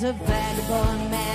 There's 0.00 0.14
a 0.14 0.24
vagabond 0.24 1.10
man, 1.10 1.27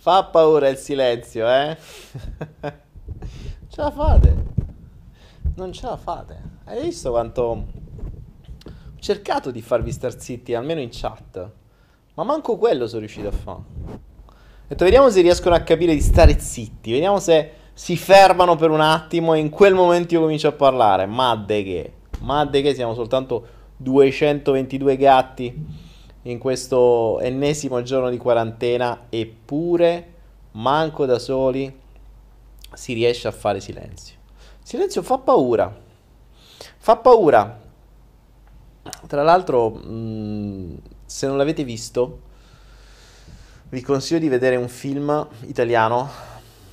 Fa 0.00 0.24
paura 0.24 0.68
il 0.68 0.78
silenzio, 0.78 1.46
eh? 1.46 1.76
ce 3.68 3.82
la 3.82 3.90
fate. 3.90 4.44
Non 5.56 5.74
ce 5.74 5.84
la 5.84 5.98
fate. 5.98 6.40
Hai 6.64 6.80
visto 6.84 7.10
quanto... 7.10 7.42
Ho 7.42 7.66
cercato 8.98 9.50
di 9.50 9.60
farvi 9.60 9.92
star 9.92 10.18
zitti, 10.18 10.54
almeno 10.54 10.80
in 10.80 10.88
chat. 10.90 11.50
Ma 12.14 12.24
manco 12.24 12.56
quello 12.56 12.86
sono 12.86 13.00
riuscito 13.00 13.28
a 13.28 13.32
fare. 13.32 13.60
Detto, 14.68 14.84
vediamo 14.84 15.10
se 15.10 15.20
riescono 15.20 15.54
a 15.54 15.60
capire 15.60 15.92
di 15.92 16.00
stare 16.00 16.38
zitti. 16.38 16.92
Vediamo 16.92 17.18
se 17.18 17.52
si 17.74 17.94
fermano 17.98 18.56
per 18.56 18.70
un 18.70 18.80
attimo 18.80 19.34
e 19.34 19.38
in 19.38 19.50
quel 19.50 19.74
momento 19.74 20.14
io 20.14 20.20
comincio 20.20 20.48
a 20.48 20.52
parlare. 20.52 21.04
Madde 21.04 21.62
che... 21.62 21.92
Madde 22.20 22.62
che 22.62 22.72
siamo 22.72 22.94
soltanto 22.94 23.46
222 23.76 24.96
gatti 24.96 25.88
in 26.22 26.38
questo 26.38 27.18
ennesimo 27.20 27.82
giorno 27.82 28.10
di 28.10 28.18
quarantena, 28.18 29.06
eppure, 29.08 30.14
manco 30.52 31.06
da 31.06 31.18
soli, 31.18 31.78
si 32.72 32.92
riesce 32.92 33.28
a 33.28 33.32
fare 33.32 33.60
silenzio. 33.60 34.16
Silenzio 34.62 35.02
fa 35.02 35.18
paura. 35.18 35.74
Fa 36.76 36.96
paura. 36.96 37.60
Tra 39.06 39.22
l'altro, 39.22 39.70
mh, 39.70 40.78
se 41.06 41.26
non 41.26 41.36
l'avete 41.36 41.64
visto, 41.64 42.28
vi 43.70 43.80
consiglio 43.80 44.20
di 44.20 44.28
vedere 44.28 44.56
un 44.56 44.68
film 44.68 45.26
italiano 45.46 46.08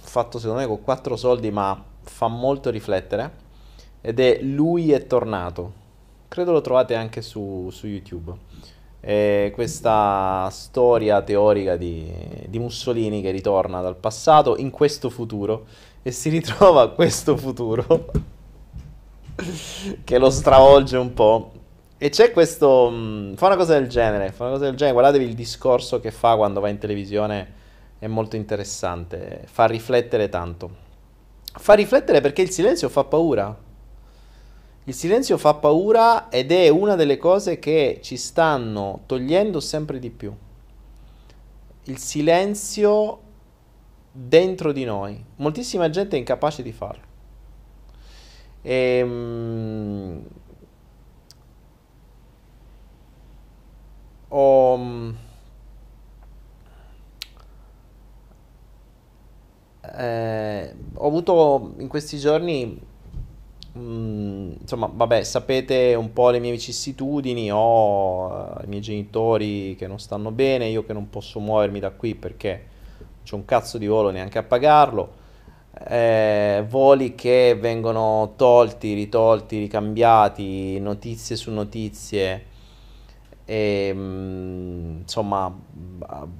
fatto 0.01 0.39
secondo 0.39 0.61
me 0.61 0.67
con 0.67 0.81
quattro 0.81 1.15
soldi, 1.15 1.51
ma 1.51 1.81
fa 2.01 2.27
molto 2.27 2.69
riflettere. 2.69 3.45
Ed 4.01 4.19
è 4.19 4.39
Lui 4.41 4.91
è 4.91 5.07
tornato. 5.07 5.85
Credo 6.27 6.51
lo 6.51 6.61
trovate 6.61 6.95
anche 6.95 7.21
su, 7.21 7.69
su 7.71 7.87
YouTube 7.87 8.35
eh, 8.99 9.51
questa 9.53 10.49
storia 10.51 11.21
teorica 11.21 11.75
di, 11.77 12.11
di, 12.47 12.59
Mussolini 12.59 13.21
che 13.21 13.31
ritorna 13.31 13.81
dal 13.81 13.95
passato 13.95 14.57
in 14.57 14.69
questo 14.69 15.09
futuro 15.09 15.65
e 16.01 16.11
si 16.11 16.29
ritrova 16.29 16.91
questo 16.91 17.37
futuro 17.37 18.11
che 20.03 20.17
lo 20.17 20.29
stravolge 20.29 20.97
un 20.97 21.13
po'. 21.13 21.51
E 21.99 22.09
c'è 22.09 22.31
questo. 22.31 22.89
Mh, 22.89 23.35
fa 23.35 23.47
una 23.47 23.55
genere. 23.87 24.31
Fa 24.31 24.43
una 24.43 24.53
cosa 24.53 24.65
del 24.65 24.75
genere. 24.75 24.93
Guardatevi 24.93 25.25
il 25.25 25.35
discorso 25.35 25.99
che 25.99 26.11
fa 26.11 26.35
quando 26.35 26.59
va 26.59 26.69
in 26.69 26.77
televisione. 26.77 27.55
È 27.99 28.07
molto 28.07 28.35
interessante. 28.35 29.43
Fa 29.45 29.65
riflettere 29.65 30.29
tanto. 30.29 30.85
Fa 31.53 31.73
riflettere 31.73 32.21
perché 32.21 32.41
il 32.43 32.51
silenzio 32.51 32.89
fa 32.89 33.03
paura. 33.03 33.65
Il 34.87 34.93
silenzio 34.93 35.37
fa 35.37 35.53
paura 35.53 36.29
ed 36.29 36.49
è 36.49 36.69
una 36.69 36.95
delle 36.95 37.17
cose 37.17 37.59
che 37.59 37.99
ci 38.01 38.15
stanno 38.15 39.01
togliendo 39.05 39.59
sempre 39.59 39.99
di 39.99 40.09
più. 40.09 40.33
Il 41.83 41.97
silenzio 41.97 43.19
dentro 44.13 44.71
di 44.71 44.85
noi. 44.85 45.21
Moltissima 45.35 45.89
gente 45.89 46.15
è 46.15 46.19
incapace 46.19 46.63
di 46.63 46.71
farlo. 46.71 47.03
E, 48.61 49.01
um, 49.01 50.25
ho, 54.29 55.13
eh, 59.81 60.75
ho 60.93 61.07
avuto 61.07 61.73
in 61.79 61.89
questi 61.89 62.17
giorni 62.17 62.86
Mm, 63.77 64.53
insomma, 64.61 64.89
vabbè, 64.91 65.23
sapete 65.23 65.93
un 65.93 66.11
po' 66.11 66.31
le 66.31 66.39
mie 66.39 66.51
vicissitudini, 66.51 67.51
ho 67.51 68.25
uh, 68.25 68.63
i 68.63 68.67
miei 68.67 68.81
genitori 68.81 69.75
che 69.75 69.85
non 69.85 69.99
stanno 69.99 70.31
bene, 70.31 70.65
io 70.67 70.83
che 70.83 70.93
non 70.93 71.09
posso 71.09 71.39
muovermi 71.39 71.79
da 71.79 71.91
qui 71.91 72.15
perché 72.15 72.65
c'è 73.23 73.35
un 73.35 73.45
cazzo 73.45 73.77
di 73.77 73.85
volo 73.85 74.09
neanche 74.09 74.39
a 74.39 74.43
pagarlo, 74.43 75.13
eh, 75.87 76.65
voli 76.67 77.13
che 77.13 77.55
vengono 77.59 78.33
tolti, 78.35 78.93
ritolti, 78.93 79.59
ricambiati, 79.59 80.79
notizie 80.79 81.35
su 81.35 81.51
notizie. 81.51 82.46
E, 83.49 83.91
mm, 83.93 84.99
insomma, 85.03 85.57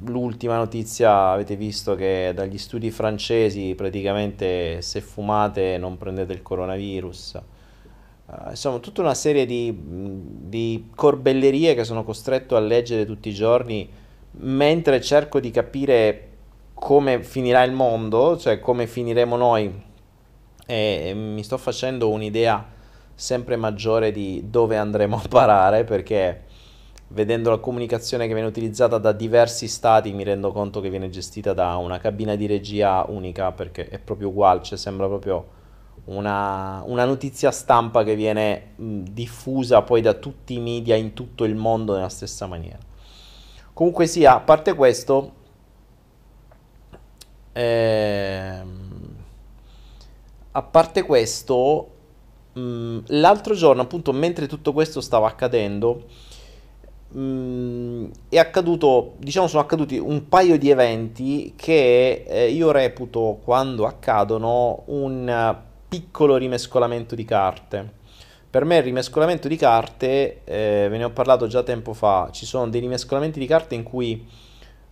l'ultima 0.08 0.58
notizia 0.58 1.30
avete 1.30 1.56
visto 1.56 1.96
che 1.96 2.34
dagli 2.36 2.58
studi 2.58 2.92
francesi 2.92 3.76
praticamente 3.76 4.82
se 4.82 5.00
fumate 5.00 5.78
non 5.78 5.98
prendete 5.98 6.34
il 6.34 6.42
coronavirus. 6.42 7.42
Uh, 8.26 8.50
insomma, 8.50 8.80
tutta 8.80 9.00
una 9.00 9.14
serie 9.14 9.46
di, 9.46 9.74
di, 9.74 10.90
corbellerie 10.94 11.76
che 11.76 11.86
sono 11.86 12.04
costretto 12.04 12.58
a 12.58 12.60
leggere 12.60 13.06
tutti 13.06 13.30
i 13.30 13.34
giorni 13.34 13.90
mentre 14.40 15.00
cerco 15.00 15.40
di 15.40 15.50
capire 15.50 16.24
come 16.74 17.24
finirà 17.24 17.64
il 17.64 17.72
mondo, 17.72 18.38
cioè 18.38 18.60
come 18.60 18.86
finiremo 18.86 19.38
noi. 19.38 19.86
E, 20.66 21.02
e 21.06 21.14
mi 21.14 21.42
sto 21.42 21.58
facendo 21.58 22.10
un'idea 22.10 22.76
sempre 23.16 23.56
maggiore 23.56 24.12
di 24.12 24.44
dove 24.50 24.76
andremo 24.76 25.16
a 25.16 25.28
parare 25.30 25.86
perché 25.86 26.47
vedendo 27.10 27.50
la 27.50 27.58
comunicazione 27.58 28.28
che 28.28 28.34
viene 28.34 28.48
utilizzata 28.48 28.98
da 28.98 29.12
diversi 29.14 29.68
stati 29.68 30.12
mi 30.12 30.24
rendo 30.24 30.52
conto 30.52 30.82
che 30.82 30.90
viene 30.90 31.10
gestita 31.10 31.54
da 31.54 31.78
una 31.78 32.00
cabina 32.00 32.36
di 32.36 32.46
regia 32.48 33.06
unica 33.08 33.52
perché 33.52 33.88
è 33.88 34.00
proprio 34.00 34.30
uguale, 34.30 34.64
cioè 34.64 34.78
sembra 34.78 35.08
proprio 35.08 35.56
una, 36.06 36.84
una 36.86 37.06
notizia 37.06 37.52
stampa 37.52 38.04
che 38.04 38.16
viene 38.16 38.74
mh, 38.76 39.00
diffusa 39.12 39.82
poi 39.82 40.02
da 40.02 40.14
tutti 40.14 40.56
i 40.56 40.60
media 40.60 40.96
in 40.96 41.14
tutto 41.14 41.44
il 41.44 41.56
mondo 41.56 41.96
nella 41.96 42.10
stessa 42.10 42.46
maniera. 42.46 42.80
Comunque 43.74 44.08
sia, 44.08 44.36
a 44.36 44.40
parte 44.40 44.74
questo, 44.74 45.32
ehm, 47.54 49.16
a 50.52 50.62
parte 50.64 51.04
questo, 51.04 51.90
mh, 52.54 53.00
l'altro 53.08 53.54
giorno 53.54 53.82
appunto 53.82 54.12
mentre 54.14 54.48
tutto 54.48 54.74
questo 54.74 55.02
stava 55.02 55.28
accadendo, 55.28 56.06
Mm, 57.16 58.10
è 58.28 58.38
accaduto, 58.38 59.14
diciamo, 59.18 59.48
sono 59.48 59.62
accaduti 59.62 59.98
un 59.98 60.28
paio 60.28 60.58
di 60.58 60.70
eventi 60.70 61.54
che 61.56 62.26
eh, 62.28 62.50
io 62.50 62.72
reputo, 62.72 63.40
quando 63.44 63.86
accadono, 63.86 64.84
un 64.88 65.56
piccolo 65.88 66.36
rimescolamento 66.36 67.16
di 67.16 67.24
carte. 67.24 67.96
Per 68.50 68.66
me 68.66 68.78
il 68.78 68.84
rimescolamento 68.84 69.48
di 69.48 69.56
carte, 69.56 70.42
eh, 70.44 70.88
ve 70.90 70.98
ne 70.98 71.04
ho 71.06 71.12
parlato 71.12 71.48
già 71.48 71.64
tempo 71.64 71.94
fa, 71.94 72.30
ci 72.32 72.46
sono 72.46 72.68
dei 72.70 72.82
rimescolamenti 72.82 73.40
di 73.40 73.46
carte 73.46 73.76
in 73.76 73.84
cui, 73.84 74.26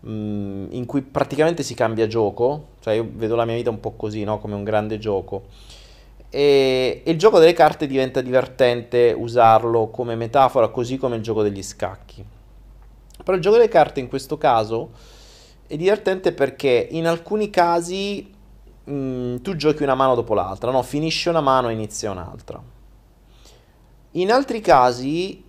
mm, 0.08 0.68
in 0.72 0.86
cui 0.86 1.02
praticamente 1.02 1.64
si 1.64 1.74
cambia 1.74 2.08
gioco, 2.08 2.68
cioè 2.80 2.94
io 2.96 3.10
vedo 3.14 3.36
la 3.36 3.46
mia 3.46 3.56
vita 3.56 3.70
un 3.70 3.80
po' 3.80 3.92
così, 3.92 4.24
no? 4.24 4.40
come 4.40 4.56
un 4.56 4.64
grande 4.64 4.98
gioco 5.00 5.44
e, 6.36 7.02
il 7.06 7.18
gioco 7.18 7.40
delle 7.40 7.54
carte 7.54 7.88
diventa 7.88 8.20
divertente 8.20 9.16
usarlo 9.18 9.88
come 9.88 10.16
metafora, 10.16 10.68
così 10.68 10.98
come 10.98 11.16
il 11.16 11.22
gioco 11.22 11.42
degli 11.42 11.64
scacchi. 11.64 12.26
Però 13.24 13.38
il 13.38 13.42
gioco 13.42 13.56
delle 13.56 13.70
carte 13.70 14.02
in 14.02 14.10
questo 14.10 14.38
caso 14.38 14.92
è 15.66 15.78
divertente 15.78 16.34
perché 16.34 16.90
in 16.92 17.08
alcuni 17.08 17.50
casi 17.50 18.30
mh, 18.84 18.94
mm, 18.94 19.36
tu 19.38 19.56
giochi 19.56 19.84
una 19.84 19.96
mano 19.96 20.14
dopo 20.14 20.34
l'altra, 20.34 20.72
no? 20.72 20.82
Finisce 20.82 21.30
una 21.30 21.40
mano 21.40 21.70
e 21.70 21.74
inizia 21.74 22.12
un'altra. 22.12 22.62
In 24.12 24.30
altri 24.30 24.60
casi 24.60 25.42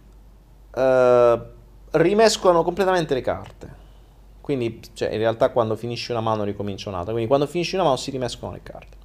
eh, 0.72 1.40
rimescolano 1.90 2.62
completamente 2.62 3.12
le 3.12 3.20
carte. 3.22 3.74
Quindi, 4.40 4.80
cioè, 4.92 5.10
in 5.10 5.18
realtà 5.18 5.48
quando 5.48 5.74
finisci 5.74 6.12
una 6.12 6.20
mano 6.20 6.44
ricomincia 6.44 6.90
un'altra. 6.90 7.10
Quindi 7.10 7.28
quando 7.28 7.48
finisci 7.48 7.74
una 7.74 7.82
mano 7.82 7.96
si 7.96 8.12
rimescolano 8.12 8.56
le 8.56 8.62
carte. 8.62 8.96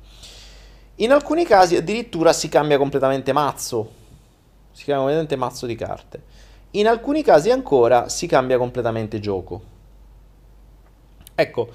In 1.01 1.11
alcuni 1.11 1.45
casi 1.45 1.75
addirittura 1.75 2.31
si 2.31 2.47
cambia 2.47 2.77
completamente 2.77 3.33
mazzo, 3.33 3.89
si 4.71 4.83
cambia 4.85 4.97
completamente 4.97 5.35
mazzo 5.35 5.65
di 5.65 5.75
carte. 5.75 6.23
In 6.71 6.87
alcuni 6.87 7.23
casi 7.23 7.49
ancora 7.49 8.07
si 8.07 8.27
cambia 8.27 8.59
completamente 8.59 9.19
gioco. 9.19 9.61
Ecco, 11.33 11.69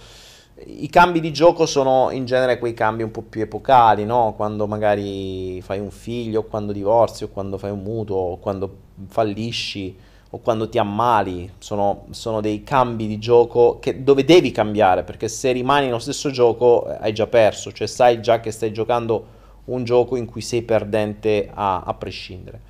i 0.65 0.89
cambi 0.89 1.19
di 1.19 1.33
gioco 1.33 1.67
sono 1.67 2.11
in 2.13 2.25
genere 2.25 2.59
quei 2.61 2.73
cambi 2.73 3.03
un 3.03 3.11
po' 3.11 3.23
più 3.23 3.41
epocali, 3.41 4.05
no? 4.05 4.35
Quando 4.37 4.69
magari 4.69 5.61
fai 5.61 5.81
un 5.81 5.91
figlio, 5.91 6.45
quando 6.45 6.71
divorzi, 6.71 7.25
o 7.25 7.29
quando 7.29 7.59
fai 7.59 7.73
un 7.73 7.83
mutuo, 7.83 8.17
o 8.17 8.39
quando 8.39 8.77
fallisci 9.09 10.06
o 10.31 10.39
quando 10.39 10.69
ti 10.69 10.79
ammali, 10.79 11.53
sono, 11.59 12.07
sono 12.11 12.41
dei 12.41 12.65
cambi 12.65 13.07
di 13.07 13.19
gioco 13.19 13.79
che, 13.79 14.03
dove 14.03 14.25
devi 14.25 14.51
cambiare, 14.51 15.05
perché 15.05 15.29
se 15.29 15.53
rimani 15.53 15.87
nello 15.87 15.99
stesso 15.99 16.31
gioco 16.31 16.89
eh, 16.89 16.97
hai 17.01 17.13
già 17.13 17.27
perso, 17.27 17.73
cioè 17.73 17.87
sai 17.87 18.21
già 18.21 18.41
che 18.41 18.51
stai 18.51 18.73
giocando 18.73 19.35
un 19.67 19.85
gioco 19.85 20.17
in 20.17 20.27
cui 20.27 20.41
sei 20.41 20.63
perdente 20.63 21.49
a, 21.53 21.83
a 21.83 21.95
prescindere. 21.95 22.61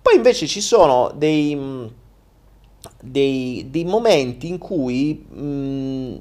Poi 0.00 0.16
invece 0.16 0.46
ci 0.46 0.60
sono 0.60 1.12
dei, 1.14 1.54
mm, 1.54 1.86
dei, 3.02 3.66
dei 3.70 3.84
momenti 3.84 4.48
in 4.48 4.58
cui 4.58 5.26
mh, 5.28 5.42
mm, 5.42 6.16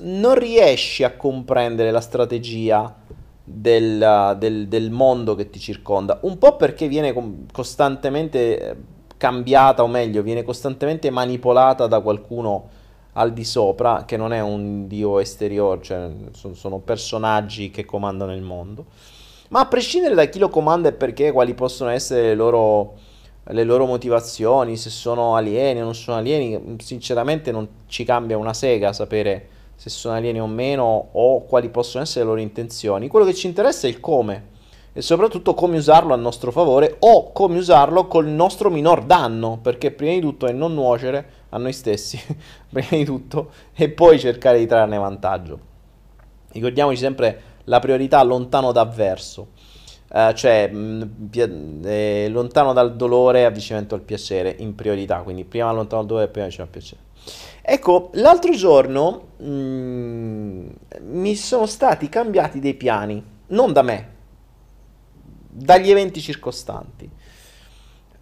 non 0.00 0.34
riesci 0.34 1.04
a 1.04 1.16
comprendere 1.16 1.90
la 1.90 2.00
strategia 2.00 2.94
del, 3.42 4.36
del, 4.38 4.66
del, 4.66 4.90
mondo 4.90 5.36
che 5.36 5.48
ti 5.48 5.60
circonda, 5.60 6.18
un 6.22 6.36
po' 6.36 6.56
perché 6.56 6.88
viene 6.88 7.14
costantemente 7.52 8.58
eh, 8.58 8.76
cambiata 9.16 9.82
o 9.82 9.86
meglio 9.86 10.22
viene 10.22 10.42
costantemente 10.42 11.10
manipolata 11.10 11.86
da 11.86 12.00
qualcuno 12.00 12.68
al 13.12 13.32
di 13.32 13.44
sopra, 13.44 14.04
che 14.04 14.16
non 14.16 14.32
è 14.32 14.40
un 14.40 14.86
dio 14.86 15.18
esteriore, 15.18 15.82
cioè 15.82 16.10
sono, 16.32 16.54
sono 16.54 16.78
personaggi 16.78 17.70
che 17.70 17.84
comandano 17.84 18.34
il 18.34 18.42
mondo. 18.42 18.84
Ma 19.48 19.60
a 19.60 19.66
prescindere 19.66 20.14
da 20.14 20.24
chi 20.26 20.38
lo 20.38 20.48
comanda 20.48 20.88
e 20.88 20.92
perché, 20.92 21.32
quali 21.32 21.54
possono 21.54 21.90
essere 21.90 22.28
le 22.28 22.34
loro, 22.34 22.94
le 23.44 23.64
loro 23.64 23.86
motivazioni, 23.86 24.76
se 24.76 24.90
sono 24.90 25.34
alieni 25.34 25.80
o 25.80 25.84
non 25.84 25.94
sono 25.94 26.18
alieni, 26.18 26.76
sinceramente 26.78 27.52
non 27.52 27.66
ci 27.86 28.04
cambia 28.04 28.36
una 28.36 28.52
sega 28.52 28.92
sapere 28.92 29.48
se 29.76 29.88
sono 29.88 30.14
alieni 30.14 30.40
o 30.40 30.46
meno 30.46 31.08
o 31.12 31.44
quali 31.44 31.68
possono 31.70 32.02
essere 32.02 32.24
le 32.24 32.30
loro 32.30 32.40
intenzioni. 32.40 33.08
Quello 33.08 33.24
che 33.24 33.34
ci 33.34 33.46
interessa 33.46 33.86
è 33.86 33.90
il 33.90 34.00
come 34.00 34.54
e 34.96 35.02
soprattutto 35.02 35.52
come 35.52 35.76
usarlo 35.76 36.14
a 36.14 36.16
nostro 36.16 36.50
favore 36.50 36.96
o 37.00 37.30
come 37.32 37.58
usarlo 37.58 38.06
col 38.06 38.28
nostro 38.28 38.70
minor 38.70 39.04
danno, 39.04 39.58
perché 39.60 39.90
prima 39.90 40.14
di 40.14 40.20
tutto 40.20 40.46
è 40.46 40.52
non 40.52 40.72
nuocere 40.72 41.28
a 41.50 41.58
noi 41.58 41.74
stessi, 41.74 42.18
prima 42.72 42.88
di 42.92 43.04
tutto, 43.04 43.50
e 43.74 43.90
poi 43.90 44.18
cercare 44.18 44.58
di 44.58 44.64
trarne 44.64 44.96
vantaggio. 44.96 45.58
Ricordiamoci 46.50 46.96
sempre 46.96 47.40
la 47.64 47.78
priorità 47.78 48.22
lontano 48.22 48.72
da 48.72 48.80
avverso, 48.80 49.48
eh, 50.10 50.32
cioè 50.34 50.68
mh, 50.68 51.80
eh, 51.84 52.28
lontano 52.30 52.72
dal 52.72 52.96
dolore 52.96 53.44
avvicinamento 53.44 53.94
al 53.94 54.00
piacere 54.00 54.56
in 54.60 54.74
priorità, 54.74 55.18
quindi 55.18 55.44
prima 55.44 55.70
lontano 55.72 56.00
dal 56.00 56.08
dolore 56.08 56.24
e 56.24 56.30
prima 56.30 56.46
vicino 56.46 56.64
al 56.64 56.70
piacere. 56.70 57.02
Ecco, 57.60 58.08
l'altro 58.14 58.52
giorno 58.52 59.32
mh, 59.36 60.66
mi 61.02 61.34
sono 61.34 61.66
stati 61.66 62.08
cambiati 62.08 62.60
dei 62.60 62.72
piani, 62.74 63.22
non 63.48 63.74
da 63.74 63.82
me, 63.82 64.14
dagli 65.56 65.90
eventi 65.90 66.20
circostanti. 66.20 67.08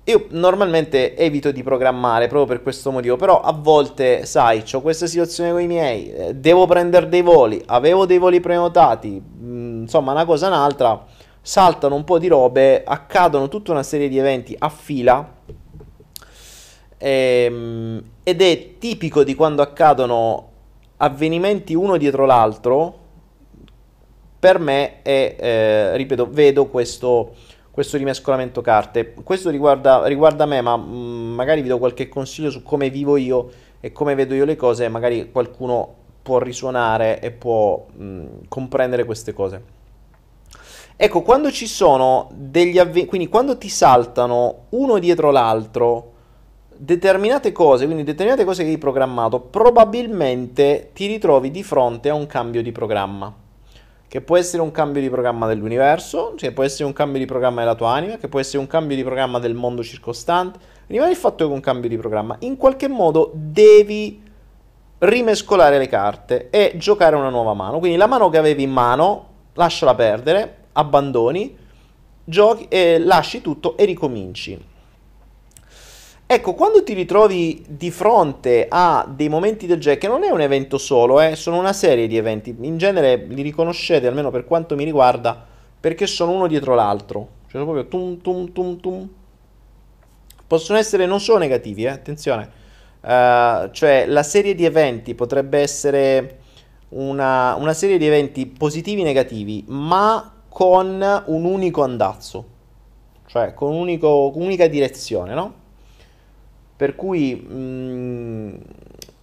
Io 0.06 0.26
normalmente 0.30 1.16
evito 1.16 1.50
di 1.50 1.62
programmare 1.62 2.26
proprio 2.26 2.56
per 2.56 2.62
questo 2.62 2.90
motivo, 2.90 3.16
però 3.16 3.40
a 3.40 3.52
volte, 3.52 4.26
sai, 4.26 4.62
ho 4.72 4.82
questa 4.82 5.06
situazione 5.06 5.50
con 5.50 5.62
i 5.62 5.66
miei, 5.66 6.12
eh, 6.12 6.34
devo 6.34 6.66
prendere 6.66 7.08
dei 7.08 7.22
voli, 7.22 7.62
avevo 7.66 8.04
dei 8.04 8.18
voli 8.18 8.38
prenotati, 8.40 9.20
mm, 9.20 9.82
insomma 9.82 10.12
una 10.12 10.26
cosa 10.26 10.46
e 10.46 10.48
un'altra, 10.50 11.06
saltano 11.40 11.94
un 11.94 12.04
po' 12.04 12.18
di 12.18 12.28
robe, 12.28 12.84
accadono 12.84 13.48
tutta 13.48 13.72
una 13.72 13.82
serie 13.82 14.08
di 14.08 14.18
eventi 14.18 14.54
a 14.58 14.68
fila 14.68 15.26
ehm, 16.98 18.02
ed 18.22 18.42
è 18.42 18.78
tipico 18.78 19.24
di 19.24 19.34
quando 19.34 19.62
accadono 19.62 20.50
avvenimenti 20.98 21.74
uno 21.74 21.96
dietro 21.96 22.24
l'altro, 22.24 22.98
per 24.44 24.58
me 24.58 25.00
è, 25.00 25.36
eh, 25.38 25.96
ripeto, 25.96 26.28
vedo 26.30 26.66
questo 26.66 27.32
questo 27.70 27.96
rimescolamento 27.96 28.60
carte. 28.60 29.14
Questo 29.14 29.48
riguarda, 29.48 30.06
riguarda 30.06 30.44
me, 30.44 30.60
ma 30.60 30.76
mh, 30.76 30.82
mm, 30.86 31.34
magari 31.34 31.62
vi 31.62 31.68
do 31.68 31.78
qualche 31.78 32.10
consiglio 32.10 32.50
su 32.50 32.62
come 32.62 32.90
vivo 32.90 33.16
io 33.16 33.50
e 33.80 33.90
come 33.90 34.14
vedo 34.14 34.34
io 34.34 34.44
le 34.44 34.54
cose, 34.54 34.86
magari 34.90 35.30
qualcuno 35.32 35.94
può 36.20 36.38
risuonare 36.38 37.20
e 37.20 37.30
può 37.30 37.86
mh, 37.90 38.04
mm, 38.04 38.26
comprendere 38.48 39.06
queste 39.06 39.32
cose. 39.32 39.62
Ecco, 40.94 41.22
quando 41.22 41.50
ci 41.50 41.66
sono 41.66 42.28
degli 42.34 42.78
avvenimenti, 42.78 43.08
quindi 43.08 43.28
quando 43.28 43.56
ti 43.56 43.70
saltano 43.70 44.66
uno 44.70 44.98
dietro 44.98 45.30
l'altro 45.30 46.12
determinate 46.76 47.50
cose, 47.50 47.86
quindi 47.86 48.04
determinate 48.04 48.44
cose 48.44 48.62
che 48.62 48.68
hai 48.68 48.78
programmato, 48.78 49.40
probabilmente 49.40 50.90
ti 50.92 51.06
ritrovi 51.06 51.50
di 51.50 51.62
fronte 51.62 52.10
a 52.10 52.14
un 52.14 52.26
cambio 52.26 52.60
di 52.60 52.72
programma 52.72 53.34
che 54.14 54.20
può 54.20 54.36
essere 54.36 54.62
un 54.62 54.70
cambio 54.70 55.02
di 55.02 55.10
programma 55.10 55.48
dell'universo, 55.48 56.34
cioè 56.36 56.52
può 56.52 56.62
essere 56.62 56.84
un 56.84 56.92
cambio 56.92 57.18
di 57.18 57.26
programma 57.26 57.62
della 57.62 57.74
tua 57.74 57.94
anima, 57.94 58.16
che 58.16 58.28
può 58.28 58.38
essere 58.38 58.58
un 58.58 58.68
cambio 58.68 58.94
di 58.94 59.02
programma 59.02 59.40
del 59.40 59.54
mondo 59.54 59.82
circostante. 59.82 60.60
Rimane 60.86 61.10
il 61.10 61.16
fatto 61.16 61.44
che 61.44 61.52
un 61.52 61.58
cambio 61.58 61.88
di 61.88 61.96
programma. 61.96 62.36
In 62.42 62.56
qualche 62.56 62.86
modo 62.86 63.32
devi 63.34 64.22
rimescolare 64.98 65.78
le 65.78 65.88
carte 65.88 66.48
e 66.50 66.74
giocare 66.76 67.16
una 67.16 67.28
nuova 67.28 67.54
mano. 67.54 67.80
Quindi 67.80 67.96
la 67.96 68.06
mano 68.06 68.28
che 68.28 68.38
avevi 68.38 68.62
in 68.62 68.70
mano, 68.70 69.30
lasciala 69.54 69.96
perdere, 69.96 70.58
abbandoni, 70.74 71.58
giochi 72.22 72.68
e 72.68 73.00
lasci 73.00 73.40
tutto 73.40 73.76
e 73.76 73.84
ricominci. 73.84 74.64
Ecco, 76.34 76.54
quando 76.54 76.82
ti 76.82 76.94
ritrovi 76.94 77.64
di 77.68 77.92
fronte 77.92 78.66
a 78.68 79.06
dei 79.08 79.28
momenti 79.28 79.68
del 79.68 79.78
genere, 79.78 80.00
che 80.00 80.08
non 80.08 80.24
è 80.24 80.30
un 80.30 80.40
evento 80.40 80.78
solo, 80.78 81.20
eh, 81.20 81.36
sono 81.36 81.60
una 81.60 81.72
serie 81.72 82.08
di 82.08 82.16
eventi, 82.16 82.52
in 82.62 82.76
genere 82.76 83.24
li 83.28 83.40
riconoscete, 83.40 84.08
almeno 84.08 84.32
per 84.32 84.44
quanto 84.44 84.74
mi 84.74 84.82
riguarda, 84.82 85.46
perché 85.78 86.08
sono 86.08 86.32
uno 86.32 86.48
dietro 86.48 86.74
l'altro, 86.74 87.28
cioè 87.48 87.62
proprio 87.62 87.86
tum 87.86 88.20
tum 88.20 88.50
tum 88.50 88.80
tum. 88.80 89.08
Possono 90.44 90.76
essere 90.76 91.06
non 91.06 91.20
solo 91.20 91.38
negativi, 91.38 91.84
eh, 91.84 91.90
attenzione, 91.90 92.50
uh, 93.02 93.70
cioè 93.70 94.06
la 94.08 94.24
serie 94.24 94.56
di 94.56 94.64
eventi 94.64 95.14
potrebbe 95.14 95.60
essere 95.60 96.38
una, 96.88 97.54
una 97.54 97.74
serie 97.74 97.96
di 97.96 98.08
eventi 98.08 98.46
positivi 98.46 99.02
e 99.02 99.04
negativi, 99.04 99.64
ma 99.68 100.32
con 100.48 101.22
un 101.26 101.44
unico 101.44 101.84
andazzo, 101.84 102.44
cioè 103.26 103.54
con 103.54 103.72
un'unica 103.72 104.66
direzione, 104.66 105.32
no? 105.32 105.62
Per 106.76 106.94
cui 106.94 107.34
mh, 107.34 107.54
mm, 107.54 108.54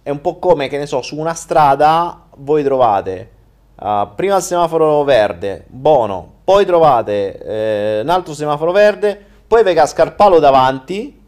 è 0.02 0.10
un 0.10 0.20
po' 0.20 0.38
come, 0.38 0.68
che 0.68 0.78
ne 0.78 0.86
so, 0.86 1.02
su 1.02 1.18
una 1.18 1.34
strada 1.34 2.26
voi 2.36 2.64
trovate 2.64 3.30
uh, 3.76 4.08
prima 4.14 4.36
il 4.36 4.42
semaforo 4.42 5.04
verde, 5.04 5.64
buono, 5.68 6.30
poi 6.44 6.64
trovate 6.64 7.38
eh, 7.38 8.00
un 8.02 8.08
altro 8.08 8.34
semaforo 8.34 8.72
verde, 8.72 9.18
poi 9.46 9.62
vi 9.62 9.74
casca 9.74 10.02
il 10.02 10.12
palo 10.14 10.38
davanti 10.38 11.20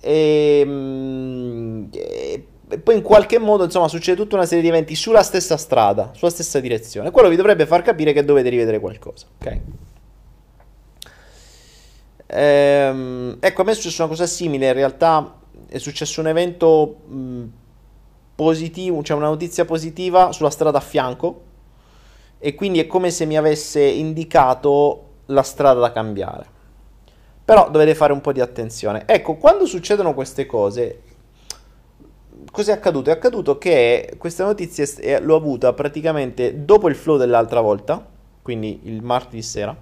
e, 0.00 0.64
mh, 0.64 0.70
mm, 0.70 1.84
e, 1.92 2.44
poi 2.82 2.94
in 2.94 3.02
qualche 3.02 3.38
modo 3.38 3.64
insomma 3.64 3.88
succede 3.88 4.16
tutta 4.16 4.36
una 4.36 4.46
serie 4.46 4.62
di 4.62 4.68
eventi 4.68 4.94
sulla 4.94 5.22
stessa 5.22 5.56
strada, 5.56 6.10
sulla 6.14 6.30
stessa 6.30 6.60
direzione. 6.60 7.10
Quello 7.10 7.28
vi 7.28 7.36
dovrebbe 7.36 7.66
far 7.66 7.82
capire 7.82 8.12
che 8.12 8.24
dovete 8.24 8.48
rivedere 8.48 8.78
qualcosa, 8.78 9.26
ok? 9.40 9.58
Ehm, 12.32 13.38
ecco, 13.40 13.62
a 13.62 13.64
me 13.64 13.72
è 13.72 13.74
successa 13.74 14.04
una 14.04 14.12
cosa 14.12 14.26
simile, 14.26 14.68
in 14.68 14.72
realtà 14.72 15.36
è 15.68 15.78
successo 15.78 16.20
un 16.20 16.28
evento 16.28 16.96
mh, 17.06 17.44
positivo, 18.36 19.02
cioè 19.02 19.16
una 19.16 19.28
notizia 19.28 19.64
positiva 19.64 20.30
sulla 20.32 20.50
strada 20.50 20.78
a 20.78 20.80
fianco 20.80 21.42
e 22.38 22.54
quindi 22.54 22.78
è 22.78 22.86
come 22.86 23.10
se 23.10 23.24
mi 23.26 23.36
avesse 23.36 23.82
indicato 23.82 25.08
la 25.26 25.42
strada 25.42 25.80
da 25.80 25.92
cambiare. 25.92 26.58
Però 27.44 27.68
dovete 27.68 27.96
fare 27.96 28.12
un 28.12 28.20
po' 28.20 28.32
di 28.32 28.40
attenzione. 28.40 29.02
Ecco, 29.06 29.34
quando 29.36 29.66
succedono 29.66 30.14
queste 30.14 30.46
cose, 30.46 31.02
cos'è 32.50 32.72
accaduto? 32.72 33.10
È 33.10 33.12
accaduto 33.12 33.58
che 33.58 34.14
questa 34.18 34.44
notizia 34.44 34.86
l'ho 35.18 35.34
avuta 35.34 35.72
praticamente 35.72 36.64
dopo 36.64 36.88
il 36.88 36.94
flow 36.94 37.16
dell'altra 37.16 37.60
volta, 37.60 38.06
quindi 38.40 38.80
il 38.84 39.02
martedì 39.02 39.42
sera, 39.42 39.76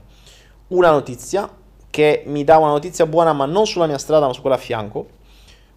una 0.68 0.90
notizia 0.90 1.48
che 1.90 2.22
mi 2.26 2.44
dà 2.44 2.58
una 2.58 2.70
notizia 2.70 3.06
buona, 3.06 3.32
ma 3.32 3.46
non 3.46 3.66
sulla 3.66 3.86
mia 3.86 3.98
strada, 3.98 4.26
ma 4.26 4.32
su 4.32 4.40
quella 4.40 4.56
a 4.56 4.60
fianco, 4.60 5.06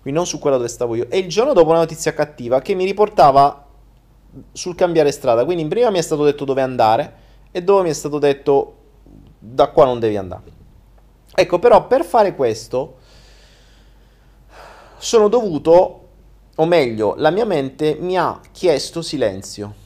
quindi 0.02 0.19
non 0.19 0.28
su 0.28 0.39
quella 0.39 0.58
dove 0.58 0.69
stavo 0.69 0.95
io. 0.95 1.08
E 1.10 1.19
il 1.19 1.28
giorno 1.28 1.54
dopo 1.54 1.69
una 1.69 1.80
notizia 1.80 2.13
cattiva 2.13 2.62
che 2.62 2.74
mi 2.74 2.86
riportava 2.86 3.65
sul 4.52 4.76
cambiare 4.76 5.12
strada. 5.12 5.45
Quindi 5.45 5.65
prima 5.67 5.89
mi 5.89 6.00
è 6.00 6.02
stato 6.02 6.24
detto 6.24 6.45
dove 6.45 6.62
andare 6.62 7.13
e 7.52 7.62
dopo 7.62 7.84
mi 7.84 7.89
è 7.89 7.93
stato 7.93 8.19
detto 8.19 8.76
da 9.39 9.67
qua 9.69 9.86
non 9.86 10.00
devi 10.00 10.17
andare. 10.17 10.60
Ecco, 11.34 11.60
però 11.60 11.88
per 11.88 12.04
fare 12.04 12.36
questo 12.36 12.97
sono 14.97 15.28
dovuto, 15.30 16.08
o 16.56 16.65
meglio, 16.65 17.15
la 17.17 17.32
mia 17.32 17.45
mente 17.45 17.97
mi 18.00 18.17
ha 18.17 18.39
chiesto 18.52 19.02
silenzio. 19.02 19.81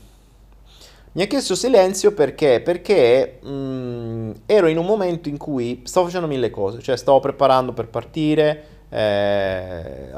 Mi 1.15 1.21
ha 1.21 1.27
chiesto 1.27 1.55
silenzio 1.55 2.13
perché? 2.13 2.59
Perché 2.59 3.39
mh, 3.41 3.49
mm, 3.49 4.31
ero 4.45 4.67
in 4.67 4.77
un 4.77 4.85
momento 4.85 5.29
in 5.29 5.37
cui 5.37 5.81
stavo 5.85 6.07
facendo 6.07 6.27
mille 6.27 6.49
cose, 6.49 6.81
cioè 6.81 6.97
stavo 6.97 7.21
preparando 7.21 7.71
per 7.71 7.87
partire, 7.87 8.65
eh, 8.89 10.11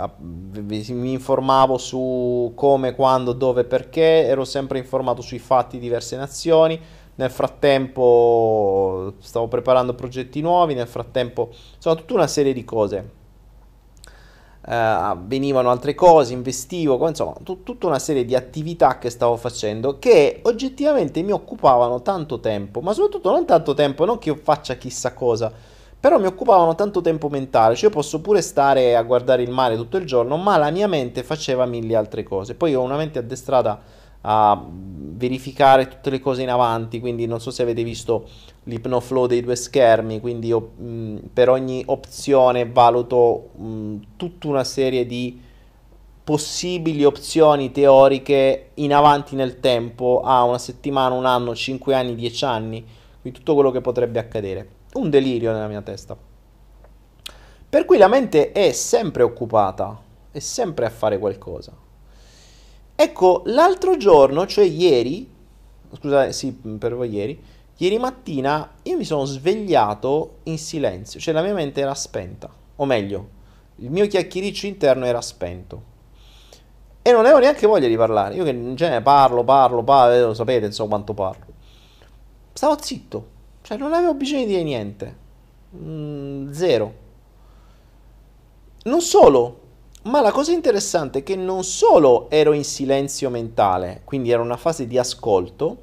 mi 0.56 1.12
informavo 1.12 1.78
su 1.78 2.52
come, 2.56 2.96
quando, 2.96 3.34
dove, 3.34 3.64
perché, 3.66 4.26
ero 4.26 4.44
sempre 4.44 4.80
informato 4.80 5.22
sui 5.22 5.38
fatti 5.38 5.78
di 5.78 5.84
diverse 5.84 6.16
nazioni. 6.18 6.80
Nel 7.14 7.30
frattempo 7.30 9.14
stavo 9.20 9.48
preparando 9.48 9.94
progetti 9.94 10.42
nuovi, 10.42 10.74
nel 10.74 10.88
frattempo, 10.88 11.50
insomma, 11.76 11.96
tutta 11.96 12.14
una 12.16 12.28
serie 12.28 12.54
di 12.54 12.64
cose 12.64 13.17
avvenivano 14.70 15.70
altre 15.70 15.96
cose, 15.96 16.34
investivo, 16.34 17.08
insomma, 17.08 17.34
t- 17.44 17.64
tutta 17.64 17.88
una 17.88 18.00
serie 18.00 18.26
di 18.26 18.36
attività 18.36 18.98
che 18.98 19.10
stavo 19.10 19.38
facendo 19.38 19.98
che 19.98 20.42
oggettivamente 20.44 21.22
mi 21.22 21.32
occupavano 21.32 22.02
tanto 22.02 22.40
tempo, 22.40 22.82
ma 22.82 22.94
soprattutto 22.94 23.32
non 23.32 23.46
tanto 23.46 23.74
tempo, 23.74 24.04
non 24.04 24.18
che 24.18 24.30
io 24.30 24.36
faccia 24.36 24.76
chissà 24.76 25.14
cosa, 25.14 25.52
però 26.00 26.20
mi 26.20 26.26
occupavano 26.26 26.76
tanto 26.76 27.02
tempo 27.02 27.30
mentale, 27.30 27.76
cioè 27.76 27.90
io 27.90 27.96
posso 27.96 28.20
pure 28.20 28.42
stare 28.42 28.96
a 28.96 29.02
guardare 29.04 29.42
il 29.42 29.52
mare 29.52 29.78
tutto 29.78 29.98
il 29.98 30.06
giorno, 30.06 30.36
ma 30.38 30.58
la 30.58 30.70
mia 30.70 30.88
mente 30.88 31.24
faceva 31.24 31.66
mille 31.66 31.96
altre 31.96 32.24
cose. 32.24 32.54
Poi 32.54 32.76
ho 32.76 32.82
una 32.82 32.98
mente 32.98 33.20
addestrata 33.20 33.82
a 34.22 34.62
verificare 34.70 35.88
tutte 35.88 36.10
le 36.10 36.20
cose 36.20 36.42
in 36.42 36.50
avanti, 36.50 37.00
quindi 37.00 37.26
non 37.26 37.40
so 37.40 37.52
se 37.52 37.62
avete 37.62 37.84
visto 37.84 38.28
l'ipnoflow 38.68 39.28
dei 39.28 39.42
due 39.42 39.56
schermi, 39.56 40.20
quindi 40.20 40.48
io 40.48 40.60
mh, 40.76 41.18
per 41.34 41.50
ogni 41.50 41.84
opzione 41.88 42.70
valuto 42.70 43.50
mh, 43.56 43.96
tutta 44.18 44.48
una 44.48 44.64
serie 44.64 45.06
di 45.06 45.42
possibili 46.24 47.06
opzioni 47.06 47.72
teoriche 47.72 48.72
in 48.76 48.94
avanti 48.94 49.36
nel 49.36 49.62
tempo 49.62 50.22
a 50.22 50.44
una 50.44 50.58
settimana, 50.58 51.16
un 51.16 51.26
anno, 51.26 51.56
cinque 51.56 51.96
anni, 51.96 52.16
dieci 52.16 52.44
anni, 52.44 52.86
quindi 53.22 53.40
tutto 53.40 53.54
quello 53.54 53.72
che 53.72 53.80
potrebbe 53.80 54.20
accadere. 54.20 54.70
Un 54.94 55.10
delirio 55.10 55.54
nella 55.54 55.68
mia 55.68 55.82
testa. 55.82 56.18
Per 57.70 57.86
cui 57.86 57.98
la 57.98 58.08
mente 58.10 58.52
è 58.52 58.74
sempre 58.74 59.24
occupata, 59.24 60.02
è 60.32 60.40
sempre 60.40 60.86
a 60.86 60.90
fare 60.90 61.18
qualcosa. 61.18 61.74
Ecco, 62.96 63.44
l'altro 63.46 63.96
giorno, 63.96 64.46
cioè 64.48 64.66
ieri, 64.66 65.30
scusate, 65.94 66.34
sì, 66.34 66.52
per 66.52 66.96
voi 66.96 67.10
ieri, 67.10 67.42
ieri 67.78 67.98
mattina 67.98 68.76
io 68.84 68.98
mi 68.98 69.04
sono 69.04 69.26
svegliato 69.26 70.38
in 70.44 70.58
silenzio, 70.58 71.20
cioè 71.20 71.34
la 71.34 71.42
mia 71.42 71.54
mente 71.54 71.82
era 71.82 71.94
spenta, 71.94 72.50
o 72.76 72.86
meglio, 72.86 73.30
il 73.78 73.92
mio 73.92 74.08
chiacchiericcio 74.08 74.66
interno 74.66 75.06
era 75.06 75.22
spento. 75.22 75.96
E 77.02 77.12
non 77.12 77.22
avevo 77.22 77.40
neanche 77.40 77.68
voglia 77.68 77.88
di 77.88 77.96
parlare. 77.96 78.36
Io 78.36 78.44
che 78.44 78.50
in 78.50 78.76
genere 78.76 79.02
parlo, 79.02 79.44
parlo, 79.44 79.82
parlo, 79.82 80.32
eh, 80.32 80.36
sapete, 80.36 80.66
insomma, 80.66 80.90
quanto 80.90 81.14
parlo. 81.14 81.46
Stavo 82.52 82.76
zitto. 82.82 83.28
Cioè, 83.62 83.78
non 83.78 83.94
avevo 83.94 84.14
bisogno 84.14 84.42
di 84.42 84.48
dire 84.48 84.64
niente. 84.64 85.18
Mm, 85.76 86.52
zero. 86.52 86.94
Non 88.84 89.00
solo, 89.00 89.62
ma 90.04 90.22
la 90.22 90.32
cosa 90.32 90.52
interessante 90.52 91.20
è 91.20 91.24
che 91.24 91.36
non 91.36 91.64
solo 91.64 92.30
ero 92.30 92.54
in 92.54 92.64
silenzio 92.64 93.30
mentale, 93.30 94.02
quindi 94.04 94.32
era 94.32 94.42
una 94.42 94.58
fase 94.58 94.88
di 94.88 94.98
ascolto, 94.98 95.78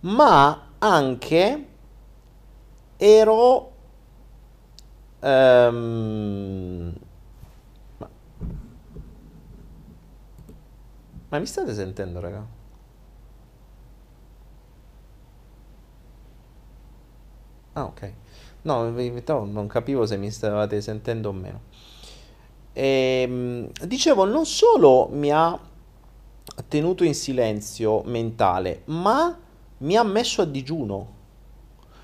ma 0.00 0.69
anche 0.80 1.66
ero... 2.96 3.72
Um, 5.22 6.94
Ma 11.30 11.38
mi 11.38 11.46
state 11.46 11.72
sentendo, 11.74 12.18
raga? 12.18 12.44
Ah, 17.74 17.84
ok. 17.84 18.12
No, 18.62 18.90
non 19.44 19.66
capivo 19.68 20.06
se 20.06 20.16
mi 20.16 20.30
stavate 20.30 20.80
sentendo 20.80 21.28
o 21.28 21.32
meno. 21.32 21.60
E, 22.72 23.22
ehm, 23.22 23.70
dicevo, 23.86 24.24
non 24.24 24.44
solo 24.44 25.08
mi 25.12 25.30
ha 25.30 25.58
tenuto 26.66 27.04
in 27.04 27.14
silenzio 27.14 28.02
mentale, 28.02 28.82
ma 28.86 29.38
mi 29.80 29.96
ha 29.96 30.02
messo 30.02 30.42
a 30.42 30.44
digiuno. 30.44 31.18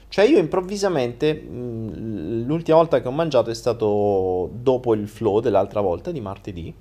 Cioè 0.08 0.24
io 0.24 0.38
improvvisamente, 0.38 1.34
l'ultima 1.34 2.76
volta 2.76 3.00
che 3.00 3.08
ho 3.08 3.12
mangiato 3.12 3.50
è 3.50 3.54
stato 3.54 4.50
dopo 4.52 4.94
il 4.94 5.08
flow 5.08 5.40
dell'altra 5.40 5.80
volta, 5.80 6.10
di 6.10 6.20
martedì, 6.20 6.74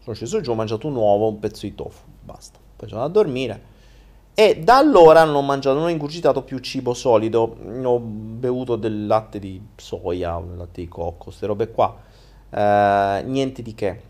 sono 0.00 0.14
sceso 0.14 0.40
giù, 0.40 0.50
ho 0.50 0.54
mangiato 0.54 0.86
un 0.88 0.96
uovo, 0.96 1.28
un 1.28 1.38
pezzo 1.38 1.66
di 1.66 1.74
tofu, 1.74 2.04
basta. 2.20 2.58
Poi 2.76 2.88
sono 2.88 3.02
andato 3.02 3.20
a 3.20 3.22
dormire. 3.22 3.72
E 4.34 4.58
da 4.58 4.78
allora 4.78 5.24
non 5.24 5.36
ho 5.36 5.42
mangiato, 5.42 5.76
non 5.76 5.86
ho 5.86 5.90
ingurgitato 5.90 6.42
più 6.42 6.58
cibo 6.58 6.92
solido. 6.92 7.56
Ho 7.84 8.00
bevuto 8.00 8.74
del 8.74 9.06
latte 9.06 9.38
di 9.38 9.62
soia, 9.76 10.38
latte 10.40 10.80
di 10.80 10.88
cocco, 10.88 11.24
queste 11.26 11.46
robe 11.46 11.70
qua. 11.70 11.96
Eh, 12.50 13.22
niente 13.24 13.62
di 13.62 13.74
che. 13.74 14.00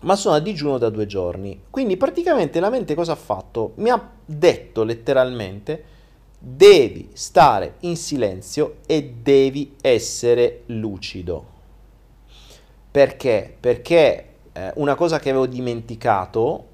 Ma 0.00 0.14
sono 0.14 0.36
a 0.36 0.40
digiuno 0.40 0.78
da 0.78 0.90
due 0.90 1.06
giorni. 1.06 1.62
Quindi 1.70 1.96
praticamente 1.96 2.60
la 2.60 2.70
mente 2.70 2.94
cosa 2.94 3.12
ha 3.12 3.16
fatto? 3.16 3.72
Mi 3.76 3.90
ha 3.90 4.10
detto 4.24 4.84
letteralmente: 4.84 5.84
devi 6.38 7.10
stare 7.14 7.74
in 7.80 7.96
silenzio 7.96 8.76
e 8.86 9.14
devi 9.20 9.74
essere 9.80 10.62
lucido. 10.66 11.56
Perché? 12.90 13.56
Perché 13.58 14.28
eh, 14.52 14.72
una 14.76 14.94
cosa 14.94 15.18
che 15.18 15.30
avevo 15.30 15.46
dimenticato, 15.46 16.64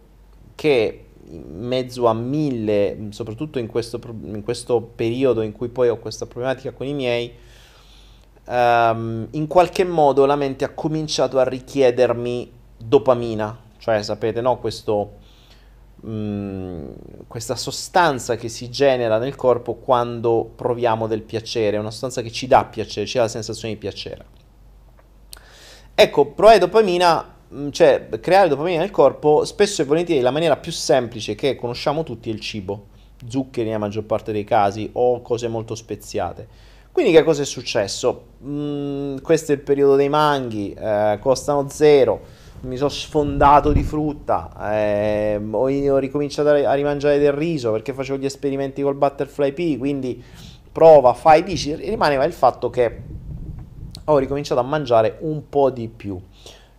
che 0.55 1.05
in 1.27 1.67
mezzo 1.67 2.07
a 2.07 2.13
mille, 2.13 3.09
soprattutto 3.11 3.59
in 3.59 3.67
questo, 3.67 3.99
in 4.23 4.43
questo 4.43 4.81
periodo 4.81 5.41
in 5.41 5.53
cui 5.53 5.69
poi 5.69 5.89
ho 5.89 5.99
questa 5.99 6.27
problematica 6.27 6.73
con 6.73 6.87
i 6.87 6.93
miei, 6.93 7.33
um, 8.47 9.27
in 9.31 9.47
qualche 9.47 9.85
modo 9.85 10.27
la 10.27 10.37
mente 10.37 10.65
ha 10.65 10.71
cominciato 10.71 11.39
a 11.39 11.45
richiedermi 11.45 12.51
dopamina, 12.77 13.57
cioè 13.79 14.03
sapete, 14.03 14.41
no? 14.41 14.59
Questo, 14.59 15.13
um, 16.03 16.95
questa 17.27 17.57
sostanza 17.57 18.37
che 18.37 18.49
si 18.49 18.71
genera 18.71 19.19
nel 19.19 19.37
corpo 19.37 19.75
quando 19.75 20.51
proviamo 20.55 21.07
del 21.07 21.23
piacere, 21.23 21.77
una 21.77 21.91
sostanza 21.91 22.23
che 22.23 22.31
ci 22.31 22.47
dà 22.47 22.65
piacere, 22.65 23.07
ci 23.07 23.17
dà 23.17 23.25
la 23.25 23.29
sensazione 23.29 23.75
di 23.75 23.81
piacere. 23.81 24.25
Ecco, 25.95 26.27
provare 26.27 26.59
dopamina 26.59 27.35
Mm, 27.55 27.71
cioè 27.71 28.09
creare 28.21 28.49
dopamina 28.49 28.81
nel 28.81 28.91
corpo 28.91 29.45
spesso 29.45 29.83
e 29.83 29.85
volentieri 29.85 30.21
la 30.21 30.33
maniera 30.33 30.57
più 30.57 30.73
semplice 30.73 31.37
che 31.37 31.55
conosciamo 31.55 32.03
tutti 32.03 32.29
è 32.29 32.33
il 32.33 32.41
cibo, 32.41 32.87
zuccheri 33.29 33.67
nella 33.67 33.79
maggior 33.79 34.05
parte 34.05 34.33
dei 34.33 34.43
casi 34.45 34.91
o 34.95 35.23
cose 35.23 35.47
molto 35.47 35.77
speziate. 35.77 36.49
Quindi 36.91 37.13
che 37.13 37.23
cosa 37.23 37.43
è 37.43 37.45
successo? 37.45 38.27
Mm, 38.45 39.19
questo 39.19 39.53
è 39.53 39.55
il 39.55 39.61
periodo 39.61 39.95
dei 39.95 40.09
manghi, 40.09 40.73
eh, 40.73 41.19
costano 41.21 41.69
zero, 41.69 42.21
mi 42.65 42.77
sono 42.77 42.89
sfondato 42.89 43.73
di 43.73 43.83
frutta, 43.83 44.73
eh, 44.73 45.41
ho, 45.51 45.71
ho, 45.71 45.99
ricominciato 45.99 46.49
a, 46.49 46.73
rimangiare 46.75 47.19
del 47.19 47.33
riso 47.33 47.71
perché 47.71 47.93
facevo 47.93 48.19
gli 48.19 48.25
esperimenti 48.25 48.83
col 48.83 48.95
butterfly 48.95 49.53
pea, 49.53 49.79
quindi 49.79 50.23
prova, 50.73 51.13
fai, 51.13 51.43
dici, 51.43 51.75
rimaneva 51.75 52.25
il 52.25 52.33
fatto 52.33 52.71
che 52.71 53.03
ho 54.05 54.19
ricominciato 54.19 54.61
a 54.61 54.65
mangiare 54.65 55.19
un 55.21 55.49
po' 55.49 55.71
di 55.71 55.89
più. 55.89 56.21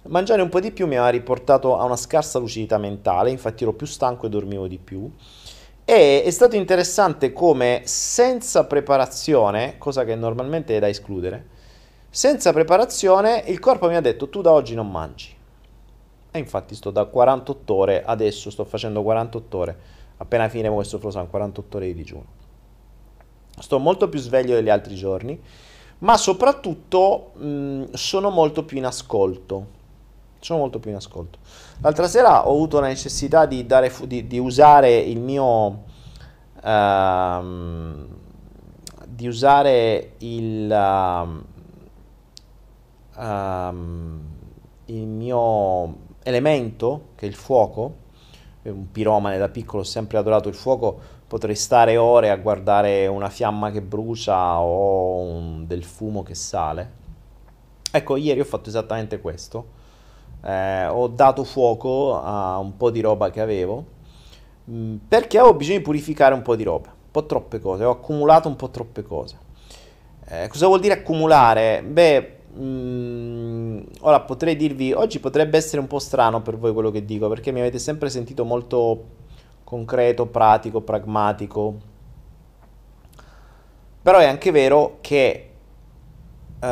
Mangiare 0.08 0.41
un 0.41 0.50
po' 0.50 0.60
di 0.60 0.71
più 0.71 0.86
mi 0.86 0.95
aveva 0.95 1.10
riportato 1.10 1.78
a 1.78 1.84
una 1.84 1.95
scarsa 1.95 2.38
lucidità 2.38 2.78
mentale, 2.78 3.32
infatti 3.32 3.63
ero 3.63 3.74
più 3.74 3.88
stanco 3.88 4.28
e 4.28 4.30
dormivo 4.30 4.67
di 4.67 4.78
più. 4.78 5.10
E 5.84 6.24
è 6.24 6.30
stato 6.32 6.56
interessante 6.56 7.32
come 7.32 7.82
senza 7.86 8.65
preparazione, 8.65 9.76
cosa 9.78 10.04
che 10.04 10.15
normalmente 10.15 10.76
è 10.76 10.80
da 10.80 10.89
escludere, 10.89 11.54
senza 12.10 12.54
preparazione 12.54 13.43
il 13.48 13.60
corpo 13.60 13.88
mi 13.88 13.95
ha 13.95 14.02
detto 14.02 14.30
tu 14.30 14.41
da 14.41 14.52
oggi 14.52 14.76
non 14.76 14.89
mangi. 14.89 15.36
E 16.36 16.39
infatti 16.39 16.76
sto 16.76 16.91
da 16.91 17.06
48 17.06 17.74
ore, 17.74 18.04
adesso 18.04 18.50
sto 18.50 18.65
facendo 18.65 19.02
48 19.04 19.58
ore, 19.58 19.80
appena 20.17 20.50
finiremo 20.50 20.76
questo 20.76 21.00
frosan, 21.00 21.30
48 21.30 21.78
ore 21.78 21.86
di 21.86 21.93
digiuno. 21.93 22.26
Sto 23.58 23.80
molto 23.80 24.10
più 24.10 24.19
sveglio 24.19 24.56
degli 24.56 24.67
altri 24.67 24.95
giorni, 24.95 25.41
ma 26.00 26.17
soprattutto 26.17 27.32
mh, 27.36 27.93
sono 27.93 28.32
molto 28.32 28.65
più 28.65 28.78
in 28.78 28.86
ascolto 28.86 29.84
sono 30.39 30.60
molto 30.60 30.80
più 30.80 30.91
in 30.91 30.98
ascolto. 30.98 31.39
L'altra 31.80 32.08
sera 32.08 32.48
ho 32.48 32.52
avuto 32.52 32.80
la 32.80 32.88
necessità 32.88 33.48
di, 33.48 33.65
dare, 33.65 33.91
di, 34.06 34.28
di 34.28 34.38
usare 34.38 34.95
il 34.98 35.19
mio... 35.19 35.84
Uh, 36.62 38.13
di 39.08 39.28
usare 39.28 40.13
il, 40.19 40.69
uh, 40.69 41.43
um, 43.19 44.21
il 44.86 45.08
mio 45.08 46.05
elemento, 46.26 47.10
che 47.16 47.26
è 47.26 47.30
il 47.30 47.36
fuoco, 47.36 48.04
un 48.64 48.92
piromane 48.92 49.38
da 49.38 49.50
piccolo 49.50 49.84
ho 49.84 49.86
sempre 49.86 50.18
adorato 50.18 50.50
il 50.50 50.56
fuoco, 50.56 51.00
potrei 51.28 51.56
stare 51.56 51.98
ore 51.98 52.30
a 52.30 52.36
guardare 52.36 53.08
una 53.08 53.30
fiamma 53.30 53.72
che 53.72 53.82
brucia 53.82 54.60
o 54.60 55.20
un, 55.20 55.68
del 55.68 55.84
fumo 55.84 56.24
che 56.24 56.36
sale. 56.36 57.04
Ecco, 57.92 58.16
ieri 58.16 58.40
ho 58.40 58.46
fatto 58.46 58.70
esattamente 58.70 59.22
questo 59.22 59.84
eh, 60.46 60.86
ho 60.86 61.08
dato 61.08 61.44
fuoco 61.44 62.22
a 62.22 62.60
un 62.60 62.78
po' 62.78 62.92
di 62.92 63.02
roba 63.02 63.32
che 63.32 63.42
avevo 63.42 63.84
mm, 64.70 64.96
perché 65.08 65.40
avevo 65.40 65.56
bisogno 65.56 65.80
di 65.80 65.84
purificare 65.84 66.36
un 66.36 66.44
po' 66.44 66.56
di 66.56 66.64
roba, 66.64 66.90
un 66.90 67.12
po' 67.12 67.26
troppe 67.26 67.60
cose, 67.60 67.84
ho 67.84 67.92
accumulato 67.92 68.48
un 68.48 68.56
po' 68.56 68.70
troppe 68.70 69.04
cose. 69.04 69.38
Eh, 70.28 70.48
cosa 70.48 70.68
vuol 70.68 70.80
dire 70.80 70.96
accumulare? 70.96 71.84
Beh, 71.84 72.35
mm, 72.58 73.80
ora 74.02 74.22
potrei 74.22 74.56
dirvi, 74.56 74.94
oggi 74.94 75.20
potrebbe 75.20 75.58
essere 75.58 75.82
un 75.82 75.88
po' 75.88 76.00
strano 76.00 76.41
per 76.41 76.58
voi 76.58 76.74
quello 76.74 76.91
che 76.91 77.06
dico, 77.06 77.28
perché 77.28 77.52
mi 77.52 77.60
avete 77.60 77.80
sempre 77.80 78.10
sentito 78.10 78.46
molto 78.46 79.04
concreto, 79.63 80.26
pratico, 80.28 80.82
pragmatico. 80.82 81.94
Però 84.02 84.20
è 84.20 84.26
anche 84.26 84.52
vero 84.52 85.00
che, 85.02 85.50
uh, 86.60 86.65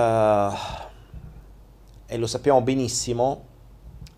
e 2.05 2.17
lo 2.17 2.27
sappiamo 2.27 2.61
benissimo, 2.61 3.45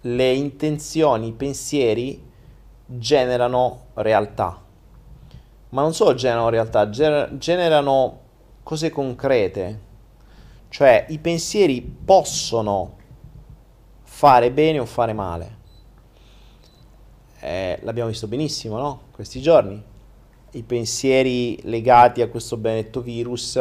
le 0.02 0.34
intenzioni, 0.34 1.28
i 1.28 1.32
pensieri 1.32 2.22
generano 2.86 3.86
realtà. 3.94 4.62
Ma 5.70 5.82
non 5.82 5.94
solo 5.94 6.14
generano 6.14 6.50
realtà, 6.50 6.90
gener- 6.90 7.38
generano 7.38 8.20
cose 8.64 8.90
concrete. 8.90 9.80
Cioè 10.76 11.06
i 11.08 11.20
pensieri 11.20 11.82
possono 11.82 12.98
fare 14.04 14.52
bene 14.52 14.80
o 14.80 14.86
fare 14.86 15.14
male. 15.14 15.58
Eh, 17.40 17.80
l'abbiamo 17.84 18.10
visto 18.10 18.28
benissimo, 18.28 18.78
no? 18.78 19.04
Questi 19.12 19.40
giorni. 19.40 19.82
i 20.52 20.64
pensieri 20.64 21.58
legati 21.64 22.22
a 22.22 22.28
questo 22.28 22.58
benedetto 22.58 23.00
virus, 23.00 23.58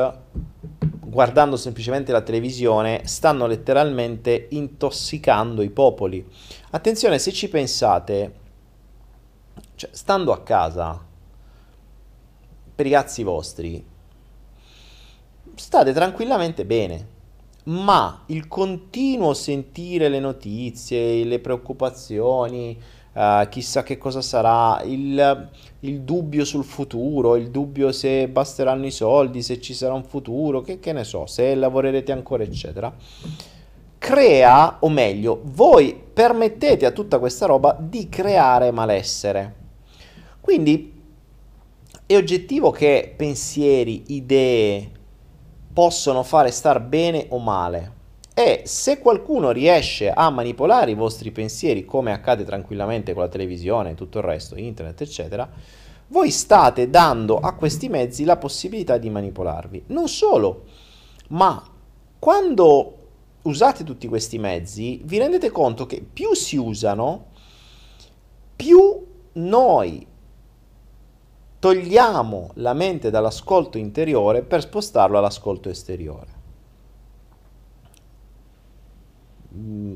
guardando 0.80 1.56
semplicemente 1.56 2.10
la 2.10 2.20
televisione, 2.20 3.02
stanno 3.04 3.46
letteralmente 3.46 4.48
intossicando 4.50 5.62
i 5.62 5.70
popoli. 5.70 6.28
Attenzione, 6.70 7.20
se 7.20 7.30
ci 7.30 7.48
pensate, 7.48 8.34
cioè, 9.76 9.90
stando 9.92 10.32
a 10.32 10.42
casa, 10.42 11.00
per 12.74 12.86
i 12.86 12.90
cazzi 12.90 13.22
vostri, 13.22 13.92
state 15.56 15.92
tranquillamente 15.92 16.64
bene, 16.64 17.12
ma 17.64 18.24
il 18.26 18.46
continuo 18.48 19.32
sentire 19.34 20.08
le 20.08 20.20
notizie, 20.20 21.24
le 21.24 21.38
preoccupazioni, 21.38 22.78
uh, 23.12 23.48
chissà 23.48 23.82
che 23.82 23.96
cosa 23.96 24.20
sarà, 24.20 24.82
il, 24.82 25.48
il, 25.80 26.00
dubbio 26.02 26.44
sul 26.44 26.64
futuro, 26.64 27.36
il 27.36 27.50
dubbio 27.50 27.92
se 27.92 28.28
basteranno 28.28 28.86
i 28.86 28.90
soldi, 28.90 29.42
se 29.42 29.60
ci 29.60 29.72
sarà 29.72 29.94
un 29.94 30.04
futuro, 30.04 30.60
che, 30.60 30.78
che 30.78 30.92
ne 30.92 31.04
so, 31.04 31.26
se 31.26 31.54
lavorerete 31.54 32.12
ancora, 32.12 32.42
eccetera, 32.42 32.94
crea, 33.98 34.76
o 34.80 34.88
meglio, 34.90 35.40
voi 35.44 35.98
permettete 36.12 36.84
a 36.84 36.90
tutta 36.90 37.18
questa 37.18 37.46
roba 37.46 37.76
di 37.80 38.08
creare 38.10 38.70
malessere. 38.70 39.62
Quindi 40.40 40.92
è 42.04 42.14
oggettivo 42.14 42.70
che 42.70 43.14
pensieri, 43.16 44.02
idee 44.08 44.93
possono 45.74 46.22
fare 46.22 46.52
star 46.52 46.80
bene 46.80 47.26
o 47.30 47.38
male. 47.38 48.02
E 48.32 48.62
se 48.64 48.98
qualcuno 48.98 49.50
riesce 49.50 50.10
a 50.10 50.30
manipolare 50.30 50.92
i 50.92 50.94
vostri 50.94 51.30
pensieri, 51.30 51.84
come 51.84 52.12
accade 52.12 52.44
tranquillamente 52.44 53.12
con 53.12 53.22
la 53.22 53.28
televisione, 53.28 53.94
tutto 53.94 54.18
il 54.18 54.24
resto, 54.24 54.56
internet, 54.56 55.00
eccetera, 55.02 55.48
voi 56.08 56.30
state 56.30 56.88
dando 56.88 57.38
a 57.38 57.54
questi 57.54 57.88
mezzi 57.88 58.24
la 58.24 58.36
possibilità 58.36 58.98
di 58.98 59.10
manipolarvi. 59.10 59.84
Non 59.88 60.08
solo, 60.08 60.64
ma 61.28 61.62
quando 62.18 62.98
usate 63.42 63.84
tutti 63.84 64.08
questi 64.08 64.38
mezzi, 64.38 65.00
vi 65.04 65.18
rendete 65.18 65.50
conto 65.50 65.86
che 65.86 66.04
più 66.10 66.34
si 66.34 66.56
usano, 66.56 67.26
più 68.56 69.06
noi 69.32 70.06
togliamo 71.64 72.50
la 72.56 72.74
mente 72.74 73.08
dall'ascolto 73.08 73.78
interiore 73.78 74.42
per 74.42 74.60
spostarlo 74.60 75.16
all'ascolto 75.16 75.70
esteriore. 75.70 76.26
Mm, 79.56 79.94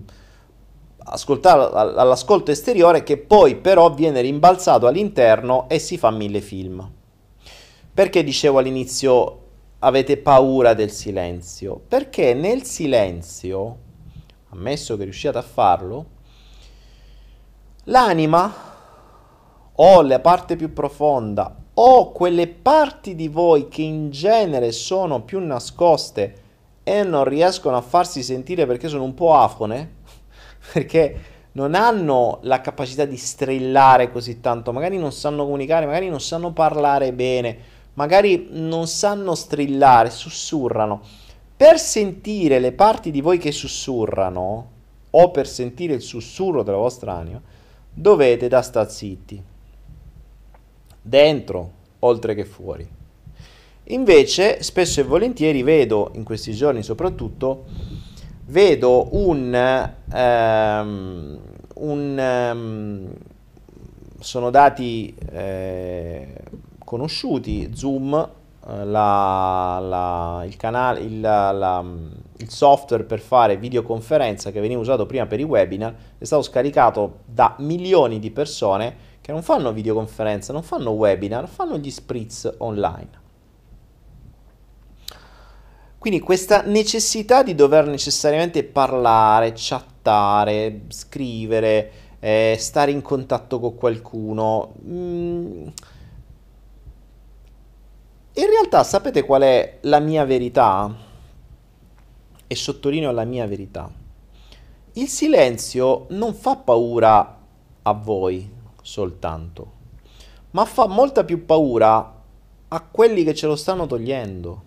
ascoltarlo 0.96 1.70
all'ascolto 1.72 2.50
esteriore 2.52 3.02
che 3.02 3.18
poi 3.18 3.56
però 3.56 3.92
viene 3.92 4.22
rimbalzato 4.22 4.86
all'interno 4.86 5.68
e 5.68 5.78
si 5.78 5.98
fa 5.98 6.10
mille 6.10 6.40
film. 6.40 6.90
Perché 7.92 8.24
dicevo 8.24 8.60
all'inizio 8.60 9.40
avete 9.80 10.16
paura 10.16 10.72
del 10.72 10.90
silenzio? 10.90 11.78
Perché 11.86 12.32
nel 12.32 12.62
silenzio, 12.62 13.78
ammesso 14.52 14.96
che 14.96 15.04
riusciate 15.04 15.36
a 15.36 15.42
farlo, 15.42 16.06
l'anima 17.84 18.67
o 19.80 20.02
la 20.02 20.18
parte 20.18 20.56
più 20.56 20.72
profonda 20.72 21.54
o 21.80 22.10
quelle 22.10 22.48
parti 22.48 23.14
di 23.14 23.28
voi 23.28 23.68
che 23.68 23.82
in 23.82 24.10
genere 24.10 24.72
sono 24.72 25.22
più 25.22 25.38
nascoste 25.38 26.46
e 26.82 27.04
non 27.04 27.24
riescono 27.24 27.76
a 27.76 27.82
farsi 27.82 28.22
sentire 28.24 28.66
perché 28.66 28.88
sono 28.88 29.04
un 29.04 29.14
po' 29.14 29.34
afone, 29.36 29.96
perché 30.72 31.20
non 31.52 31.74
hanno 31.74 32.38
la 32.42 32.60
capacità 32.60 33.04
di 33.04 33.16
strillare 33.16 34.10
così 34.10 34.40
tanto, 34.40 34.72
magari 34.72 34.98
non 34.98 35.12
sanno 35.12 35.44
comunicare, 35.44 35.86
magari 35.86 36.08
non 36.08 36.20
sanno 36.20 36.52
parlare 36.52 37.12
bene, 37.12 37.58
magari 37.94 38.48
non 38.50 38.88
sanno 38.88 39.36
strillare, 39.36 40.10
sussurrano. 40.10 41.00
Per 41.56 41.78
sentire 41.78 42.58
le 42.58 42.72
parti 42.72 43.12
di 43.12 43.20
voi 43.20 43.38
che 43.38 43.52
sussurrano, 43.52 44.70
o 45.10 45.30
per 45.30 45.46
sentire 45.46 45.94
il 45.94 46.02
sussurro 46.02 46.64
della 46.64 46.76
vostra 46.78 47.14
anima, 47.14 47.40
dovete 47.92 48.48
da 48.48 48.62
sta 48.62 48.88
zitti 48.88 49.56
dentro 51.08 51.70
oltre 52.00 52.34
che 52.34 52.44
fuori. 52.44 52.86
Invece, 53.90 54.62
spesso 54.62 55.00
e 55.00 55.04
volentieri 55.04 55.62
vedo, 55.62 56.10
in 56.14 56.24
questi 56.24 56.52
giorni 56.52 56.82
soprattutto, 56.82 57.64
vedo 58.46 59.08
un, 59.12 59.92
um, 60.12 61.38
un 61.74 62.50
um, 62.52 63.12
sono 64.20 64.50
dati 64.50 65.14
eh, 65.32 66.34
conosciuti, 66.84 67.70
Zoom, 67.74 68.14
eh, 68.14 68.84
la, 68.84 69.78
la, 69.80 70.44
il, 70.44 70.56
canale, 70.56 71.00
il, 71.00 71.20
la, 71.20 71.82
il 72.36 72.50
software 72.50 73.04
per 73.04 73.20
fare 73.20 73.56
videoconferenza 73.56 74.50
che 74.50 74.60
veniva 74.60 74.80
usato 74.80 75.06
prima 75.06 75.26
per 75.26 75.40
i 75.40 75.44
webinar, 75.44 75.94
è 76.18 76.24
stato 76.24 76.42
scaricato 76.42 77.20
da 77.24 77.54
milioni 77.58 78.18
di 78.18 78.30
persone 78.30 79.06
che 79.28 79.34
non 79.34 79.42
fanno 79.42 79.74
videoconferenza, 79.74 80.54
non 80.54 80.62
fanno 80.62 80.92
webinar, 80.92 81.46
fanno 81.48 81.76
gli 81.76 81.90
spritz 81.90 82.50
online. 82.60 83.10
Quindi 85.98 86.18
questa 86.20 86.62
necessità 86.62 87.42
di 87.42 87.54
dover 87.54 87.86
necessariamente 87.88 88.64
parlare, 88.64 89.52
chattare, 89.54 90.84
scrivere, 90.88 91.90
eh, 92.20 92.56
stare 92.58 92.90
in 92.90 93.02
contatto 93.02 93.60
con 93.60 93.74
qualcuno. 93.74 94.72
Mm, 94.86 95.66
in 98.32 98.46
realtà 98.46 98.82
sapete 98.82 99.24
qual 99.24 99.42
è 99.42 99.76
la 99.82 99.98
mia 99.98 100.24
verità? 100.24 100.90
E 102.46 102.54
sottolineo 102.54 103.10
la 103.10 103.24
mia 103.24 103.46
verità. 103.46 103.90
Il 104.94 105.08
silenzio 105.08 106.06
non 106.12 106.32
fa 106.32 106.56
paura 106.56 107.38
a 107.82 107.92
voi, 107.92 108.56
soltanto, 108.88 109.72
ma 110.52 110.64
fa 110.64 110.86
molta 110.86 111.22
più 111.22 111.44
paura 111.44 112.22
a 112.68 112.80
quelli 112.80 113.22
che 113.22 113.34
ce 113.34 113.46
lo 113.46 113.54
stanno 113.54 113.86
togliendo. 113.86 114.62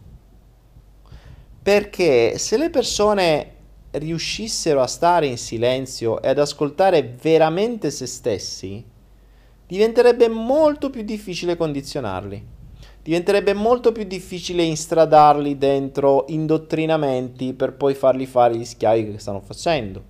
Perché 1.64 2.38
se 2.38 2.58
le 2.58 2.70
persone 2.70 3.56
riuscissero 3.92 4.80
a 4.80 4.88
stare 4.88 5.26
in 5.26 5.38
silenzio 5.38 6.22
e 6.22 6.30
ad 6.30 6.38
ascoltare 6.38 7.16
veramente 7.20 7.90
se 7.90 8.06
stessi, 8.06 8.86
diventerebbe 9.66 10.30
molto 10.30 10.92
più 10.92 11.02
difficile 11.02 11.58
condizionarli. 11.58 12.46
Diventerebbe 13.02 13.56
molto 13.56 13.92
più 13.92 14.04
difficile 14.04 14.62
instradarli 14.62 15.58
dentro 15.58 16.26
indottrinamenti 16.28 17.54
per 17.54 17.74
poi 17.74 17.96
farli 17.96 18.28
fare 18.28 18.56
gli 18.56 18.66
schiavi 18.66 19.14
che 19.14 19.20
stanno 19.20 19.42
facendo. 19.42 20.04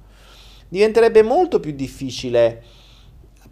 Diventerebbe 0.67 1.21
molto 1.21 1.61
più 1.61 1.71
difficile 1.71 2.79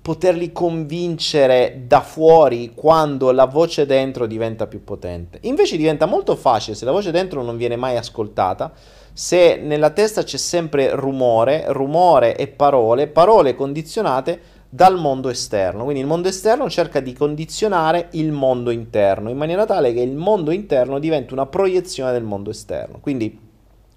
poterli 0.01 0.51
convincere 0.51 1.83
da 1.85 2.01
fuori 2.01 2.71
quando 2.73 3.31
la 3.31 3.45
voce 3.45 3.85
dentro 3.85 4.25
diventa 4.25 4.67
più 4.67 4.83
potente. 4.83 5.39
Invece 5.41 5.77
diventa 5.77 6.05
molto 6.05 6.35
facile 6.35 6.75
se 6.75 6.85
la 6.85 6.91
voce 6.91 7.11
dentro 7.11 7.43
non 7.43 7.57
viene 7.57 7.75
mai 7.75 7.97
ascoltata, 7.97 8.71
se 9.11 9.59
nella 9.61 9.89
testa 9.89 10.23
c'è 10.23 10.37
sempre 10.37 10.95
rumore, 10.95 11.65
rumore 11.67 12.35
e 12.35 12.47
parole, 12.47 13.07
parole 13.07 13.55
condizionate 13.55 14.57
dal 14.69 14.97
mondo 14.97 15.29
esterno. 15.29 15.83
Quindi 15.83 16.01
il 16.01 16.07
mondo 16.07 16.27
esterno 16.27 16.69
cerca 16.69 16.99
di 16.99 17.13
condizionare 17.13 18.07
il 18.11 18.31
mondo 18.31 18.69
interno 18.69 19.29
in 19.29 19.37
maniera 19.37 19.65
tale 19.65 19.93
che 19.93 20.01
il 20.01 20.15
mondo 20.15 20.51
interno 20.51 20.99
diventi 20.99 21.33
una 21.33 21.47
proiezione 21.47 22.11
del 22.11 22.23
mondo 22.23 22.51
esterno. 22.51 22.99
Quindi 23.01 23.47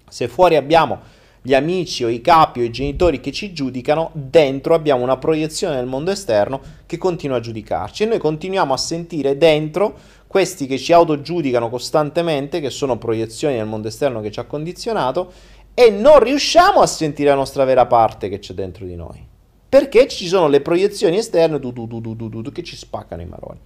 se 0.09 0.27
fuori 0.27 0.55
abbiamo 0.55 0.99
gli 1.45 1.53
amici 1.53 2.05
o 2.05 2.07
i 2.07 2.21
capi 2.21 2.61
o 2.61 2.63
i 2.63 2.71
genitori 2.71 3.19
che 3.19 3.33
ci 3.33 3.51
giudicano, 3.51 4.11
dentro 4.13 4.73
abbiamo 4.73 5.03
una 5.03 5.17
proiezione 5.17 5.75
nel 5.75 5.85
mondo 5.85 6.09
esterno 6.09 6.61
che 6.85 6.97
continua 6.97 7.37
a 7.37 7.41
giudicarci 7.41 8.03
e 8.03 8.05
noi 8.05 8.17
continuiamo 8.17 8.73
a 8.73 8.77
sentire 8.77 9.37
dentro 9.37 9.93
questi 10.25 10.65
che 10.65 10.77
ci 10.77 10.93
autogiudicano 10.93 11.69
costantemente, 11.69 12.61
che 12.61 12.69
sono 12.69 12.97
proiezioni 12.97 13.55
nel 13.55 13.65
mondo 13.67 13.89
esterno 13.89 14.21
che 14.21 14.31
ci 14.31 14.39
ha 14.39 14.45
condizionato, 14.45 15.31
e 15.73 15.89
non 15.89 16.19
riusciamo 16.19 16.79
a 16.79 16.87
sentire 16.87 17.29
la 17.29 17.35
nostra 17.35 17.65
vera 17.65 17.85
parte 17.87 18.29
che 18.29 18.39
c'è 18.39 18.53
dentro 18.53 18.85
di 18.85 18.95
noi. 18.95 19.23
Perché 19.67 20.07
ci 20.07 20.27
sono 20.27 20.47
le 20.47 20.61
proiezioni 20.61 21.17
esterne 21.17 21.59
du, 21.59 21.71
du, 21.71 21.99
du, 21.99 22.51
che 22.53 22.63
ci 22.63 22.77
spaccano 22.77 23.21
i 23.21 23.25
maroni. 23.25 23.59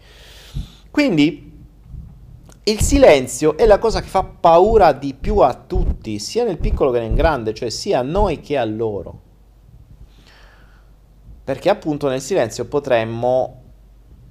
Quindi 0.89 1.56
il 2.69 2.81
silenzio 2.81 3.55
è 3.55 3.65
la 3.65 3.77
cosa 3.77 4.01
che 4.01 4.07
fa 4.07 4.23
paura 4.23 4.91
di 4.91 5.13
più 5.13 5.37
a 5.37 5.53
tutti, 5.53 6.19
sia 6.19 6.43
nel 6.43 6.57
piccolo 6.57 6.91
che 6.91 6.99
nel 6.99 7.13
grande, 7.13 7.53
cioè 7.53 7.69
sia 7.69 7.99
a 7.99 8.03
noi 8.03 8.41
che 8.41 8.57
a 8.57 8.65
loro. 8.65 9.21
Perché 11.45 11.69
appunto 11.69 12.09
nel 12.09 12.19
silenzio 12.19 12.65
potremmo 12.65 13.61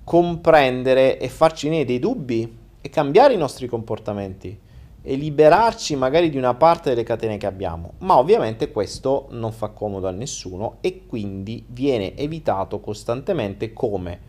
comprendere 0.04 1.18
e 1.18 1.30
farci 1.30 1.68
venire 1.68 1.86
dei 1.86 1.98
dubbi 1.98 2.58
e 2.78 2.88
cambiare 2.90 3.32
i 3.32 3.38
nostri 3.38 3.66
comportamenti 3.68 4.60
e 5.00 5.14
liberarci 5.14 5.96
magari 5.96 6.28
di 6.28 6.36
una 6.36 6.52
parte 6.52 6.90
delle 6.90 7.04
catene 7.04 7.38
che 7.38 7.46
abbiamo. 7.46 7.92
Ma 8.00 8.18
ovviamente 8.18 8.70
questo 8.70 9.28
non 9.30 9.52
fa 9.52 9.68
comodo 9.68 10.08
a 10.08 10.12
nessuno 10.12 10.76
e 10.82 11.06
quindi 11.06 11.64
viene 11.68 12.14
evitato 12.14 12.80
costantemente 12.80 13.72
come 13.72 14.20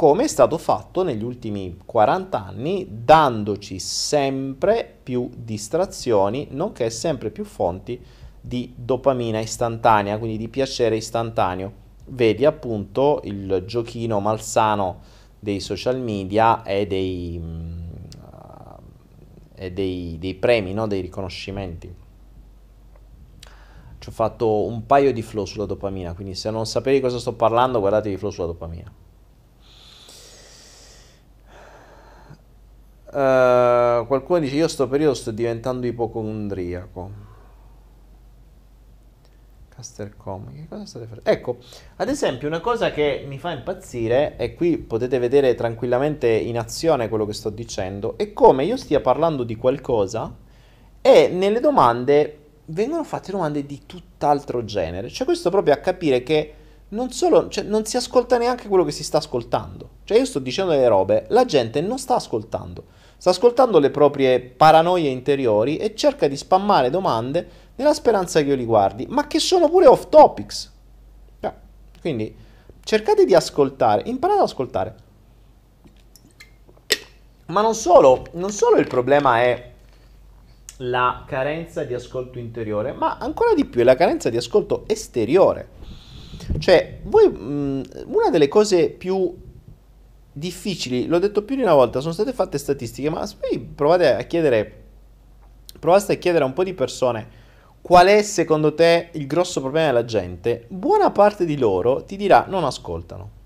come 0.00 0.24
è 0.24 0.28
stato 0.28 0.56
fatto 0.56 1.02
negli 1.02 1.22
ultimi 1.22 1.76
40 1.84 2.46
anni, 2.46 2.88
dandoci 2.88 3.78
sempre 3.78 4.96
più 5.02 5.28
distrazioni, 5.36 6.48
nonché 6.52 6.88
sempre 6.88 7.28
più 7.28 7.44
fonti 7.44 8.02
di 8.40 8.72
dopamina 8.74 9.40
istantanea, 9.40 10.16
quindi 10.16 10.38
di 10.38 10.48
piacere 10.48 10.96
istantaneo. 10.96 11.72
Vedi 12.06 12.46
appunto 12.46 13.20
il 13.24 13.64
giochino 13.66 14.20
malsano 14.20 15.00
dei 15.38 15.60
social 15.60 16.00
media 16.00 16.62
e 16.62 16.86
dei, 16.86 17.38
uh, 17.38 18.82
e 19.54 19.70
dei, 19.70 20.16
dei 20.18 20.34
premi, 20.34 20.72
no? 20.72 20.86
dei 20.86 21.02
riconoscimenti. 21.02 21.94
Ci 23.98 24.08
ho 24.08 24.12
fatto 24.12 24.64
un 24.64 24.86
paio 24.86 25.12
di 25.12 25.20
flow 25.20 25.44
sulla 25.44 25.66
dopamina, 25.66 26.14
quindi 26.14 26.34
se 26.34 26.50
non 26.50 26.64
sapete 26.64 26.96
di 26.96 27.02
cosa 27.02 27.18
sto 27.18 27.34
parlando, 27.34 27.80
guardatevi 27.80 28.16
flow 28.16 28.30
sulla 28.30 28.46
dopamina. 28.46 28.99
Uh, 33.12 34.06
qualcuno 34.06 34.38
dice 34.38 34.54
io 34.54 34.68
sto 34.68 34.86
periodo 34.86 35.14
sto 35.14 35.32
diventando 35.32 35.84
ipocondriaco. 35.86 37.10
Castercom, 39.68 40.54
che 40.54 40.66
cosa 40.68 40.84
state 40.84 41.06
facendo? 41.06 41.28
Ecco, 41.28 41.56
ad 41.96 42.08
esempio 42.08 42.46
una 42.46 42.60
cosa 42.60 42.92
che 42.92 43.24
mi 43.26 43.38
fa 43.38 43.50
impazzire, 43.50 44.36
e 44.36 44.54
qui 44.54 44.78
potete 44.78 45.18
vedere 45.18 45.56
tranquillamente 45.56 46.28
in 46.28 46.56
azione 46.56 47.08
quello 47.08 47.26
che 47.26 47.32
sto 47.32 47.50
dicendo, 47.50 48.16
è 48.16 48.32
come 48.32 48.64
io 48.64 48.76
stia 48.76 49.00
parlando 49.00 49.42
di 49.42 49.56
qualcosa 49.56 50.32
e 51.00 51.28
nelle 51.28 51.60
domande 51.60 52.38
vengono 52.66 53.02
fatte 53.02 53.32
domande 53.32 53.66
di 53.66 53.82
tutt'altro 53.86 54.64
genere. 54.64 55.08
Cioè 55.08 55.26
questo 55.26 55.50
proprio 55.50 55.74
a 55.74 55.78
capire 55.78 56.22
che 56.22 56.54
non 56.90 57.10
solo, 57.10 57.48
cioè, 57.48 57.64
non 57.64 57.84
si 57.86 57.96
ascolta 57.96 58.38
neanche 58.38 58.68
quello 58.68 58.84
che 58.84 58.92
si 58.92 59.02
sta 59.02 59.18
ascoltando. 59.18 59.88
Cioè 60.04 60.18
io 60.18 60.24
sto 60.24 60.38
dicendo 60.38 60.70
delle 60.72 60.88
robe, 60.88 61.24
la 61.30 61.44
gente 61.44 61.80
non 61.80 61.98
sta 61.98 62.14
ascoltando. 62.14 62.98
Sta 63.20 63.28
ascoltando 63.28 63.78
le 63.78 63.90
proprie 63.90 64.40
paranoie 64.40 65.10
interiori 65.10 65.76
e 65.76 65.94
cerca 65.94 66.26
di 66.26 66.38
spammare 66.38 66.88
domande 66.88 67.48
nella 67.76 67.92
speranza 67.92 68.40
che 68.40 68.48
io 68.48 68.54
li 68.54 68.64
guardi, 68.64 69.06
ma 69.10 69.26
che 69.26 69.38
sono 69.38 69.68
pure 69.68 69.84
off 69.84 70.08
topics. 70.08 70.72
Eh, 71.40 71.52
quindi 72.00 72.34
cercate 72.82 73.26
di 73.26 73.34
ascoltare, 73.34 74.04
imparate 74.06 74.38
ad 74.38 74.46
ascoltare. 74.46 74.94
Ma 77.48 77.60
non 77.60 77.74
solo, 77.74 78.24
non 78.32 78.52
solo 78.52 78.78
il 78.78 78.86
problema 78.86 79.42
è 79.42 79.70
la 80.78 81.24
carenza 81.26 81.84
di 81.84 81.92
ascolto 81.92 82.38
interiore, 82.38 82.92
ma 82.92 83.18
ancora 83.18 83.52
di 83.52 83.66
più 83.66 83.82
è 83.82 83.84
la 83.84 83.96
carenza 83.96 84.30
di 84.30 84.38
ascolto 84.38 84.84
esteriore. 84.86 85.68
Cioè, 86.58 87.00
voi, 87.02 87.28
mh, 87.28 87.82
una 88.06 88.30
delle 88.30 88.48
cose 88.48 88.88
più 88.88 89.48
difficili, 90.32 91.06
l'ho 91.06 91.18
detto 91.18 91.42
più 91.42 91.56
di 91.56 91.62
una 91.62 91.74
volta, 91.74 92.00
sono 92.00 92.12
state 92.12 92.32
fatte 92.32 92.58
statistiche, 92.58 93.10
ma 93.10 93.28
provate 93.74 94.14
a 94.14 94.22
chiedere, 94.22 94.82
provate 95.78 96.12
a 96.12 96.16
chiedere 96.16 96.44
a 96.44 96.46
un 96.46 96.52
po' 96.52 96.64
di 96.64 96.74
persone 96.74 97.38
qual 97.82 98.06
è 98.08 98.22
secondo 98.22 98.74
te 98.74 99.08
il 99.12 99.26
grosso 99.26 99.60
problema 99.60 99.86
della 99.86 100.04
gente, 100.04 100.66
buona 100.68 101.10
parte 101.10 101.44
di 101.44 101.56
loro 101.56 102.04
ti 102.04 102.16
dirà 102.16 102.44
non 102.46 102.64
ascoltano. 102.64 103.38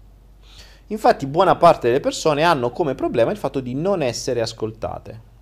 Infatti 0.89 1.27
buona 1.27 1.57
parte 1.57 1.87
delle 1.87 2.01
persone 2.01 2.43
hanno 2.43 2.71
come 2.71 2.95
problema 2.95 3.31
il 3.31 3.39
fatto 3.39 3.61
di 3.61 3.75
non 3.75 4.03
essere 4.03 4.41
ascoltate. 4.41 5.33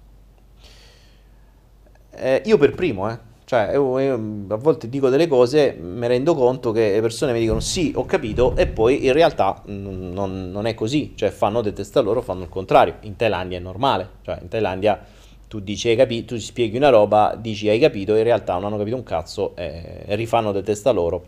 Eh, 2.11 2.43
io 2.45 2.59
per 2.59 2.73
primo, 2.73 3.11
eh. 3.11 3.19
Cioè, 3.53 3.73
io, 3.73 3.99
io 3.99 4.15
a 4.49 4.57
volte 4.57 4.89
dico 4.89 5.11
delle 5.11 5.27
cose, 5.27 5.77
mi 5.79 6.07
rendo 6.07 6.35
conto 6.35 6.73
che 6.73 6.93
le 6.93 7.01
persone 7.03 7.35
mi 7.35 7.39
dicono 7.39 7.61
sì, 7.61 7.93
ho 7.95 8.07
capito, 8.07 8.57
e 8.57 8.67
poi 8.67 9.05
in 9.05 9.13
realtà 9.13 9.61
non, 9.67 10.51
non 10.51 10.65
è 10.65 10.73
così. 10.73 11.13
Cioè, 11.15 11.29
fanno 11.29 11.61
di 11.61 11.71
testa 11.75 12.01
loro, 12.01 12.23
fanno 12.23 12.45
il 12.45 12.49
contrario. 12.49 12.95
In 13.01 13.15
Thailandia 13.15 13.59
è 13.59 13.61
normale. 13.61 14.09
Cioè, 14.23 14.39
in 14.41 14.49
Thailandia 14.49 14.99
tu 15.49 15.61
dici 15.61 15.91
hai 15.91 15.97
capito, 15.97 16.35
tu 16.35 16.41
spieghi 16.41 16.79
una 16.79 16.89
roba, 16.89 17.37
dici 17.39 17.69
hai 17.69 17.79
capito, 17.79 18.15
in 18.15 18.23
realtà 18.23 18.55
non 18.55 18.65
hanno 18.65 18.79
capito 18.79 18.97
un 18.97 19.03
cazzo 19.03 19.55
e 19.55 20.05
rifanno 20.17 20.51
di 20.53 20.63
testa 20.63 20.91
loro. 20.91 21.23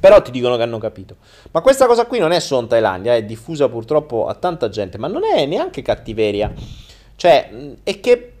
Però 0.00 0.22
ti 0.22 0.30
dicono 0.30 0.56
che 0.56 0.62
hanno 0.62 0.78
capito. 0.78 1.16
Ma 1.50 1.60
questa 1.60 1.84
cosa 1.84 2.06
qui 2.06 2.18
non 2.18 2.32
è 2.32 2.40
solo 2.40 2.62
in 2.62 2.68
Thailandia, 2.68 3.14
è 3.14 3.24
diffusa 3.24 3.68
purtroppo 3.68 4.26
a 4.26 4.32
tanta 4.36 4.70
gente, 4.70 4.96
ma 4.96 5.08
non 5.08 5.24
è 5.24 5.44
neanche 5.44 5.82
cattiveria. 5.82 6.50
Cioè, 7.14 7.50
è 7.82 8.00
che 8.00 8.32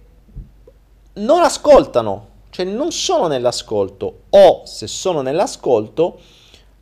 non 1.16 1.42
ascoltano, 1.42 2.32
cioè 2.54 2.64
non 2.64 2.92
sono 2.92 3.26
nell'ascolto 3.26 4.26
o 4.30 4.62
se 4.64 4.86
sono 4.86 5.22
nell'ascolto 5.22 6.20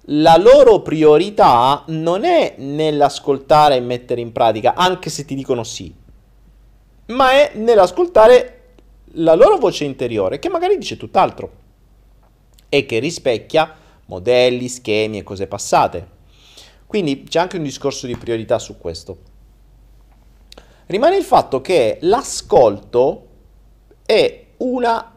la 0.06 0.36
loro 0.36 0.82
priorità 0.82 1.84
non 1.86 2.24
è 2.24 2.56
nell'ascoltare 2.58 3.76
e 3.76 3.80
mettere 3.80 4.20
in 4.20 4.32
pratica, 4.32 4.74
anche 4.74 5.08
se 5.08 5.24
ti 5.24 5.34
dicono 5.34 5.64
sì, 5.64 5.90
ma 7.06 7.30
è 7.30 7.52
nell'ascoltare 7.54 8.58
la 9.12 9.34
loro 9.34 9.56
voce 9.56 9.84
interiore, 9.84 10.38
che 10.38 10.50
magari 10.50 10.76
dice 10.76 10.98
tutt'altro 10.98 11.50
e 12.68 12.84
che 12.84 12.98
rispecchia 12.98 13.74
modelli, 14.06 14.68
schemi 14.68 15.20
e 15.20 15.22
cose 15.22 15.46
passate. 15.46 16.06
Quindi 16.86 17.22
c'è 17.22 17.38
anche 17.38 17.56
un 17.56 17.62
discorso 17.62 18.06
di 18.06 18.16
priorità 18.18 18.58
su 18.58 18.76
questo. 18.76 19.18
Rimane 20.84 21.16
il 21.16 21.24
fatto 21.24 21.62
che 21.62 21.96
l'ascolto 22.02 23.26
è, 24.04 24.48
una, 24.58 25.11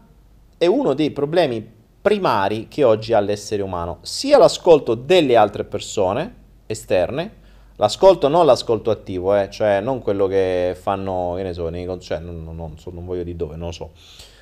è 0.57 0.65
uno 0.65 0.93
dei 0.93 1.11
problemi 1.11 1.73
primari 2.01 2.67
che 2.67 2.83
oggi 2.83 3.13
ha 3.13 3.19
l'essere 3.19 3.61
umano, 3.61 3.97
sia 4.01 4.37
l'ascolto 4.37 4.93
delle 4.93 5.35
altre 5.35 5.63
persone 5.63 6.35
esterne, 6.67 7.33
l'ascolto 7.77 8.27
non 8.27 8.45
l'ascolto 8.45 8.91
attivo, 8.91 9.35
eh, 9.35 9.49
cioè 9.49 9.81
non 9.81 10.01
quello 10.01 10.27
che 10.27 10.77
fanno, 10.79 11.33
che 11.35 11.43
ne 11.43 11.53
so, 11.53 11.69
nei, 11.69 11.87
cioè, 11.99 12.19
non, 12.19 12.43
non, 12.43 12.55
non, 12.55 12.77
so, 12.77 12.91
non 12.91 13.05
voglio 13.05 13.23
di 13.23 13.35
dove, 13.35 13.55
non 13.55 13.67
lo 13.67 13.73
so, 13.73 13.91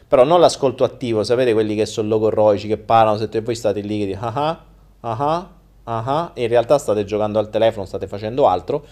però 0.08 0.24
non 0.24 0.40
l'ascolto 0.40 0.84
attivo, 0.84 1.24
sapete 1.24 1.54
quelli 1.54 1.76
che 1.76 1.86
sono 1.86 2.10
logorroici, 2.10 2.68
che 2.68 2.78
parlano, 2.78 3.18
se 3.18 3.42
voi 3.42 3.56
state 3.56 3.80
lì 3.80 4.00
che 4.00 4.06
dite 4.08 4.20
ah 4.20 4.34
ah, 4.34 4.66
ah 5.00 5.50
ah, 5.86 6.04
ah, 6.06 6.32
in 6.36 6.48
realtà 6.48 6.78
state 6.78 7.06
giocando 7.06 7.40
al 7.40 7.50
telefono, 7.50 7.86
state 7.86 8.08
facendo 8.08 8.48
altro, 8.48 8.86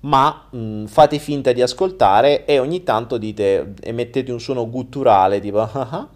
ma 0.00 0.46
mh, 0.50 0.86
fate 0.86 1.18
finta 1.18 1.52
di 1.52 1.62
ascoltare 1.62 2.44
e 2.44 2.58
ogni 2.58 2.82
tanto 2.82 3.18
dite, 3.18 3.74
emettete 3.82 4.32
un 4.32 4.40
suono 4.40 4.68
gutturale 4.68 5.40
tipo 5.40 5.60
ah 5.60 5.70
ah, 5.72 6.08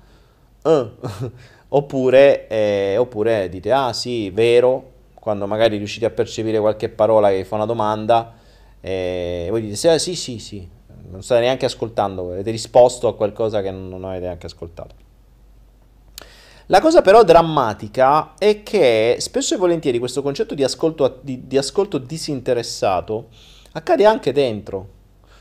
uh. 0.69 0.91
oppure, 1.69 2.47
eh, 2.49 2.97
oppure 2.97 3.49
dite 3.49 3.73
ah 3.73 3.93
sì, 3.93 4.31
vero, 4.31 4.93
quando 5.15 5.47
magari 5.47 5.77
riuscite 5.77 6.07
a 6.07 6.11
percepire 6.11 6.59
qualche 6.59 6.89
parola 6.89 7.31
che 7.31 7.45
fa 7.45 7.57
una 7.57 7.67
domanda 7.67 8.35
e 8.81 9.47
voi 9.51 9.63
dite 9.63 9.77
sì, 9.77 9.99
sì, 9.99 10.15
sì, 10.15 10.39
sì, 10.39 10.69
non 11.11 11.23
state 11.23 11.41
neanche 11.41 11.65
ascoltando, 11.65 12.33
avete 12.33 12.51
risposto 12.51 13.09
a 13.09 13.15
qualcosa 13.15 13.63
che 13.63 13.71
non 13.71 14.05
avete 14.05 14.27
neanche 14.27 14.47
ascoltato. 14.47 15.03
La 16.69 16.81
cosa 16.81 17.03
però 17.03 17.23
drammatica 17.25 18.35
è 18.39 18.63
che 18.63 19.17
spesso 19.19 19.55
e 19.55 19.59
volentieri 19.59 19.99
questo 19.99 20.23
concetto 20.23 20.55
di 20.55 20.65
ascolto, 20.65 21.19
di, 21.21 21.47
di 21.47 21.59
ascolto 21.59 21.99
disinteressato 21.99 23.29
accade 23.73 24.07
anche 24.07 24.33
dentro, 24.33 24.89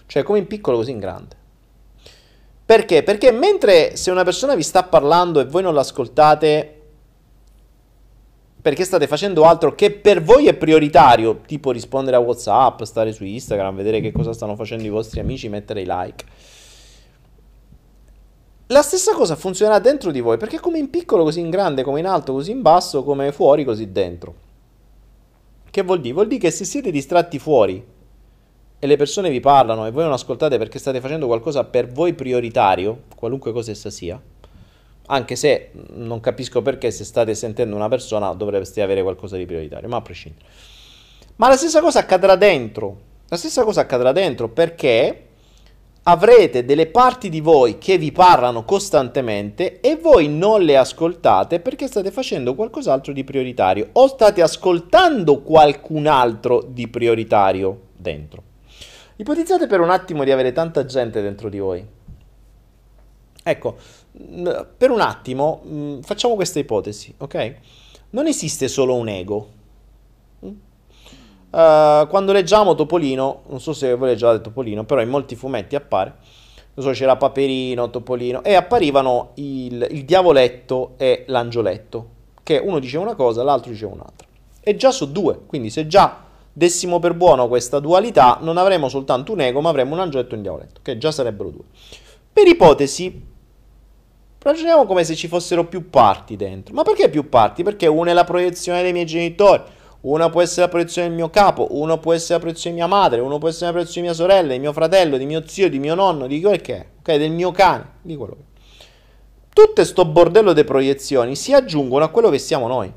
cioè 0.06 0.24
come 0.24 0.40
in 0.40 0.48
piccolo 0.48 0.78
così 0.78 0.92
in 0.92 1.00
grande. 1.00 1.36
Perché? 2.66 3.04
Perché 3.04 3.32
mentre 3.32 3.96
se 3.96 4.10
una 4.10 4.24
persona 4.24 4.56
vi 4.56 4.64
sta 4.64 4.84
parlando 4.84 5.40
e 5.40 5.46
voi 5.46 5.62
non 5.62 5.74
l'ascoltate 5.74 6.80
perché 8.64 8.86
state 8.86 9.08
facendo 9.08 9.44
altro 9.44 9.76
che 9.76 9.92
per 9.92 10.24
voi 10.24 10.48
è 10.48 10.54
prioritario, 10.54 11.42
tipo 11.46 11.72
rispondere 11.72 12.16
a 12.16 12.20
WhatsApp, 12.20 12.84
stare 12.84 13.12
su 13.12 13.26
Instagram, 13.26 13.76
vedere 13.76 14.00
che 14.00 14.14
cosa 14.14 14.32
stanno 14.32 14.56
facendo 14.56 14.86
i 14.86 14.90
vostri 14.90 15.20
amici, 15.20 15.50
mettere 15.50 15.82
i 15.82 15.86
like. 15.86 16.24
La 18.68 18.82
stessa 18.82 19.14
cosa 19.14 19.36
funzionerà 19.36 19.80
dentro 19.80 20.12
di 20.12 20.22
voi, 20.22 20.38
perché 20.38 20.62
come 20.62 20.78
in 20.78 20.90
piccolo 20.90 21.24
così 21.24 21.42
in 21.42 21.50
grande, 21.50 21.84
come 21.84 22.00
in 22.00 22.08
alto 22.08 22.32
così 22.32 22.52
in 22.52 22.62
basso, 22.62 23.04
come 23.04 23.34
fuori 23.34 23.66
così 23.66 23.92
dentro. 23.92 24.34
Che 25.70 25.82
vuol 25.82 26.00
dire? 26.00 26.14
Vuol 26.14 26.28
dire 26.28 26.40
che 26.40 26.52
se 26.52 26.64
siete 26.64 26.90
distratti 26.90 27.40
fuori 27.40 27.84
e 28.84 28.86
le 28.86 28.98
persone 28.98 29.30
vi 29.30 29.40
parlano 29.40 29.86
e 29.86 29.92
voi 29.92 30.04
non 30.04 30.12
ascoltate 30.12 30.58
perché 30.58 30.78
state 30.78 31.00
facendo 31.00 31.26
qualcosa 31.26 31.64
per 31.64 31.88
voi 31.88 32.14
prioritario, 32.16 33.04
qualunque 33.16 33.54
cosa 33.54 33.72
essa 33.72 33.90
sia, 33.90 34.22
anche 35.06 35.38
se 35.38 35.72
non 35.94 36.20
capisco 36.20 36.62
perché 36.62 36.92
se 36.92 37.06
state 37.06 37.34
sentendo 37.34 37.78
una 37.78 37.88
persona 37.88 38.34
dovreste 38.34 38.82
avere 38.82 39.02
qualcosa 39.02 39.38
di 39.38 39.46
prioritario, 39.46 39.88
ma 39.88 39.96
a 39.96 40.02
prescindere. 40.02 40.46
Ma 41.38 41.48
la 41.48 41.56
stessa 41.56 41.80
cosa 41.80 42.00
accadrà 42.00 42.36
dentro, 42.36 42.98
la 43.30 43.38
stessa 43.38 43.64
cosa 43.64 43.80
accadrà 43.80 44.12
dentro 44.12 44.50
perché 44.50 45.28
avrete 46.04 46.66
delle 46.66 46.88
parti 46.88 47.30
di 47.30 47.40
voi 47.40 47.78
che 47.78 47.98
vi 47.98 48.12
parlano 48.12 48.66
costantemente 48.66 49.80
e 49.80 49.96
voi 49.96 50.28
non 50.28 50.62
le 50.62 50.76
ascoltate 50.76 51.62
perché 51.62 51.88
state 51.88 52.12
facendo 52.12 52.54
qualcos'altro 52.54 53.14
di 53.14 53.24
prioritario 53.24 53.92
o 53.94 54.08
state 54.08 54.42
ascoltando 54.42 55.42
qualcun 55.42 56.06
altro 56.06 56.62
di 56.68 56.90
prioritario 56.90 57.92
dentro. 57.96 58.52
Ipotizzate 59.24 59.68
per 59.68 59.80
un 59.80 59.90
attimo 59.90 60.26
di 60.26 60.32
avere 60.32 60.52
tanta 60.52 60.84
gente 60.84 61.22
dentro 61.22 61.48
di 61.48 61.58
voi. 61.58 61.88
Ecco, 63.42 63.78
per 64.78 64.92
un 64.92 65.00
attimo 65.00 65.62
facciamo 66.02 66.36
questa 66.36 66.60
ipotesi, 66.60 67.16
ok? 67.20 67.56
Non 68.10 68.28
esiste 68.28 68.68
solo 68.68 68.96
un 68.96 69.08
ego. 69.08 69.48
Uh, 70.42 72.06
quando 72.10 72.34
leggiamo 72.34 72.76
Topolino, 72.76 73.44
non 73.48 73.62
so 73.62 73.72
se 73.72 73.96
voi 73.96 74.10
leggiate 74.10 74.42
Topolino, 74.42 74.84
però 74.84 75.02
in 75.02 75.08
molti 75.08 75.38
fumetti 75.38 75.78
appare, 75.78 76.16
non 76.74 76.86
so, 76.86 76.92
c'era 76.92 77.16
Paperino, 77.16 77.90
Topolino, 77.90 78.44
e 78.44 78.56
apparivano 78.56 79.32
il, 79.36 79.88
il 79.90 80.04
diavoletto 80.04 80.96
e 80.98 81.24
l'angioletto, 81.28 82.10
che 82.44 82.58
uno 82.58 82.80
diceva 82.80 83.04
una 83.04 83.16
cosa, 83.16 83.42
l'altro 83.42 83.72
diceva 83.72 83.94
un'altra. 83.94 84.28
E 84.60 84.76
già 84.76 84.92
sono 84.92 85.14
due, 85.14 85.40
quindi 85.46 85.70
se 85.70 85.88
già 85.88 86.24
dessimo 86.54 87.00
per 87.00 87.16
buono 87.16 87.48
questa 87.48 87.80
dualità, 87.80 88.38
non 88.42 88.58
avremmo 88.58 88.88
soltanto 88.88 89.34
un 89.34 89.42
ego, 89.42 89.60
ma 89.60 89.70
avremmo 89.70 89.96
un 89.96 90.00
angioletto 90.00 90.34
e 90.34 90.38
un 90.38 90.44
diavoletto, 90.44 90.80
che 90.84 90.98
già 90.98 91.12
sarebbero 91.12 91.50
due. 91.50 91.64
Per 92.32 92.48
ipotesi, 92.48 93.22
ragioniamo 94.40 94.86
come 94.86 95.04
se 95.04 95.16
ci 95.16 95.28
fossero 95.28 95.66
più 95.66 95.90
parti 95.90 96.36
dentro. 96.36 96.74
Ma 96.74 96.84
perché 96.84 97.10
più 97.10 97.28
parti? 97.28 97.64
Perché 97.64 97.88
una 97.88 98.12
è 98.12 98.14
la 98.14 98.24
proiezione 98.24 98.84
dei 98.84 98.94
miei 98.94 99.06
genitori, 99.06 99.64
una 100.02 100.30
può 100.30 100.42
essere 100.42 100.62
la 100.62 100.70
proiezione 100.70 101.08
del 101.08 101.16
mio 101.16 101.30
capo, 101.30 101.68
uno 101.72 101.98
può 101.98 102.14
essere 102.14 102.36
la 102.36 102.40
proiezione 102.40 102.76
di 102.76 102.82
mia 102.82 102.90
madre, 102.90 103.22
uno 103.22 103.38
può 103.38 103.48
essere 103.48 103.68
la 103.68 103.72
proiezione 103.72 104.08
di 104.08 104.14
mia 104.14 104.22
sorella, 104.22 104.54
di 104.54 104.60
mio 104.60 104.74
fratello, 104.74 105.18
di 105.18 105.26
mio 105.26 105.44
zio, 105.48 105.70
di 105.70 105.80
mio 105.80 105.96
nonno, 105.96 106.28
di 106.28 106.42
quel 106.42 106.62
che 106.62 106.76
è, 106.76 106.86
ok? 107.00 107.16
Del 107.16 107.32
mio 107.32 107.52
cane, 107.52 107.90
di 108.02 108.16
quello 108.16 108.36
che 108.36 108.42
è. 108.42 108.52
Tutto 109.54 109.84
sto 109.86 110.06
bordello 110.06 110.52
di 110.52 110.64
proiezioni 110.64 111.36
si 111.36 111.54
aggiungono 111.54 112.04
a 112.04 112.10
quello 112.10 112.30
che 112.30 112.40
siamo 112.40 112.68
noi, 112.68 112.92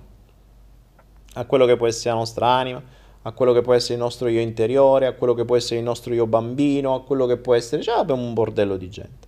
a 1.35 1.45
quello 1.45 1.67
che 1.67 1.77
può 1.77 1.87
essere 1.87 2.11
la 2.11 2.17
nostra 2.17 2.49
anima, 2.49 2.83
a 3.27 3.33
quello 3.33 3.53
che 3.53 3.61
può 3.61 3.74
essere 3.74 3.95
il 3.95 4.01
nostro 4.01 4.29
io 4.29 4.39
interiore, 4.39 5.07
a 5.07 5.12
quello 5.12 5.35
che 5.35 5.45
può 5.45 5.57
essere 5.57 5.79
il 5.79 5.85
nostro 5.85 6.14
io 6.14 6.29
bambino, 6.29 6.95
a 6.95 7.03
quello 7.03 7.27
che 7.27 7.37
può 7.37 7.55
essere... 7.55 7.83
Cioè 7.83 7.99
abbiamo 7.99 8.22
un 8.22 8.33
bordello 8.33 8.77
di 8.77 8.89
gente. 8.89 9.27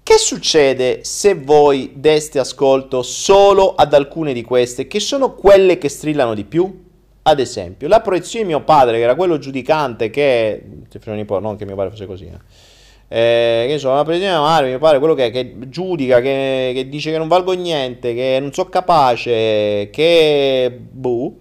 Che 0.00 0.16
succede 0.16 1.02
se 1.02 1.34
voi 1.34 1.94
deste 1.96 2.38
ascolto 2.38 3.02
solo 3.02 3.74
ad 3.74 3.94
alcune 3.94 4.32
di 4.32 4.42
queste, 4.42 4.86
che 4.86 5.00
sono 5.00 5.34
quelle 5.34 5.76
che 5.76 5.88
strillano 5.88 6.34
di 6.34 6.44
più? 6.44 6.86
Ad 7.22 7.40
esempio, 7.40 7.88
la 7.88 8.00
proiezione 8.00 8.44
di 8.44 8.52
mio 8.52 8.62
padre, 8.62 8.98
che 8.98 9.02
era 9.02 9.16
quello 9.16 9.38
giudicante 9.38 10.10
che... 10.10 10.62
Non 11.04 11.56
che 11.56 11.64
mio 11.64 11.74
padre 11.74 11.90
fosse 11.90 12.06
così, 12.06 12.26
eh. 12.26 12.38
Eh, 13.10 13.64
che 13.66 13.78
so, 13.78 13.94
la 13.94 14.02
proiezione 14.02 14.34
di 14.34 14.38
mia 14.38 14.48
madre, 14.48 14.68
mio 14.68 14.78
padre, 14.78 14.98
quello 14.98 15.14
che, 15.14 15.30
che 15.30 15.56
giudica, 15.68 16.20
che, 16.20 16.72
che, 16.74 16.88
dice 16.88 17.10
che 17.10 17.16
non 17.16 17.26
valgo 17.26 17.52
niente, 17.52 18.14
che 18.14 18.38
non 18.40 18.52
sono 18.52 18.68
capace, 18.68 19.88
che... 19.90 20.78
Buh. 20.90 21.38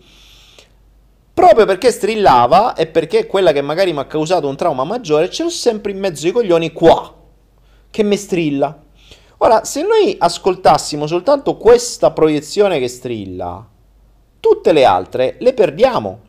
Proprio 1.34 1.66
perché 1.66 1.92
strillava 1.92 2.74
e 2.74 2.88
perché 2.88 3.28
quella 3.28 3.52
che 3.52 3.62
magari 3.62 3.94
mi 3.94 4.00
ha 4.00 4.06
causato 4.06 4.48
un 4.48 4.56
trauma 4.56 4.86
maggiore, 4.86 5.30
ce 5.30 5.44
l'ho 5.44 5.50
sempre 5.50 5.92
in 5.92 6.00
mezzo 6.00 6.26
ai 6.26 6.32
coglioni 6.32 6.72
qua 6.72 7.14
che 7.92 8.04
mi 8.04 8.16
strilla. 8.16 8.84
Ora, 9.40 9.64
se 9.64 9.84
noi 9.84 10.16
ascoltassimo 10.18 11.06
soltanto 11.06 11.58
questa 11.58 12.10
proiezione 12.12 12.80
che 12.80 12.88
strilla, 12.88 13.68
tutte 14.40 14.72
le 14.72 14.84
altre 14.86 15.36
le 15.40 15.54
perdiamo. 15.54 16.20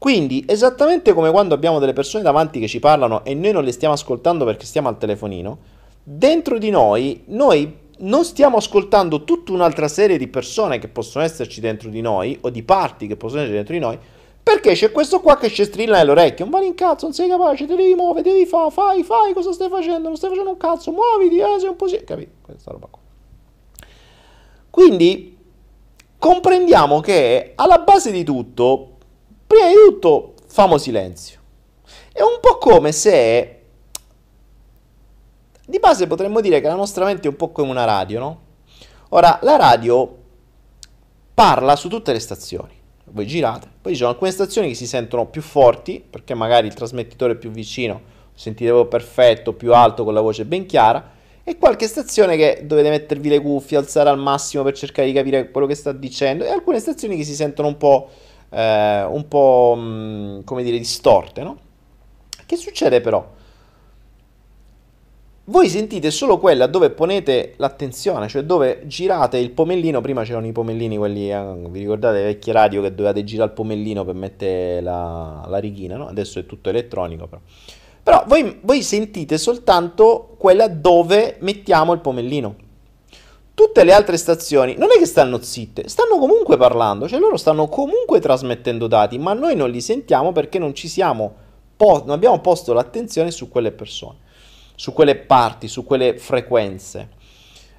Quindi, 0.00 0.46
esattamente 0.48 1.12
come 1.12 1.30
quando 1.30 1.52
abbiamo 1.52 1.78
delle 1.78 1.92
persone 1.92 2.22
davanti 2.22 2.58
che 2.58 2.68
ci 2.68 2.78
parlano 2.78 3.22
e 3.22 3.34
noi 3.34 3.52
non 3.52 3.64
le 3.64 3.70
stiamo 3.70 3.92
ascoltando 3.92 4.46
perché 4.46 4.64
stiamo 4.64 4.88
al 4.88 4.96
telefonino, 4.96 5.58
dentro 6.02 6.56
di 6.56 6.70
noi, 6.70 7.24
noi 7.26 7.76
non 7.98 8.24
stiamo 8.24 8.56
ascoltando 8.56 9.24
tutta 9.24 9.52
un'altra 9.52 9.88
serie 9.88 10.16
di 10.16 10.26
persone 10.26 10.78
che 10.78 10.88
possono 10.88 11.22
esserci 11.22 11.60
dentro 11.60 11.90
di 11.90 12.00
noi, 12.00 12.38
o 12.40 12.48
di 12.48 12.62
parti 12.62 13.06
che 13.06 13.16
possono 13.16 13.42
esserci 13.42 13.56
dentro 13.56 13.74
di 13.74 13.80
noi, 13.80 13.98
perché 14.42 14.72
c'è 14.72 14.90
questo 14.90 15.20
qua 15.20 15.36
che 15.36 15.50
ci 15.50 15.64
strilla 15.64 15.98
nell'orecchio. 15.98 16.46
Non 16.46 16.54
vale 16.54 16.64
in 16.64 16.74
cazzo, 16.74 17.04
non 17.04 17.12
sei 17.14 17.28
capace, 17.28 17.66
ti 17.66 17.74
devi 17.74 17.94
muovere, 17.94 18.22
devi 18.22 18.46
fare, 18.46 18.70
fai, 18.70 19.02
fai, 19.02 19.34
cosa 19.34 19.52
stai 19.52 19.68
facendo? 19.68 20.08
Non 20.08 20.16
stai 20.16 20.30
facendo 20.30 20.48
un 20.48 20.56
cazzo, 20.56 20.92
muoviti, 20.92 21.36
eh, 21.40 21.58
sei 21.58 21.68
un 21.68 21.76
po' 21.76 21.88
sì. 21.88 22.02
Capito? 22.04 22.30
Questa 22.40 22.70
roba 22.70 22.86
qua. 22.90 23.00
Quindi 24.70 25.36
comprendiamo 26.16 27.00
che 27.00 27.52
alla 27.54 27.80
base 27.80 28.10
di 28.10 28.24
tutto, 28.24 28.89
prima 29.50 29.66
di 29.66 29.74
tutto, 29.74 30.34
famo 30.46 30.78
silenzio. 30.78 31.40
È 32.12 32.20
un 32.22 32.38
po' 32.40 32.58
come 32.58 32.92
se... 32.92 33.56
Di 35.66 35.78
base 35.80 36.06
potremmo 36.06 36.40
dire 36.40 36.60
che 36.60 36.68
la 36.68 36.74
nostra 36.74 37.04
mente 37.04 37.26
è 37.26 37.30
un 37.30 37.36
po' 37.36 37.50
come 37.50 37.70
una 37.70 37.84
radio, 37.84 38.20
no? 38.20 38.40
Ora, 39.10 39.40
la 39.42 39.56
radio 39.56 40.18
parla 41.34 41.74
su 41.74 41.88
tutte 41.88 42.12
le 42.12 42.20
stazioni 42.20 42.78
voi 43.12 43.26
girate. 43.26 43.68
Poi 43.80 43.92
ci 43.92 43.98
sono 43.98 44.10
alcune 44.10 44.30
stazioni 44.30 44.68
che 44.68 44.74
si 44.74 44.86
sentono 44.86 45.26
più 45.26 45.42
forti, 45.42 46.04
perché 46.08 46.34
magari 46.34 46.66
il 46.66 46.74
trasmettitore 46.74 47.32
è 47.32 47.36
più 47.36 47.50
vicino, 47.50 48.00
sentite 48.34 48.70
proprio 48.70 48.88
perfetto, 48.88 49.52
più 49.52 49.74
alto, 49.74 50.04
con 50.04 50.14
la 50.14 50.20
voce 50.20 50.44
ben 50.44 50.66
chiara, 50.66 51.18
e 51.42 51.58
qualche 51.58 51.86
stazione 51.86 52.36
che 52.36 52.62
dovete 52.64 52.90
mettervi 52.90 53.28
le 53.28 53.40
cuffie, 53.40 53.76
alzare 53.76 54.10
al 54.10 54.18
massimo 54.18 54.62
per 54.62 54.74
cercare 54.74 55.08
di 55.08 55.14
capire 55.14 55.50
quello 55.50 55.66
che 55.66 55.74
sta 55.74 55.92
dicendo, 55.92 56.44
e 56.44 56.48
alcune 56.50 56.78
stazioni 56.78 57.16
che 57.16 57.24
si 57.24 57.34
sentono 57.34 57.68
un 57.68 57.76
po', 57.76 58.08
eh, 58.50 59.04
un 59.04 59.26
po' 59.28 59.74
mh, 59.76 59.80
mm, 59.80 60.40
come 60.44 60.62
dire, 60.62 60.76
distorte, 60.78 61.42
no? 61.42 61.58
Che 62.46 62.56
succede 62.56 63.00
però? 63.00 63.38
voi 65.50 65.68
sentite 65.68 66.12
solo 66.12 66.38
quella 66.38 66.66
dove 66.66 66.90
ponete 66.90 67.54
l'attenzione, 67.56 68.28
cioè 68.28 68.42
dove 68.42 68.82
girate 68.86 69.36
il 69.36 69.50
pomellino, 69.50 70.00
prima 70.00 70.22
c'erano 70.22 70.46
i 70.46 70.52
pomellini, 70.52 70.96
quelli, 70.96 71.30
eh, 71.30 71.54
vi 71.68 71.80
ricordate 71.80 72.18
le 72.18 72.24
vecchie 72.24 72.52
radio 72.52 72.80
che 72.80 72.94
dovevate 72.94 73.24
girare 73.24 73.48
il 73.48 73.54
pomellino 73.54 74.04
per 74.04 74.14
mettere 74.14 74.80
la, 74.80 75.44
la 75.48 75.58
righina, 75.58 75.96
no? 75.96 76.06
adesso 76.06 76.38
è 76.38 76.46
tutto 76.46 76.70
elettronico 76.70 77.26
però. 77.26 77.42
Però 78.02 78.24
voi, 78.26 78.60
voi 78.62 78.82
sentite 78.82 79.36
soltanto 79.36 80.34
quella 80.38 80.68
dove 80.68 81.36
mettiamo 81.40 81.92
il 81.92 82.00
pomellino. 82.00 82.54
Tutte 83.60 83.84
le 83.84 83.92
altre 83.92 84.16
stazioni 84.16 84.76
non 84.76 84.90
è 84.90 84.98
che 84.98 85.06
stanno 85.06 85.42
zitte, 85.42 85.88
stanno 85.88 86.18
comunque 86.18 86.56
parlando, 86.56 87.08
cioè 87.08 87.18
loro 87.18 87.36
stanno 87.36 87.68
comunque 87.68 88.20
trasmettendo 88.20 88.86
dati, 88.86 89.18
ma 89.18 89.34
noi 89.34 89.54
non 89.54 89.68
li 89.68 89.80
sentiamo 89.80 90.32
perché 90.32 90.58
non 90.58 90.74
ci 90.74 90.88
siamo, 90.88 91.34
po- 91.76 92.02
non 92.04 92.10
abbiamo 92.10 92.40
posto 92.40 92.72
l'attenzione 92.72 93.30
su 93.30 93.48
quelle 93.48 93.72
persone 93.72 94.28
su 94.80 94.94
quelle 94.94 95.14
parti, 95.14 95.68
su 95.68 95.84
quelle 95.84 96.16
frequenze. 96.16 97.10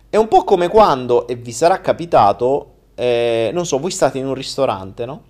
È 0.08 0.18
un 0.18 0.28
po' 0.28 0.44
come 0.44 0.68
quando, 0.68 1.28
e 1.28 1.34
vi 1.34 1.52
sarà 1.52 1.82
capitato, 1.82 2.74
eh, 2.94 3.50
non 3.52 3.66
so, 3.66 3.80
voi 3.80 3.90
state 3.90 4.20
in 4.20 4.28
un 4.28 4.36
ristorante, 4.36 5.08
no? 5.08 5.24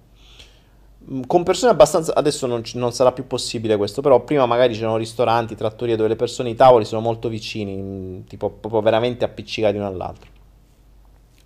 Mm, 1.10 1.22
con 1.28 1.44
persone 1.44 1.72
abbastanza... 1.72 2.14
Adesso 2.14 2.46
non, 2.46 2.62
non, 2.74 2.92
sarà 2.92 3.14
più 3.14 3.26
possibile 3.26 3.78
questo, 3.78 4.02
però 4.02 4.20
prima 4.26 4.46
magari 4.46 4.74
c'erano 4.74 4.98
ristoranti, 4.98 5.56
trattorie 5.56 5.96
dove 5.96 6.10
le 6.10 6.18
persone, 6.18 6.50
i 6.50 6.56
tavoli 6.56 6.84
sono 6.84 7.00
molto 7.00 7.30
vicini, 7.30 7.78
mm, 7.78 8.20
tipo 8.28 8.50
proprio 8.50 8.82
veramente 8.82 9.24
appiccicati 9.24 9.78
uno 9.78 9.88
all'altro. 9.88 10.41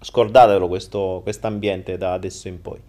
Scordatelo 0.06 0.68
questo 0.68 1.24
ambiente 1.42 1.98
da 1.98 2.14
adesso 2.14 2.48
in 2.48 2.62
poi. 2.62 2.80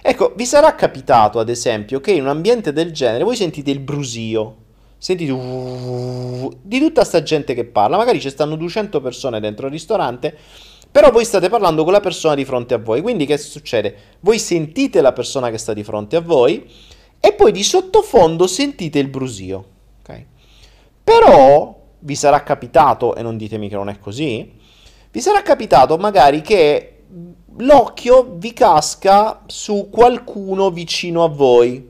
Ecco, 0.00 0.32
vi 0.34 0.46
sarà 0.46 0.74
capitato 0.74 1.38
ad 1.38 1.50
esempio 1.50 2.00
che 2.00 2.12
in 2.12 2.22
un 2.22 2.28
ambiente 2.28 2.72
del 2.72 2.90
genere 2.90 3.22
voi 3.22 3.36
sentite 3.36 3.70
il 3.70 3.80
brusio, 3.80 4.56
sentite 4.96 5.32
di 6.62 6.78
tutta 6.78 7.04
sta 7.04 7.22
gente 7.22 7.52
che 7.52 7.66
parla, 7.66 7.98
magari 7.98 8.18
ci 8.18 8.30
stanno 8.30 8.56
200 8.56 9.02
persone 9.02 9.40
dentro 9.40 9.66
il 9.66 9.72
ristorante, 9.72 10.34
però 10.90 11.10
voi 11.10 11.26
state 11.26 11.50
parlando 11.50 11.84
con 11.84 11.92
la 11.92 12.00
persona 12.00 12.34
di 12.34 12.46
fronte 12.46 12.72
a 12.72 12.78
voi, 12.78 13.02
quindi 13.02 13.26
che 13.26 13.36
succede? 13.36 13.94
Voi 14.20 14.38
sentite 14.38 15.02
la 15.02 15.12
persona 15.12 15.50
che 15.50 15.58
sta 15.58 15.74
di 15.74 15.84
fronte 15.84 16.16
a 16.16 16.20
voi 16.22 16.66
e 17.20 17.32
poi 17.34 17.52
di 17.52 17.62
sottofondo 17.62 18.46
sentite 18.46 18.98
il 18.98 19.08
brusio, 19.08 19.64
ok? 20.00 20.24
Però 21.04 21.78
vi 21.98 22.14
sarà 22.14 22.42
capitato, 22.42 23.14
e 23.16 23.22
non 23.22 23.36
ditemi 23.36 23.68
che 23.68 23.74
non 23.74 23.90
è 23.90 23.98
così, 23.98 24.62
vi 25.14 25.20
sarà 25.20 25.42
capitato 25.42 25.96
magari 25.96 26.40
che 26.40 27.04
l'occhio 27.58 28.34
vi 28.34 28.52
casca 28.52 29.42
su 29.46 29.88
qualcuno 29.88 30.72
vicino 30.72 31.22
a 31.22 31.28
voi, 31.28 31.88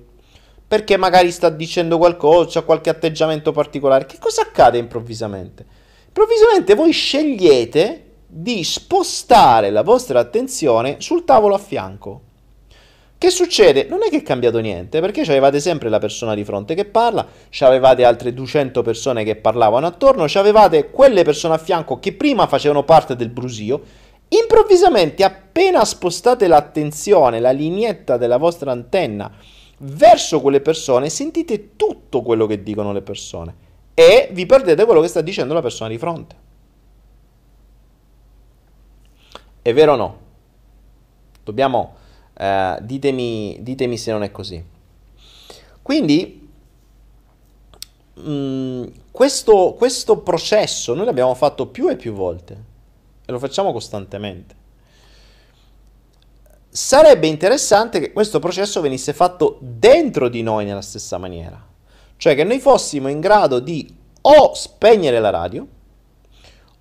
perché 0.69 0.99
magari 0.99 1.31
sta 1.31 1.49
dicendo 1.49 1.97
qualcosa, 1.97 2.59
ha 2.59 2.63
qualche 2.65 2.91
atteggiamento 2.91 3.51
particolare. 3.51 4.05
Che 4.05 4.19
cosa 4.19 4.43
accade 4.43 4.77
improvvisamente? 4.77 5.65
Improvvisamente 6.07 6.75
voi 6.75 6.93
scegliete 6.93 8.11
di 8.27 8.63
spostare 8.63 9.71
la 9.71 9.83
vostra 9.83 10.21
attenzione 10.21 10.97
sul 10.99 11.25
tavolo 11.25 11.55
a 11.55 11.59
fianco. 11.59 12.21
Che 13.25 13.31
succede? 13.31 13.87
Non 13.89 14.03
è 14.03 14.11
che 14.11 14.19
è 14.19 14.23
cambiato 14.23 14.59
niente, 14.59 15.01
perché 15.01 15.23
avevate 15.23 15.59
sempre 15.59 15.89
la 15.89 15.99
persona 15.99 16.35
di 16.35 16.45
fronte 16.45 16.75
che 16.75 16.85
parla, 16.85 17.27
avevate 17.61 18.05
altre 18.05 18.35
200 18.35 18.83
persone 18.83 19.25
che 19.25 19.35
parlavano 19.37 19.87
attorno, 19.87 20.27
avevate 20.35 20.91
quelle 20.91 21.25
persone 21.25 21.55
a 21.55 21.57
fianco 21.57 21.99
che 21.99 22.13
prima 22.13 22.47
facevano 22.47 22.83
parte 22.83 23.17
del 23.17 23.31
brusio. 23.31 23.81
Improvvisamente, 24.29 25.25
appena 25.25 25.87
spostate 25.87 26.47
l'attenzione, 26.47 27.41
la 27.41 27.51
lineetta 27.51 28.19
della 28.19 28.37
vostra 28.37 28.73
antenna 28.73 29.33
verso 29.79 30.43
quelle 30.43 30.61
persone, 30.61 31.09
sentite 31.09 31.77
tutto 31.77 32.21
quello 32.21 32.45
che 32.45 32.63
dicono 32.63 32.93
le 32.93 33.01
persone 33.01 33.55
e 33.95 34.29
vi 34.33 34.45
perdete 34.45 34.85
quello 34.85 35.01
che 35.01 35.09
sta 35.09 35.23
dicendo 35.23 35.55
la 35.55 35.63
persona 35.63 35.89
di 35.89 35.97
fronte. 35.97 36.37
È 39.63 39.73
vero 39.73 39.95
o 39.95 39.97
no? 39.97 40.19
Dobbiamo, 41.43 42.03
eh, 42.37 42.79
ditemi, 42.81 43.59
ditemi 43.61 43.97
se 43.97 44.13
non 44.13 44.23
è 44.23 44.31
così. 44.31 44.63
Quindi, 45.83 46.51
mh, 48.15 48.31
mm, 48.31 48.85
questo, 49.11 49.75
questo 49.77 50.19
processo 50.19 50.95
noi 50.95 51.05
l'abbiamo 51.05 51.35
fatto 51.35 51.67
più 51.67 51.89
e 51.89 51.97
più 51.97 52.13
volte 52.13 52.73
e 53.25 53.33
lo 53.33 53.39
facciamo 53.39 53.73
costantemente 53.73 54.63
sarebbe 56.75 57.29
interessante 57.29 58.01
che 58.01 58.13
questo 58.13 58.41
processo 58.41 58.81
venisse 58.81 59.13
fatto 59.13 59.59
dentro 59.61 60.29
di 60.29 60.43
noi 60.43 60.65
nella 60.65 60.83
stessa 60.83 61.19
maniera, 61.19 61.65
cioè 62.17 62.35
che 62.35 62.43
noi 62.43 62.59
fossimo 62.59 63.07
in 63.07 63.21
grado 63.21 63.61
di 63.61 63.95
o 64.23 64.55
spegnere 64.55 65.21
la 65.21 65.31
radio 65.31 65.65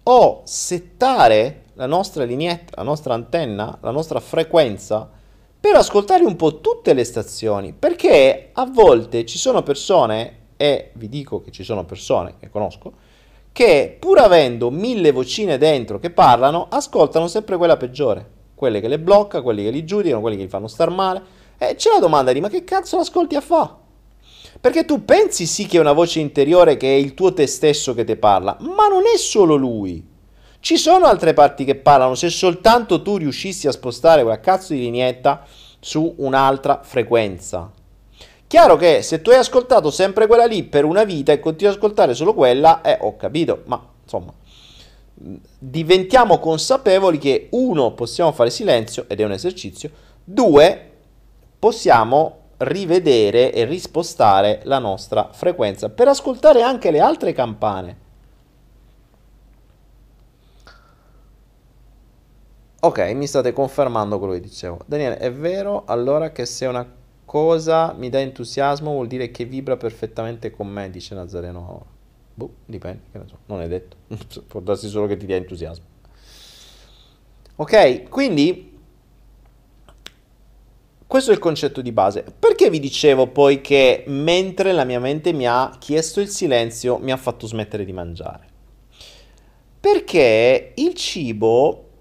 o 0.01 0.41
settare 0.45 1.65
la 1.75 1.85
nostra 1.85 2.23
lineetta, 2.23 2.73
la 2.77 2.83
nostra 2.83 3.13
antenna, 3.13 3.77
la 3.81 3.91
nostra 3.91 4.19
frequenza 4.19 5.07
per 5.63 5.75
ascoltare 5.75 6.25
un 6.25 6.35
po' 6.35 6.59
tutte 6.59 6.91
le 6.93 7.05
stazioni, 7.05 7.71
perché 7.71 8.49
a 8.51 8.65
volte 8.65 9.25
ci 9.25 9.37
sono 9.37 9.63
persone, 9.63 10.39
e 10.57 10.91
vi 10.95 11.07
dico 11.07 11.39
che 11.39 11.51
ci 11.51 11.63
sono 11.63 11.85
persone 11.85 12.33
che 12.37 12.49
conosco, 12.49 12.91
che 13.53 13.95
pur 13.97 14.19
avendo 14.19 14.69
mille 14.69 15.13
vocine 15.13 15.57
dentro 15.57 15.99
che 15.99 16.09
parlano, 16.09 16.67
ascoltano 16.69 17.29
sempre 17.29 17.55
quella 17.55 17.77
peggiore, 17.77 18.29
quelle 18.53 18.81
che 18.81 18.89
le 18.89 18.99
blocca, 18.99 19.41
quelli 19.41 19.63
che 19.63 19.69
li 19.69 19.85
giudicano, 19.85 20.19
quelli 20.19 20.35
che 20.35 20.43
li 20.43 20.49
fanno 20.49 20.67
star 20.67 20.89
male. 20.89 21.23
E 21.57 21.75
c'è 21.75 21.91
la 21.93 21.99
domanda 21.99 22.33
di 22.33 22.41
ma 22.41 22.49
che 22.49 22.65
cazzo 22.65 22.97
l'ascolti 22.97 23.35
a 23.35 23.41
fa? 23.41 23.77
Perché 24.59 24.83
tu 24.83 25.05
pensi 25.05 25.45
sì 25.45 25.65
che 25.65 25.77
è 25.77 25.79
una 25.79 25.93
voce 25.93 26.19
interiore 26.19 26.75
che 26.75 26.93
è 26.93 26.97
il 26.97 27.13
tuo 27.13 27.31
te 27.31 27.47
stesso 27.47 27.93
che 27.93 28.03
ti 28.03 28.17
parla, 28.17 28.57
ma 28.59 28.89
non 28.89 29.03
è 29.03 29.17
solo 29.17 29.55
lui. 29.55 30.11
Ci 30.63 30.77
sono 30.77 31.07
altre 31.07 31.33
parti 31.33 31.65
che 31.65 31.75
parlano, 31.75 32.15
se 32.15 32.29
soltanto 32.29 33.01
tu 33.01 33.17
riuscissi 33.17 33.67
a 33.67 33.73
spostare 33.73 34.21
quella 34.21 34.39
cazzo 34.39 34.71
di 34.71 34.79
lineetta 34.79 35.45
su 35.81 36.13
un'altra 36.19 36.79
frequenza. 36.81 37.69
Chiaro 38.47 38.77
che 38.77 39.01
se 39.01 39.21
tu 39.21 39.31
hai 39.31 39.39
ascoltato 39.39 39.91
sempre 39.91 40.25
quella 40.25 40.45
lì 40.45 40.63
per 40.63 40.85
una 40.85 41.03
vita 41.03 41.33
e 41.33 41.41
continui 41.41 41.73
ad 41.73 41.77
ascoltare 41.77 42.13
solo 42.13 42.33
quella, 42.33 42.79
eh, 42.79 42.97
ho 43.01 43.17
capito, 43.17 43.63
ma 43.65 43.85
insomma, 44.03 44.31
diventiamo 45.59 46.39
consapevoli 46.39 47.17
che 47.17 47.49
uno, 47.51 47.91
possiamo 47.91 48.31
fare 48.31 48.49
silenzio 48.49 49.03
ed 49.09 49.19
è 49.19 49.25
un 49.25 49.33
esercizio, 49.33 49.89
due, 50.23 50.91
possiamo 51.59 52.37
rivedere 52.59 53.51
e 53.51 53.65
rispostare 53.65 54.61
la 54.63 54.79
nostra 54.79 55.27
frequenza 55.33 55.89
per 55.89 56.07
ascoltare 56.07 56.61
anche 56.61 56.89
le 56.89 57.01
altre 57.01 57.33
campane. 57.33 58.02
Ok, 62.85 62.99
mi 63.15 63.27
state 63.27 63.53
confermando 63.53 64.17
quello 64.17 64.33
che 64.33 64.41
dicevo. 64.41 64.81
Daniele, 64.85 65.15
è 65.17 65.31
vero 65.31 65.85
allora 65.85 66.33
che 66.33 66.45
se 66.45 66.65
una 66.65 66.85
cosa 67.23 67.93
mi 67.97 68.09
dà 68.09 68.19
entusiasmo 68.19 68.91
vuol 68.91 69.07
dire 69.07 69.31
che 69.31 69.45
vibra 69.45 69.77
perfettamente 69.77 70.51
con 70.51 70.67
me, 70.67 70.89
dice 70.89 71.15
Nazareno. 71.15 71.85
Boh, 72.33 72.55
dipende, 72.65 73.03
che 73.09 73.19
ne 73.19 73.27
so, 73.29 73.37
non 73.45 73.61
è 73.61 73.69
detto. 73.69 73.95
Può 74.47 74.59
darsi 74.59 74.89
solo 74.89 75.07
che 75.07 75.15
ti 75.15 75.25
dia 75.25 75.37
entusiasmo. 75.37 75.85
Ok, 77.55 78.09
quindi 78.09 78.77
questo 81.07 81.31
è 81.31 81.35
il 81.35 81.39
concetto 81.39 81.79
di 81.79 81.93
base. 81.93 82.25
Perché 82.37 82.69
vi 82.69 82.81
dicevo 82.81 83.27
poi 83.27 83.61
che 83.61 84.03
mentre 84.07 84.73
la 84.73 84.83
mia 84.83 84.99
mente 84.99 85.31
mi 85.31 85.47
ha 85.47 85.73
chiesto 85.79 86.19
il 86.19 86.27
silenzio, 86.27 86.97
mi 86.97 87.13
ha 87.13 87.17
fatto 87.17 87.47
smettere 87.47 87.85
di 87.85 87.93
mangiare? 87.93 88.45
Perché 89.79 90.73
il 90.75 90.93
cibo 90.95 91.91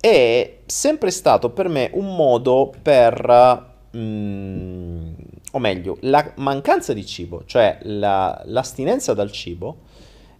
è 0.00 0.58
sempre 0.66 1.10
stato 1.10 1.50
per 1.50 1.68
me 1.68 1.90
un 1.94 2.14
modo 2.14 2.72
per, 2.82 3.76
mm, 3.96 5.12
o 5.52 5.58
meglio, 5.58 5.96
la 6.00 6.32
mancanza 6.36 6.92
di 6.92 7.04
cibo, 7.04 7.42
cioè 7.46 7.78
la, 7.82 8.42
l'astinenza 8.46 9.14
dal 9.14 9.30
cibo, 9.30 9.78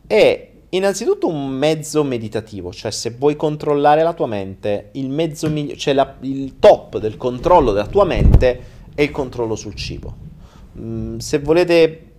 è 0.07 0.51
Innanzitutto 0.71 1.29
un 1.29 1.49
mezzo 1.49 2.03
meditativo, 2.03 2.73
cioè 2.73 2.91
se 2.91 3.15
vuoi 3.17 3.37
controllare 3.37 4.03
la 4.03 4.13
tua 4.13 4.27
mente, 4.27 4.89
il 4.93 5.09
mezzo 5.09 5.49
migliore, 5.49 5.79
cioè 5.79 5.95
la, 5.95 6.17
il 6.21 6.59
top 6.59 6.99
del 6.99 7.17
controllo 7.17 7.71
della 7.73 7.87
tua 7.87 8.05
mente 8.05 8.61
è 8.93 9.03
il 9.03 9.13
controllo 9.13 9.55
sul 9.55 9.75
cibo. 9.75 10.15
Mm, 10.79 11.19
se 11.19 11.39
volete 11.39 12.13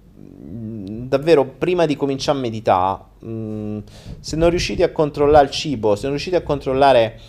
davvero 1.07 1.45
prima 1.45 1.85
di 1.85 1.95
cominciare 1.95 2.37
a 2.37 2.41
meditare, 2.41 3.01
mm, 3.25 3.79
se 4.19 4.35
non 4.35 4.49
riuscite 4.49 4.83
a 4.83 4.91
controllare 4.91 5.45
il 5.45 5.51
cibo, 5.51 5.95
se 5.95 6.03
non 6.03 6.11
riuscite 6.11 6.35
a 6.35 6.41
controllare 6.41 7.19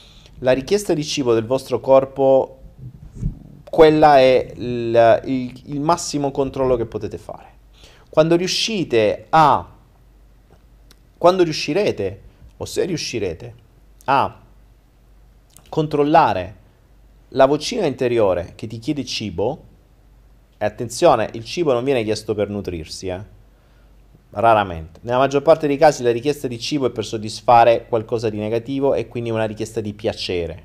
la 0.41 0.53
richiesta 0.53 0.95
di 0.95 1.05
cibo 1.05 1.35
del 1.35 1.47
vostro 1.47 1.81
corpo, 1.81 2.59
quella 3.71 4.19
è 4.19 4.53
il, 4.57 5.23
il, 5.25 5.63
il 5.67 5.81
massimo 5.81 6.31
controllo 6.31 6.77
che 6.77 6.87
potete 6.87 7.19
fare. 7.19 7.57
Quando 8.09 8.37
riuscite 8.37 9.27
a 9.29 9.77
quando 11.19 11.43
riuscirete, 11.43 12.21
o 12.59 12.65
se 12.65 12.85
riuscirete, 12.85 13.55
a 14.05 14.41
controllare 15.69 16.57
la 17.31 17.47
vocina 17.47 17.87
interiore 17.87 18.53
che 18.55 18.69
ti 18.69 18.79
chiede 18.79 19.05
cibo, 19.05 19.65
e 20.57 20.65
attenzione, 20.65 21.29
il 21.33 21.45
cibo 21.45 21.73
non 21.73 21.83
viene 21.83 22.05
chiesto 22.05 22.35
per 22.35 22.49
nutrirsi, 22.49 23.09
eh? 23.09 23.37
Raramente. 24.31 25.01
Nella 25.03 25.19
maggior 25.19 25.43
parte 25.43 25.67
dei 25.67 25.77
casi 25.77 26.03
la 26.03 26.13
richiesta 26.13 26.49
di 26.49 26.59
cibo 26.59 26.87
è 26.87 26.91
per 26.91 27.05
soddisfare 27.05 27.87
qualcosa 27.89 28.29
di 28.29 28.39
negativo 28.39 28.95
e 28.95 29.09
quindi 29.09 29.31
una 29.31 29.45
richiesta 29.45 29.81
di 29.81 29.95
piacere. 29.95 30.63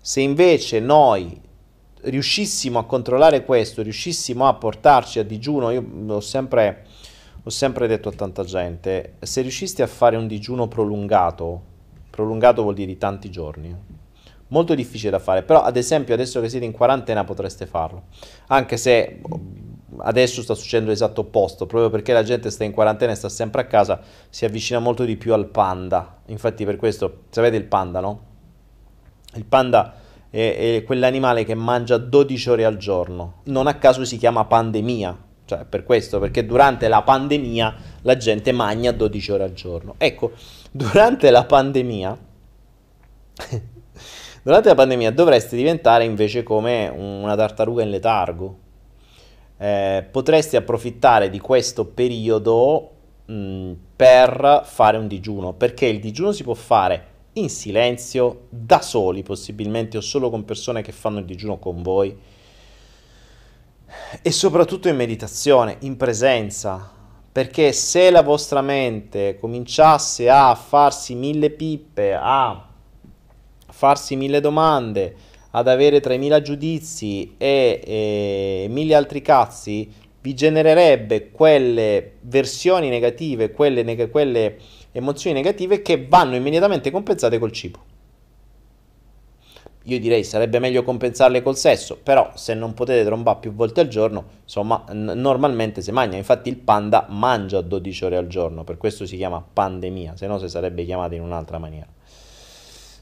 Se 0.00 0.20
invece 0.20 0.80
noi 0.80 1.40
riuscissimo 2.02 2.78
a 2.78 2.84
controllare 2.84 3.44
questo, 3.44 3.82
riuscissimo 3.82 4.46
a 4.46 4.54
portarci 4.54 5.18
a 5.18 5.24
digiuno, 5.24 5.70
io 5.70 5.84
ho 6.06 6.20
sempre 6.20 6.86
ho 7.48 7.50
sempre 7.50 7.86
detto 7.86 8.10
a 8.10 8.12
tanta 8.12 8.44
gente, 8.44 9.14
se 9.20 9.40
riuscisti 9.40 9.80
a 9.80 9.86
fare 9.86 10.16
un 10.16 10.26
digiuno 10.26 10.68
prolungato, 10.68 11.62
prolungato 12.10 12.60
vuol 12.60 12.74
dire 12.74 12.88
di 12.88 12.98
tanti 12.98 13.30
giorni, 13.30 13.74
molto 14.48 14.74
difficile 14.74 15.12
da 15.12 15.18
fare, 15.18 15.42
però 15.42 15.62
ad 15.62 15.78
esempio 15.78 16.12
adesso 16.12 16.42
che 16.42 16.50
siete 16.50 16.66
in 16.66 16.72
quarantena 16.72 17.24
potreste 17.24 17.64
farlo, 17.64 18.04
anche 18.48 18.76
se 18.76 19.20
adesso 19.98 20.42
sta 20.42 20.54
succedendo 20.54 20.90
l'esatto 20.90 21.22
opposto, 21.22 21.66
proprio 21.66 21.90
perché 21.90 22.12
la 22.12 22.22
gente 22.22 22.50
sta 22.50 22.64
in 22.64 22.72
quarantena 22.72 23.12
e 23.12 23.14
sta 23.16 23.28
sempre 23.28 23.62
a 23.62 23.66
casa, 23.66 24.00
si 24.28 24.44
avvicina 24.44 24.78
molto 24.78 25.04
di 25.04 25.16
più 25.16 25.32
al 25.32 25.46
panda, 25.46 26.20
infatti 26.26 26.64
per 26.64 26.76
questo, 26.76 27.24
sapete 27.30 27.56
il 27.56 27.64
panda, 27.64 28.00
no? 28.00 28.20
Il 29.34 29.44
panda 29.44 29.94
è, 30.30 30.76
è 30.76 30.84
quell'animale 30.84 31.44
che 31.44 31.54
mangia 31.54 31.96
12 31.96 32.50
ore 32.50 32.64
al 32.64 32.76
giorno, 32.76 33.40
non 33.44 33.66
a 33.66 33.74
caso 33.74 34.04
si 34.04 34.16
chiama 34.18 34.44
pandemia, 34.44 35.26
cioè, 35.48 35.64
per 35.64 35.82
questo, 35.84 36.18
perché 36.18 36.44
durante 36.44 36.88
la 36.88 37.00
pandemia 37.00 37.74
la 38.02 38.16
gente 38.18 38.52
magna 38.52 38.92
12 38.92 39.32
ore 39.32 39.44
al 39.44 39.54
giorno. 39.54 39.94
Ecco, 39.96 40.32
durante 40.70 41.30
la 41.30 41.44
pandemia, 41.44 42.18
durante 44.42 44.68
la 44.68 44.74
pandemia 44.74 45.10
dovreste 45.10 45.56
diventare 45.56 46.04
invece 46.04 46.42
come 46.42 46.92
una 46.94 47.34
tartaruga 47.34 47.82
in 47.82 47.88
letargo. 47.88 48.58
Eh, 49.58 50.06
potresti 50.10 50.56
approfittare 50.56 51.30
di 51.30 51.40
questo 51.40 51.84
periodo 51.84 52.90
mh, 53.24 53.72
per 53.96 54.62
fare 54.64 54.96
un 54.96 55.08
digiuno, 55.08 55.52
perché 55.52 55.86
il 55.86 55.98
digiuno 56.00 56.32
si 56.32 56.44
può 56.44 56.54
fare 56.54 57.06
in 57.34 57.50
silenzio, 57.50 58.46
da 58.48 58.80
soli 58.80 59.22
possibilmente, 59.22 59.96
o 59.96 60.00
solo 60.00 60.30
con 60.30 60.44
persone 60.44 60.82
che 60.82 60.92
fanno 60.92 61.18
il 61.18 61.24
digiuno 61.24 61.58
con 61.58 61.82
voi. 61.82 62.16
E 64.22 64.30
soprattutto 64.30 64.88
in 64.88 64.96
meditazione, 64.96 65.76
in 65.80 65.96
presenza, 65.96 66.90
perché 67.30 67.72
se 67.72 68.10
la 68.10 68.22
vostra 68.22 68.60
mente 68.60 69.36
cominciasse 69.38 70.28
a 70.28 70.54
farsi 70.54 71.14
mille 71.14 71.50
pippe, 71.50 72.14
a 72.14 72.66
farsi 73.70 74.16
mille 74.16 74.40
domande, 74.40 75.16
ad 75.50 75.68
avere 75.68 76.00
3000 76.00 76.42
giudizi 76.42 77.34
e, 77.38 77.80
e 77.84 78.66
mille 78.68 78.94
altri 78.94 79.22
cazzi, 79.22 79.90
vi 80.20 80.34
genererebbe 80.34 81.30
quelle 81.30 82.12
versioni 82.22 82.88
negative, 82.88 83.52
quelle, 83.52 83.82
neg- 83.82 84.10
quelle 84.10 84.56
emozioni 84.92 85.36
negative 85.36 85.80
che 85.80 86.06
vanno 86.06 86.34
immediatamente 86.34 86.90
compensate 86.90 87.38
col 87.38 87.52
cibo. 87.52 87.86
Io 89.84 89.98
direi 89.98 90.22
sarebbe 90.22 90.58
meglio 90.58 90.82
compensarle 90.82 91.40
col 91.40 91.56
sesso, 91.56 91.96
però 92.02 92.32
se 92.34 92.52
non 92.52 92.74
potete 92.74 93.04
trombare 93.04 93.38
più 93.40 93.54
volte 93.54 93.80
al 93.80 93.88
giorno, 93.88 94.24
insomma, 94.42 94.84
n- 94.92 95.12
normalmente 95.16 95.80
si 95.80 95.92
mangia. 95.92 96.16
Infatti 96.18 96.50
il 96.50 96.56
panda 96.58 97.06
mangia 97.08 97.62
12 97.62 98.04
ore 98.04 98.16
al 98.18 98.26
giorno, 98.26 98.64
per 98.64 98.76
questo 98.76 99.06
si 99.06 99.16
chiama 99.16 99.42
pandemia, 99.50 100.14
se 100.14 100.26
no 100.26 100.38
si 100.38 100.48
sarebbe 100.48 100.84
chiamata 100.84 101.14
in 101.14 101.22
un'altra 101.22 101.58
maniera. 101.58 101.86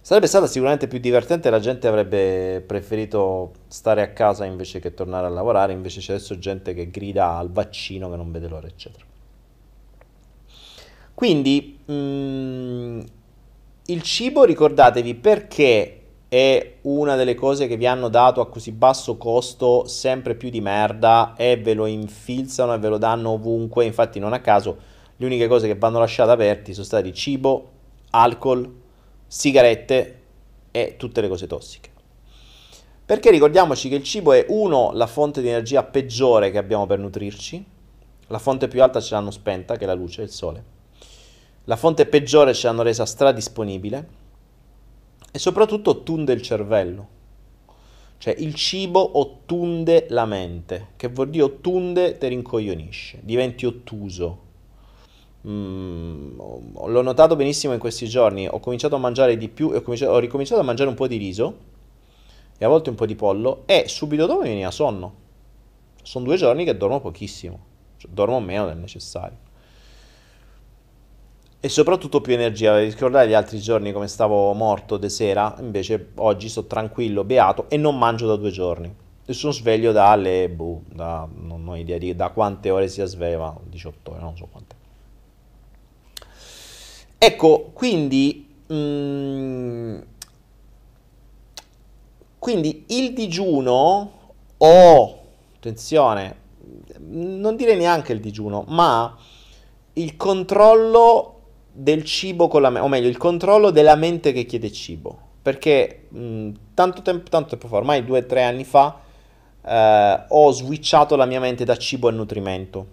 Sarebbe 0.07 0.28
stata 0.28 0.46
sicuramente 0.46 0.86
più 0.86 1.00
divertente, 1.00 1.50
la 1.50 1.59
gente 1.59 1.88
avrebbe 1.88 2.62
preferito 2.64 3.54
stare 3.66 4.02
a 4.02 4.11
casa 4.11 4.44
invece 4.44 4.78
che 4.78 4.94
tornare 4.94 5.26
a 5.26 5.30
lavorare, 5.30 5.72
invece 5.72 5.98
c'è 5.98 6.12
adesso 6.12 6.38
gente 6.38 6.74
che 6.74 6.90
grida 6.92 7.30
al 7.30 7.50
vaccino 7.50 8.09
che 8.09 8.14
non 8.14 8.30
vede 8.30 8.46
l'ora, 8.46 8.68
eccetera. 8.68 9.04
Quindi 11.12 11.80
mh, 11.84 11.92
mm, 11.92 13.00
il 13.86 14.02
cibo, 14.02 14.44
ricordatevi 14.44 15.16
perché 15.16 16.02
è 16.28 16.74
una 16.82 17.16
delle 17.16 17.34
cose 17.34 17.66
che 17.66 17.76
vi 17.76 17.88
hanno 17.88 18.07
dato 18.07 18.40
a 18.40 18.48
così 18.48 18.70
basso 18.70 19.16
costo 19.16 19.88
sempre 19.88 20.36
più 20.36 20.50
di 20.50 20.61
merda 20.61 21.34
e 21.36 21.57
ve 21.57 21.74
lo 21.74 21.86
infilzano 21.86 22.74
e 22.74 22.78
ve 22.78 22.90
lo 22.90 22.98
danno 22.98 23.30
ovunque. 23.30 23.84
Infatti, 23.84 24.20
non 24.20 24.32
a 24.32 24.38
caso, 24.38 24.76
le 25.16 25.26
uniche 25.26 25.48
cose 25.48 25.66
che 25.66 25.74
vanno 25.74 25.98
lasciate 25.98 26.30
aperti 26.30 26.74
sono 26.74 26.86
stati 26.86 27.12
cibo, 27.12 27.70
alcol, 28.11 28.84
sigarette 29.27 30.22
e 30.70 30.95
tutte 30.97 31.20
le 31.20 31.29
cose 31.29 31.47
tossiche. 31.47 31.91
Perché 33.07 33.31
ricordiamoci 33.31 33.89
che 33.89 33.95
il 33.95 34.03
cibo 34.03 34.33
è 34.33 34.47
uno, 34.49 34.91
la 34.93 35.07
fonte 35.07 35.41
di 35.41 35.49
energia 35.49 35.85
peggiore 35.85 36.51
che 36.51 36.59
abbiamo 36.59 36.87
per 36.87 36.99
nutrirci, 36.99 37.64
la 38.27 38.39
fonte 38.39 38.66
più 38.66 38.83
alta 38.83 39.01
ce 39.01 39.14
l'hanno 39.14 39.31
spenta, 39.31 39.77
che 39.77 39.85
è 39.85 39.87
la 39.87 39.95
luce, 39.95 40.22
il 40.22 40.31
sole. 40.31 40.64
La 41.64 41.77
fonte 41.77 42.07
peggiore 42.07 42.53
ce 42.53 42.66
l'hanno 42.66 42.83
resa 42.83 43.07
stradisponibile 43.07 44.09
e 45.31 45.39
soprattutto 45.39 46.03
tunde 46.03 46.33
il 46.33 46.43
cervello. 46.43 47.09
Cioè 48.18 48.35
il 48.39 48.55
cibo 48.55 49.18
ottunde 49.18 50.07
la 50.09 50.24
mente, 50.24 50.89
che 50.97 51.09
vuol 51.09 51.31
dire 51.31 51.45
ottunde 51.45 52.18
te 52.18 52.29
rincoglionisce, 52.29 53.20
diventi 53.22 53.66
ottuso. 53.66 54.45
Mm, 55.49 56.38
l'ho 56.38 57.03
notato 57.03 57.36
benissimo 57.36 57.72
in 57.72 57.78
questi 57.78 58.09
giorni, 58.09 58.49
ho 58.49 58.59
cominciato 58.59 58.97
a 58.97 58.99
mangiare 58.99 59.36
di 59.36 59.49
più, 59.49 59.68
ho, 59.68 60.07
ho 60.07 60.18
ricominciato 60.18 60.61
a 60.61 60.64
mangiare 60.64 60.88
un 60.88 60.97
po' 60.97 61.07
di 61.07 61.16
riso 61.18 61.57
e 62.59 62.64
a 62.64 62.68
volte 62.68 62.90
un 62.90 62.97
po' 62.97 63.07
di 63.07 63.14
pollo 63.14 63.62
e 63.66 63.84
subito 63.86 64.26
dopo 64.26 64.42
mi 64.42 64.49
veniva 64.49 64.70
sonno. 64.72 65.24
Sono 66.03 66.24
due 66.24 66.36
giorni 66.36 66.64
che 66.64 66.76
dormo 66.76 67.01
pochissimo, 67.01 67.59
cioè, 67.97 68.11
dormo 68.11 68.40
meno 68.40 68.66
del 68.66 68.78
necessario. 68.78 69.44
E 71.61 71.68
soprattutto 71.68 72.20
più 72.20 72.32
energia. 72.32 72.78
Ricordate 72.78 73.28
gli 73.28 73.32
altri 73.32 73.59
giorni 73.61 73.92
come 73.92 74.09
stavo 74.09 74.53
morto 74.53 74.97
de 74.97 75.09
sera? 75.09 75.55
Invece 75.61 76.11
oggi 76.16 76.49
sto 76.49 76.66
tranquillo, 76.66 77.24
beato 77.24 77.68
e 77.68 77.76
non 77.76 77.99
mangio 77.99 78.26
da 78.26 78.36
due 78.36 78.51
giorni. 78.51 78.94
E 79.24 79.32
sono 79.32 79.53
sveglio 79.53 79.90
dalle, 79.90 80.49
boh, 80.49 80.82
da, 80.92 81.28
non 81.32 81.66
ho 81.66 81.76
idea 81.76 81.99
di 81.99 82.14
da 82.14 82.30
quante 82.30 82.70
ore 82.70 82.88
sia 82.88 83.07
sveglio, 83.07 83.62
18 83.68 84.11
ore, 84.11 84.20
non 84.20 84.36
so 84.36 84.47
quante. 84.51 84.65
Ecco, 87.18 87.70
quindi... 87.72 88.44
Mm, 88.72 89.98
quindi 92.38 92.84
il 92.88 93.12
digiuno 93.12 94.10
o, 94.56 95.18
attenzione, 95.56 96.36
non 96.98 97.56
dire 97.56 97.74
neanche 97.74 98.12
il 98.12 98.20
digiuno, 98.20 98.64
ma 98.68 99.16
il 99.94 100.16
controllo 100.16 101.32
del 101.72 102.04
cibo 102.04 102.48
con 102.48 102.62
la 102.62 102.70
mente, 102.70 102.86
o 102.86 102.88
meglio, 102.88 103.08
il 103.08 103.16
controllo 103.16 103.70
della 103.70 103.96
mente 103.96 104.32
che 104.32 104.46
chiede 104.46 104.72
cibo. 104.72 105.18
Perché 105.42 106.06
mh, 106.08 106.50
tanto, 106.74 107.02
tempo, 107.02 107.28
tanto 107.30 107.50
tempo 107.50 107.68
fa, 107.68 107.76
ormai 107.76 108.04
due 108.04 108.20
o 108.20 108.26
tre 108.26 108.42
anni 108.42 108.64
fa, 108.64 109.00
eh, 109.64 110.24
ho 110.28 110.50
switchato 110.52 111.16
la 111.16 111.26
mia 111.26 111.40
mente 111.40 111.64
da 111.64 111.76
cibo 111.76 112.08
a 112.08 112.12
nutrimento. 112.12 112.86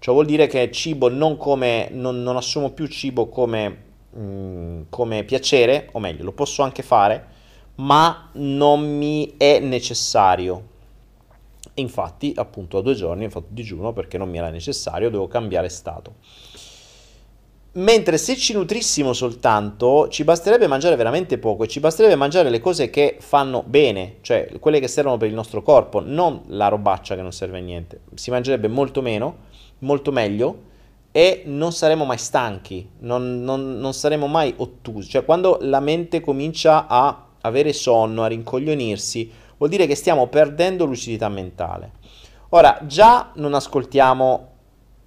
Ciò 0.00 0.12
vuol 0.12 0.24
dire 0.24 0.46
che 0.46 0.70
cibo 0.70 1.10
non 1.10 1.36
come, 1.36 1.90
non, 1.92 2.22
non 2.22 2.36
assumo 2.36 2.70
più 2.70 2.86
cibo 2.86 3.28
come, 3.28 3.76
mh, 4.10 4.80
come 4.88 5.24
piacere, 5.24 5.90
o 5.92 5.98
meglio, 5.98 6.24
lo 6.24 6.32
posso 6.32 6.62
anche 6.62 6.82
fare, 6.82 7.26
ma 7.76 8.30
non 8.32 8.96
mi 8.96 9.34
è 9.36 9.58
necessario. 9.58 10.68
Infatti, 11.74 12.32
appunto, 12.34 12.78
a 12.78 12.82
due 12.82 12.94
giorni 12.94 13.26
ho 13.26 13.28
fatto 13.28 13.48
digiuno 13.50 13.92
perché 13.92 14.16
non 14.16 14.30
mi 14.30 14.38
era 14.38 14.48
necessario, 14.48 15.10
devo 15.10 15.28
cambiare 15.28 15.68
stato. 15.68 16.14
Mentre 17.72 18.16
se 18.16 18.36
ci 18.36 18.54
nutrissimo 18.54 19.12
soltanto, 19.12 20.08
ci 20.08 20.24
basterebbe 20.24 20.66
mangiare 20.66 20.96
veramente 20.96 21.36
poco 21.36 21.64
e 21.64 21.68
ci 21.68 21.78
basterebbe 21.78 22.16
mangiare 22.16 22.48
le 22.48 22.58
cose 22.58 22.88
che 22.88 23.18
fanno 23.20 23.62
bene, 23.66 24.16
cioè 24.22 24.48
quelle 24.58 24.80
che 24.80 24.88
servono 24.88 25.18
per 25.18 25.28
il 25.28 25.34
nostro 25.34 25.62
corpo, 25.62 26.00
non 26.00 26.40
la 26.46 26.68
robaccia 26.68 27.14
che 27.14 27.22
non 27.22 27.32
serve 27.32 27.58
a 27.58 27.60
niente. 27.60 28.00
Si 28.14 28.30
mangerebbe 28.30 28.66
molto 28.66 29.02
meno, 29.02 29.48
molto 29.80 30.12
meglio 30.12 30.68
e 31.12 31.42
non 31.46 31.72
saremo 31.72 32.04
mai 32.04 32.18
stanchi, 32.18 32.88
non, 33.00 33.42
non, 33.42 33.78
non 33.78 33.92
saremo 33.92 34.26
mai 34.26 34.54
ottusi. 34.56 35.08
Cioè 35.08 35.24
quando 35.24 35.58
la 35.62 35.80
mente 35.80 36.20
comincia 36.20 36.86
a 36.86 37.26
avere 37.42 37.72
sonno, 37.72 38.22
a 38.22 38.28
rincoglionirsi, 38.28 39.30
vuol 39.56 39.70
dire 39.70 39.86
che 39.86 39.94
stiamo 39.94 40.26
perdendo 40.28 40.84
lucidità 40.84 41.28
mentale. 41.28 41.92
Ora, 42.50 42.80
già 42.86 43.30
non 43.34 43.54
ascoltiamo 43.54 44.48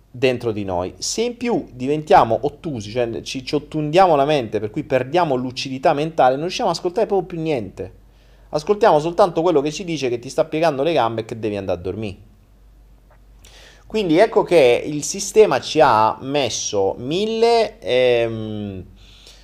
dentro 0.10 0.52
di 0.52 0.64
noi, 0.64 0.94
se 1.00 1.24
in 1.24 1.38
più 1.38 1.66
diventiamo 1.74 2.38
ottusi, 2.44 2.92
cioè 2.92 3.22
ci, 3.22 3.44
ci 3.44 3.56
ottundiamo 3.56 4.16
la 4.16 4.26
mente, 4.26 4.60
per 4.60 4.70
cui 4.70 4.84
perdiamo 4.84 5.36
lucidità 5.36 5.94
mentale, 5.94 6.34
non 6.34 6.44
riusciamo 6.44 6.70
ad 6.70 6.76
ascoltare 6.76 7.08
proprio 7.08 7.28
più 7.28 7.42
niente. 7.42 8.02
Ascoltiamo 8.50 9.00
soltanto 9.00 9.42
quello 9.42 9.62
che 9.62 9.72
ci 9.72 9.84
dice 9.84 10.10
che 10.10 10.20
ti 10.20 10.30
sta 10.30 10.46
piegando 10.46 10.84
le 10.84 10.94
gambe 10.94 11.22
e 11.22 11.26
che 11.26 11.40
devi 11.40 11.58
andare 11.58 11.80
a 11.80 11.82
dormire. 11.82 12.18
Quindi 13.94 14.18
ecco 14.18 14.42
che 14.42 14.82
il 14.84 15.04
sistema 15.04 15.62
ci 15.62 15.80
ha 15.80 16.18
messo 16.22 16.96
mille 16.98 17.78
ehm, 17.78 18.84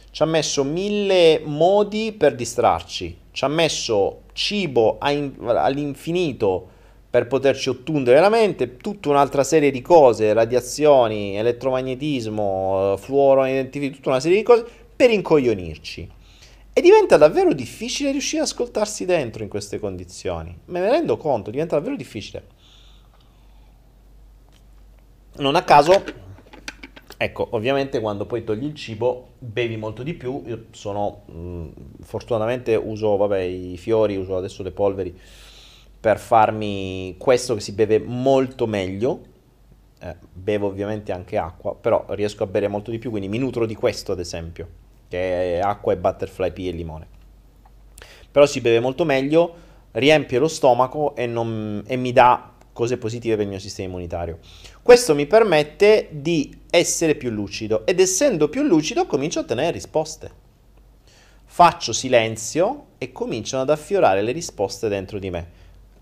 ci 0.09 0.23
ha 0.23 0.25
messo 0.25 0.63
mille 0.63 1.39
modi 1.45 2.15
per 2.17 2.33
distrarci, 2.33 3.15
ci 3.29 3.45
ha 3.45 3.47
messo 3.47 4.21
cibo 4.33 4.97
all'infinito 4.97 6.67
per 7.11 7.27
poterci 7.27 7.69
ottundere 7.69 8.19
la 8.19 8.29
mente, 8.29 8.77
tutta 8.77 9.09
un'altra 9.09 9.43
serie 9.43 9.69
di 9.69 9.83
cose, 9.83 10.33
radiazioni, 10.33 11.37
elettromagnetismo, 11.37 12.97
fluoro 12.97 13.43
tutta 13.69 14.09
una 14.09 14.19
serie 14.19 14.37
di 14.37 14.43
cose 14.43 14.65
per 14.95 15.11
incoglionirci. 15.11 16.09
E 16.73 16.81
diventa 16.81 17.17
davvero 17.17 17.53
difficile 17.53 18.09
riuscire 18.09 18.41
ad 18.41 18.47
ascoltarsi 18.47 19.05
dentro 19.05 19.43
in 19.43 19.49
queste 19.49 19.77
condizioni. 19.77 20.57
Me 20.65 20.79
ne 20.79 20.89
rendo 20.89 21.17
conto, 21.17 21.51
diventa 21.51 21.75
davvero 21.75 21.95
difficile. 21.95 22.57
Non 25.39 25.55
a 25.55 25.63
caso 25.63 26.03
Ecco, 27.21 27.49
ovviamente 27.51 27.99
quando 27.99 28.25
poi 28.25 28.45
togli 28.45 28.63
il 28.63 28.73
cibo 28.75 29.31
bevi 29.39 29.75
molto 29.75 30.03
di 30.03 30.13
più. 30.13 30.41
Io 30.45 30.67
sono, 30.71 31.23
mh, 31.25 31.37
mm, 31.37 31.67
fortunatamente 32.01 32.75
uso, 32.75 33.17
vabbè, 33.17 33.39
i 33.39 33.75
fiori, 33.75 34.15
uso 34.15 34.37
adesso 34.37 34.63
le 34.63 34.71
polveri 34.71 35.19
per 35.99 36.17
farmi 36.17 37.15
questo 37.17 37.55
che 37.55 37.59
si 37.59 37.73
beve 37.73 37.99
molto 37.99 38.67
meglio. 38.67 39.19
Eh, 39.99 40.15
bevo 40.31 40.67
ovviamente 40.67 41.11
anche 41.11 41.37
acqua, 41.37 41.75
però 41.75 42.05
riesco 42.11 42.43
a 42.43 42.47
bere 42.47 42.69
molto 42.69 42.89
di 42.89 42.99
più, 42.99 43.09
quindi 43.09 43.27
mi 43.27 43.37
nutro 43.37 43.65
di 43.65 43.75
questo 43.75 44.13
ad 44.13 44.19
esempio, 44.19 44.69
che 45.09 45.57
è 45.57 45.59
acqua 45.59 45.91
e 45.91 45.97
butterfly 45.97 46.53
pea 46.53 46.69
e 46.69 46.73
limone. 46.73 47.07
Però 48.31 48.45
si 48.45 48.61
beve 48.61 48.79
molto 48.79 49.03
meglio, 49.03 49.53
riempie 49.91 50.39
lo 50.39 50.47
stomaco 50.47 51.17
e, 51.17 51.25
non, 51.25 51.83
e 51.85 51.97
mi 51.97 52.13
dà 52.13 52.53
cose 52.71 52.97
positive 52.97 53.35
per 53.35 53.43
il 53.43 53.49
mio 53.49 53.59
sistema 53.59 53.89
immunitario. 53.89 54.39
Questo 54.89 55.13
mi 55.13 55.27
permette 55.27 56.07
di 56.09 56.61
essere 56.67 57.13
più 57.13 57.29
lucido 57.29 57.85
ed 57.85 57.99
essendo 57.99 58.49
più 58.49 58.63
lucido 58.63 59.05
comincio 59.05 59.37
a 59.37 59.41
ottenere 59.43 59.69
risposte. 59.69 60.31
Faccio 61.45 61.93
silenzio 61.93 62.85
e 62.97 63.11
cominciano 63.11 63.61
ad 63.61 63.69
affiorare 63.69 64.23
le 64.23 64.31
risposte 64.31 64.87
dentro 64.87 65.19
di 65.19 65.29
me. 65.29 65.51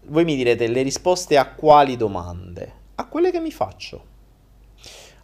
Voi 0.05 0.23
mi 0.23 0.37
direte 0.37 0.67
le 0.67 0.83
risposte 0.83 1.35
a 1.35 1.51
quali 1.51 1.97
domande? 1.97 2.71
A 2.95 3.07
quelle 3.07 3.29
che 3.29 3.41
mi 3.41 3.51
faccio. 3.51 4.05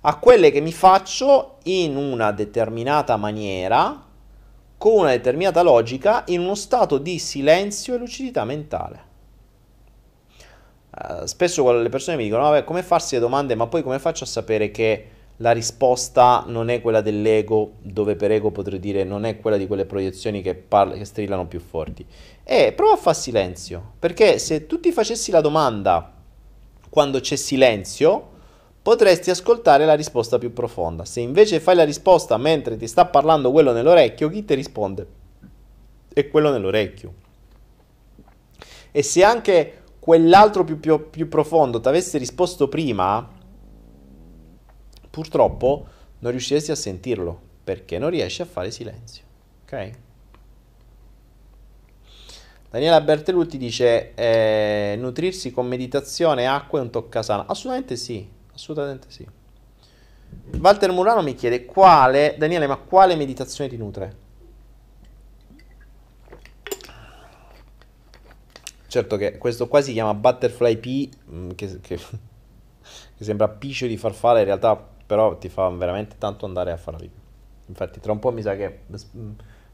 A 0.01 0.17
quelle 0.17 0.51
che 0.51 0.59
mi 0.59 0.73
faccio 0.73 1.59
in 1.63 1.95
una 1.95 2.33
determinata 2.33 3.15
maniera, 3.15 4.05
con 4.77 4.93
una 4.93 5.11
determinata 5.11 5.61
logica, 5.61 6.23
in 6.27 6.41
uno 6.41 6.55
stato 6.55 6.97
di 6.97 7.17
silenzio 7.17 7.95
e 7.95 7.97
lucidità 7.97 8.43
mentale. 8.43 9.11
Uh, 10.95 11.25
spesso 11.25 11.71
le 11.71 11.89
persone 11.89 12.17
mi 12.17 12.23
dicono, 12.23 12.43
vabbè, 12.43 12.63
come 12.63 12.83
farsi 12.83 13.15
le 13.15 13.21
domande, 13.21 13.55
ma 13.55 13.67
poi 13.67 13.81
come 13.81 13.97
faccio 13.97 14.25
a 14.25 14.27
sapere 14.27 14.69
che 14.69 15.07
la 15.37 15.51
risposta 15.51 16.43
non 16.47 16.69
è 16.69 16.81
quella 16.81 17.01
dell'ego, 17.01 17.73
dove 17.79 18.15
per 18.15 18.31
ego 18.31 18.51
potrei 18.51 18.79
dire 18.79 19.03
non 19.03 19.25
è 19.25 19.39
quella 19.39 19.57
di 19.57 19.65
quelle 19.65 19.85
proiezioni 19.85 20.41
che, 20.43 20.53
parla, 20.53 20.93
che 20.95 21.05
strillano 21.05 21.47
più 21.47 21.59
forti. 21.59 22.05
E 22.43 22.73
prova 22.73 22.93
a 22.93 22.97
fare 22.97 23.15
silenzio, 23.15 23.93
perché 23.97 24.37
se 24.37 24.67
tu 24.67 24.79
ti 24.79 24.91
facessi 24.91 25.31
la 25.31 25.41
domanda 25.41 26.13
quando 26.89 27.19
c'è 27.19 27.35
silenzio, 27.35 28.29
potresti 28.83 29.31
ascoltare 29.31 29.85
la 29.85 29.95
risposta 29.95 30.37
più 30.37 30.53
profonda. 30.53 31.05
Se 31.05 31.21
invece 31.21 31.59
fai 31.59 31.75
la 31.75 31.85
risposta 31.85 32.37
mentre 32.37 32.77
ti 32.77 32.85
sta 32.85 33.05
parlando 33.05 33.51
quello 33.51 33.71
nell'orecchio, 33.71 34.29
chi 34.29 34.45
ti 34.45 34.53
risponde? 34.53 35.07
È 36.13 36.27
quello 36.27 36.51
nell'orecchio. 36.51 37.13
E 38.91 39.01
se 39.01 39.23
anche 39.23 39.82
quell'altro 40.03 40.65
più, 40.65 40.81
più, 40.81 41.09
più 41.09 41.29
profondo 41.29 41.79
ti 41.79 41.87
avesse 41.87 42.17
risposto 42.17 42.67
prima, 42.67 43.25
purtroppo 45.09 45.85
non 46.19 46.31
riusciresti 46.31 46.71
a 46.71 46.75
sentirlo 46.75 47.39
perché 47.63 47.97
non 47.97 48.09
riesci 48.09 48.41
a 48.41 48.45
fare 48.45 48.69
silenzio. 48.69 49.23
Ok? 49.63 49.91
Daniela 52.69 52.99
Bertelutti 52.99 53.57
dice 53.57 54.13
eh, 54.15 54.97
nutrirsi 54.99 55.51
con 55.51 55.67
meditazione, 55.67 56.47
acqua 56.47 56.79
e 56.79 56.81
un 56.81 56.89
toccasana. 56.89 57.45
Assolutamente 57.47 57.95
sì, 57.95 58.29
assolutamente 58.53 59.07
sì. 59.09 59.25
Walter 60.59 60.91
Murano 60.91 61.21
mi 61.21 61.33
chiede 61.33 61.63
quale, 61.63 62.35
Daniele, 62.37 62.67
ma 62.67 62.75
quale 62.75 63.15
meditazione 63.15 63.69
ti 63.69 63.77
nutre? 63.77 64.22
Certo 68.93 69.17
che 69.17 69.39
questo 69.39 69.67
qua 69.67 69.81
si 69.81 69.91
chiama 69.91 70.13
Butterfly 70.13 70.77
P, 70.77 71.09
mm, 71.31 71.49
che, 71.55 71.79
che, 71.81 71.97
che 73.17 73.23
sembra 73.23 73.47
piscio 73.47 73.87
di 73.87 73.97
farfalla, 73.97 74.37
in 74.37 74.45
realtà 74.45 74.75
però 74.75 75.35
ti 75.35 75.49
fa 75.49 75.67
veramente 75.69 76.17
tanto 76.19 76.45
andare 76.45 76.71
a 76.71 76.77
fare 76.77 76.97
la 76.97 77.03
pipì. 77.03 77.19
Infatti 77.69 77.99
tra 77.99 78.11
un 78.11 78.19
po' 78.19 78.31
mi 78.31 78.43
sa 78.43 78.55
che 78.55 78.81
mm, 78.91 79.31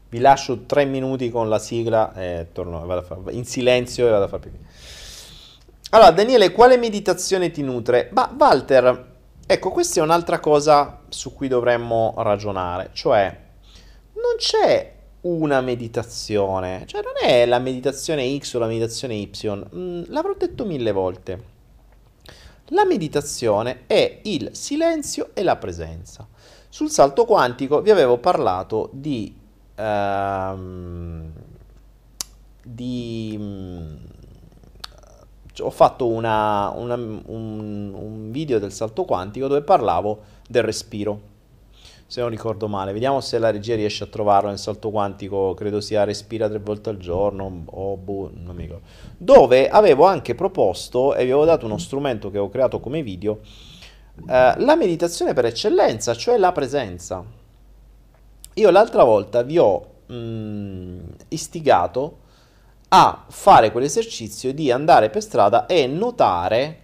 Vi 0.08 0.18
lascio 0.20 0.62
tre 0.64 0.86
minuti 0.86 1.28
con 1.28 1.50
la 1.50 1.58
sigla 1.58 2.14
e 2.14 2.46
torno 2.52 2.86
vado 2.86 3.00
a 3.00 3.02
far, 3.02 3.18
in 3.34 3.44
silenzio 3.44 4.06
e 4.06 4.10
vado 4.10 4.24
a 4.24 4.28
fare 4.28 4.42
pipì. 4.42 4.58
Allora, 5.90 6.12
Daniele, 6.12 6.50
quale 6.52 6.78
meditazione 6.78 7.50
ti 7.50 7.60
nutre? 7.60 8.08
Ma 8.14 8.34
Walter, 8.38 9.16
ecco, 9.44 9.70
questa 9.70 10.00
è 10.00 10.02
un'altra 10.02 10.40
cosa 10.40 11.02
su 11.10 11.34
cui 11.34 11.46
dovremmo 11.46 12.14
ragionare, 12.16 12.88
cioè 12.94 13.38
non 14.14 14.36
c'è 14.38 14.99
una 15.22 15.60
meditazione, 15.60 16.84
cioè 16.86 17.02
non 17.02 17.12
è 17.20 17.44
la 17.46 17.58
meditazione 17.58 18.38
X 18.38 18.54
o 18.54 18.58
la 18.58 18.66
meditazione 18.66 19.14
Y, 19.14 19.30
mm, 19.74 20.02
l'avrò 20.08 20.34
detto 20.36 20.64
mille 20.64 20.92
volte. 20.92 21.58
La 22.72 22.84
meditazione 22.84 23.82
è 23.86 24.20
il 24.22 24.50
silenzio 24.52 25.30
e 25.34 25.42
la 25.42 25.56
presenza. 25.56 26.26
Sul 26.68 26.90
salto 26.90 27.24
quantico 27.24 27.82
vi 27.82 27.90
avevo 27.90 28.18
parlato 28.18 28.90
di 28.92 29.34
ehm, 29.74 31.32
di, 32.62 33.36
mh, 33.38 33.96
ho 35.60 35.70
fatto 35.70 36.06
una, 36.06 36.70
una, 36.70 36.94
un, 36.94 37.92
un 37.94 38.30
video 38.30 38.58
del 38.58 38.72
salto 38.72 39.04
quantico 39.04 39.48
dove 39.48 39.62
parlavo 39.62 40.22
del 40.48 40.62
respiro 40.62 41.28
se 42.10 42.20
non 42.20 42.28
ricordo 42.28 42.66
male. 42.66 42.92
Vediamo 42.92 43.20
se 43.20 43.38
la 43.38 43.52
regia 43.52 43.76
riesce 43.76 44.02
a 44.02 44.08
trovarlo 44.08 44.48
nel 44.48 44.58
salto 44.58 44.90
quantico, 44.90 45.54
credo 45.54 45.80
sia 45.80 46.02
respira 46.02 46.48
tre 46.48 46.58
volte 46.58 46.90
al 46.90 46.96
giorno 46.96 47.62
o 47.66 47.96
boh, 47.96 48.32
non 48.34 48.56
mi 48.56 48.62
ricordo. 48.62 48.84
Dove 49.16 49.68
avevo 49.68 50.06
anche 50.06 50.34
proposto 50.34 51.14
e 51.14 51.18
vi 51.24 51.30
avevo 51.30 51.44
dato 51.44 51.66
uno 51.66 51.78
strumento 51.78 52.28
che 52.28 52.38
ho 52.38 52.48
creato 52.48 52.80
come 52.80 53.04
video, 53.04 53.38
eh, 54.28 54.54
la 54.56 54.74
meditazione 54.74 55.34
per 55.34 55.44
eccellenza, 55.44 56.12
cioè 56.16 56.36
la 56.36 56.50
presenza. 56.50 57.24
Io 58.54 58.70
l'altra 58.70 59.04
volta 59.04 59.42
vi 59.42 59.58
ho 59.58 59.86
mh, 60.06 60.14
mm, 60.14 60.98
istigato 61.28 62.18
a 62.88 63.24
fare 63.28 63.70
quell'esercizio 63.70 64.52
di 64.52 64.72
andare 64.72 65.10
per 65.10 65.22
strada 65.22 65.66
e 65.66 65.86
notare 65.86 66.78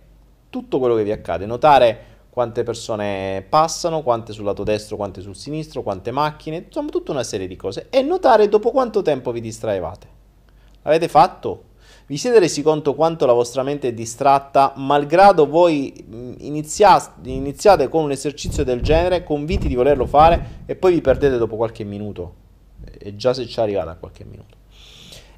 tutto 0.50 0.78
quello 0.78 0.94
che 0.94 1.02
vi 1.02 1.10
accade, 1.10 1.46
notare 1.46 2.14
quante 2.36 2.64
persone 2.64 3.46
passano, 3.48 4.02
quante 4.02 4.34
sul 4.34 4.44
lato 4.44 4.62
destro, 4.62 4.96
quante 4.96 5.22
sul 5.22 5.34
sinistro, 5.34 5.82
quante 5.82 6.10
macchine, 6.10 6.64
insomma 6.66 6.90
tutta 6.90 7.10
una 7.10 7.22
serie 7.22 7.46
di 7.46 7.56
cose 7.56 7.86
e 7.88 8.02
notare 8.02 8.46
dopo 8.50 8.72
quanto 8.72 9.00
tempo 9.00 9.32
vi 9.32 9.40
distraevate. 9.40 10.06
L'avete 10.82 11.08
fatto? 11.08 11.62
Vi 12.04 12.18
siete 12.18 12.38
resi 12.38 12.60
conto 12.60 12.94
quanto 12.94 13.24
la 13.24 13.32
vostra 13.32 13.62
mente 13.62 13.88
è 13.88 13.94
distratta, 13.94 14.74
malgrado 14.76 15.46
voi 15.46 15.94
mm, 16.06 16.34
iniziate, 16.40 17.88
con 17.88 18.04
un 18.04 18.10
esercizio 18.10 18.64
del 18.64 18.82
genere, 18.82 19.24
convinti 19.24 19.66
di 19.66 19.74
volerlo 19.74 20.04
fare 20.04 20.64
e 20.66 20.76
poi 20.76 20.92
vi 20.92 21.00
perdete 21.00 21.38
dopo 21.38 21.56
qualche 21.56 21.84
minuto? 21.84 22.34
E 22.98 23.16
già 23.16 23.32
se 23.32 23.46
ci 23.46 23.58
arrivate 23.60 23.88
a 23.88 23.96
qualche 23.96 24.26
minuto. 24.26 24.58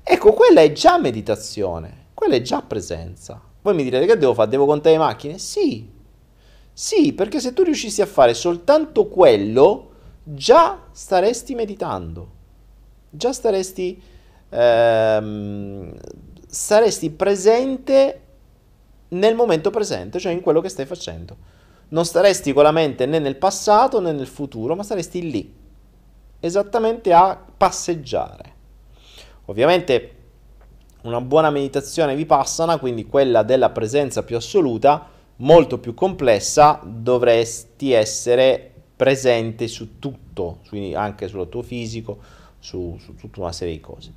Ecco, 0.03 0.32
quella 0.32 0.62
è 0.62 0.72
già 0.72 0.99
meditazione, 0.99 2.07
quella 2.12 2.34
è 2.34 2.42
già 2.42 2.61
presenza. 2.61 3.40
Voi 3.62 3.74
mi 3.76 3.84
direte 3.84 4.05
che 4.05 4.16
devo 4.16 4.34
fare? 4.34 4.51
Devo 4.51 4.66
contare 4.66 4.96
le 4.96 5.01
macchine? 5.01 5.38
Sì. 5.38 5.94
Sì, 6.81 7.12
perché 7.12 7.41
se 7.41 7.55
tu 7.55 7.64
riuscissi 7.64 8.03
a 8.03 8.07
fare 8.07 8.35
soltanto 8.35 9.09
quello, 9.09 9.91
già 10.22 10.85
staresti 10.93 11.57
meditando. 11.57 12.31
Già 13.11 13.33
staresti 13.33 14.01
ehm, 14.49 15.93
saresti 16.47 17.11
presente 17.11 18.20
nel 19.09 19.35
momento 19.35 19.70
presente, 19.70 20.20
cioè 20.20 20.31
in 20.31 20.41
quello 20.41 20.61
che 20.61 20.68
stai 20.68 20.87
facendo. 20.87 21.37
Non 21.89 22.05
staresti 22.05 22.53
con 22.53 22.62
la 22.62 22.70
mente 22.70 23.07
né 23.07 23.18
nel 23.18 23.39
passato 23.39 24.01
né 24.01 24.12
nel 24.12 24.29
futuro, 24.29 24.76
ma 24.76 24.85
saresti 24.85 25.29
lì, 25.29 25.53
esattamente 26.39 27.12
a 27.12 27.45
passeggiare. 27.57 28.55
Ovviamente 29.47 30.14
una 31.03 31.20
buona 31.20 31.51
meditazione 31.51 32.14
vipassana, 32.14 32.79
quindi 32.79 33.05
quella 33.05 33.43
della 33.43 33.70
presenza 33.70 34.22
più 34.22 34.37
assoluta, 34.37 35.16
molto 35.39 35.78
più 35.78 35.95
complessa, 35.95 36.80
dovresti 36.84 37.93
essere 37.93 38.72
presente 38.97 39.68
su 39.68 39.99
tutto, 39.99 40.59
quindi 40.68 40.95
anche 40.95 41.28
sul 41.28 41.49
tuo 41.49 41.62
fisico, 41.62 42.18
su, 42.59 42.99
su 43.01 43.14
tutta 43.14 43.41
una 43.41 43.53
serie 43.53 43.74
di 43.74 43.80
cose. 43.80 44.12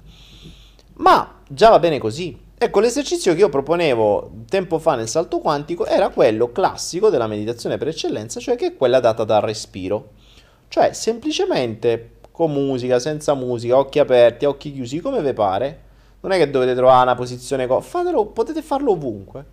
Ma 0.96 1.40
già 1.48 1.70
va 1.70 1.80
bene 1.80 2.00
così. 2.00 2.50
Ecco, 2.58 2.80
l'esercizio 2.80 3.34
che 3.34 3.40
io 3.40 3.50
proponevo 3.50 4.32
tempo 4.48 4.78
fa 4.78 4.96
nel 4.96 5.08
salto 5.08 5.40
quantico 5.40 5.86
era 5.86 6.10
quello 6.10 6.52
classico 6.52 7.10
della 7.10 7.28
meditazione 7.28 7.78
per 7.78 7.88
eccellenza, 7.88 8.40
cioè 8.40 8.56
che 8.56 8.68
è 8.68 8.76
quella 8.76 9.00
data 9.00 9.24
dal 9.24 9.42
respiro. 9.42 10.12
Cioè, 10.68 10.94
semplicemente 10.94 12.18
con 12.32 12.52
musica, 12.52 13.00
senza 13.00 13.34
musica, 13.34 13.78
occhi 13.78 14.00
aperti, 14.00 14.46
occhi 14.46 14.74
chiusi, 14.74 15.00
come 15.00 15.22
vi 15.22 15.34
pare. 15.34 15.82
Non 16.22 16.32
è 16.32 16.38
che 16.38 16.50
dovete 16.52 16.76
trovare 16.76 17.04
una 17.04 17.16
posizione... 17.16 17.66
Co- 17.66 17.82
fatelo, 17.82 18.28
potete 18.28 18.62
farlo 18.62 18.92
ovunque. 18.92 19.46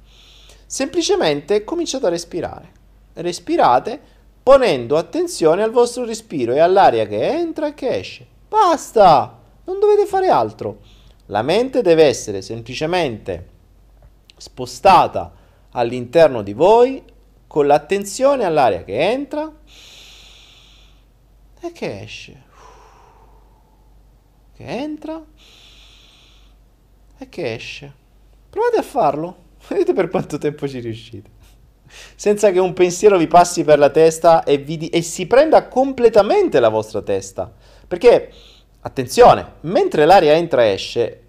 Semplicemente 0.68 1.64
cominciate 1.64 2.04
a 2.04 2.10
respirare. 2.10 2.72
Respirate 3.14 3.98
ponendo 4.42 4.98
attenzione 4.98 5.62
al 5.62 5.70
vostro 5.70 6.04
respiro 6.04 6.52
e 6.52 6.58
all'aria 6.58 7.06
che 7.06 7.26
entra 7.26 7.68
e 7.68 7.74
che 7.74 7.96
esce. 7.96 8.26
Basta! 8.46 9.40
Non 9.64 9.80
dovete 9.80 10.04
fare 10.04 10.28
altro. 10.28 10.80
La 11.26 11.40
mente 11.40 11.80
deve 11.80 12.04
essere 12.04 12.42
semplicemente 12.42 13.56
spostata 14.36 15.32
all'interno 15.70 16.42
di 16.42 16.52
voi 16.52 17.02
con 17.46 17.66
l'attenzione 17.66 18.44
all'aria 18.44 18.84
che 18.84 19.10
entra 19.10 19.50
e 21.60 21.72
che 21.72 22.00
esce 22.02 22.46
che 24.58 24.64
entra 24.64 25.24
e 27.16 27.28
che 27.28 27.54
esce. 27.54 27.94
Provate 28.50 28.78
a 28.78 28.82
farlo, 28.82 29.44
vedete 29.68 29.92
per 29.92 30.08
quanto 30.08 30.38
tempo 30.38 30.68
ci 30.68 30.80
riuscite. 30.80 31.36
Senza 32.14 32.50
che 32.50 32.58
un 32.58 32.74
pensiero 32.74 33.16
vi 33.16 33.26
passi 33.26 33.64
per 33.64 33.78
la 33.78 33.90
testa 33.90 34.44
e, 34.44 34.62
di- 34.62 34.88
e 34.88 35.02
si 35.02 35.26
prenda 35.26 35.68
completamente 35.68 36.60
la 36.60 36.68
vostra 36.68 37.02
testa. 37.02 37.50
Perché, 37.86 38.30
attenzione, 38.80 39.54
mentre 39.62 40.04
l'aria 40.04 40.34
entra 40.34 40.64
e 40.64 40.72
esce, 40.72 41.22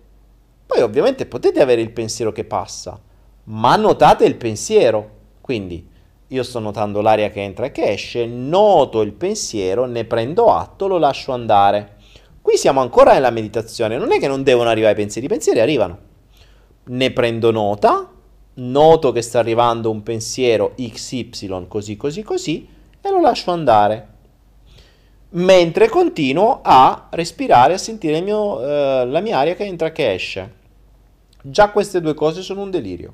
poi 0.65 0.81
ovviamente 0.81 1.25
potete 1.25 1.61
avere 1.61 1.81
il 1.81 1.91
pensiero 1.91 2.31
che 2.31 2.43
passa, 2.43 2.99
ma 3.45 3.75
notate 3.75 4.25
il 4.25 4.35
pensiero. 4.35 5.17
Quindi, 5.41 5.87
io 6.27 6.43
sto 6.43 6.59
notando 6.59 7.01
l'aria 7.01 7.29
che 7.29 7.41
entra 7.41 7.65
e 7.65 7.71
che 7.71 7.91
esce, 7.91 8.25
noto 8.25 9.01
il 9.01 9.13
pensiero, 9.13 9.85
ne 9.85 10.05
prendo 10.05 10.53
atto, 10.53 10.87
lo 10.87 10.97
lascio 10.97 11.31
andare. 11.31 11.95
Qui 12.41 12.57
siamo 12.57 12.81
ancora 12.81 13.13
nella 13.13 13.31
meditazione, 13.31 13.97
non 13.97 14.11
è 14.11 14.19
che 14.19 14.27
non 14.27 14.43
devono 14.43 14.69
arrivare 14.69 14.93
i 14.93 14.97
pensieri, 14.97 15.25
i 15.25 15.29
pensieri 15.29 15.59
arrivano. 15.59 15.97
Ne 16.85 17.11
prendo 17.11 17.51
nota, 17.51 18.11
noto 18.59 19.11
che 19.11 19.21
sta 19.21 19.39
arrivando 19.39 19.89
un 19.89 20.03
pensiero 20.03 20.73
XY 20.75 21.65
così 21.67 21.97
così 21.97 22.23
così 22.23 22.67
e 23.01 23.09
lo 23.09 23.19
lascio 23.19 23.51
andare. 23.51 24.07
Mentre 25.31 25.89
continuo 25.89 26.59
a 26.63 27.07
respirare, 27.11 27.73
a 27.73 27.77
sentire 27.77 28.19
mio, 28.21 28.61
eh, 28.61 29.05
la 29.05 29.19
mia 29.19 29.37
aria 29.37 29.55
che 29.55 29.63
entra 29.63 29.87
e 29.87 29.91
che 29.91 30.13
esce. 30.13 30.53
Già 31.41 31.69
queste 31.69 32.01
due 32.01 32.13
cose 32.13 32.41
sono 32.41 32.61
un 32.61 32.71
delirio. 32.71 33.13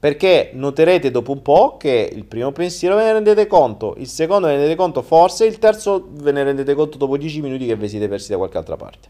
Perché 0.00 0.50
noterete 0.54 1.10
dopo 1.10 1.32
un 1.32 1.42
po' 1.42 1.76
che 1.76 2.08
il 2.12 2.24
primo 2.24 2.52
pensiero 2.52 2.94
ve 2.94 3.02
ne 3.04 3.12
rendete 3.14 3.48
conto, 3.48 3.94
il 3.98 4.06
secondo 4.06 4.46
ve 4.46 4.52
ne 4.52 4.58
rendete 4.58 4.78
conto 4.78 5.02
forse, 5.02 5.44
il 5.44 5.58
terzo 5.58 6.06
ve 6.10 6.30
ne 6.30 6.44
rendete 6.44 6.74
conto 6.74 6.98
dopo 6.98 7.16
10 7.16 7.40
minuti 7.40 7.66
che 7.66 7.74
vi 7.74 7.88
siete 7.88 8.06
persi 8.08 8.30
da 8.30 8.36
qualche 8.36 8.58
altra 8.58 8.76
parte. 8.76 9.08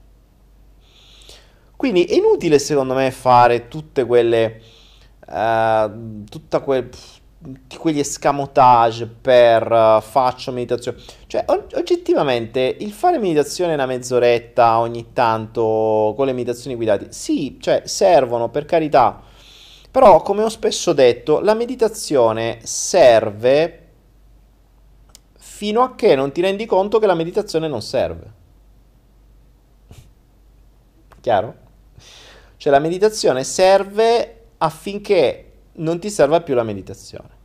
Quindi 1.77 2.05
è 2.05 2.15
inutile 2.15 2.59
secondo 2.59 2.95
me 2.95 3.11
fare 3.11 3.69
tutte 3.69 4.05
quelle... 4.05 4.61
Uh, 5.29 6.25
tutta 6.25 6.61
quel, 6.61 6.89
tutti 6.89 7.77
quegli 7.77 7.99
escamotage 7.99 9.07
per 9.07 9.71
uh, 9.71 10.01
faccio 10.01 10.53
meditazione. 10.53 10.99
Cioè, 11.27 11.45
oggettivamente, 11.47 12.77
il 12.81 12.93
fare 12.93 13.19
meditazione 13.19 13.75
una 13.75 13.87
mezz'oretta 13.87 14.79
ogni 14.79 15.13
tanto 15.13 16.15
con 16.17 16.27
le 16.27 16.33
meditazioni 16.33 16.77
guidate, 16.77 17.09
sì, 17.11 17.59
cioè 17.61 17.83
servono 17.85 18.49
per 18.49 18.65
carità 18.65 19.23
però, 19.91 20.21
come 20.23 20.43
ho 20.43 20.49
spesso 20.49 20.93
detto, 20.93 21.41
la 21.41 21.55
meditazione 21.55 22.59
serve 22.63 23.87
fino 25.39 25.83
a 25.83 25.95
che 25.95 26.15
non 26.15 26.31
ti 26.31 26.41
rendi 26.41 26.67
conto 26.67 26.99
che 26.99 27.07
la 27.07 27.15
meditazione 27.15 27.69
non 27.69 27.81
serve. 27.81 28.33
Chiaro? 31.21 31.55
Cioè 32.59 32.73
la 32.73 32.79
meditazione 32.79 33.45
serve 33.45 34.38
affinché 34.59 35.53
non 35.75 35.99
ti 35.99 36.11
serva 36.11 36.41
più 36.41 36.55
la 36.55 36.63
meditazione. 36.63 37.37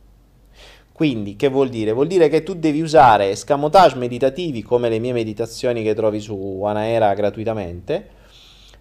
Quindi, 0.92 1.34
che 1.34 1.48
vuol 1.48 1.70
dire? 1.70 1.92
Vuol 1.92 2.06
dire 2.06 2.28
che 2.28 2.44
tu 2.44 2.54
devi 2.54 2.80
usare 2.80 3.30
escamotage 3.30 3.96
meditativi 3.96 4.62
come 4.62 4.88
le 4.88 5.00
mie 5.00 5.12
meditazioni 5.12 5.82
che 5.82 5.94
trovi 5.94 6.20
su 6.20 6.62
Anaera 6.64 7.14
gratuitamente 7.14 8.08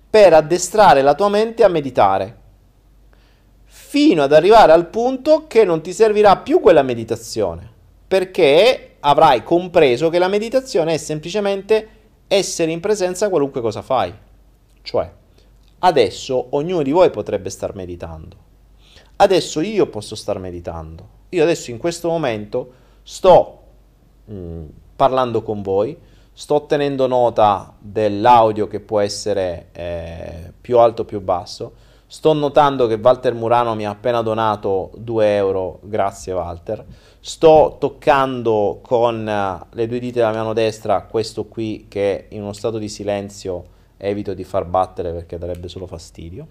per 0.09 0.33
addestrare 0.33 1.01
la 1.01 1.15
tua 1.15 1.29
mente 1.29 1.63
a 1.63 1.69
meditare 1.69 2.41
fino 3.65 4.21
ad 4.21 4.31
arrivare 4.31 4.71
al 4.71 4.87
punto 4.87 5.47
che 5.47 5.63
non 5.65 5.81
ti 5.81 5.91
servirà 5.91 6.37
più 6.37 6.59
quella 6.59 6.83
meditazione, 6.83 7.67
perché 8.07 8.97
avrai 8.99 9.41
compreso 9.41 10.09
che 10.09 10.19
la 10.19 10.27
meditazione 10.27 10.93
è 10.93 10.97
semplicemente 10.97 11.87
essere 12.27 12.71
in 12.71 12.79
presenza 12.79 13.29
qualunque 13.29 13.61
cosa 13.61 13.81
fai. 13.81 14.13
Cioè, 14.83 15.11
adesso 15.85 16.47
ognuno 16.51 16.81
di 16.81 16.91
voi 16.91 17.09
potrebbe 17.09 17.49
star 17.49 17.75
meditando. 17.75 18.35
Adesso 19.17 19.61
io 19.61 19.87
posso 19.87 20.15
star 20.15 20.39
meditando. 20.39 21.21
Io 21.29 21.43
adesso 21.43 21.71
in 21.71 21.77
questo 21.77 22.07
momento 22.09 22.71
sto 23.03 23.59
mh, 24.25 24.35
mm, 24.35 24.65
parlando 24.95 25.41
con 25.41 25.61
voi, 25.61 25.97
sto 26.31 26.65
tenendo 26.65 27.07
nota 27.07 27.73
dell'audio 27.79 28.67
che 28.67 28.79
può 28.79 28.99
essere 28.99 29.67
eh, 29.71 30.53
più 30.59 30.77
alto 30.79 31.03
o 31.03 31.05
più 31.05 31.21
basso. 31.21 31.73
Sto 32.07 32.33
notando 32.33 32.85
che 32.85 32.99
Walter 33.01 33.33
Murano 33.33 33.73
mi 33.73 33.85
ha 33.85 33.89
appena 33.89 34.21
donato 34.21 34.91
2 34.97 35.35
euro, 35.35 35.79
grazie 35.81 36.33
Walter. 36.33 36.85
Sto 37.19 37.77
toccando 37.79 38.79
con 38.81 39.27
eh, 39.27 39.59
le 39.69 39.87
due 39.87 39.99
dita 39.99 40.19
della 40.19 40.37
mano 40.37 40.53
destra 40.53 41.03
questo 41.03 41.45
qui 41.45 41.87
che 41.89 42.27
in 42.29 42.41
uno 42.41 42.53
stato 42.53 42.77
di 42.77 42.89
silenzio 42.89 43.71
evito 44.03 44.33
di 44.33 44.43
far 44.43 44.65
battere 44.65 45.11
perché 45.11 45.37
darebbe 45.37 45.67
solo 45.67 45.87
fastidio. 45.87 46.47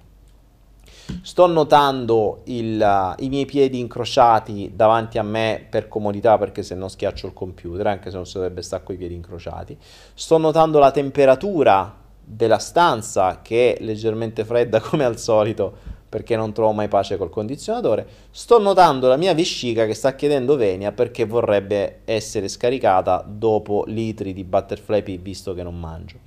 Sto 1.22 1.46
notando 1.46 2.42
il, 2.44 2.80
uh, 2.80 3.22
i 3.22 3.28
miei 3.28 3.44
piedi 3.44 3.78
incrociati 3.78 4.72
davanti 4.74 5.18
a 5.18 5.22
me 5.22 5.64
per 5.68 5.88
comodità 5.88 6.38
perché 6.38 6.62
se 6.62 6.74
no 6.74 6.88
schiaccio 6.88 7.26
il 7.26 7.32
computer, 7.32 7.86
anche 7.86 8.10
se 8.10 8.16
non 8.16 8.26
si 8.26 8.34
dovrebbe 8.34 8.62
stare 8.62 8.82
con 8.82 8.94
i 8.94 8.98
piedi 8.98 9.14
incrociati. 9.14 9.76
Sto 10.14 10.38
notando 10.38 10.78
la 10.78 10.90
temperatura 10.90 12.00
della 12.24 12.58
stanza 12.58 13.40
che 13.42 13.74
è 13.74 13.82
leggermente 13.82 14.44
fredda 14.44 14.80
come 14.82 15.04
al 15.04 15.18
solito 15.18 16.00
perché 16.12 16.36
non 16.36 16.52
trovo 16.52 16.72
mai 16.72 16.88
pace 16.88 17.16
col 17.16 17.30
condizionatore. 17.30 18.06
Sto 18.30 18.60
notando 18.60 19.08
la 19.08 19.16
mia 19.16 19.32
vescica 19.34 19.86
che 19.86 19.94
sta 19.94 20.14
chiedendo 20.14 20.56
venia 20.56 20.92
perché 20.92 21.24
vorrebbe 21.24 22.00
essere 22.04 22.48
scaricata 22.48 23.24
dopo 23.26 23.84
litri 23.86 24.34
di 24.34 24.44
butterfly 24.44 25.02
pea 25.02 25.18
visto 25.18 25.54
che 25.54 25.62
non 25.62 25.78
mangio. 25.78 26.18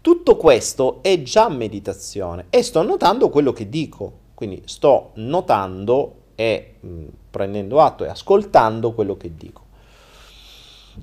Tutto 0.00 0.36
questo 0.36 1.00
è 1.02 1.20
già 1.22 1.50
meditazione 1.50 2.46
e 2.48 2.62
sto 2.62 2.82
notando 2.82 3.28
quello 3.28 3.52
che 3.52 3.68
dico, 3.68 4.12
quindi 4.34 4.62
sto 4.64 5.10
notando 5.14 6.14
e 6.34 6.76
mh, 6.80 6.88
mm, 6.88 7.06
prendendo 7.30 7.80
atto 7.80 8.04
e 8.04 8.08
ascoltando 8.08 8.92
quello 8.92 9.18
che 9.18 9.34
dico. 9.34 9.68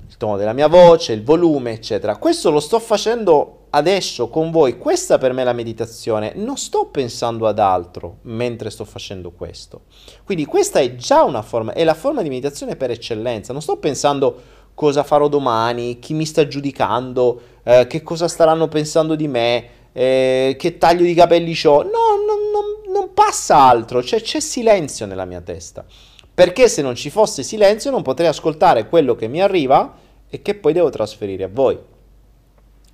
Il 0.08 0.16
tono 0.16 0.36
della 0.36 0.52
mia 0.52 0.66
voce, 0.66 1.12
il 1.12 1.22
volume, 1.22 1.72
eccetera. 1.72 2.16
Questo 2.16 2.50
lo 2.50 2.58
sto 2.58 2.80
facendo 2.80 3.66
adesso 3.70 4.28
con 4.28 4.50
voi, 4.50 4.78
questa 4.78 5.18
per 5.18 5.32
me 5.32 5.42
è 5.42 5.44
la 5.44 5.52
meditazione, 5.52 6.32
non 6.34 6.56
sto 6.56 6.86
pensando 6.86 7.46
ad 7.46 7.58
altro 7.58 8.18
mentre 8.22 8.70
sto 8.70 8.84
facendo 8.84 9.30
questo. 9.30 9.82
Quindi 10.24 10.44
questa 10.44 10.80
è 10.80 10.96
già 10.96 11.22
una 11.22 11.42
forma, 11.42 11.72
è 11.72 11.84
la 11.84 11.94
forma 11.94 12.22
di 12.22 12.28
meditazione 12.28 12.76
per 12.76 12.90
eccellenza, 12.90 13.52
non 13.52 13.62
sto 13.62 13.76
pensando 13.76 14.56
cosa 14.78 15.02
farò 15.02 15.26
domani, 15.26 15.98
chi 15.98 16.14
mi 16.14 16.24
sta 16.24 16.46
giudicando, 16.46 17.40
eh, 17.64 17.88
che 17.88 18.04
cosa 18.04 18.28
staranno 18.28 18.68
pensando 18.68 19.16
di 19.16 19.26
me, 19.26 19.64
eh, 19.92 20.54
che 20.56 20.78
taglio 20.78 21.02
di 21.02 21.14
capelli 21.14 21.52
ho, 21.64 21.82
no, 21.82 21.88
non, 22.24 22.38
non, 22.52 22.92
non 22.92 23.12
passa 23.12 23.56
altro, 23.56 24.04
cioè 24.04 24.20
c'è 24.20 24.38
silenzio 24.38 25.04
nella 25.04 25.24
mia 25.24 25.40
testa. 25.40 25.84
Perché 26.32 26.68
se 26.68 26.82
non 26.82 26.94
ci 26.94 27.10
fosse 27.10 27.42
silenzio 27.42 27.90
non 27.90 28.02
potrei 28.02 28.28
ascoltare 28.28 28.86
quello 28.86 29.16
che 29.16 29.26
mi 29.26 29.42
arriva 29.42 29.96
e 30.30 30.42
che 30.42 30.54
poi 30.54 30.72
devo 30.72 30.90
trasferire 30.90 31.42
a 31.42 31.50
voi. 31.50 31.76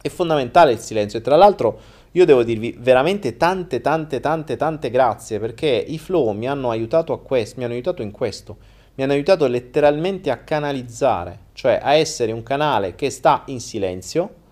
È 0.01 0.09
fondamentale 0.09 0.73
il 0.73 0.79
silenzio 0.79 1.19
e 1.19 1.23
tra 1.23 1.37
l'altro 1.37 1.79
io 2.13 2.25
devo 2.25 2.45
dirvi 2.45 2.75
veramente 2.79 3.37
tante 3.37 3.83
tante 3.83 4.21
tante 4.21 4.57
tante 4.57 4.89
grazie 4.89 5.39
perché 5.39 5.67
i 5.67 5.99
flow 5.99 6.31
mi 6.31 6.49
hanno 6.49 6.71
aiutato 6.71 7.13
a 7.13 7.21
questo, 7.21 7.57
mi 7.59 7.65
hanno 7.65 7.75
aiutato 7.75 8.01
in 8.01 8.11
questo, 8.11 8.57
mi 8.95 9.03
hanno 9.03 9.13
aiutato 9.13 9.47
letteralmente 9.47 10.31
a 10.31 10.39
canalizzare, 10.39 11.39
cioè 11.53 11.81
a 11.83 11.95
essere 11.95 12.33
un 12.33 12.43
canale 12.43 12.95
che 12.95 13.11
sta 13.11 13.43
in 13.47 13.61
silenzio 13.61 14.43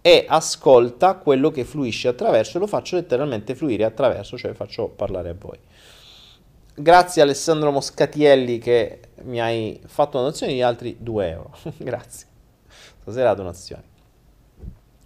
e 0.00 0.26
ascolta 0.28 1.14
quello 1.14 1.50
che 1.50 1.64
fluisce 1.64 2.08
attraverso 2.08 2.56
e 2.56 2.60
lo 2.60 2.66
faccio 2.66 2.96
letteralmente 2.96 3.54
fluire 3.54 3.84
attraverso, 3.84 4.36
cioè 4.36 4.52
faccio 4.52 4.88
parlare 4.88 5.30
a 5.30 5.36
voi. 5.38 5.58
Grazie 6.76 7.22
Alessandro 7.22 7.70
Moscatielli 7.70 8.58
che 8.58 9.00
mi 9.22 9.40
hai 9.40 9.80
fatto 9.86 10.16
una 10.16 10.26
donazione 10.26 10.52
di 10.52 10.62
altri 10.62 10.96
2 10.98 11.28
euro. 11.28 11.56
Grazie. 11.78 12.26
Stasera 13.02 13.28
la 13.28 13.34
donazione. 13.34 13.82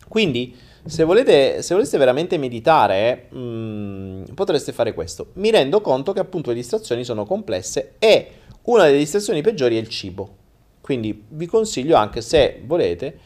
Quindi, 0.09 0.57
se 0.87 1.05
volete, 1.05 1.63
se 1.63 1.75
voleste 1.75 1.99
veramente 1.99 2.39
meditare, 2.39 3.27
mh, 3.29 3.39
mm, 3.39 4.23
potreste 4.35 4.73
fare 4.73 4.95
questo. 4.95 5.33
Mi 5.35 5.51
rendo 5.51 5.83
conto 5.83 6.13
che 6.13 6.21
appunto 6.21 6.49
le 6.49 6.57
distrazioni 6.57 7.05
sono 7.05 7.27
complesse 7.27 7.97
e 7.99 8.31
una 8.69 8.85
delle 8.85 8.99
distrazioni 8.99 9.41
peggiori 9.43 9.77
è 9.77 9.81
il 9.81 9.89
cibo. 9.89 10.37
Quindi 10.81 11.25
vi 11.29 11.47
consiglio 11.47 11.97
anche 11.97 12.21
se 12.21 12.63
volete 12.65 13.19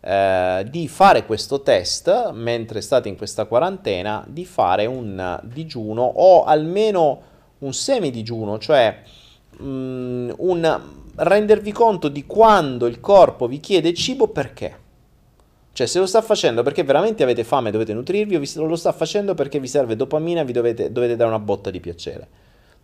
eh, 0.00 0.66
di 0.68 0.88
fare 0.88 1.24
questo 1.26 1.62
test 1.62 2.30
mentre 2.32 2.80
state 2.80 3.08
in 3.08 3.16
questa 3.16 3.44
quarantena, 3.44 4.24
di 4.26 4.44
fare 4.44 4.86
un 4.86 5.40
digiuno 5.44 6.02
o 6.02 6.44
almeno 6.44 7.22
un 7.58 7.72
semidigiuno, 7.72 8.58
cioè 8.58 9.00
mh, 9.58 9.64
mm, 9.64 10.30
un 10.38 10.80
rendervi 11.16 11.72
conto 11.72 12.08
di 12.08 12.26
quando 12.26 12.86
il 12.86 13.00
corpo 13.00 13.46
vi 13.46 13.60
chiede 13.60 13.94
cibo 13.94 14.28
perché. 14.28 14.82
Cioè, 15.72 15.88
se 15.88 15.98
lo 15.98 16.06
sta 16.06 16.22
facendo 16.22 16.62
perché 16.62 16.84
veramente 16.84 17.24
avete 17.24 17.42
fame 17.42 17.70
e 17.70 17.72
dovete 17.72 17.92
nutrirvi, 17.94 18.36
o 18.36 18.64
lo 18.64 18.76
sta 18.76 18.92
facendo 18.92 19.34
perché 19.34 19.58
vi 19.58 19.66
serve 19.66 19.96
dopamina 19.96 20.42
e 20.42 20.44
vi 20.44 20.52
dovete, 20.52 20.92
dovete 20.92 21.16
dare 21.16 21.30
una 21.30 21.40
botta 21.40 21.70
di 21.70 21.80
piacere. 21.80 22.28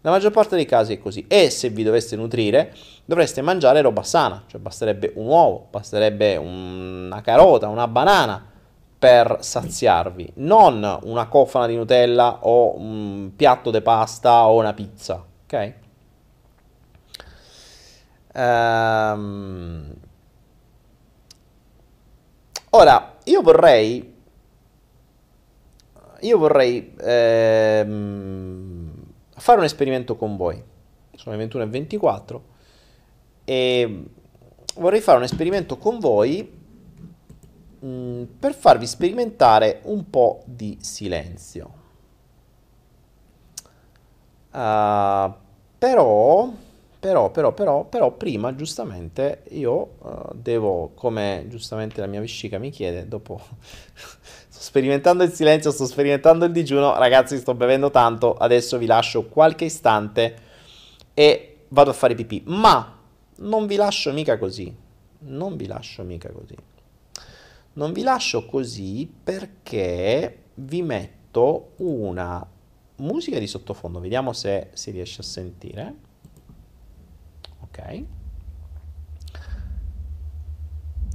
La 0.03 0.11
maggior 0.11 0.31
parte 0.31 0.57
dei 0.57 0.65
casi 0.65 0.95
è 0.95 0.99
così. 0.99 1.27
E 1.29 1.51
se 1.51 1.69
vi 1.69 1.83
doveste 1.83 2.17
nutrire, 2.17 2.75
dovreste 3.05 3.43
mangiare 3.43 3.81
roba 3.81 4.03
sana. 4.03 4.45
Cioè, 4.47 4.61
basterebbe 4.61 5.13
un 5.17 5.27
uovo, 5.27 5.67
basterebbe 5.71 6.37
una 6.37 7.21
carota, 7.21 7.69
una 7.69 7.87
banana 7.87 8.45
per 8.99 9.39
saziarvi. 9.41 10.33
Non 10.37 10.99
una 11.03 11.27
cofana 11.27 11.67
di 11.67 11.77
Nutella 11.77 12.39
o 12.43 12.79
un 12.79 13.33
piatto 13.37 13.71
di 13.71 13.81
pasta 13.83 14.47
o 14.47 14.59
una 14.59 14.73
pizza. 14.73 15.25
Ok? 15.45 15.75
Ehm... 18.35 19.95
Ora, 22.73 23.17
io 23.25 23.43
vorrei, 23.43 24.15
io 26.21 26.39
vorrei 26.39 26.95
ehm, 27.01 28.90
fare 29.41 29.59
un 29.59 29.65
esperimento 29.65 30.17
con 30.17 30.37
voi. 30.37 30.63
Sono 31.15 31.37
le 31.37 31.47
21.24 31.47 32.41
e 33.45 34.05
vorrei 34.77 35.01
fare 35.01 35.19
un 35.19 35.25
esperimento 35.25 35.77
con 35.77 35.99
voi 35.99 36.59
mm, 37.85 38.23
per 38.39 38.55
farvi 38.55 38.87
sperimentare 38.87 39.81
un 39.85 40.09
po' 40.09 40.43
di 40.45 40.79
silenzio. 40.81 41.79
Uh, 44.53 45.33
però 45.79 46.51
però, 47.01 47.31
però, 47.31 47.53
però, 47.53 47.85
però 47.85 48.13
prima 48.13 48.55
giustamente 48.55 49.45
io 49.53 49.95
uh, 50.01 50.35
devo, 50.35 50.91
come 50.95 51.47
giustamente 51.49 51.99
la 51.99 52.07
mia 52.07 52.21
vescica 52.21 52.59
mi 52.59 52.69
chiede, 52.69 53.09
dopo 53.09 53.41
sto 54.61 54.69
sperimentando 54.69 55.25
il 55.25 55.33
silenzio, 55.33 55.71
sto 55.71 55.87
sperimentando 55.87 56.45
il 56.45 56.53
digiuno, 56.53 56.95
ragazzi 56.99 57.39
sto 57.39 57.55
bevendo 57.55 57.91
tanto, 57.91 58.35
adesso 58.35 58.77
vi 58.77 58.85
lascio 58.85 59.25
qualche 59.25 59.65
istante 59.65 60.37
e 61.15 61.65
vado 61.69 61.89
a 61.89 61.95
fare 61.95 62.15
pipì, 62.15 62.43
ma 62.45 62.99
non 63.37 63.67
vi 63.67 63.77
lascio 63.77 64.13
mica 64.13 64.37
così, 64.37 64.73
non 65.21 65.57
vi 65.57 65.67
lascio 65.67 66.03
mica 66.03 66.31
così, 66.31 66.55
non 67.73 67.95
vi 67.95 68.03
lascio 68.03 68.45
così 68.45 69.11
perché 69.25 70.43
vi 70.55 70.83
metto 70.83 71.73
una 71.77 72.47
musica 72.97 73.39
di 73.39 73.47
sottofondo, 73.47 73.99
vediamo 73.99 74.35
se 74.35 74.69
si 74.75 74.91
riesce 74.91 75.23
a 75.23 75.25
sentire. 75.25 75.95
Ok? 77.61 78.05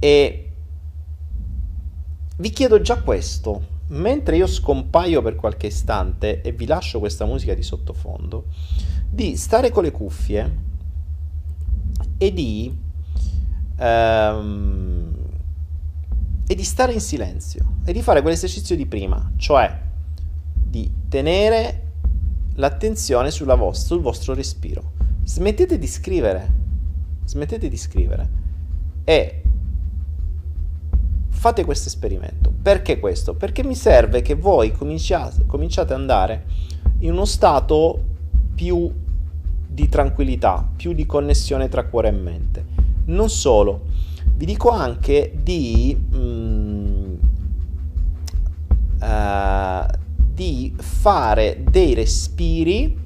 E 0.00 0.50
vi 2.36 2.50
chiedo 2.50 2.80
già 2.80 3.00
questo, 3.00 3.74
mentre 3.88 4.36
io 4.36 4.46
scompaio 4.46 5.22
per 5.22 5.36
qualche 5.36 5.68
istante 5.68 6.42
e 6.42 6.52
vi 6.52 6.66
lascio 6.66 6.98
questa 6.98 7.24
musica 7.24 7.54
di 7.54 7.62
sottofondo, 7.62 8.46
di 9.08 9.36
stare 9.36 9.70
con 9.70 9.84
le 9.84 9.90
cuffie 9.90 10.64
e 12.18 12.32
di, 12.32 12.76
um, 13.78 15.14
e 16.46 16.54
di 16.54 16.64
stare 16.64 16.92
in 16.92 17.00
silenzio 17.00 17.76
e 17.84 17.92
di 17.92 18.02
fare 18.02 18.20
quell'esercizio 18.20 18.76
di 18.76 18.86
prima, 18.86 19.32
cioè 19.36 19.84
di 20.52 20.90
tenere 21.08 21.82
l'attenzione 22.56 23.30
vostra, 23.30 23.72
sul 23.72 24.00
vostro 24.00 24.34
respiro. 24.34 24.92
Smettete 25.24 25.78
di 25.78 25.86
scrivere, 25.86 26.52
smettete 27.24 27.68
di 27.68 27.76
scrivere. 27.76 28.44
E 29.04 29.42
Fate 31.36 31.64
questo 31.66 31.88
esperimento. 31.88 32.50
Perché 32.62 32.98
questo? 32.98 33.34
Perché 33.34 33.62
mi 33.62 33.74
serve 33.74 34.22
che 34.22 34.34
voi 34.34 34.72
cominciate, 34.72 35.44
cominciate 35.46 35.92
ad 35.92 36.00
andare 36.00 36.44
in 37.00 37.12
uno 37.12 37.26
stato 37.26 38.02
più 38.54 38.90
di 39.68 39.88
tranquillità, 39.88 40.66
più 40.74 40.94
di 40.94 41.04
connessione 41.04 41.68
tra 41.68 41.84
cuore 41.84 42.08
e 42.08 42.12
mente. 42.12 42.64
Non 43.04 43.28
solo, 43.28 43.82
vi 44.34 44.46
dico 44.46 44.70
anche 44.70 45.34
di, 45.40 45.96
mm, 46.16 47.14
uh, 49.02 49.86
di 50.32 50.74
fare 50.78 51.62
dei 51.70 51.92
respiri 51.92 52.98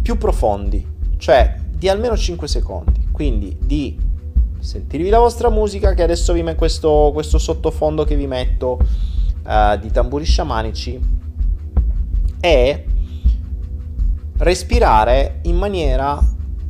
più 0.00 0.16
profondi, 0.16 0.84
cioè 1.18 1.60
di 1.70 1.90
almeno 1.90 2.16
5 2.16 2.48
secondi, 2.48 3.06
quindi 3.12 3.54
di 3.60 4.12
sentirvi 4.64 5.10
la 5.10 5.18
vostra 5.18 5.50
musica, 5.50 5.92
che 5.92 6.02
adesso 6.02 6.32
vi 6.32 6.42
metto 6.42 6.56
questo, 6.56 7.10
questo 7.12 7.36
sottofondo 7.36 8.04
che 8.04 8.16
vi 8.16 8.26
metto 8.26 8.78
uh, 9.44 9.78
di 9.78 9.90
tamburi 9.90 10.24
sciamanici, 10.24 10.98
e 12.40 12.84
respirare 14.38 15.40
in 15.42 15.56
maniera 15.56 16.18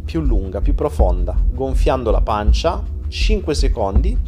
più 0.04 0.20
lunga, 0.20 0.60
più 0.60 0.74
profonda, 0.74 1.36
gonfiando 1.52 2.10
la 2.10 2.20
pancia, 2.20 2.82
5 3.06 3.54
secondi. 3.54 4.18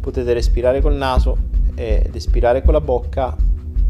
Potete 0.00 0.32
respirare 0.32 0.80
col 0.80 0.94
naso 0.94 1.49
ed 1.80 2.14
espirare 2.14 2.62
con 2.62 2.74
la 2.74 2.80
bocca 2.82 3.34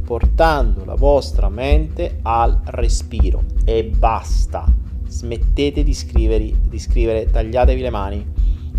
portando 0.04 0.84
la 0.84 0.94
vostra 0.94 1.48
mente 1.48 2.18
al 2.22 2.60
respiro 2.66 3.42
e 3.64 3.84
basta. 3.84 4.64
Smettete 5.06 5.82
di, 5.82 5.92
scrivere, 5.92 6.52
di 6.68 6.78
scrivere, 6.78 7.28
tagliatevi 7.28 7.80
le 7.80 7.90
mani, 7.90 8.24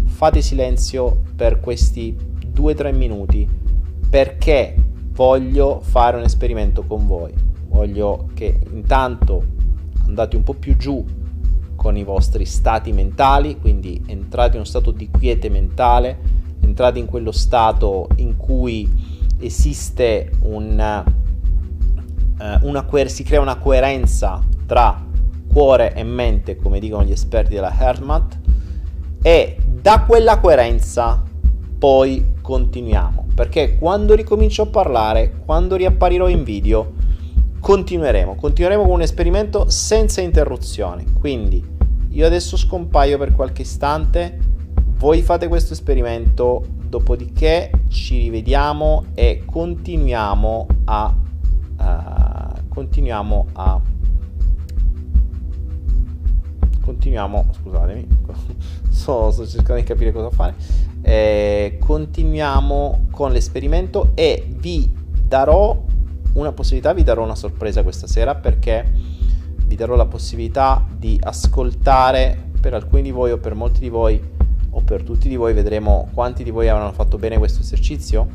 fate 0.05 0.41
silenzio 0.41 1.23
per 1.35 1.59
questi 1.59 2.15
2-3 2.53 2.95
minuti 2.95 3.47
perché 4.09 4.75
voglio 5.11 5.81
fare 5.81 6.15
un 6.15 6.23
esperimento 6.23 6.83
con 6.83 7.05
voi. 7.05 7.33
Voglio 7.67 8.29
che 8.33 8.59
intanto 8.71 9.43
andate 10.05 10.37
un 10.37 10.43
po' 10.43 10.53
più 10.53 10.77
giù 10.77 11.03
con 11.75 11.97
i 11.97 12.03
vostri 12.03 12.45
stati 12.45 12.93
mentali, 12.93 13.57
quindi 13.59 14.01
entrate 14.05 14.51
in 14.51 14.57
uno 14.57 14.65
stato 14.65 14.91
di 14.91 15.09
quiete 15.09 15.49
mentale, 15.49 16.39
entrate 16.61 16.99
in 16.99 17.05
quello 17.05 17.31
stato 17.31 18.07
in 18.17 18.37
cui 18.37 19.00
esiste 19.41 20.31
un, 20.41 20.79
eh, 22.39 22.59
una, 22.61 22.85
si 23.07 23.23
crea 23.23 23.41
una 23.41 23.57
coerenza 23.57 24.41
tra 24.65 25.03
cuore 25.51 25.93
e 25.93 26.03
mente, 26.03 26.55
come 26.55 26.79
dicono 26.79 27.03
gli 27.03 27.11
esperti 27.11 27.53
della 27.53 27.73
Hermat, 27.77 28.39
e 29.21 29.57
da 29.67 30.01
quella 30.07 30.39
coerenza 30.39 31.21
poi 31.77 32.33
continuiamo, 32.41 33.27
perché 33.35 33.77
quando 33.77 34.13
ricomincio 34.15 34.63
a 34.63 34.67
parlare, 34.67 35.33
quando 35.45 35.75
riapparirò 35.75 36.27
in 36.27 36.43
video, 36.43 36.93
continueremo, 37.59 38.35
continueremo 38.35 38.83
con 38.83 38.91
un 38.91 39.01
esperimento 39.01 39.69
senza 39.69 40.21
interruzioni, 40.21 41.05
quindi 41.19 41.63
io 42.09 42.25
adesso 42.25 42.57
scompaio 42.57 43.17
per 43.17 43.31
qualche 43.31 43.61
istante. 43.61 44.37
Voi 44.97 45.21
fate 45.21 45.47
questo 45.47 45.73
esperimento, 45.73 46.63
dopodiché 46.91 47.71
ci 47.87 48.17
rivediamo 48.17 49.05
e 49.13 49.43
continuiamo 49.45 50.67
a 50.83 51.15
uh, 51.77 52.67
continuiamo 52.67 53.47
a 53.53 53.81
continuiamo 56.83 57.45
scusatemi 57.53 58.07
sto, 58.91 59.31
sto, 59.31 59.47
cercando 59.47 59.81
di 59.81 59.87
capire 59.87 60.11
cosa 60.11 60.29
fare. 60.31 60.55
Eh, 61.01 61.77
continuiamo 61.79 63.07
con 63.09 63.31
l'esperimento 63.31 64.11
e 64.13 64.45
vi 64.49 64.93
darò 65.25 65.81
una 66.33 66.51
possibilità 66.51 66.91
vi 66.91 67.03
darò 67.03 67.23
una 67.23 67.35
sorpresa 67.35 67.83
questa 67.83 68.07
sera 68.07 68.35
perché 68.35 68.91
vi 69.65 69.75
darò 69.77 69.95
la 69.95 70.07
possibilità 70.07 70.85
di 70.93 71.17
ascoltare 71.23 72.49
per 72.59 72.73
alcuni 72.73 73.01
di 73.01 73.11
voi 73.11 73.31
o 73.31 73.37
per 73.37 73.55
molti 73.55 73.79
di 73.79 73.87
voi 73.87 74.21
o 74.71 74.81
per 74.81 75.03
tutti 75.03 75.29
di 75.29 75.35
voi 75.35 75.53
vedremo 75.53 76.09
quanti 76.13 76.43
di 76.43 76.49
voi 76.49 76.67
avranno 76.67 76.91
fatto 76.91 77.17
bene 77.17 77.37
questo 77.37 77.61
esercizio 77.61 78.27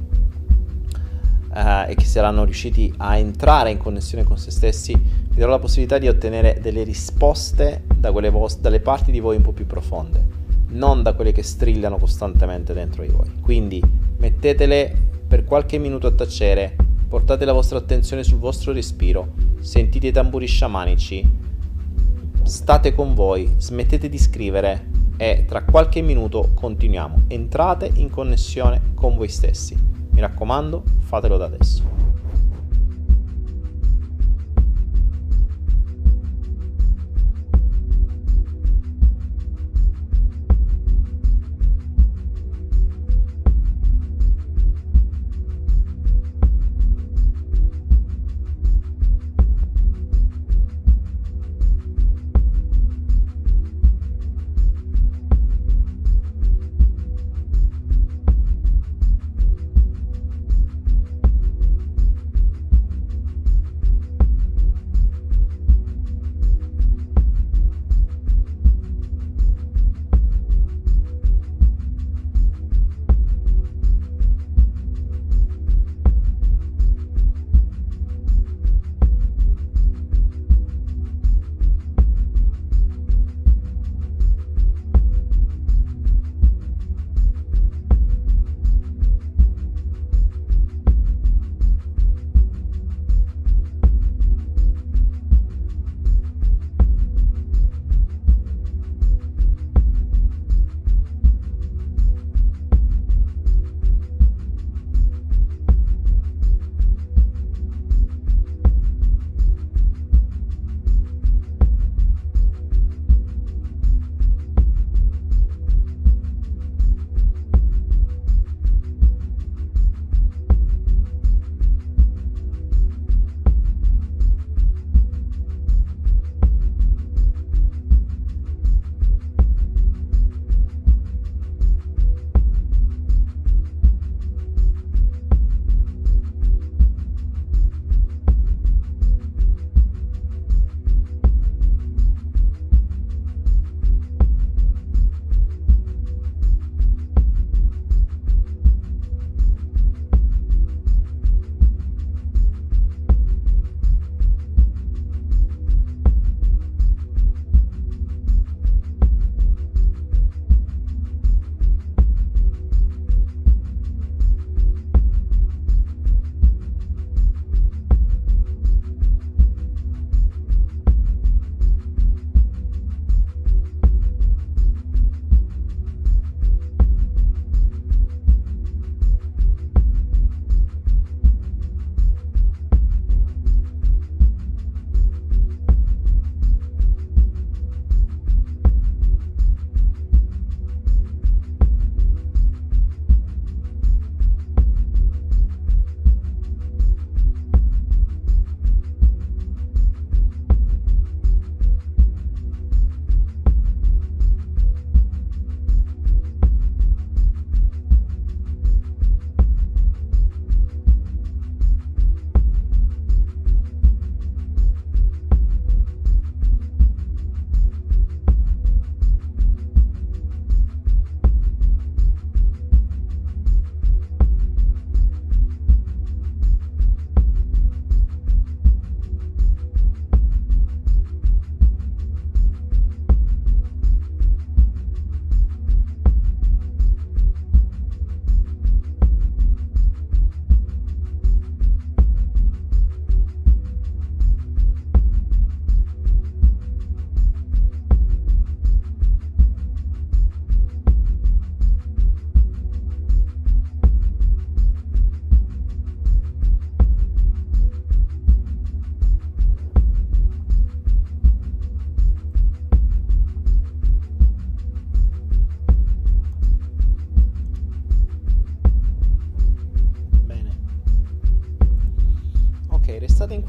eh, 1.54 1.90
e 1.90 1.94
che 1.94 2.04
saranno 2.04 2.44
riusciti 2.44 2.92
a 2.98 3.16
entrare 3.16 3.70
in 3.70 3.78
connessione 3.78 4.24
con 4.24 4.36
se 4.36 4.50
stessi, 4.50 4.92
vi 4.92 5.38
darò 5.38 5.52
la 5.52 5.58
possibilità 5.58 5.98
di 5.98 6.08
ottenere 6.08 6.58
delle 6.60 6.82
risposte 6.82 7.84
da 7.94 8.10
vos- 8.10 8.58
dalle 8.58 8.80
parti 8.80 9.10
di 9.10 9.20
voi 9.20 9.36
un 9.36 9.42
po' 9.42 9.52
più 9.52 9.66
profonde, 9.66 10.24
non 10.68 11.02
da 11.02 11.14
quelle 11.14 11.32
che 11.32 11.42
strillano 11.42 11.96
costantemente 11.96 12.74
dentro 12.74 13.02
di 13.02 13.08
voi. 13.08 13.32
Quindi 13.40 13.82
mettetele 14.18 14.94
per 15.26 15.44
qualche 15.44 15.78
minuto 15.78 16.06
a 16.06 16.12
tacere, 16.12 16.76
portate 17.08 17.44
la 17.44 17.52
vostra 17.52 17.78
attenzione 17.78 18.22
sul 18.22 18.38
vostro 18.38 18.72
respiro, 18.72 19.32
sentite 19.60 20.08
i 20.08 20.12
tamburi 20.12 20.46
sciamanici, 20.46 21.44
state 22.42 22.94
con 22.94 23.14
voi, 23.14 23.50
smettete 23.56 24.08
di 24.08 24.18
scrivere, 24.18 24.95
e 25.16 25.44
tra 25.46 25.62
qualche 25.62 26.00
minuto 26.00 26.50
continuiamo. 26.54 27.24
Entrate 27.28 27.90
in 27.94 28.10
connessione 28.10 28.92
con 28.94 29.16
voi 29.16 29.28
stessi. 29.28 29.76
Mi 30.10 30.20
raccomando, 30.20 30.82
fatelo 31.00 31.36
da 31.36 31.46
adesso. 31.46 32.05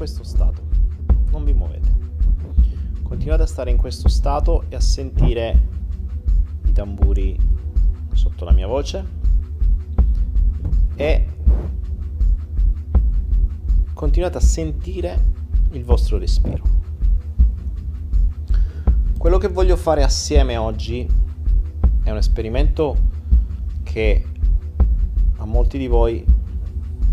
Questo 0.08 0.24
stato, 0.24 0.62
non 1.32 1.44
vi 1.44 1.52
muovete. 1.52 1.96
Continuate 3.02 3.42
a 3.42 3.46
stare 3.46 3.70
in 3.70 3.76
questo 3.76 4.08
stato 4.08 4.64
e 4.70 4.76
a 4.76 4.80
sentire 4.80 5.68
i 6.66 6.72
tamburi 6.72 7.36
sotto 8.14 8.46
la 8.46 8.52
mia 8.52 8.66
voce 8.66 9.06
e 10.94 11.26
continuate 13.92 14.38
a 14.38 14.40
sentire 14.40 15.24
il 15.72 15.84
vostro 15.84 16.16
respiro. 16.16 16.64
Quello 19.18 19.36
che 19.36 19.48
voglio 19.48 19.76
fare 19.76 20.02
assieme 20.02 20.56
oggi 20.56 21.06
è 22.02 22.10
un 22.10 22.16
esperimento 22.16 22.96
che 23.82 24.24
a 25.36 25.44
molti 25.44 25.76
di 25.76 25.86
voi 25.86 26.24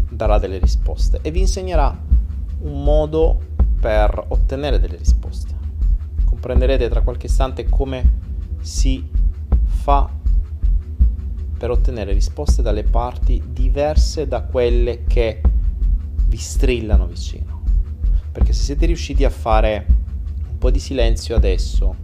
darà 0.10 0.40
delle 0.40 0.60
risposte 0.60 1.20
e 1.22 1.30
vi 1.32 1.42
insegnerà 1.42 2.05
un 2.66 2.84
modo 2.84 3.40
per 3.80 4.26
ottenere 4.30 4.80
delle 4.80 4.98
risposte. 4.98 5.54
Comprenderete 6.26 6.90
tra 6.90 7.02
qualche 7.02 7.28
istante 7.28 7.68
come 7.70 8.24
si 8.62 9.08
fa 9.64 10.10
per 11.58 11.70
ottenere 11.70 12.12
risposte 12.14 12.62
dalle 12.62 12.84
parti 12.84 13.42
diverse 13.48 14.28
da 14.28 14.42
quelle 14.42 15.04
che 15.06 15.42
vi 16.28 16.38
strillano 16.38 17.06
vicino. 17.06 17.62
Perché 18.32 18.52
se 18.52 18.64
siete 18.64 18.86
riusciti 18.86 19.24
a 19.24 19.30
fare 19.30 19.86
un 20.50 20.58
po' 20.58 20.70
di 20.70 20.80
silenzio 20.80 21.36
adesso, 21.36 21.96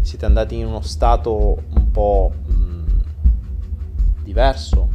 siete 0.00 0.24
andati 0.24 0.56
in 0.56 0.66
uno 0.66 0.80
stato 0.80 1.62
un 1.68 1.90
po' 1.90 2.32
mh, 2.46 2.52
mm, 2.52 2.86
diverso, 4.24 4.87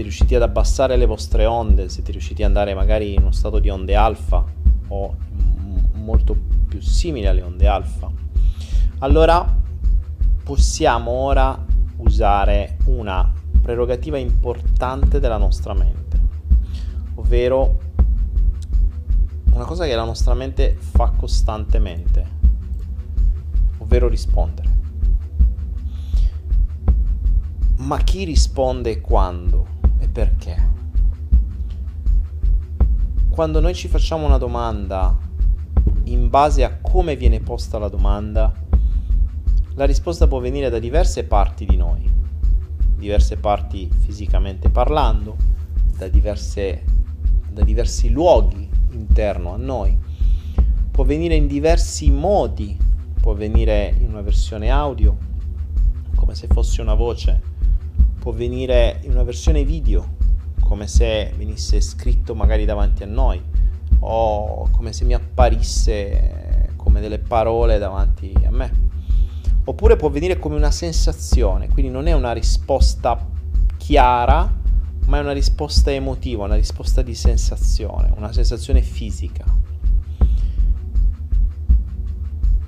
siete 0.00 0.02
riusciti 0.02 0.34
ad 0.34 0.42
abbassare 0.42 0.96
le 0.96 1.06
vostre 1.06 1.44
onde, 1.44 1.88
siete 1.88 2.12
riusciti 2.12 2.42
ad 2.42 2.48
andare 2.48 2.74
magari 2.74 3.14
in 3.14 3.20
uno 3.20 3.32
stato 3.32 3.58
di 3.58 3.68
onde 3.68 3.94
alfa 3.94 4.44
o 4.88 5.16
m- 5.32 6.02
molto 6.02 6.36
più 6.68 6.80
simile 6.80 7.28
alle 7.28 7.42
onde 7.42 7.66
alfa, 7.66 8.10
allora 8.98 9.58
possiamo 10.42 11.10
ora 11.10 11.66
usare 11.98 12.78
una 12.86 13.30
prerogativa 13.60 14.16
importante 14.16 15.20
della 15.20 15.36
nostra 15.36 15.74
mente, 15.74 16.18
ovvero 17.16 17.78
una 19.52 19.64
cosa 19.64 19.84
che 19.84 19.94
la 19.94 20.04
nostra 20.04 20.32
mente 20.34 20.76
fa 20.78 21.10
costantemente, 21.10 22.26
ovvero 23.78 24.08
rispondere. 24.08 24.68
Ma 27.76 27.98
chi 27.98 28.24
risponde 28.24 29.00
quando? 29.00 29.79
Perché. 30.10 30.68
Quando 33.28 33.60
noi 33.60 33.74
ci 33.74 33.88
facciamo 33.88 34.26
una 34.26 34.38
domanda 34.38 35.16
in 36.04 36.28
base 36.28 36.64
a 36.64 36.78
come 36.80 37.16
viene 37.16 37.40
posta 37.40 37.78
la 37.78 37.88
domanda, 37.88 38.52
la 39.74 39.84
risposta 39.84 40.26
può 40.26 40.40
venire 40.40 40.68
da 40.68 40.78
diverse 40.78 41.24
parti 41.24 41.64
di 41.64 41.76
noi, 41.76 42.10
diverse 42.96 43.36
parti 43.36 43.88
fisicamente 43.88 44.68
parlando, 44.68 45.36
da, 45.96 46.08
diverse, 46.08 46.84
da 47.50 47.62
diversi 47.62 48.10
luoghi 48.10 48.68
interno 48.90 49.54
a 49.54 49.56
noi, 49.56 49.96
può 50.90 51.04
venire 51.04 51.34
in 51.34 51.46
diversi 51.46 52.10
modi, 52.10 52.76
può 53.20 53.34
venire 53.34 53.94
in 54.00 54.10
una 54.10 54.22
versione 54.22 54.70
audio, 54.70 55.16
come 56.16 56.34
se 56.34 56.48
fosse 56.48 56.80
una 56.82 56.94
voce, 56.94 57.49
può 58.20 58.32
venire 58.32 59.00
in 59.04 59.12
una 59.12 59.22
versione 59.22 59.64
video, 59.64 60.16
come 60.60 60.86
se 60.86 61.32
venisse 61.36 61.80
scritto 61.80 62.34
magari 62.34 62.66
davanti 62.66 63.02
a 63.02 63.06
noi, 63.06 63.42
o 64.00 64.68
come 64.70 64.92
se 64.92 65.04
mi 65.04 65.14
apparisse 65.14 66.72
come 66.76 67.00
delle 67.00 67.18
parole 67.18 67.78
davanti 67.78 68.32
a 68.44 68.50
me. 68.50 68.88
Oppure 69.64 69.96
può 69.96 70.10
venire 70.10 70.38
come 70.38 70.56
una 70.56 70.70
sensazione, 70.70 71.68
quindi 71.68 71.90
non 71.90 72.06
è 72.06 72.12
una 72.12 72.32
risposta 72.32 73.26
chiara, 73.78 74.58
ma 75.06 75.16
è 75.16 75.20
una 75.20 75.32
risposta 75.32 75.90
emotiva, 75.90 76.44
una 76.44 76.56
risposta 76.56 77.00
di 77.00 77.14
sensazione, 77.14 78.12
una 78.16 78.32
sensazione 78.32 78.82
fisica. 78.82 79.44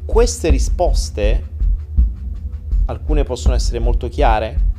Queste 0.06 0.48
risposte, 0.48 1.50
alcune 2.86 3.22
possono 3.22 3.54
essere 3.54 3.78
molto 3.78 4.08
chiare, 4.08 4.70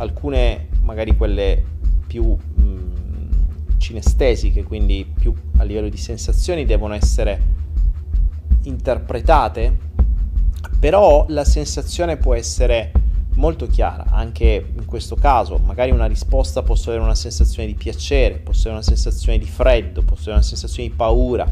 alcune 0.00 0.68
magari 0.82 1.14
quelle 1.16 1.62
più 2.06 2.24
mh, 2.24 3.76
cinestesiche, 3.78 4.62
quindi 4.62 5.06
più 5.18 5.32
a 5.58 5.62
livello 5.62 5.88
di 5.88 5.96
sensazioni, 5.96 6.64
devono 6.64 6.94
essere 6.94 7.58
interpretate, 8.62 9.76
però 10.78 11.26
la 11.28 11.44
sensazione 11.44 12.16
può 12.16 12.34
essere 12.34 12.92
molto 13.34 13.66
chiara, 13.66 14.06
anche 14.10 14.72
in 14.74 14.84
questo 14.86 15.14
caso, 15.16 15.58
magari 15.58 15.90
una 15.90 16.06
risposta 16.06 16.62
può 16.62 16.74
essere 16.74 16.98
una 16.98 17.14
sensazione 17.14 17.68
di 17.68 17.74
piacere, 17.74 18.38
può 18.38 18.52
essere 18.52 18.70
una 18.70 18.82
sensazione 18.82 19.38
di 19.38 19.46
freddo, 19.46 20.02
può 20.02 20.16
essere 20.16 20.32
una 20.32 20.42
sensazione 20.42 20.88
di 20.88 20.94
paura, 20.94 21.48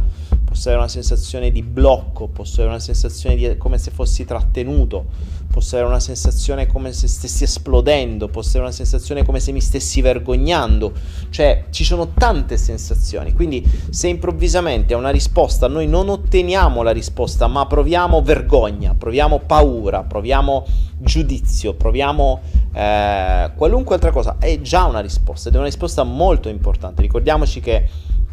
può 0.48 0.56
essere 0.56 0.76
una 0.76 0.88
sensazione 0.88 1.50
di 1.50 1.62
blocco, 1.62 2.26
può 2.28 2.42
essere 2.42 2.68
una 2.68 2.78
sensazione 2.78 3.36
di 3.36 3.56
come 3.58 3.76
se 3.76 3.90
fossi 3.90 4.24
trattenuto, 4.24 5.04
può 5.50 5.60
essere 5.60 5.84
una 5.84 6.00
sensazione 6.00 6.66
come 6.66 6.94
se 6.94 7.06
stessi 7.06 7.44
esplodendo, 7.44 8.28
può 8.28 8.40
essere 8.40 8.60
una 8.60 8.72
sensazione 8.72 9.24
come 9.24 9.40
se 9.40 9.52
mi 9.52 9.60
stessi 9.60 10.00
vergognando, 10.00 10.92
cioè 11.28 11.66
ci 11.68 11.84
sono 11.84 12.14
tante 12.14 12.56
sensazioni, 12.56 13.34
quindi 13.34 13.62
se 13.90 14.08
improvvisamente 14.08 14.94
a 14.94 14.96
una 14.96 15.10
risposta 15.10 15.68
noi 15.68 15.86
non 15.86 16.08
otteniamo 16.08 16.82
la 16.82 16.92
risposta, 16.92 17.46
ma 17.46 17.66
proviamo 17.66 18.22
vergogna, 18.22 18.94
proviamo 18.94 19.40
paura, 19.40 20.02
proviamo 20.02 20.64
giudizio, 20.96 21.74
proviamo 21.74 22.40
eh, 22.72 23.50
qualunque 23.54 23.96
altra 23.96 24.10
cosa, 24.10 24.36
è 24.38 24.58
già 24.62 24.84
una 24.84 25.00
risposta 25.00 25.50
ed 25.50 25.54
è 25.54 25.58
una 25.58 25.66
risposta 25.66 26.04
molto 26.04 26.48
importante. 26.48 27.02
Ricordiamoci 27.02 27.60
che 27.60 27.88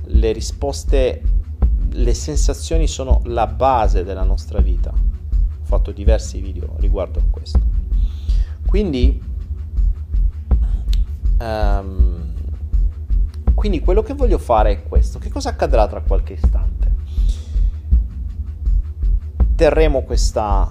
le 0.07 0.31
risposte, 0.31 1.21
le 1.91 2.13
sensazioni 2.13 2.87
sono 2.87 3.21
la 3.25 3.47
base 3.47 4.03
della 4.03 4.23
nostra 4.23 4.59
vita. 4.59 4.91
Ho 4.91 5.63
fatto 5.63 5.91
diversi 5.91 6.39
video 6.39 6.75
riguardo 6.77 7.19
a 7.19 7.23
questo. 7.29 7.59
Quindi, 8.65 9.21
um, 11.39 12.33
quindi 13.53 13.79
quello 13.79 14.01
che 14.01 14.13
voglio 14.13 14.37
fare 14.37 14.71
è 14.71 14.83
questo. 14.83 15.19
Che 15.19 15.29
cosa 15.29 15.49
accadrà 15.49 15.87
tra 15.87 16.01
qualche 16.01 16.33
istante? 16.33 16.93
Terremo 19.55 20.03
questa 20.03 20.69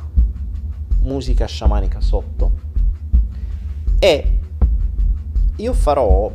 musica 1.00 1.46
sciamanica 1.46 2.00
sotto 2.00 2.52
e 3.98 4.38
io 5.56 5.72
farò 5.72 6.30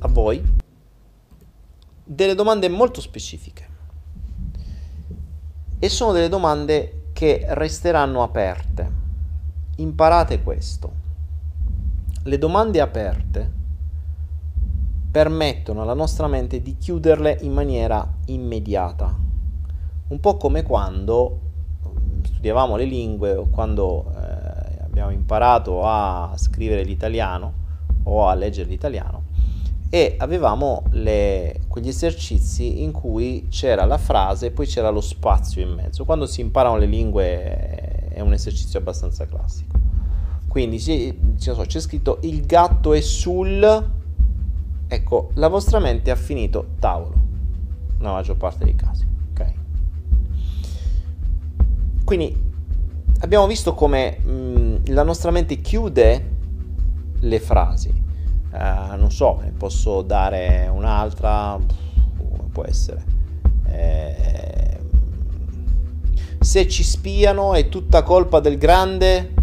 a 0.00 0.08
voi 0.08 0.58
delle 2.12 2.34
domande 2.34 2.68
molto 2.68 3.00
specifiche 3.00 3.68
e 5.78 5.88
sono 5.88 6.10
delle 6.10 6.28
domande 6.28 7.04
che 7.12 7.44
resteranno 7.50 8.24
aperte. 8.24 8.98
Imparate 9.76 10.42
questo. 10.42 10.92
Le 12.24 12.36
domande 12.36 12.80
aperte 12.80 13.52
permettono 15.08 15.82
alla 15.82 15.94
nostra 15.94 16.26
mente 16.26 16.60
di 16.60 16.76
chiuderle 16.76 17.38
in 17.42 17.52
maniera 17.52 18.04
immediata. 18.26 19.16
Un 20.08 20.18
po' 20.18 20.36
come 20.36 20.64
quando 20.64 21.38
studiavamo 22.24 22.74
le 22.74 22.84
lingue 22.84 23.36
o 23.36 23.46
quando 23.48 24.12
eh, 24.16 24.82
abbiamo 24.82 25.10
imparato 25.10 25.82
a 25.84 26.32
scrivere 26.34 26.82
l'italiano 26.82 27.52
o 28.02 28.26
a 28.26 28.34
leggere 28.34 28.68
l'italiano 28.68 29.19
e 29.92 30.14
avevamo 30.18 30.84
le, 30.90 31.62
quegli 31.66 31.88
esercizi 31.88 32.82
in 32.82 32.92
cui 32.92 33.48
c'era 33.50 33.84
la 33.84 33.98
frase 33.98 34.46
e 34.46 34.50
poi 34.52 34.66
c'era 34.66 34.88
lo 34.88 35.00
spazio 35.00 35.60
in 35.60 35.70
mezzo. 35.70 36.04
Quando 36.04 36.26
si 36.26 36.40
imparano 36.40 36.76
le 36.76 36.86
lingue 36.86 38.08
è 38.08 38.20
un 38.20 38.32
esercizio 38.32 38.78
abbastanza 38.78 39.26
classico. 39.26 39.76
Quindi 40.46 40.78
so, 40.78 41.64
c'è 41.66 41.80
scritto 41.80 42.18
il 42.22 42.46
gatto 42.46 42.92
è 42.92 43.00
sul... 43.00 43.88
Ecco, 44.86 45.30
la 45.34 45.48
vostra 45.48 45.80
mente 45.80 46.10
ha 46.12 46.16
finito 46.16 46.70
tavolo, 46.78 47.14
nella 47.98 48.12
maggior 48.12 48.36
parte 48.36 48.64
dei 48.64 48.76
casi. 48.76 49.06
Ok? 49.32 49.52
Quindi 52.04 52.48
abbiamo 53.20 53.48
visto 53.48 53.74
come 53.74 54.18
mh, 54.18 54.92
la 54.92 55.02
nostra 55.02 55.32
mente 55.32 55.60
chiude 55.60 56.38
le 57.18 57.40
frasi 57.40 58.00
Uh, 58.52 58.96
non 58.96 59.10
so, 59.12 59.38
ne 59.42 59.52
posso 59.56 60.02
dare 60.02 60.68
un'altra, 60.72 61.58
come 62.16 62.48
può 62.50 62.64
essere. 62.64 63.04
Eh, 63.66 64.78
se 66.40 66.68
ci 66.68 66.82
spiano 66.82 67.54
è 67.54 67.68
tutta 67.68 68.02
colpa 68.02 68.40
del 68.40 68.58
grande 68.58 69.34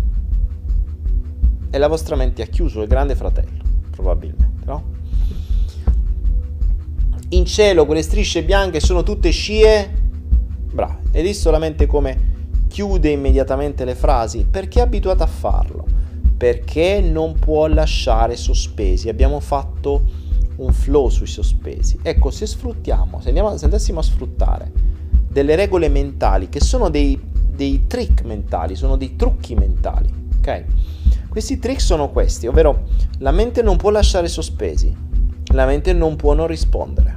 e 1.69 1.77
la 1.77 1.87
vostra 1.87 2.15
mente 2.15 2.41
ha 2.41 2.47
chiuso 2.47 2.81
il 2.81 2.87
grande 2.87 3.15
fratello, 3.15 3.63
probabilmente, 3.91 4.65
no? 4.65 4.95
In 7.29 7.45
cielo 7.45 7.85
quelle 7.85 8.01
strisce 8.01 8.43
bianche 8.43 8.79
sono 8.79 9.03
tutte 9.03 9.29
scie? 9.31 9.89
Bravo. 10.71 10.99
Hai 11.13 11.21
visto 11.21 11.43
solamente 11.43 11.85
come 11.85 12.35
chiude 12.67 13.09
immediatamente 13.09 13.85
le 13.85 13.95
frasi? 13.95 14.45
Perché 14.49 14.79
è 14.79 14.83
abituata 14.83 15.23
a 15.23 15.27
farlo. 15.27 15.85
Perché 16.37 17.01
non 17.01 17.39
può 17.39 17.67
lasciare 17.67 18.35
sospesi. 18.35 19.09
Abbiamo 19.09 19.39
fatto 19.39 20.03
un 20.57 20.71
flow 20.71 21.09
sui 21.09 21.27
sospesi. 21.27 21.99
Ecco, 22.01 22.29
se 22.29 22.45
sfruttiamo, 22.45 23.19
se, 23.21 23.27
andiamo, 23.29 23.57
se 23.57 23.65
andassimo 23.65 23.99
a 23.99 24.03
sfruttare 24.03 24.71
delle 25.29 25.55
regole 25.55 25.89
mentali 25.89 26.49
che 26.49 26.59
sono 26.59 26.89
dei, 26.89 27.19
dei 27.31 27.85
trick 27.85 28.23
mentali, 28.23 28.75
sono 28.75 28.97
dei 28.97 29.15
trucchi 29.15 29.55
mentali, 29.55 30.11
ok? 30.39 30.63
Questi 31.29 31.59
trick 31.59 31.81
sono 31.81 32.09
questi, 32.09 32.47
ovvero 32.47 32.85
la 33.19 33.31
mente 33.31 33.61
non 33.61 33.77
può 33.77 33.91
lasciare 33.91 34.27
sospesi, 34.27 34.95
la 35.53 35.65
mente 35.65 35.93
non 35.93 36.15
può 36.15 36.33
non 36.33 36.47
rispondere. 36.47 37.15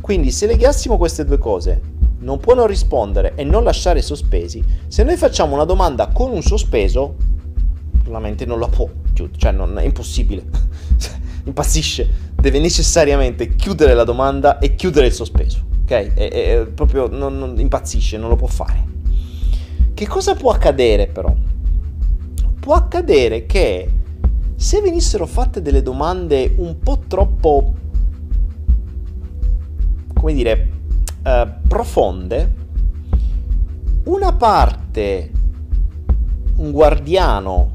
Quindi 0.00 0.30
se 0.30 0.46
legassimo 0.46 0.96
queste 0.96 1.24
due 1.24 1.38
cose, 1.38 1.80
non 2.20 2.38
può 2.38 2.54
non 2.54 2.66
rispondere 2.66 3.34
e 3.34 3.44
non 3.44 3.64
lasciare 3.64 4.00
sospesi, 4.00 4.64
se 4.86 5.02
noi 5.02 5.16
facciamo 5.16 5.54
una 5.54 5.64
domanda 5.64 6.08
con 6.08 6.30
un 6.30 6.40
sospeso, 6.40 7.16
la 8.06 8.18
mente 8.18 8.44
non 8.46 8.58
la 8.58 8.68
può 8.68 8.88
chiudere, 9.12 9.38
cioè 9.38 9.52
non, 9.52 9.78
è 9.78 9.84
impossibile, 9.84 10.44
impazzisce, 11.44 12.32
deve 12.34 12.58
necessariamente 12.58 13.54
chiudere 13.56 13.94
la 13.94 14.04
domanda 14.04 14.58
e 14.58 14.74
chiudere 14.74 15.06
il 15.06 15.12
sospeso, 15.12 15.64
ok? 15.82 15.90
È, 15.90 16.12
è, 16.14 16.66
proprio 16.66 17.08
non, 17.08 17.38
non, 17.38 17.58
impazzisce, 17.58 18.16
non 18.18 18.28
lo 18.28 18.36
può 18.36 18.48
fare. 18.48 18.92
Che 19.94 20.06
cosa 20.08 20.34
può 20.34 20.50
accadere 20.50 21.06
però? 21.06 21.34
può 22.64 22.72
accadere 22.72 23.44
che 23.44 23.92
se 24.56 24.80
venissero 24.80 25.26
fatte 25.26 25.60
delle 25.60 25.82
domande 25.82 26.54
un 26.56 26.78
po' 26.78 27.02
troppo, 27.06 27.74
come 30.14 30.32
dire, 30.32 30.70
eh, 31.22 31.52
profonde, 31.68 32.54
una 34.04 34.32
parte, 34.32 35.30
un 36.56 36.70
guardiano 36.70 37.72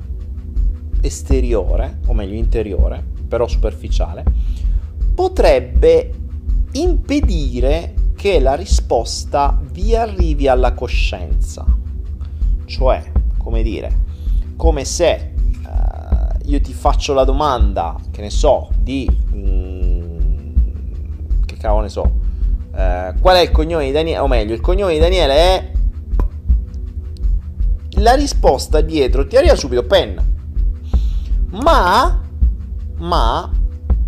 esteriore, 1.02 2.00
o 2.08 2.14
meglio 2.14 2.36
interiore, 2.36 3.04
però 3.28 3.48
superficiale, 3.48 4.24
potrebbe 5.14 6.12
impedire 6.74 7.94
che 8.16 8.40
la 8.40 8.54
risposta 8.54 9.60
vi 9.72 9.96
arrivi 9.96 10.48
alla 10.48 10.74
coscienza. 10.74 11.66
Cioè, 12.66 13.12
come 13.38 13.64
dire, 13.64 14.08
come 14.56 14.84
se 14.84 15.32
uh, 15.64 16.50
io 16.50 16.62
ti 16.62 16.74
faccio 16.74 17.14
la 17.14 17.24
domanda, 17.24 17.96
che 18.12 18.22
ne 18.22 18.30
so, 18.30 18.70
di... 18.78 19.10
Mm, 19.34 20.56
che 21.46 21.56
cavolo 21.56 21.84
ne 21.84 21.90
so, 21.90 22.02
uh, 22.02 23.20
qual 23.20 23.38
è 23.38 23.42
il 23.42 23.52
cognome 23.52 23.86
di 23.86 23.92
Daniele, 23.92 24.20
o 24.20 24.28
meglio, 24.28 24.54
il 24.54 24.62
cognome 24.62 24.94
di 24.94 25.00
Daniele 25.00 25.34
è... 25.34 25.72
La 28.00 28.16
risposta 28.16 28.82
dietro 28.82 29.26
ti 29.28 29.38
arriva 29.38 29.56
subito, 29.56 29.86
penna. 29.86 30.24
Ma, 31.52 32.22
ma 32.98 33.52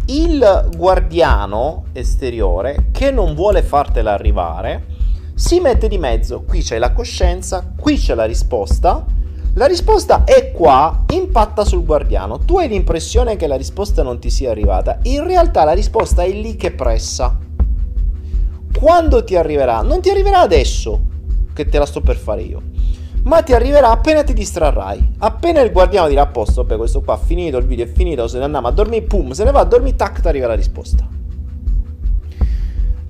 il 0.05 0.69
guardiano 0.75 1.85
esteriore 1.93 2.89
che 2.91 3.11
non 3.11 3.35
vuole 3.35 3.63
fartela 3.63 4.13
arrivare 4.13 4.85
si 5.33 5.59
mette 5.59 5.87
di 5.87 5.97
mezzo. 5.97 6.41
Qui 6.41 6.61
c'è 6.61 6.77
la 6.77 6.91
coscienza, 6.91 7.73
qui 7.75 7.97
c'è 7.97 8.13
la 8.13 8.25
risposta 8.25 9.05
la 9.55 9.65
risposta 9.65 10.23
è 10.23 10.53
qua, 10.53 11.03
impatta 11.09 11.65
sul 11.65 11.83
guardiano. 11.83 12.39
Tu 12.39 12.57
hai 12.57 12.69
l'impressione 12.69 13.35
che 13.35 13.47
la 13.47 13.57
risposta 13.57 14.01
non 14.01 14.17
ti 14.17 14.29
sia 14.29 14.49
arrivata. 14.49 14.99
In 15.03 15.25
realtà 15.25 15.65
la 15.65 15.73
risposta 15.73 16.23
è 16.23 16.31
lì 16.31 16.55
che 16.55 16.71
pressa. 16.71 17.37
Quando 18.73 19.23
ti 19.25 19.35
arriverà? 19.35 19.81
Non 19.81 19.99
ti 19.99 20.09
arriverà 20.09 20.39
adesso, 20.39 21.01
che 21.53 21.65
te 21.67 21.77
la 21.77 21.85
sto 21.85 21.99
per 21.99 22.15
fare 22.15 22.43
io. 22.43 22.61
Ma 23.23 23.43
ti 23.43 23.53
arriverà 23.53 23.91
appena 23.91 24.23
ti 24.23 24.33
distrarrai. 24.33 25.13
Appena 25.19 25.61
il 25.61 25.71
guardiano 25.71 26.07
dirà 26.07 26.23
a 26.23 26.27
posto, 26.27 26.63
beh, 26.63 26.77
questo 26.77 27.01
qua 27.01 27.13
ha 27.13 27.17
finito, 27.17 27.57
il 27.57 27.65
video 27.65 27.85
è 27.85 27.87
finito, 27.87 28.27
se 28.27 28.39
ne 28.39 28.45
andiamo 28.45 28.67
a 28.67 28.71
dormire, 28.71 29.03
pum, 29.03 29.31
se 29.31 29.43
ne 29.43 29.51
va 29.51 29.59
a 29.59 29.65
dormire, 29.65 29.95
tac, 29.95 30.21
ti 30.21 30.27
arriva 30.27 30.47
la 30.47 30.55
risposta. 30.55 31.07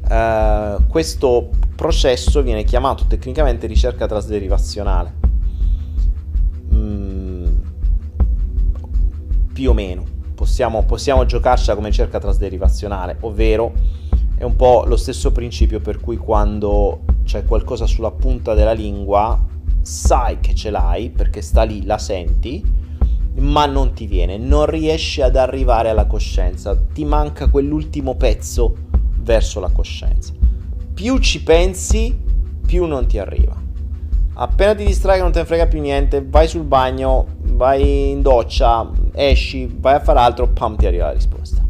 Uh, 0.09 0.85
questo 0.87 1.49
processo 1.75 2.41
viene 2.41 2.65
chiamato 2.65 3.05
tecnicamente 3.07 3.65
ricerca 3.65 4.07
trasderivazionale 4.07 5.21
più 9.61 9.69
o 9.69 9.73
meno. 9.73 10.03
Possiamo, 10.33 10.83
possiamo 10.85 11.25
giocarcela 11.25 11.75
come 11.75 11.91
cerca 11.91 12.19
trasderivazionale, 12.19 13.17
ovvero 13.21 13.73
è 14.35 14.43
un 14.43 14.55
po' 14.55 14.85
lo 14.87 14.97
stesso 14.97 15.31
principio 15.31 15.79
per 15.79 15.99
cui 15.99 16.17
quando 16.17 17.01
c'è 17.23 17.45
qualcosa 17.45 17.85
sulla 17.85 18.09
punta 18.09 18.55
della 18.55 18.71
lingua 18.71 19.39
sai 19.81 20.39
che 20.39 20.53
ce 20.53 20.69
l'hai 20.69 21.09
perché 21.09 21.41
sta 21.41 21.63
lì, 21.63 21.83
la 21.85 21.97
senti, 21.97 22.63
ma 23.35 23.65
non 23.65 23.93
ti 23.93 24.05
viene, 24.05 24.37
non 24.37 24.65
riesci 24.65 25.21
ad 25.21 25.35
arrivare 25.35 25.89
alla 25.89 26.05
coscienza, 26.05 26.75
ti 26.75 27.05
manca 27.05 27.47
quell'ultimo 27.47 28.15
pezzo 28.15 28.75
verso 29.19 29.59
la 29.59 29.69
coscienza. 29.69 30.33
Più 30.93 31.17
ci 31.19 31.41
pensi, 31.41 32.17
più 32.65 32.85
non 32.85 33.07
ti 33.07 33.17
arriva. 33.17 33.59
Appena 34.33 34.73
ti 34.73 34.85
distrai 34.85 35.19
non 35.19 35.31
te 35.31 35.39
ne 35.39 35.45
frega 35.45 35.67
più 35.67 35.81
niente, 35.81 36.25
vai 36.25 36.47
sul 36.47 36.63
bagno, 36.63 37.25
vai 37.41 38.11
in 38.11 38.21
doccia, 38.21 38.89
esci, 39.13 39.69
vai 39.79 39.95
a 39.95 39.99
fare 39.99 40.19
altro, 40.19 40.47
pam, 40.47 40.75
ti 40.75 40.85
arriva 40.85 41.07
la 41.07 41.13
risposta. 41.13 41.65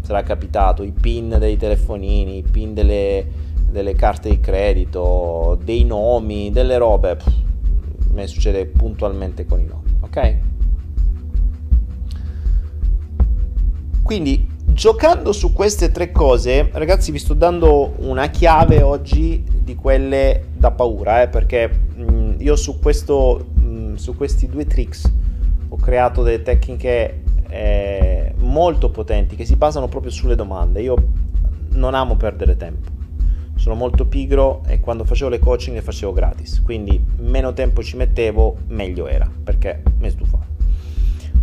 Sarà 0.00 0.22
capitato, 0.22 0.82
i 0.82 0.92
pin 0.92 1.36
dei 1.38 1.56
telefonini, 1.56 2.38
i 2.38 2.42
pin 2.42 2.74
delle, 2.74 3.26
delle 3.70 3.94
carte 3.94 4.28
di 4.28 4.40
credito, 4.40 5.58
dei 5.62 5.84
nomi, 5.84 6.50
delle 6.50 6.76
robe. 6.78 7.16
Pff, 7.16 7.32
me 8.12 8.26
succede 8.26 8.66
puntualmente 8.66 9.46
con 9.46 9.60
i 9.60 9.64
nomi, 9.64 9.98
ok? 10.00 10.36
Quindi 14.02 14.48
giocando 14.66 15.32
su 15.32 15.52
queste 15.52 15.92
tre 15.92 16.10
cose, 16.10 16.68
ragazzi, 16.72 17.12
vi 17.12 17.18
sto 17.18 17.34
dando 17.34 17.94
una 17.98 18.28
chiave 18.28 18.82
oggi 18.82 19.44
di 19.62 19.74
quelle 19.74 20.46
da 20.56 20.72
paura, 20.72 21.22
eh, 21.22 21.28
perché 21.28 21.68
mh, 21.68 22.02
mm, 22.02 22.32
io 22.38 22.56
su, 22.56 22.78
questo, 22.80 23.46
mh, 23.54 23.62
mm, 23.62 23.94
su 23.94 24.16
questi 24.16 24.48
due 24.48 24.66
tricks 24.66 25.12
ho 25.68 25.76
creato 25.76 26.22
delle 26.22 26.42
tecniche 26.42 27.22
eh, 27.48 28.34
molto 28.38 28.90
potenti 28.90 29.36
che 29.36 29.44
si 29.44 29.54
basano 29.54 29.86
proprio 29.86 30.10
sulle 30.10 30.34
domande. 30.34 30.82
Io 30.82 30.96
non 31.72 31.94
amo 31.94 32.16
perdere 32.16 32.56
tempo. 32.56 32.99
Sono 33.60 33.74
molto 33.74 34.06
pigro 34.06 34.62
e 34.66 34.80
quando 34.80 35.04
facevo 35.04 35.28
le 35.28 35.38
coaching 35.38 35.76
le 35.76 35.82
facevo 35.82 36.14
gratis, 36.14 36.62
quindi 36.62 36.98
meno 37.18 37.52
tempo 37.52 37.82
ci 37.82 37.94
mettevo, 37.94 38.56
meglio 38.68 39.06
era, 39.06 39.30
perché 39.44 39.82
mi 39.98 40.08
stufavo. 40.08 40.44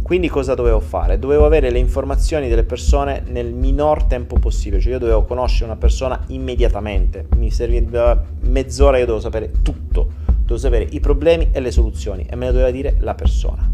Quindi 0.01 0.27
cosa 0.27 0.55
dovevo 0.55 0.79
fare? 0.79 1.19
Dovevo 1.19 1.45
avere 1.45 1.69
le 1.69 1.77
informazioni 1.77 2.49
delle 2.49 2.63
persone 2.63 3.21
nel 3.27 3.53
minor 3.53 4.05
tempo 4.05 4.39
possibile, 4.39 4.81
cioè 4.81 4.93
io 4.93 4.97
dovevo 4.97 5.25
conoscere 5.25 5.65
una 5.65 5.75
persona 5.75 6.19
immediatamente, 6.29 7.27
mi 7.35 7.51
serviva 7.51 8.19
mezz'ora, 8.39 8.97
io 8.97 9.05
dovevo 9.05 9.21
sapere 9.21 9.51
tutto, 9.61 10.09
dovevo 10.25 10.57
sapere 10.57 10.87
i 10.89 10.99
problemi 10.99 11.49
e 11.51 11.59
le 11.59 11.69
soluzioni 11.69 12.25
e 12.27 12.35
me 12.35 12.47
lo 12.47 12.53
doveva 12.53 12.71
dire 12.71 12.95
la 12.97 13.13
persona. 13.13 13.69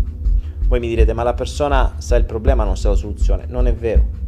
Voi 0.67 0.81
mi 0.81 0.89
direte, 0.89 1.13
ma 1.13 1.23
la 1.23 1.33
persona 1.33 1.93
sa 1.99 2.17
il 2.17 2.25
problema, 2.25 2.65
non 2.65 2.75
sa 2.75 2.89
la 2.89 2.95
soluzione. 2.95 3.45
Non 3.47 3.67
è 3.67 3.73
vero. 3.73 4.22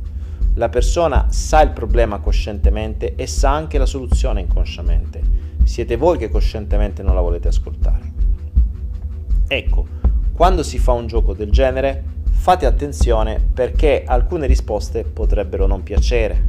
La 0.57 0.69
persona 0.69 1.27
sa 1.32 1.61
il 1.61 1.72
problema 1.72 2.19
coscientemente 2.19 3.15
e 3.15 3.27
sa 3.27 3.53
anche 3.53 3.77
la 3.77 3.86
soluzione 3.86 4.40
inconsciamente. 4.40 5.22
Siete 5.65 5.98
voi 5.98 6.18
che 6.18 6.30
coscientemente 6.30 7.03
non 7.03 7.14
la 7.14 7.19
volete 7.19 7.49
ascoltare. 7.49 8.14
Ecco, 9.49 9.86
quando 10.32 10.64
si 10.64 10.77
fa 10.77 10.94
un 10.94 11.07
gioco 11.07 11.34
del 11.34 11.52
genere, 11.52 12.02
fate 12.23 12.65
attenzione 12.65 13.45
perché 13.53 14.06
alcune 14.07 14.48
risposte 14.48 15.03
potrebbero 15.03 15.68
non 15.68 15.84
piacere. 15.84 16.48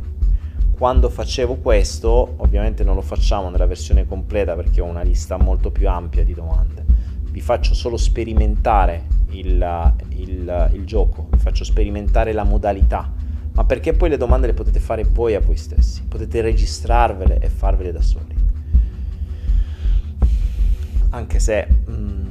Quando 0.79 1.09
facevo 1.09 1.57
questo, 1.57 2.35
ovviamente 2.37 2.85
non 2.85 2.95
lo 2.95 3.01
facciamo 3.01 3.51
nella 3.51 3.67
versione 3.67 4.07
completa 4.07 4.55
perché 4.55 4.81
ho 4.81 4.85
una 4.85 5.03
lista 5.03 5.37
molto 5.37 5.73
più 5.73 5.89
ampia 5.89 6.23
di 6.23 6.33
domande. 6.33 6.85
Vi 7.29 7.41
faccio 7.41 7.75
solo 7.75 7.97
sperimentare 7.97 9.07
il, 9.31 9.95
il, 10.11 10.71
il 10.75 10.85
gioco, 10.85 11.27
vi 11.33 11.39
faccio 11.39 11.65
sperimentare 11.65 12.33
la 12.33 12.45
modalità, 12.45 13.16
ma 13.57 13.65
perché 13.65 13.95
poi 13.95 14.11
le 14.11 14.19
domande 14.19 14.49
le 14.49 14.53
potete 14.53 14.79
fare 14.81 15.03
voi 15.03 15.35
a 15.35 15.41
voi 15.41 15.57
stessi, 15.57 16.03
potete 16.03 16.43
registrarvele 16.43 17.39
e 17.39 17.49
farvele 17.49 17.91
da 17.91 18.03
soli. 18.03 18.35
Anche 21.09 21.39
se... 21.39 21.67
Mm, 21.91 22.25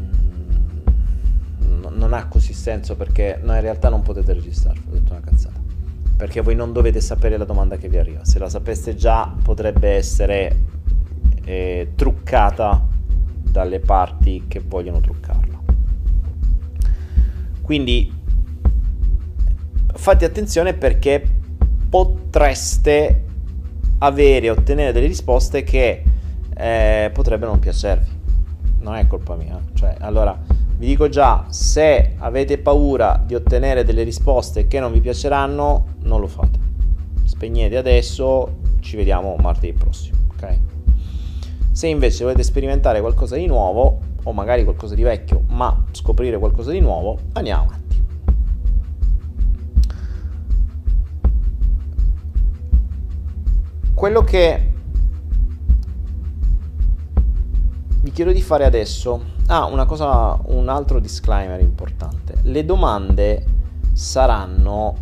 non 1.95 2.13
ha 2.13 2.27
così 2.27 2.53
senso 2.53 2.95
perché 2.95 3.39
no, 3.41 3.55
in 3.55 3.61
realtà 3.61 3.89
non 3.89 4.01
potete 4.03 4.33
registrarlo, 4.33 4.81
ho 4.87 4.93
detto 4.93 5.13
una 5.13 5.21
cazzata. 5.21 5.59
Perché 6.15 6.41
voi 6.41 6.53
non 6.53 6.71
dovete 6.71 7.01
sapere 7.01 7.37
la 7.37 7.45
domanda 7.45 7.77
che 7.77 7.89
vi 7.89 7.97
arriva. 7.97 8.23
Se 8.23 8.37
la 8.37 8.47
sapeste 8.47 8.95
già 8.95 9.33
potrebbe 9.41 9.89
essere 9.89 10.59
eh, 11.43 11.93
truccata 11.95 12.87
dalle 13.41 13.79
parti 13.79 14.43
che 14.47 14.59
vogliono 14.59 15.01
truccarla. 15.01 15.59
Quindi 17.61 18.13
fate 19.95 20.25
attenzione 20.25 20.73
perché 20.73 21.23
potreste 21.89 23.23
avere, 23.99 24.49
ottenere 24.49 24.91
delle 24.91 25.07
risposte 25.07 25.63
che 25.63 26.03
eh, 26.55 27.09
potrebbero 27.13 27.51
non 27.51 27.59
piacervi. 27.59 28.23
Non 28.79 28.95
è 28.95 29.07
colpa 29.07 29.35
mia. 29.35 29.59
Cioè, 29.73 29.95
allora, 29.99 30.37
vi 30.77 30.87
dico 30.87 31.07
già, 31.09 31.45
se 31.49 32.15
avete 32.17 32.57
paura 32.57 33.21
di 33.25 33.33
ottenere 33.33 33.83
delle 33.83 34.03
risposte 34.03 34.67
che 34.67 34.79
non 34.79 34.91
vi 34.91 34.99
piaceranno, 34.99 35.85
non 36.01 36.19
lo 36.19 36.27
fate. 36.27 36.59
Spegnete 37.23 37.77
adesso, 37.77 38.57
ci 38.81 38.95
vediamo 38.95 39.35
martedì 39.37 39.73
prossimo, 39.73 40.17
ok? 40.33 40.59
Se 41.71 41.87
invece 41.87 42.23
volete 42.23 42.43
sperimentare 42.43 42.99
qualcosa 42.99 43.35
di 43.35 43.47
nuovo, 43.47 43.99
o 44.23 44.33
magari 44.33 44.63
qualcosa 44.63 44.95
di 44.95 45.03
vecchio, 45.03 45.43
ma 45.47 45.85
scoprire 45.91 46.37
qualcosa 46.37 46.71
di 46.71 46.79
nuovo, 46.79 47.17
andiamo 47.33 47.63
avanti. 47.63 48.04
Quello 53.95 54.25
che 54.25 54.73
vi 58.01 58.11
chiedo 58.11 58.33
di 58.33 58.41
fare 58.41 58.65
adesso. 58.65 59.33
Ah, 59.47 59.65
una 59.65 59.85
cosa, 59.85 60.37
un 60.47 60.67
altro 60.67 60.99
disclaimer 60.99 61.61
importante. 61.61 62.35
Le 62.41 62.65
domande 62.65 63.45
saranno 63.93 64.95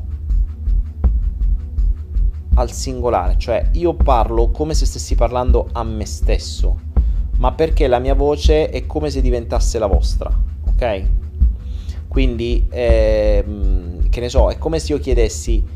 al 2.53 2.71
singolare, 2.71 3.35
cioè 3.39 3.69
io 3.71 3.95
parlo 3.95 4.51
come 4.51 4.75
se 4.75 4.85
stessi 4.85 5.15
parlando 5.15 5.69
a 5.71 5.83
me 5.83 6.05
stesso, 6.05 6.79
ma 7.37 7.51
perché 7.51 7.87
la 7.87 7.97
mia 7.97 8.13
voce 8.13 8.69
è 8.69 8.85
come 8.85 9.09
se 9.09 9.21
diventasse 9.21 9.79
la 9.79 9.87
vostra, 9.87 10.31
ok? 10.67 11.03
Quindi, 12.07 12.67
ehm, 12.69 14.07
che 14.09 14.19
ne 14.19 14.29
so, 14.29 14.51
è 14.51 14.59
come 14.59 14.77
se 14.77 14.93
io 14.93 14.99
chiedessi 14.99 15.72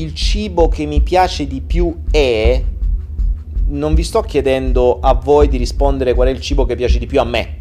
il 0.00 0.14
cibo 0.14 0.68
che 0.68 0.86
mi 0.86 1.00
piace 1.00 1.46
di 1.46 1.60
più 1.60 2.02
è 2.10 2.62
non 3.68 3.94
vi 3.94 4.02
sto 4.02 4.20
chiedendo 4.20 5.00
a 5.00 5.14
voi 5.14 5.48
di 5.48 5.56
rispondere 5.56 6.14
qual 6.14 6.28
è 6.28 6.30
il 6.30 6.40
cibo 6.40 6.64
che 6.64 6.76
piace 6.76 6.98
di 6.98 7.06
più 7.06 7.20
a 7.20 7.24
me. 7.24 7.58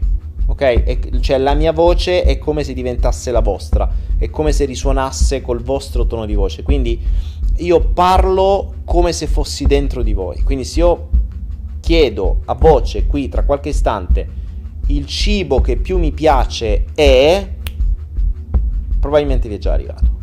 Ok? 0.47 0.61
E, 0.61 0.99
cioè 1.21 1.37
la 1.39 1.55
mia 1.55 1.71
voce 1.71 2.23
è 2.23 2.37
come 2.37 2.63
se 2.63 2.73
diventasse 2.73 3.31
la 3.31 3.39
vostra, 3.39 3.89
è 4.17 4.29
come 4.29 4.51
se 4.51 4.65
risuonasse 4.65 5.41
col 5.41 5.63
vostro 5.63 6.05
tono 6.05 6.25
di 6.25 6.35
voce. 6.35 6.61
Quindi 6.61 7.01
io 7.57 7.79
parlo 7.79 8.75
come 8.85 9.11
se 9.11 9.25
fossi 9.25 9.65
dentro 9.65 10.03
di 10.03 10.13
voi. 10.13 10.41
Quindi 10.43 10.63
se 10.63 10.79
io 10.79 11.09
chiedo 11.79 12.41
a 12.45 12.53
voce 12.53 13.05
qui 13.07 13.29
tra 13.29 13.43
qualche 13.43 13.69
istante 13.69 14.43
il 14.87 15.05
cibo 15.07 15.61
che 15.61 15.77
più 15.77 15.97
mi 15.97 16.11
piace 16.11 16.85
è 16.93 17.47
probabilmente 18.99 19.47
vi 19.47 19.55
è 19.55 19.57
già 19.57 19.73
arrivato. 19.73 20.13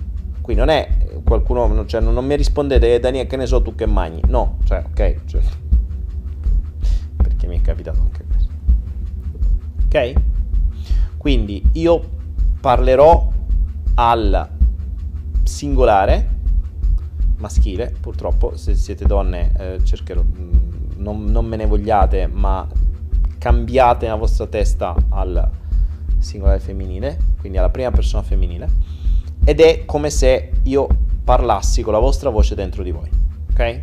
Qui 0.40 0.54
non 0.54 0.68
è 0.68 0.88
qualcuno, 1.24 1.86
cioè 1.86 2.00
non, 2.00 2.24
mi 2.24 2.36
rispondete, 2.36 2.94
eh, 2.94 3.00
Daniele, 3.00 3.28
che 3.28 3.36
ne 3.36 3.46
so 3.46 3.62
tu 3.62 3.74
che 3.74 3.86
mangi. 3.86 4.20
No, 4.26 4.58
cioè, 4.64 4.84
ok, 4.84 5.24
cioè, 5.26 5.40
perché 7.16 7.46
mi 7.46 7.58
è 7.58 7.62
capitato 7.62 8.00
anche 8.00 8.24
questo. 8.26 8.52
Ok? 9.86 10.12
Quindi 11.16 11.62
io 11.72 12.00
parlerò 12.60 13.30
al 13.94 14.50
singolare 15.42 16.28
maschile, 17.36 17.92
purtroppo 18.00 18.56
se 18.56 18.74
siete 18.74 19.04
donne 19.04 19.52
eh, 19.58 19.84
cercherò, 19.84 20.22
mm, 20.22 20.50
non, 20.98 21.24
non 21.24 21.44
me 21.46 21.56
ne 21.56 21.66
vogliate, 21.66 22.26
ma 22.28 22.66
cambiate 23.38 24.06
la 24.06 24.14
vostra 24.14 24.46
testa 24.46 24.94
al 25.08 25.50
singolare 26.18 26.60
femminile, 26.60 27.18
quindi 27.40 27.58
alla 27.58 27.70
prima 27.70 27.90
persona 27.90 28.22
femminile, 28.22 28.68
ed 29.44 29.60
è 29.60 29.84
come 29.84 30.10
se 30.10 30.52
io 30.62 30.86
parlassi 31.24 31.82
con 31.82 31.92
la 31.92 31.98
vostra 31.98 32.30
voce 32.30 32.54
dentro 32.54 32.82
di 32.82 32.90
voi, 32.90 33.10
ok? 33.50 33.82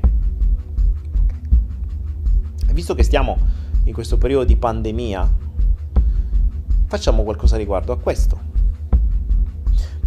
visto 2.79 2.95
che 2.95 3.03
stiamo 3.03 3.37
in 3.83 3.93
questo 3.93 4.17
periodo 4.17 4.45
di 4.45 4.55
pandemia, 4.55 5.29
facciamo 6.85 7.23
qualcosa 7.23 7.57
riguardo 7.57 7.91
a 7.91 7.99
questo. 7.99 8.39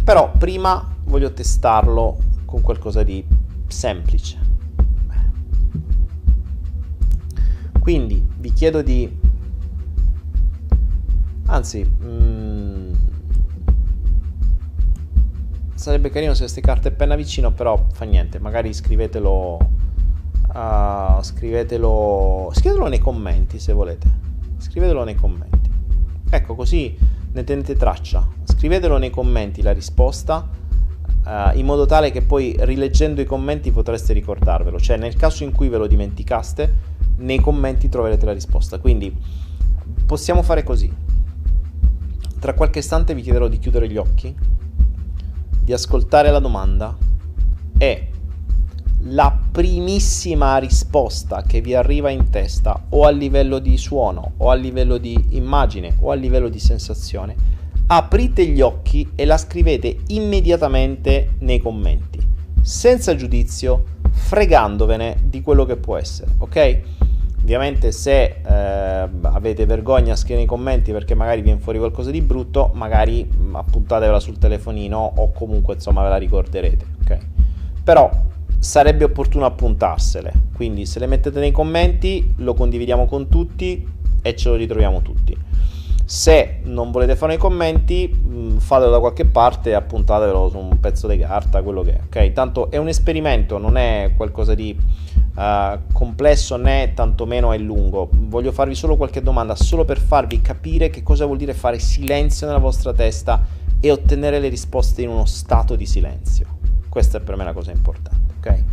Però 0.03 0.31
prima 0.31 0.95
voglio 1.03 1.31
testarlo 1.33 2.17
con 2.45 2.61
qualcosa 2.61 3.03
di 3.03 3.23
semplice. 3.67 4.39
Quindi 7.79 8.25
vi 8.37 8.51
chiedo 8.53 8.81
di... 8.81 9.19
Anzi, 11.45 11.85
mm, 11.85 12.92
sarebbe 15.83 16.09
carino 16.09 16.33
se 16.33 16.41
queste 16.41 16.61
carte 16.61 16.87
e 16.87 16.91
penna 16.91 17.15
vicino, 17.15 17.51
però 17.51 17.87
fa 17.91 18.05
niente, 18.05 18.39
magari 18.39 18.73
scrivetelo 18.73 19.81
Uh, 20.53 21.19
scrivetelo, 21.19 22.51
scrivetelo 22.53 22.87
nei 22.87 22.99
commenti 22.99 23.57
se 23.57 23.73
volete. 23.73 24.07
Scrivetelo 24.57 25.03
nei 25.03 25.15
commenti. 25.15 25.67
Ecco, 26.29 26.53
così 26.53 26.95
ne 27.31 27.43
tenete 27.43 27.75
traccia. 27.75 28.27
Scrivetelo 28.43 28.99
nei 28.99 29.09
commenti 29.09 29.63
la 29.63 29.73
risposta 29.73 30.47
uh, 31.25 31.57
in 31.57 31.65
modo 31.65 31.87
tale 31.87 32.11
che 32.11 32.21
poi 32.21 32.55
rileggendo 32.59 33.19
i 33.19 33.25
commenti 33.25 33.71
potreste 33.71 34.13
ricordarvelo. 34.13 34.79
Cioè, 34.79 34.97
nel 34.97 35.15
caso 35.15 35.43
in 35.43 35.53
cui 35.53 35.69
ve 35.69 35.77
lo 35.77 35.87
dimenticaste, 35.87 36.75
nei 37.17 37.39
commenti 37.39 37.89
troverete 37.89 38.25
la 38.27 38.33
risposta. 38.33 38.77
Quindi 38.77 39.11
possiamo 40.05 40.43
fare 40.43 40.61
così. 40.61 40.93
Tra 42.39 42.53
qualche 42.53 42.77
istante 42.77 43.15
vi 43.15 43.23
chiederò 43.23 43.47
di 43.47 43.57
chiudere 43.57 43.89
gli 43.89 43.97
occhi, 43.97 44.35
di 45.63 45.73
ascoltare 45.73 46.29
la 46.29 46.39
domanda 46.39 46.95
e 47.77 48.07
la 49.05 49.37
primissima 49.51 50.57
risposta 50.57 51.41
che 51.41 51.61
vi 51.61 51.75
arriva 51.75 52.09
in 52.09 52.29
testa 52.29 52.85
o 52.89 53.05
a 53.05 53.09
livello 53.09 53.59
di 53.59 53.77
suono 53.77 54.33
o 54.37 54.49
a 54.49 54.55
livello 54.55 54.97
di 54.97 55.21
immagine 55.31 55.95
o 55.99 56.11
a 56.11 56.15
livello 56.15 56.49
di 56.49 56.59
sensazione, 56.59 57.35
aprite 57.87 58.45
gli 58.45 58.61
occhi 58.61 59.09
e 59.15 59.25
la 59.25 59.37
scrivete 59.37 59.99
immediatamente 60.07 61.33
nei 61.39 61.59
commenti, 61.59 62.19
senza 62.61 63.15
giudizio, 63.15 63.85
fregandovene 64.09 65.23
di 65.25 65.41
quello 65.41 65.65
che 65.65 65.75
può 65.75 65.97
essere, 65.97 66.31
ok? 66.37 66.81
Ovviamente 67.43 67.91
se 67.91 68.37
eh, 68.41 69.09
avete 69.21 69.65
vergogna 69.65 70.15
scrivere 70.15 70.39
nei 70.39 70.47
commenti 70.47 70.93
perché 70.93 71.13
magari 71.13 71.41
viene 71.41 71.59
fuori 71.59 71.77
qualcosa 71.77 72.09
di 72.09 72.21
brutto, 72.21 72.71
magari 72.73 73.29
appuntatevela 73.51 74.21
sul 74.21 74.37
telefonino 74.37 75.13
o 75.17 75.31
comunque 75.33 75.73
insomma 75.73 76.03
ve 76.03 76.09
la 76.09 76.17
ricorderete, 76.17 76.85
ok? 77.01 77.17
Però 77.83 78.09
sarebbe 78.59 79.03
opportuno 79.03 79.45
appuntarsele. 79.45 80.31
Quindi 80.55 80.85
se 80.85 80.99
le 80.99 81.07
mettete 81.07 81.41
nei 81.41 81.51
commenti 81.51 82.33
lo 82.37 82.53
condividiamo 82.53 83.05
con 83.07 83.27
tutti 83.27 83.85
e 84.21 84.35
ce 84.37 84.47
lo 84.47 84.55
ritroviamo 84.55 85.01
tutti. 85.01 85.35
Se 86.05 86.59
non 86.63 86.91
volete 86.91 87.17
fare 87.17 87.33
i 87.33 87.37
commenti, 87.37 88.09
mm, 88.09 88.57
fatelo 88.57 88.91
da 88.91 88.99
qualche 88.99 89.25
parte 89.25 89.71
e 89.71 89.73
appuntatevelo 89.73 90.47
su 90.47 90.57
un 90.57 90.79
pezzo 90.79 91.07
di 91.07 91.17
carta, 91.17 91.61
quello 91.61 91.81
che 91.81 91.93
è. 91.93 91.99
Ok, 92.05 92.31
tanto 92.31 92.71
è 92.71 92.77
un 92.77 92.87
esperimento, 92.87 93.57
non 93.57 93.75
è 93.75 94.13
qualcosa 94.15 94.53
di 94.55 94.77
uh, 95.35 95.79
complesso 95.91 96.55
né 96.57 96.93
tantomeno 96.93 97.51
è 97.51 97.57
lungo. 97.57 98.09
Voglio 98.11 98.51
farvi 98.51 98.75
solo 98.75 98.95
qualche 98.97 99.21
domanda, 99.21 99.55
solo 99.55 99.85
per 99.85 99.99
farvi 99.99 100.41
capire 100.41 100.89
che 100.89 101.03
cosa 101.03 101.25
vuol 101.25 101.37
dire 101.37 101.53
fare 101.53 101.79
silenzio 101.79 102.47
nella 102.47 102.59
vostra 102.59 102.93
testa 102.93 103.45
e 103.79 103.91
ottenere 103.91 104.39
le 104.39 104.49
risposte 104.49 105.01
in 105.01 105.09
uno 105.09 105.25
stato 105.25 105.75
di 105.75 105.85
silenzio. 105.85 106.47
Questa 106.89 107.17
è 107.17 107.21
per 107.21 107.35
me 107.35 107.43
la 107.43 107.53
cosa 107.53 107.71
importante 107.71 108.23
ok? 108.43 108.63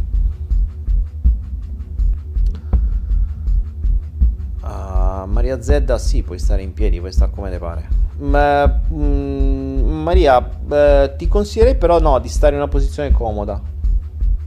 Uh, 4.62 5.26
Maria 5.26 5.60
Zedda, 5.62 5.96
sì, 5.98 6.22
puoi 6.22 6.38
stare 6.38 6.62
in 6.62 6.72
piedi, 6.72 6.98
puoi 6.98 7.12
stare 7.12 7.30
come 7.30 7.50
te 7.50 7.58
pare. 7.58 7.88
Ma, 8.18 8.82
mm, 8.92 10.02
Maria, 10.02 10.50
eh, 10.70 11.14
ti 11.16 11.28
consiglierei 11.28 11.76
però 11.76 11.98
no, 11.98 12.18
di 12.18 12.28
stare 12.28 12.54
in 12.54 12.60
una 12.60 12.70
posizione 12.70 13.10
comoda. 13.10 13.60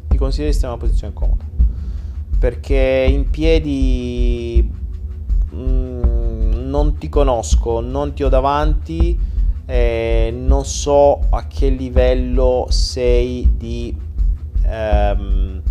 Ti 0.08 0.18
consiglierei 0.18 0.52
di 0.52 0.58
stare 0.58 0.74
in 0.74 0.80
una 0.80 0.88
posizione 0.88 1.14
comoda. 1.14 1.44
Perché 2.44 3.08
in 3.10 3.30
piedi 3.30 4.70
mm, 5.56 6.68
non 6.68 6.98
ti 6.98 7.08
conosco, 7.08 7.80
non 7.80 8.12
ti 8.12 8.22
ho 8.22 8.28
davanti, 8.28 9.18
eh, 9.66 10.30
non 10.36 10.66
so 10.66 11.22
a 11.30 11.48
che 11.48 11.70
livello 11.70 12.68
sei 12.70 13.50
di 13.56 13.98
ehm, 14.66 15.62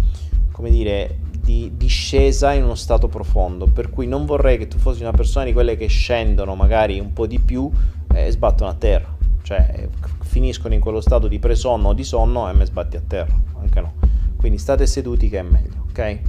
come 0.51 0.71
dire, 0.71 1.19
di 1.43 1.73
discesa 1.77 2.55
in 2.55 2.63
uno 2.65 2.75
stato 2.75 3.07
profondo, 3.07 3.67
per 3.67 3.91
cui 3.91 4.07
non 4.07 4.25
vorrei 4.25 4.57
che 4.57 4.67
tu 4.67 4.79
fossi 4.79 5.03
una 5.03 5.11
persona 5.11 5.45
di 5.45 5.53
quelle 5.53 5.77
che 5.77 5.89
scendono 5.89 6.55
magari 6.55 6.99
un 6.99 7.13
po' 7.13 7.27
di 7.27 7.39
più 7.39 7.71
e 8.15 8.31
sbattono 8.31 8.71
a 8.71 8.75
terra, 8.75 9.15
cioè 9.43 9.91
finiscono 10.21 10.73
in 10.73 10.81
quello 10.81 11.03
stato 11.03 11.29
di 11.29 11.39
presonno 11.39 11.89
o 11.89 11.93
di 11.93 12.03
sonno 12.03 12.49
e 12.49 12.55
me 12.55 12.65
sbatti 12.65 12.97
a 12.97 13.03
terra, 13.07 13.39
anche 13.61 13.79
no. 13.79 13.93
Quindi 14.39 14.57
state 14.57 14.87
seduti 14.87 15.29
che 15.29 15.39
è 15.39 15.43
meglio, 15.43 15.85
ok? 15.91 16.21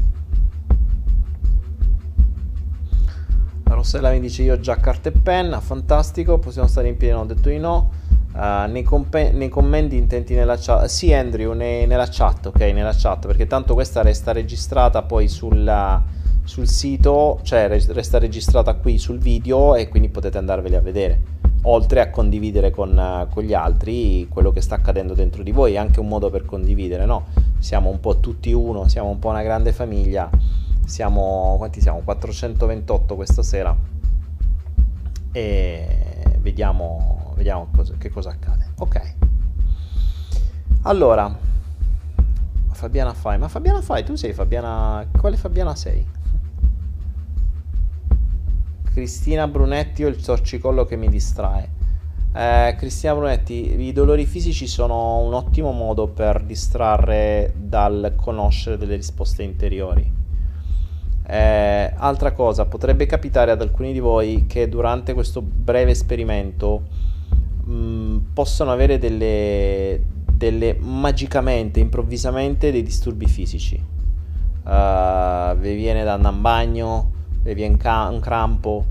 Rossella 3.74 4.12
mi 4.12 4.20
dice 4.20 4.44
io 4.44 4.54
ho 4.54 4.60
già 4.60 4.78
carta 4.78 5.10
e 5.10 5.12
penna, 5.12 5.60
fantastico, 5.60 6.38
possiamo 6.38 6.68
stare 6.68 6.88
in 6.88 6.98
piedi, 6.98 7.14
non 7.14 7.24
ho 7.24 7.26
detto 7.26 7.50
di 7.50 7.58
no. 7.58 7.92
Uh, 8.34 8.70
nei, 8.70 8.82
comp- 8.82 9.32
nei, 9.32 9.50
commenti 9.50 9.96
intenti 9.96 10.34
nella 10.34 10.58
chat. 10.58 10.86
Sì, 10.86 11.14
Andrew, 11.14 11.54
ne- 11.54 11.86
nella 11.86 12.08
chat, 12.10 12.48
ok, 12.48 12.60
nella 12.60 12.94
chat, 12.98 13.28
perché 13.28 13.46
tanto 13.46 13.76
questa 13.76 14.02
resta 14.02 14.32
registrata 14.32 15.04
poi 15.04 15.28
sulla, 15.28 16.02
sul 16.44 16.68
sito, 16.68 17.40
cioè 17.44 17.68
resta 17.68 18.18
registrata 18.18 18.74
qui 18.74 18.98
sul 18.98 19.20
video 19.20 19.76
e 19.76 19.88
quindi 19.88 20.10
potete 20.10 20.38
andarveli 20.38 20.76
a 20.76 20.82
vedere. 20.82 21.22
Oltre 21.66 22.02
a 22.02 22.10
condividere 22.10 22.72
con, 22.72 23.28
con 23.30 23.44
gli 23.44 23.54
altri 23.54 24.28
quello 24.30 24.52
che 24.52 24.62
sta 24.62 24.76
accadendo 24.76 25.14
dentro 25.14 25.44
di 25.44 25.52
voi, 25.52 25.74
è 25.74 25.78
anche 25.78 26.00
un 26.00 26.08
modo 26.08 26.30
per 26.30 26.44
condividere, 26.44 27.06
no? 27.06 27.28
Siamo 27.60 27.90
un 27.90 28.00
po' 28.00 28.20
tutti 28.20 28.52
uno, 28.52 28.88
siamo 28.88 29.10
un 29.10 29.20
po' 29.20 29.30
una 29.30 29.44
grande 29.44 29.72
famiglia. 29.72 30.30
Siamo, 30.86 31.56
quanti 31.58 31.82
siamo? 31.82 32.02
428 32.04 33.16
questa 33.16 33.44
sera. 33.44 33.76
E 35.32 36.38
vediamo 36.40 37.24
vediamo 37.36 37.68
cosa, 37.76 37.96
che 37.98 38.10
cosa 38.10 38.30
accade. 38.32 38.72
Ok. 38.78 39.16
Allora, 40.84 41.36
Fabiana 42.72 43.14
Fai, 43.14 43.38
ma 43.38 43.48
Fabiana 43.48 43.82
Fai, 43.82 44.04
tu 44.04 44.16
sei 44.16 44.34
Fabiana, 44.34 45.06
quale 45.18 45.38
Fabiana 45.38 45.76
sei? 45.76 46.06
Cristina 48.94 49.48
Brunetti 49.48 50.04
o 50.04 50.08
il 50.08 50.22
torcicollo 50.22 50.86
che 50.86 50.96
mi 50.96 51.10
distrae? 51.10 51.82
Eh, 52.36 52.76
Cristina 52.78 53.14
Brunetti, 53.14 53.80
i 53.80 53.92
dolori 53.92 54.26
fisici 54.26 54.68
sono 54.68 55.20
un 55.20 55.34
ottimo 55.34 55.72
modo 55.72 56.08
per 56.08 56.44
distrarre 56.44 57.54
dal 57.56 58.14
conoscere 58.16 58.78
delle 58.78 58.96
risposte 58.96 59.44
interiori. 59.44 60.23
Eh, 61.26 61.94
altra 61.96 62.34
cosa, 62.34 62.66
potrebbe 62.66 63.06
capitare 63.06 63.52
ad 63.52 63.62
alcuni 63.62 63.94
di 63.94 64.00
voi 64.00 64.46
che 64.46 64.68
durante 64.68 65.14
questo 65.14 65.42
breve 65.42 65.92
esperimento 65.92 66.82
mh, 67.64 67.74
mm, 67.74 68.18
possono 68.34 68.72
avere 68.72 68.98
delle, 68.98 70.02
delle, 70.32 70.76
magicamente, 70.80 71.80
improvvisamente 71.80 72.72
dei 72.72 72.84
disturbi 72.84 73.26
fisici. 73.28 73.92
Uh, 74.64 75.58
vi 75.58 75.76
viene 75.76 76.04
da 76.06 76.14
andare 76.14 76.36
in 76.36 76.42
bagno, 76.42 77.12
vi 77.42 77.54
viene 77.54 77.76
ca- 77.76 78.08
un 78.10 78.22
crampo 78.22 78.86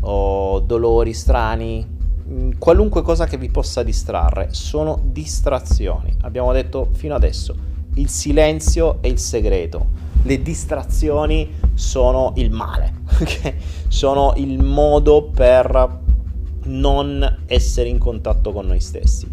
o 0.00 0.60
dolori 0.60 1.14
strani, 1.14 1.86
mm, 2.28 2.52
qualunque 2.58 3.02
cosa 3.02 3.26
che 3.26 3.36
vi 3.36 3.50
possa 3.50 3.82
distrarre, 3.82 4.48
sono 4.52 4.98
distrazioni. 5.02 6.14
Abbiamo 6.22 6.52
detto 6.52 6.88
fino 6.92 7.14
adesso, 7.14 7.54
il 7.94 8.08
silenzio 8.08 8.98
è 9.00 9.06
il 9.06 9.18
segreto. 9.18 10.02
Le 10.22 10.42
distrazioni 10.42 11.48
sono 11.74 12.32
il 12.36 12.50
male, 12.50 12.92
okay? 13.20 13.54
sono 13.88 14.32
il 14.36 14.62
modo 14.62 15.24
per 15.24 16.02
non 16.64 17.42
essere 17.46 17.88
in 17.88 17.98
contatto 17.98 18.52
con 18.52 18.66
noi 18.66 18.80
stessi. 18.80 19.26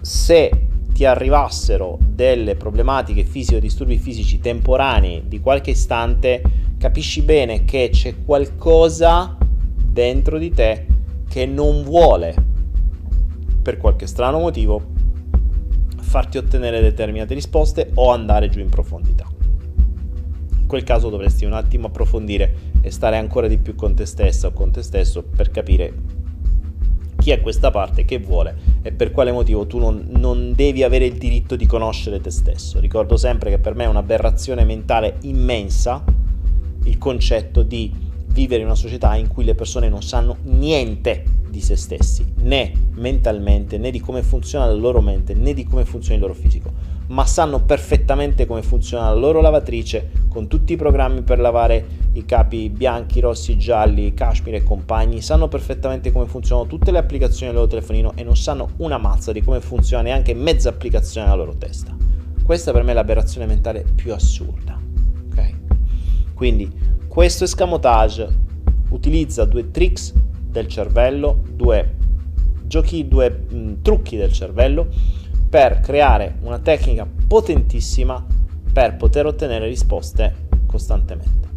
Se 0.00 0.50
ti 0.92 1.04
arrivassero 1.04 1.98
delle 2.00 2.54
problematiche 2.54 3.24
fisiche 3.24 3.56
o 3.56 3.60
disturbi 3.60 3.98
fisici 3.98 4.38
temporanei 4.38 5.24
di 5.26 5.40
qualche 5.40 5.70
istante, 5.70 6.42
capisci 6.78 7.22
bene 7.22 7.64
che 7.64 7.88
c'è 7.90 8.22
qualcosa 8.24 9.36
dentro 9.76 10.38
di 10.38 10.50
te 10.50 10.86
che 11.28 11.46
non 11.46 11.82
vuole, 11.82 12.34
per 13.60 13.78
qualche 13.78 14.06
strano 14.06 14.38
motivo, 14.38 14.92
farti 15.98 16.38
ottenere 16.38 16.80
determinate 16.80 17.34
risposte 17.34 17.90
o 17.94 18.12
andare 18.12 18.48
giù 18.48 18.60
in 18.60 18.68
profondità. 18.68 19.33
Quel 20.74 20.86
caso 20.86 21.08
dovresti 21.08 21.44
un 21.44 21.52
attimo 21.52 21.86
approfondire 21.86 22.52
e 22.80 22.90
stare 22.90 23.16
ancora 23.16 23.46
di 23.46 23.58
più 23.58 23.76
con 23.76 23.94
te 23.94 24.06
stessa 24.06 24.48
o 24.48 24.52
con 24.52 24.72
te 24.72 24.82
stesso 24.82 25.22
per 25.22 25.52
capire 25.52 25.94
chi 27.16 27.30
è 27.30 27.40
questa 27.40 27.70
parte 27.70 28.04
che 28.04 28.18
vuole 28.18 28.56
e 28.82 28.90
per 28.90 29.12
quale 29.12 29.30
motivo 29.30 29.68
tu 29.68 29.78
non, 29.78 30.04
non, 30.08 30.52
devi 30.52 30.82
avere 30.82 31.04
il 31.04 31.16
diritto 31.16 31.54
di 31.54 31.64
conoscere 31.66 32.20
te 32.20 32.32
stesso. 32.32 32.80
Ricordo 32.80 33.16
sempre 33.16 33.50
che 33.50 33.58
per 33.58 33.76
me 33.76 33.84
è 33.84 33.86
un'aberrazione 33.86 34.64
mentale 34.64 35.18
immensa 35.20 36.02
il 36.86 36.98
concetto 36.98 37.62
di 37.62 37.92
vivere 38.26 38.62
in 38.62 38.66
una 38.66 38.74
società 38.74 39.14
in 39.14 39.28
cui 39.28 39.44
le 39.44 39.54
persone 39.54 39.88
non 39.88 40.02
sanno 40.02 40.38
niente 40.42 41.22
di 41.48 41.60
se 41.60 41.76
stessi, 41.76 42.26
né 42.38 42.72
mentalmente, 42.94 43.78
né 43.78 43.92
di 43.92 44.00
come 44.00 44.24
funziona 44.24 44.66
la 44.66 44.72
loro 44.72 45.00
mente, 45.00 45.34
né 45.34 45.54
di 45.54 45.62
come 45.62 45.84
funziona 45.84 46.16
il 46.16 46.20
loro 46.20 46.34
fisico 46.34 46.93
ma 47.08 47.26
sanno 47.26 47.60
perfettamente 47.60 48.46
come 48.46 48.62
funziona 48.62 49.08
la 49.08 49.14
loro 49.14 49.40
lavatrice 49.40 50.10
con 50.28 50.46
tutti 50.48 50.72
i 50.72 50.76
programmi 50.76 51.22
per 51.22 51.38
lavare 51.38 52.02
i 52.12 52.24
capi 52.24 52.70
bianchi, 52.70 53.20
rossi, 53.20 53.58
gialli, 53.58 54.14
cashmere 54.14 54.58
e 54.58 54.62
compagni, 54.62 55.20
sanno 55.20 55.48
perfettamente 55.48 56.12
come 56.12 56.26
funzionano 56.26 56.68
tutte 56.68 56.90
le 56.90 56.98
applicazioni 56.98 57.46
del 57.46 57.60
loro 57.60 57.68
telefonino 57.68 58.12
e 58.14 58.22
non 58.22 58.36
sanno 58.36 58.70
una 58.78 58.98
mazza 58.98 59.32
di 59.32 59.42
come 59.42 59.60
funziona 59.60 60.02
neanche 60.02 60.34
mezza 60.34 60.68
applicazione 60.68 61.26
nella 61.26 61.38
loro 61.38 61.56
testa. 61.56 61.94
Questa 62.44 62.72
per 62.72 62.82
me 62.82 62.92
è 62.92 62.94
l'aberrazione 62.94 63.46
mentale 63.46 63.84
più 63.94 64.12
assurda. 64.12 64.78
Ok? 65.30 65.52
Quindi 66.34 66.70
questo 67.08 67.44
escamotage 67.44 68.28
utilizza 68.90 69.44
due 69.44 69.70
tricks 69.70 70.12
del 70.48 70.68
cervello, 70.68 71.42
due 71.52 71.96
giochi, 72.66 73.06
due 73.08 73.30
mh, 73.30 73.82
trucchi 73.82 74.16
del 74.16 74.32
cervello 74.32 74.88
per 75.54 75.78
creare 75.78 76.38
una 76.40 76.58
tecnica 76.58 77.06
potentissima 77.28 78.26
per 78.72 78.96
poter 78.96 79.24
ottenere 79.26 79.68
risposte 79.68 80.48
costantemente. 80.66 81.48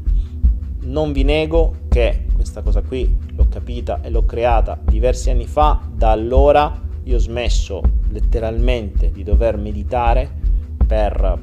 Non 0.82 1.12
vi 1.12 1.24
nego 1.24 1.78
che 1.90 2.26
questa 2.32 2.62
cosa 2.62 2.84
qui 2.84 3.18
l'ho 3.36 3.48
capita 3.50 4.02
e 4.04 4.12
l'ho 4.12 4.24
creata 4.24 4.78
diversi 4.84 5.32
anni 5.32 5.48
fa, 5.48 5.82
da 5.92 6.12
allora 6.12 6.80
io 7.06 7.16
ho 7.16 7.20
smesso 7.20 7.82
letteralmente 8.10 9.12
di 9.12 9.24
dover 9.24 9.58
meditare 9.58 10.30
per, 10.86 11.42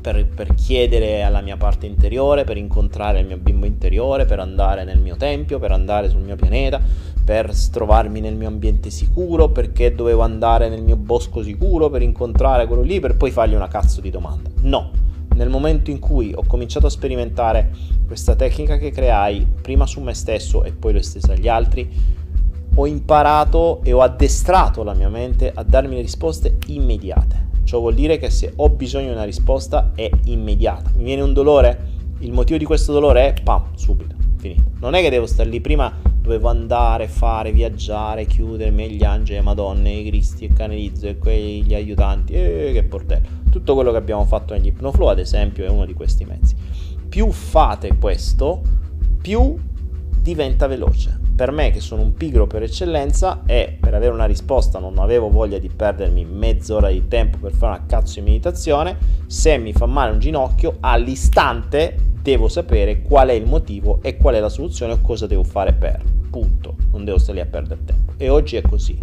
per, 0.00 0.26
per 0.26 0.54
chiedere 0.54 1.22
alla 1.22 1.40
mia 1.40 1.56
parte 1.56 1.86
interiore, 1.86 2.44
per 2.44 2.56
incontrare 2.56 3.20
il 3.20 3.26
mio 3.26 3.36
bimbo 3.36 3.66
interiore, 3.66 4.24
per 4.24 4.40
andare 4.40 4.84
nel 4.84 4.98
mio 4.98 5.16
tempio, 5.16 5.58
per 5.58 5.72
andare 5.72 6.08
sul 6.08 6.22
mio 6.22 6.36
pianeta, 6.36 6.80
per 7.24 7.52
trovarmi 7.70 8.20
nel 8.20 8.34
mio 8.34 8.48
ambiente 8.48 8.90
sicuro, 8.90 9.50
perché 9.50 9.94
dovevo 9.94 10.22
andare 10.22 10.68
nel 10.68 10.82
mio 10.82 10.96
bosco 10.96 11.42
sicuro 11.42 11.90
per 11.90 12.02
incontrare 12.02 12.66
quello 12.66 12.82
lì, 12.82 13.00
per 13.00 13.16
poi 13.16 13.30
fargli 13.30 13.54
una 13.54 13.68
cazzo 13.68 14.00
di 14.00 14.10
domanda. 14.10 14.50
No, 14.62 14.90
nel 15.34 15.48
momento 15.48 15.90
in 15.90 15.98
cui 15.98 16.32
ho 16.34 16.44
cominciato 16.46 16.86
a 16.86 16.90
sperimentare 16.90 17.70
questa 18.06 18.34
tecnica 18.34 18.76
che 18.78 18.90
creai, 18.90 19.46
prima 19.60 19.86
su 19.86 20.00
me 20.00 20.14
stesso 20.14 20.64
e 20.64 20.72
poi 20.72 20.92
l'ho 20.92 20.98
estesa 20.98 21.32
agli 21.32 21.48
altri, 21.48 21.88
ho 22.74 22.86
imparato 22.86 23.80
e 23.82 23.92
ho 23.92 24.00
addestrato 24.00 24.82
la 24.82 24.94
mia 24.94 25.08
mente 25.08 25.52
a 25.54 25.62
darmi 25.62 25.96
le 25.96 26.02
risposte 26.02 26.58
immediate. 26.68 27.49
Ciò 27.70 27.78
vuol 27.78 27.94
dire 27.94 28.18
che 28.18 28.30
se 28.30 28.52
ho 28.56 28.68
bisogno 28.68 29.06
di 29.06 29.12
una 29.12 29.22
risposta 29.22 29.92
è 29.94 30.10
immediata. 30.24 30.90
Mi 30.96 31.04
viene 31.04 31.22
un 31.22 31.32
dolore? 31.32 31.78
Il 32.18 32.32
motivo 32.32 32.58
di 32.58 32.64
questo 32.64 32.90
dolore 32.90 33.32
è 33.32 33.42
pam, 33.44 33.76
subito, 33.76 34.16
finito. 34.38 34.72
Non 34.80 34.94
è 34.94 35.02
che 35.02 35.08
devo 35.08 35.26
stare 35.26 35.48
lì 35.48 35.60
prima 35.60 35.94
dovevo 36.20 36.48
andare, 36.48 37.06
fare, 37.06 37.52
viaggiare, 37.52 38.26
chiudermi 38.26 38.82
agli 38.82 39.04
angeli, 39.04 39.38
le 39.38 39.44
madonne, 39.44 39.92
i 39.92 40.04
cristi, 40.04 40.46
il 40.46 40.52
canelizzo 40.52 41.06
e 41.06 41.18
quegli 41.18 41.72
aiutanti, 41.72 42.32
eh, 42.32 42.70
che 42.72 42.82
portello. 42.82 43.28
Tutto 43.52 43.74
quello 43.74 43.92
che 43.92 43.98
abbiamo 43.98 44.24
fatto 44.24 44.52
negli 44.52 44.66
Hypnoflow, 44.66 45.06
ad 45.06 45.20
esempio, 45.20 45.64
è 45.64 45.68
uno 45.68 45.86
di 45.86 45.94
questi 45.94 46.24
mezzi. 46.24 46.56
Più 47.08 47.30
fate 47.30 47.96
questo, 48.00 48.62
più 49.22 49.56
diventa 50.20 50.66
veloce. 50.66 51.19
Per 51.40 51.52
me, 51.52 51.70
che 51.70 51.80
sono 51.80 52.02
un 52.02 52.12
pigro 52.12 52.46
per 52.46 52.64
eccellenza, 52.64 53.44
e 53.46 53.78
per 53.80 53.94
avere 53.94 54.12
una 54.12 54.26
risposta 54.26 54.78
non 54.78 54.98
avevo 54.98 55.30
voglia 55.30 55.56
di 55.56 55.70
perdermi 55.70 56.26
mezz'ora 56.26 56.90
di 56.90 57.08
tempo 57.08 57.38
per 57.38 57.52
fare 57.52 57.78
una 57.78 57.86
cazzo 57.86 58.20
di 58.20 58.26
meditazione. 58.26 58.98
Se 59.26 59.56
mi 59.56 59.72
fa 59.72 59.86
male 59.86 60.12
un 60.12 60.18
ginocchio, 60.18 60.76
all'istante 60.80 61.96
devo 62.20 62.48
sapere 62.48 63.00
qual 63.00 63.28
è 63.28 63.32
il 63.32 63.46
motivo 63.46 64.00
e 64.02 64.18
qual 64.18 64.34
è 64.34 64.38
la 64.38 64.50
soluzione 64.50 64.92
o 64.92 65.00
cosa 65.00 65.26
devo 65.26 65.42
fare 65.42 65.72
per. 65.72 66.02
Punto. 66.28 66.76
Non 66.90 67.06
devo 67.06 67.16
stare 67.16 67.38
lì 67.38 67.40
a 67.40 67.46
perdere 67.46 67.84
tempo. 67.86 68.12
E 68.18 68.28
oggi 68.28 68.56
è 68.56 68.60
così. 68.60 68.98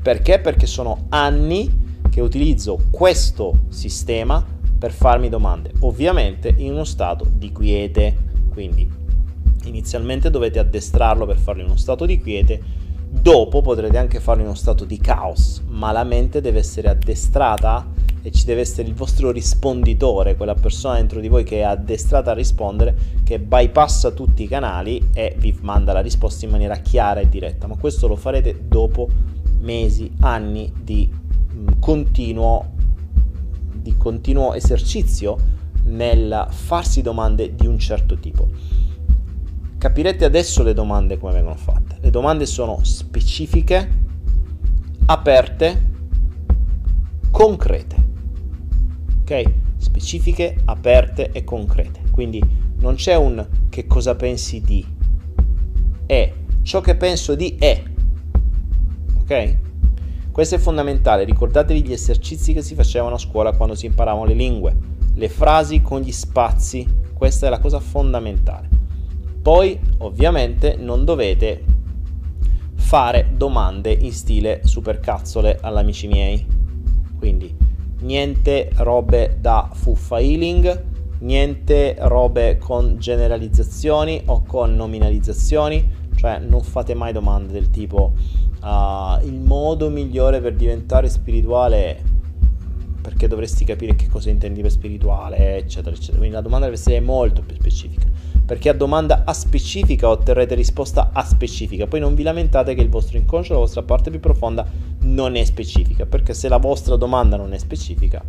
Perché? 0.00 0.38
Perché 0.38 0.64
sono 0.64 1.04
anni 1.10 1.98
che 2.08 2.22
utilizzo 2.22 2.78
questo 2.90 3.58
sistema 3.68 4.42
per 4.78 4.90
farmi 4.90 5.28
domande. 5.28 5.70
Ovviamente 5.80 6.48
in 6.56 6.72
uno 6.72 6.84
stato 6.84 7.26
di 7.30 7.52
quiete. 7.52 8.16
Quindi 8.48 9.02
inizialmente 9.64 10.30
dovete 10.30 10.58
addestrarlo 10.58 11.26
per 11.26 11.38
farlo 11.38 11.62
in 11.62 11.68
uno 11.68 11.76
stato 11.76 12.06
di 12.06 12.20
quiete. 12.20 12.82
Dopo 13.10 13.62
potrete 13.62 13.96
anche 13.96 14.20
farlo 14.20 14.42
in 14.42 14.48
uno 14.48 14.56
stato 14.56 14.84
di 14.84 14.98
caos, 14.98 15.62
ma 15.68 15.92
la 15.92 16.04
mente 16.04 16.40
deve 16.40 16.58
essere 16.58 16.88
addestrata 16.88 17.86
e 18.26 18.30
ci 18.30 18.46
deve 18.46 18.62
essere 18.62 18.88
il 18.88 18.94
vostro 18.94 19.30
risponditore, 19.30 20.34
quella 20.34 20.54
persona 20.54 20.94
dentro 20.94 21.20
di 21.20 21.28
voi 21.28 21.44
che 21.44 21.58
è 21.58 21.62
addestrata 21.62 22.30
a 22.30 22.34
rispondere, 22.34 22.96
che 23.22 23.38
bypassa 23.38 24.12
tutti 24.12 24.42
i 24.42 24.48
canali 24.48 25.10
e 25.12 25.36
vi 25.38 25.56
manda 25.60 25.92
la 25.92 26.00
risposta 26.00 26.46
in 26.46 26.50
maniera 26.50 26.76
chiara 26.76 27.20
e 27.20 27.28
diretta. 27.28 27.66
Ma 27.66 27.76
questo 27.76 28.08
lo 28.08 28.16
farete 28.16 28.62
dopo 28.66 29.08
mesi, 29.60 30.10
anni 30.20 30.72
di 30.82 31.06
mm, 31.10 31.66
continuo, 31.78 32.72
di 33.74 33.94
continuo 33.98 34.54
esercizio 34.54 35.38
nel 35.84 36.46
farsi 36.48 37.02
domande 37.02 37.54
di 37.54 37.66
un 37.66 37.78
certo 37.78 38.16
tipo. 38.16 38.48
Capirete 39.84 40.24
adesso 40.24 40.62
le 40.62 40.72
domande 40.72 41.18
come 41.18 41.34
vengono 41.34 41.56
fatte. 41.56 41.98
Le 42.00 42.08
domande 42.08 42.46
sono 42.46 42.82
specifiche, 42.84 43.86
aperte, 45.04 45.90
concrete. 47.30 47.96
Ok? 49.20 49.42
Specifiche, 49.76 50.56
aperte 50.64 51.32
e 51.32 51.44
concrete. 51.44 52.00
Quindi 52.10 52.42
non 52.78 52.94
c'è 52.94 53.14
un 53.14 53.46
che 53.68 53.86
cosa 53.86 54.14
pensi 54.14 54.62
di. 54.62 54.82
È 56.06 56.32
ciò 56.62 56.80
che 56.80 56.96
penso 56.96 57.34
di 57.34 57.56
è. 57.58 57.82
Ok? 59.18 59.58
Questo 60.32 60.54
è 60.54 60.58
fondamentale, 60.58 61.24
ricordatevi 61.24 61.84
gli 61.84 61.92
esercizi 61.92 62.54
che 62.54 62.62
si 62.62 62.74
facevano 62.74 63.16
a 63.16 63.18
scuola 63.18 63.54
quando 63.54 63.74
si 63.74 63.84
imparavano 63.84 64.24
le 64.24 64.34
lingue, 64.34 64.74
le 65.12 65.28
frasi 65.28 65.82
con 65.82 66.00
gli 66.00 66.10
spazi, 66.10 66.88
questa 67.12 67.48
è 67.48 67.50
la 67.50 67.58
cosa 67.58 67.80
fondamentale. 67.80 68.74
Poi, 69.44 69.78
ovviamente, 69.98 70.74
non 70.78 71.04
dovete 71.04 71.62
fare 72.76 73.32
domande 73.36 73.92
in 73.92 74.10
stile 74.10 74.62
supercazzole 74.64 75.58
all'amici 75.60 76.06
miei. 76.06 76.46
Quindi, 77.18 77.54
niente 78.00 78.70
robe 78.76 79.36
da 79.38 79.68
fuffa 79.70 80.18
healing, 80.18 80.84
niente 81.18 81.94
robe 81.98 82.56
con 82.56 82.96
generalizzazioni 82.98 84.22
o 84.24 84.44
con 84.44 84.76
nominalizzazioni, 84.76 85.90
cioè 86.14 86.38
non 86.38 86.62
fate 86.62 86.94
mai 86.94 87.12
domande 87.12 87.52
del 87.52 87.68
tipo 87.68 88.14
uh, 88.62 89.26
il 89.26 89.40
modo 89.40 89.90
migliore 89.90 90.40
per 90.40 90.54
diventare 90.54 91.10
spirituale 91.10 92.02
perché 93.02 93.28
dovresti 93.28 93.66
capire 93.66 93.94
che 93.94 94.08
cosa 94.08 94.30
intendi 94.30 94.62
per 94.62 94.70
spirituale, 94.70 95.58
eccetera, 95.58 95.94
eccetera. 95.94 96.16
Quindi 96.16 96.34
la 96.34 96.40
domanda 96.40 96.64
deve 96.64 96.78
essere 96.78 97.00
molto 97.00 97.42
più 97.42 97.54
specifica. 97.56 98.06
Perché 98.44 98.68
a 98.68 98.74
domanda 98.74 99.24
a 99.24 99.32
specifica 99.32 100.08
otterrete 100.08 100.54
risposta 100.54 101.10
a 101.12 101.24
specifica. 101.24 101.86
Poi 101.86 102.00
non 102.00 102.14
vi 102.14 102.22
lamentate 102.22 102.74
che 102.74 102.82
il 102.82 102.90
vostro 102.90 103.16
inconscio, 103.16 103.54
la 103.54 103.60
vostra 103.60 103.82
parte 103.82 104.10
più 104.10 104.20
profonda, 104.20 104.66
non 105.00 105.34
è 105.36 105.44
specifica. 105.44 106.04
Perché 106.04 106.34
se 106.34 106.48
la 106.48 106.58
vostra 106.58 106.96
domanda 106.96 107.36
non 107.36 107.54
è 107.54 107.58
specifica, 107.58 108.22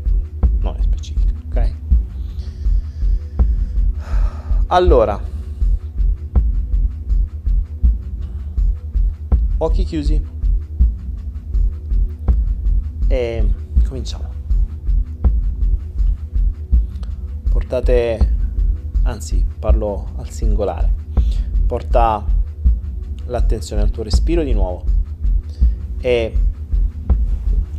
non 0.59 0.75
è 0.77 0.81
specifica. 0.81 1.33
Ok? 1.47 1.75
Allora, 4.67 5.21
occhi 9.57 9.83
chiusi 9.83 10.33
e 13.07 13.53
cominciamo. 13.85 14.33
Portate, 17.49 18.35
anzi 19.05 19.45
parlo 19.59 20.11
al 20.17 20.29
singolare, 20.29 20.93
porta 21.65 22.23
l'attenzione 23.25 23.81
al 23.81 23.89
tuo 23.89 24.03
respiro 24.03 24.43
di 24.43 24.53
nuovo 24.53 24.83
e 25.99 26.33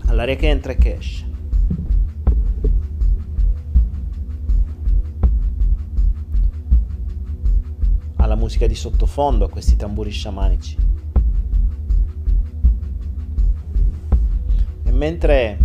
all'aria 0.06 0.36
che 0.36 0.48
entra 0.48 0.72
e 0.72 0.76
che 0.76 0.96
esce. 0.96 1.24
alla 8.16 8.34
musica 8.34 8.66
di 8.66 8.74
sottofondo, 8.74 9.44
a 9.44 9.48
questi 9.48 9.76
tamburi 9.76 10.10
sciamanici. 10.10 10.86
mentre 14.96 15.58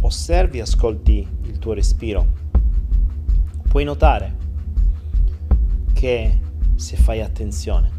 osservi 0.00 0.58
e 0.58 0.62
ascolti 0.62 1.26
il 1.44 1.58
tuo 1.58 1.72
respiro, 1.72 2.26
puoi 3.76 3.88
notare 3.88 4.34
che 5.92 6.40
se 6.76 6.96
fai 6.96 7.20
attenzione, 7.20 7.90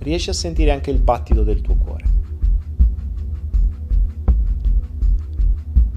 riesci 0.00 0.28
a 0.28 0.34
sentire 0.34 0.70
anche 0.70 0.90
il 0.90 0.98
battito 0.98 1.42
del 1.44 1.62
tuo 1.62 1.74
cuore. 1.74 2.04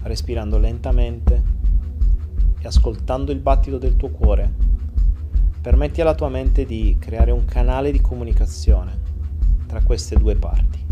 Respirando 0.03 0.57
lentamente 0.57 1.44
e 2.57 2.65
ascoltando 2.65 3.34
il 3.34 3.39
battito 3.39 3.77
del 3.77 3.98
tuo 3.98 4.11
cuore, 4.11 4.49
permetti 5.60 5.99
alla 5.99 6.15
tua 6.15 6.30
mente 6.30 6.64
di 6.64 6.95
creare 6.98 7.31
un 7.31 7.44
canale 7.44 7.91
di 7.91 7.99
comunicazione 7.99 8.98
tra 9.68 9.84
queste 9.84 10.15
due 10.15 10.38
parti 10.38 10.85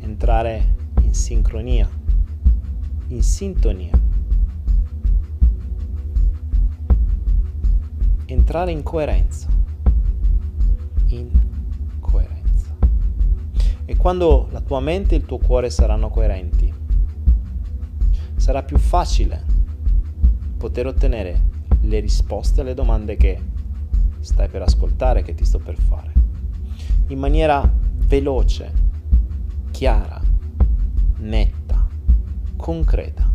entrare 0.00 0.76
in 1.02 1.12
sincronia, 1.12 1.86
in 3.08 3.22
sintonia, 3.22 4.11
entrare 8.32 8.72
in 8.72 8.82
coerenza, 8.82 9.48
in 11.08 11.30
coerenza. 12.00 12.76
E 13.84 13.96
quando 13.96 14.48
la 14.50 14.60
tua 14.60 14.80
mente 14.80 15.14
e 15.14 15.18
il 15.18 15.24
tuo 15.24 15.38
cuore 15.38 15.70
saranno 15.70 16.08
coerenti, 16.08 16.72
sarà 18.36 18.62
più 18.62 18.78
facile 18.78 19.44
poter 20.56 20.86
ottenere 20.86 21.50
le 21.82 22.00
risposte 22.00 22.60
alle 22.60 22.74
domande 22.74 23.16
che 23.16 23.40
stai 24.20 24.48
per 24.48 24.62
ascoltare, 24.62 25.22
che 25.22 25.34
ti 25.34 25.44
sto 25.44 25.58
per 25.58 25.76
fare, 25.76 26.12
in 27.08 27.18
maniera 27.18 27.68
veloce, 28.06 28.72
chiara, 29.70 30.20
netta, 31.18 31.86
concreta. 32.56 33.31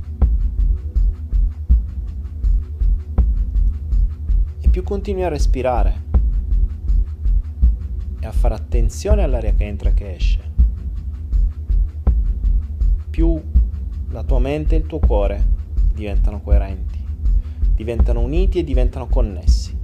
Più 4.78 4.86
continui 4.86 5.24
a 5.24 5.30
respirare 5.30 6.04
e 8.20 8.28
a 8.28 8.32
fare 8.32 8.54
attenzione 8.54 9.24
all'aria 9.24 9.56
che 9.56 9.66
entra 9.66 9.90
e 9.90 9.94
che 9.96 10.14
esce, 10.14 10.52
più 13.10 13.42
la 14.10 14.22
tua 14.22 14.38
mente 14.38 14.76
e 14.76 14.78
il 14.78 14.86
tuo 14.86 15.00
cuore 15.00 15.44
diventano 15.96 16.42
coerenti, 16.42 17.04
diventano 17.74 18.20
uniti 18.20 18.60
e 18.60 18.64
diventano 18.64 19.08
connessi. 19.08 19.76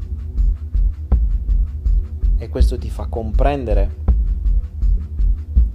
E 2.37 2.49
questo 2.49 2.77
ti 2.77 2.91
fa 2.91 3.07
comprendere 3.07 3.95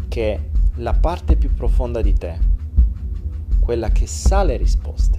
che 0.06 0.50
la 0.76 0.92
parte 0.92 1.34
più 1.34 1.52
profonda 1.54 2.00
di 2.00 2.12
te, 2.12 2.38
quella 3.58 3.88
che 3.88 4.06
sa 4.06 4.44
le 4.44 4.56
risposte, 4.56 5.18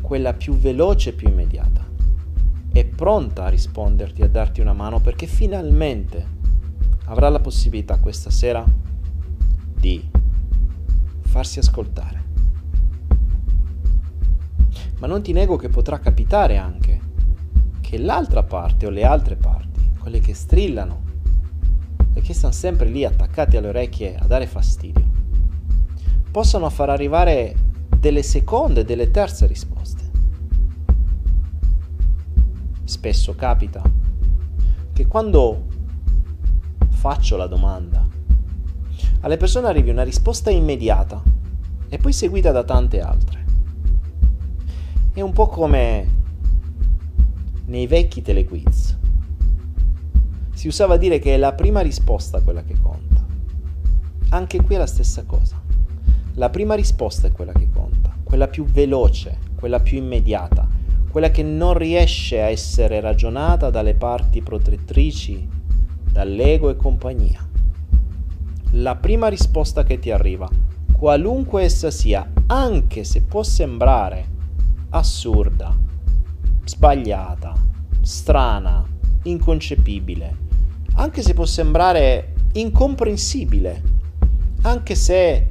quella 0.00 0.34
più 0.34 0.54
veloce 0.54 1.10
e 1.10 1.12
più 1.12 1.28
immediata, 1.28 1.81
è 2.72 2.86
pronta 2.86 3.44
a 3.44 3.48
risponderti, 3.48 4.22
a 4.22 4.28
darti 4.28 4.60
una 4.60 4.72
mano 4.72 5.00
perché 5.00 5.26
finalmente 5.26 6.40
avrà 7.06 7.28
la 7.28 7.40
possibilità 7.40 7.98
questa 7.98 8.30
sera 8.30 8.64
di 9.78 10.08
farsi 11.20 11.58
ascoltare. 11.58 12.20
Ma 14.98 15.06
non 15.06 15.22
ti 15.22 15.32
nego 15.32 15.56
che 15.56 15.68
potrà 15.68 15.98
capitare 15.98 16.56
anche 16.56 17.00
che 17.80 17.98
l'altra 17.98 18.42
parte 18.42 18.86
o 18.86 18.90
le 18.90 19.04
altre 19.04 19.36
parti, 19.36 19.90
quelle 19.98 20.20
che 20.20 20.32
strillano 20.32 21.02
e 22.14 22.20
che 22.20 22.32
stanno 22.32 22.52
sempre 22.52 22.88
lì 22.88 23.04
attaccati 23.04 23.56
alle 23.56 23.68
orecchie 23.68 24.16
a 24.16 24.26
dare 24.26 24.46
fastidio, 24.46 25.04
possano 26.30 26.70
far 26.70 26.88
arrivare 26.88 27.54
delle 27.98 28.22
seconde, 28.22 28.84
delle 28.84 29.10
terze 29.10 29.46
risposte. 29.46 29.71
Spesso 33.02 33.34
capita 33.34 33.82
che 34.92 35.08
quando 35.08 35.66
faccio 36.88 37.36
la 37.36 37.48
domanda, 37.48 38.06
alle 39.22 39.36
persone 39.36 39.66
arrivi 39.66 39.90
una 39.90 40.04
risposta 40.04 40.50
immediata 40.50 41.20
e 41.88 41.98
poi 41.98 42.12
seguita 42.12 42.52
da 42.52 42.62
tante 42.62 43.00
altre. 43.00 43.44
È 45.12 45.20
un 45.20 45.32
po' 45.32 45.48
come 45.48 46.06
nei 47.64 47.88
vecchi 47.88 48.22
telequiz 48.22 48.96
si 50.52 50.68
usava 50.68 50.96
dire 50.96 51.18
che 51.18 51.34
è 51.34 51.38
la 51.38 51.54
prima 51.54 51.80
risposta 51.80 52.40
quella 52.40 52.62
che 52.62 52.78
conta. 52.80 53.26
Anche 54.28 54.62
qui 54.62 54.76
è 54.76 54.78
la 54.78 54.86
stessa 54.86 55.24
cosa. 55.24 55.60
La 56.34 56.50
prima 56.50 56.76
risposta 56.76 57.26
è 57.26 57.32
quella 57.32 57.52
che 57.52 57.68
conta, 57.68 58.14
quella 58.22 58.46
più 58.46 58.64
veloce, 58.64 59.38
quella 59.56 59.80
più 59.80 59.98
immediata, 59.98 60.81
quella 61.12 61.30
che 61.30 61.42
non 61.42 61.74
riesce 61.74 62.40
a 62.40 62.48
essere 62.48 62.98
ragionata 63.00 63.68
dalle 63.68 63.92
parti 63.92 64.40
protettrici, 64.40 65.46
dall'ego 66.10 66.70
e 66.70 66.76
compagnia. 66.76 67.46
La 68.72 68.96
prima 68.96 69.28
risposta 69.28 69.84
che 69.84 69.98
ti 69.98 70.10
arriva, 70.10 70.48
qualunque 70.90 71.64
essa 71.64 71.90
sia, 71.90 72.26
anche 72.46 73.04
se 73.04 73.20
può 73.24 73.42
sembrare 73.42 74.26
assurda, 74.88 75.76
sbagliata, 76.64 77.52
strana, 78.00 78.82
inconcepibile, 79.24 80.36
anche 80.94 81.20
se 81.20 81.34
può 81.34 81.44
sembrare 81.44 82.32
incomprensibile, 82.52 83.82
anche 84.62 84.94
se 84.94 85.48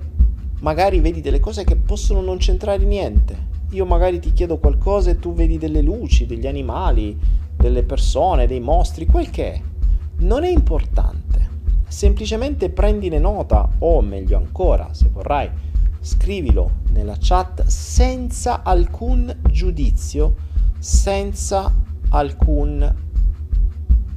magari 0.62 1.00
vedi 1.02 1.22
delle 1.22 1.40
cose 1.40 1.64
che 1.64 1.76
possono 1.76 2.22
non 2.22 2.38
c'entrare 2.38 2.84
niente. 2.84 3.50
Io 3.72 3.85
magari 3.85 4.19
ti 4.19 4.34
chiedo 4.34 4.57
qualcosa 4.57 5.11
e 5.11 5.19
tu 5.19 5.34
vedi 5.34 5.57
delle 5.57 5.81
luci, 5.81 6.26
degli 6.26 6.48
animali, 6.48 7.18
delle 7.56 7.84
persone, 7.84 8.48
dei 8.48 8.60
mostri, 8.60 9.06
quel 9.06 9.30
che 9.30 9.53
è. 9.53 9.61
Non 10.18 10.43
è 10.43 10.49
importante. 10.49 11.30
semplicemente 11.88 12.69
prendine 12.69 13.19
nota 13.19 13.69
o 13.80 14.02
meglio 14.02 14.38
ancora, 14.38 14.93
se 14.93 15.10
vorrai, 15.11 15.49
scrivilo 15.99 16.80
nella 16.91 17.18
chat 17.19 17.65
senza 17.65 18.64
alcun 18.64 19.35
giudizio, 19.49 20.35
senza 20.80 21.73
alcun 22.10 22.95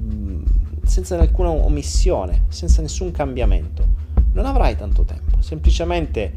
mm, 0.01 0.43
senza 0.85 1.19
alcuna 1.19 1.51
omissione, 1.51 2.45
senza 2.49 2.81
nessun 2.81 3.11
cambiamento. 3.11 3.85
Non 4.33 4.47
avrai 4.47 4.77
tanto 4.77 5.03
tempo, 5.03 5.43
semplicemente 5.43 6.35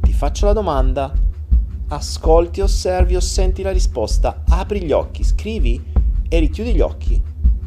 ti 0.00 0.12
faccio 0.12 0.46
la 0.46 0.52
domanda, 0.52 1.12
ascolti, 1.94 2.60
osservi 2.60 3.16
o 3.16 3.20
senti 3.20 3.62
la 3.62 3.72
risposta, 3.72 4.42
apri 4.48 4.82
gli 4.82 4.92
occhi, 4.92 5.24
scrivi 5.24 5.82
e 6.28 6.38
richiudi 6.38 6.74
gli 6.74 6.80
occhi 6.80 7.20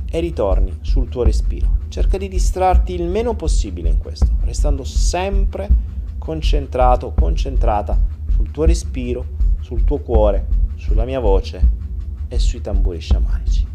e 0.09 0.19
ritorni 0.19 0.77
sul 0.81 1.09
tuo 1.09 1.23
respiro. 1.23 1.77
Cerca 1.89 2.17
di 2.17 2.27
distrarti 2.27 2.93
il 2.93 3.03
meno 3.03 3.35
possibile 3.35 3.89
in 3.89 3.97
questo, 3.97 4.27
restando 4.41 4.83
sempre 4.83 5.67
concentrato, 6.17 7.13
concentrata 7.13 7.97
sul 8.29 8.51
tuo 8.51 8.65
respiro, 8.65 9.25
sul 9.61 9.83
tuo 9.83 9.99
cuore, 9.99 10.47
sulla 10.75 11.05
mia 11.05 11.19
voce 11.19 11.69
e 12.27 12.39
sui 12.39 12.61
tamburi 12.61 12.99
sciamanici. 12.99 13.66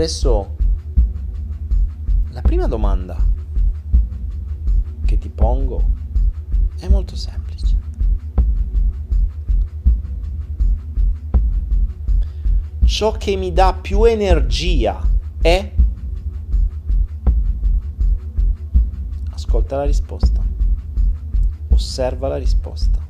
Adesso 0.00 0.56
la 2.30 2.40
prima 2.40 2.66
domanda 2.66 3.22
che 5.04 5.18
ti 5.18 5.28
pongo 5.28 5.90
è 6.78 6.88
molto 6.88 7.16
semplice. 7.16 7.78
Ciò 12.82 13.12
che 13.12 13.36
mi 13.36 13.52
dà 13.52 13.74
più 13.74 14.04
energia 14.04 15.06
è... 15.38 15.70
Ascolta 19.32 19.76
la 19.76 19.84
risposta. 19.84 20.42
Osserva 21.68 22.28
la 22.28 22.38
risposta. 22.38 23.06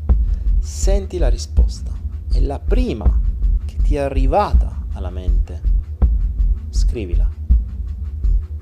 Senti 0.59 1.19
la 1.19 1.29
risposta. 1.29 1.93
E 2.33 2.41
la 2.41 2.59
prima 2.59 3.21
che 3.65 3.77
ti 3.77 3.95
è 3.95 4.01
arrivata 4.01 4.87
alla 4.95 5.11
mente, 5.11 5.79
scrivila 6.71 7.29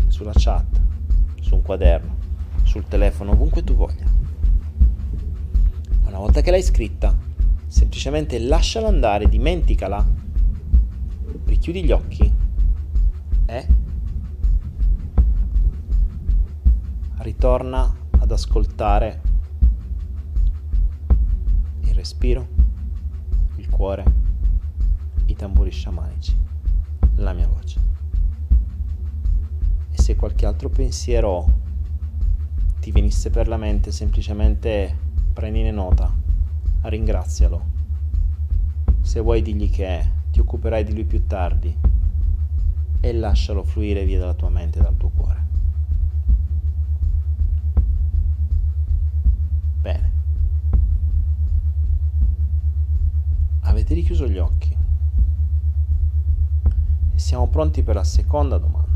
sulla 0.08 0.32
chat, 0.34 0.80
su 1.40 1.54
un 1.54 1.62
quaderno, 1.62 2.16
sul 2.64 2.84
telefono, 2.88 3.32
ovunque 3.32 3.62
tu 3.62 3.74
voglia. 3.74 4.06
Una 6.06 6.18
volta 6.18 6.40
che 6.40 6.50
l'hai 6.50 6.62
scritta, 6.62 7.16
semplicemente 7.66 8.38
lasciala 8.40 8.88
andare, 8.88 9.28
dimenticala, 9.28 10.04
richiudi 11.44 11.84
gli 11.84 11.92
occhi 11.92 12.32
e 13.46 13.66
ritorna 17.18 17.94
ad 18.18 18.32
ascoltare 18.32 19.20
il 21.82 21.94
respiro, 21.94 22.48
il 23.56 23.68
cuore, 23.68 24.04
i 25.26 25.36
tamburi 25.36 25.70
sciamanici, 25.70 26.36
la 27.16 27.32
mia 27.32 27.46
voce 27.46 27.87
se 30.08 30.16
qualche 30.16 30.46
altro 30.46 30.70
pensiero 30.70 31.46
ti 32.80 32.90
venisse 32.92 33.28
per 33.28 33.46
la 33.46 33.58
mente, 33.58 33.92
semplicemente 33.92 34.96
prendine 35.34 35.70
nota, 35.70 36.10
ringrazialo. 36.80 37.62
Se 39.02 39.20
vuoi 39.20 39.42
digli 39.42 39.68
che 39.68 40.10
ti 40.30 40.40
occuperai 40.40 40.82
di 40.82 40.94
lui 40.94 41.04
più 41.04 41.26
tardi 41.26 41.76
e 43.00 43.12
lascialo 43.12 43.62
fluire 43.62 44.06
via 44.06 44.18
dalla 44.18 44.32
tua 44.32 44.48
mente 44.48 44.78
e 44.78 44.82
dal 44.82 44.96
tuo 44.96 45.10
cuore. 45.10 45.46
Bene. 49.82 50.12
Avete 53.60 53.92
richiuso 53.92 54.26
gli 54.26 54.38
occhi 54.38 54.74
e 57.14 57.18
siamo 57.18 57.48
pronti 57.48 57.82
per 57.82 57.96
la 57.96 58.04
seconda 58.04 58.56
domanda. 58.56 58.87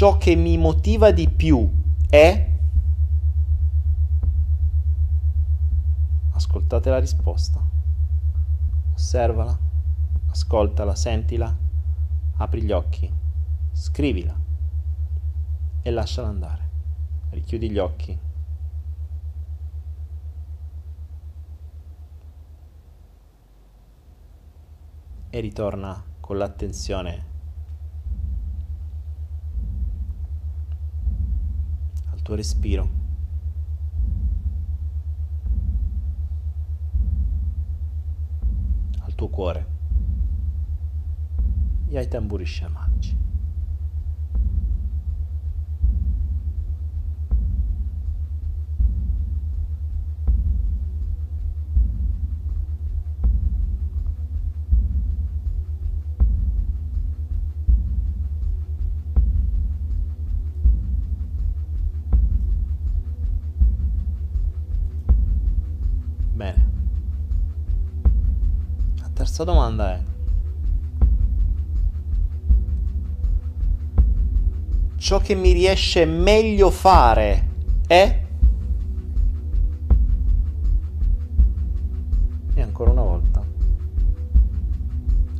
Ciò 0.00 0.16
che 0.16 0.34
mi 0.34 0.56
motiva 0.56 1.10
di 1.10 1.28
più 1.28 1.70
è... 2.08 2.50
Ascoltate 6.30 6.88
la 6.88 6.98
risposta. 6.98 7.62
Osservala, 8.94 9.58
ascoltala, 10.30 10.94
sentila, 10.94 11.54
apri 12.38 12.62
gli 12.62 12.72
occhi, 12.72 13.12
scrivila 13.72 14.34
e 15.82 15.90
lasciala 15.90 16.28
andare. 16.28 16.68
Richiudi 17.32 17.70
gli 17.70 17.78
occhi. 17.78 18.18
E 25.28 25.40
ritorna 25.40 26.02
con 26.20 26.38
l'attenzione 26.38 27.29
tuo 32.22 32.34
respiro. 32.34 32.88
Al 39.00 39.14
tuo 39.14 39.28
cuore 39.28 39.66
e 41.88 41.98
ai 41.98 42.08
tamburi 42.08 42.44
sciamanici. 42.44 43.19
Terza 69.40 69.44
domanda 69.44 69.92
è 69.92 70.00
ciò 74.96 75.18
che 75.18 75.34
mi 75.34 75.52
riesce 75.52 76.04
meglio 76.04 76.70
fare 76.70 77.48
è 77.86 78.22
e 82.52 82.60
ancora 82.60 82.90
una 82.90 83.02
volta. 83.02 83.42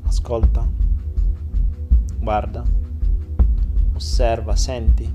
Ascolta. 0.05 0.67
Guarda. 2.19 2.65
Osserva 3.95 4.57
senti. 4.57 5.13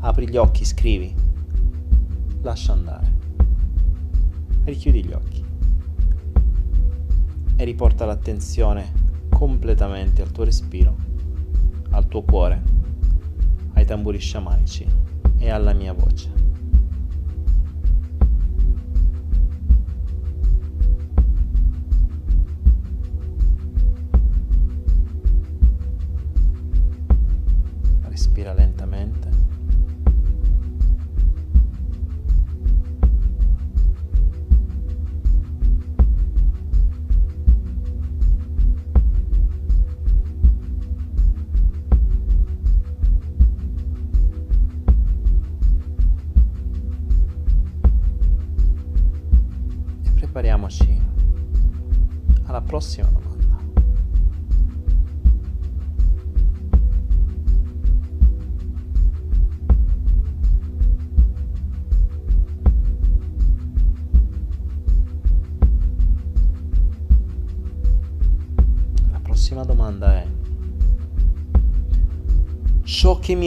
Apri 0.00 0.28
gli 0.28 0.36
occhi 0.36 0.64
scrivi. 0.64 1.14
Lascia 2.40 2.72
andare. 2.72 3.16
Richiudi 4.64 5.04
gli 5.04 5.12
occhi 5.12 5.47
e 7.60 7.64
riporta 7.64 8.04
l'attenzione 8.04 8.92
completamente 9.28 10.22
al 10.22 10.30
tuo 10.30 10.44
respiro, 10.44 10.96
al 11.90 12.06
tuo 12.06 12.22
cuore, 12.22 12.62
ai 13.74 13.84
tamburi 13.84 14.18
sciamanici 14.18 14.86
e 15.38 15.50
alla 15.50 15.72
mia 15.72 15.92
voce. 15.92 16.37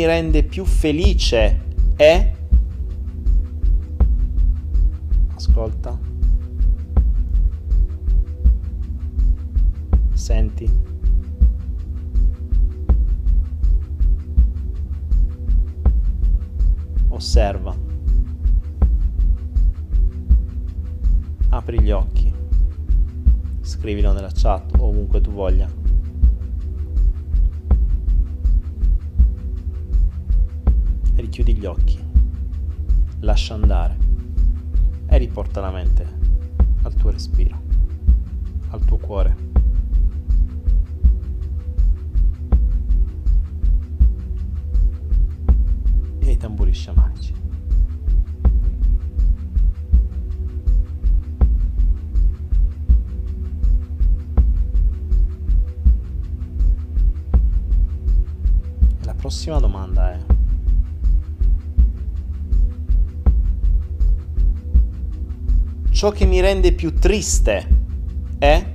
Mi 0.01 0.07
rende 0.07 0.41
più 0.41 0.65
felice 0.65 1.61
è 1.95 2.33
ascolta. 5.35 5.99
Senti. 10.13 10.67
Osserva. 17.09 17.77
Apri 21.49 21.79
gli 21.79 21.91
occhi. 21.91 22.33
Scrivilo 23.61 24.13
nella 24.13 24.31
chat 24.33 24.73
ovunque 24.79 25.21
tu 25.21 25.29
voglia 25.29 25.80
prossima 59.31 59.59
domanda 59.59 60.11
è 60.11 60.19
ciò 65.91 66.11
che 66.11 66.25
mi 66.25 66.41
rende 66.41 66.73
più 66.73 66.93
triste 66.93 67.65
è 68.37 68.70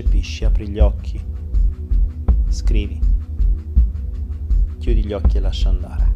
percepisci 0.00 0.44
apri 0.46 0.68
gli 0.68 0.78
occhi 0.78 1.20
scrivi 2.48 2.98
chiudi 4.78 5.04
gli 5.04 5.12
occhi 5.12 5.36
e 5.36 5.40
lascia 5.40 5.68
andare 5.68 6.14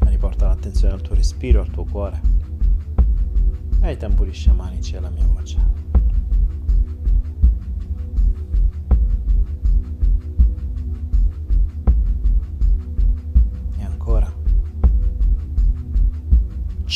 riporta 0.00 0.46
l'attenzione 0.46 0.94
al 0.94 1.02
tuo 1.02 1.14
respiro, 1.14 1.60
al 1.60 1.70
tuo 1.70 1.84
cuore 1.84 2.20
ai 3.80 3.96
tamburi 3.96 4.32
sciamanici 4.32 4.94
e 4.94 4.96
alla 4.98 5.10
mia 5.10 5.26
voce. 5.26 5.75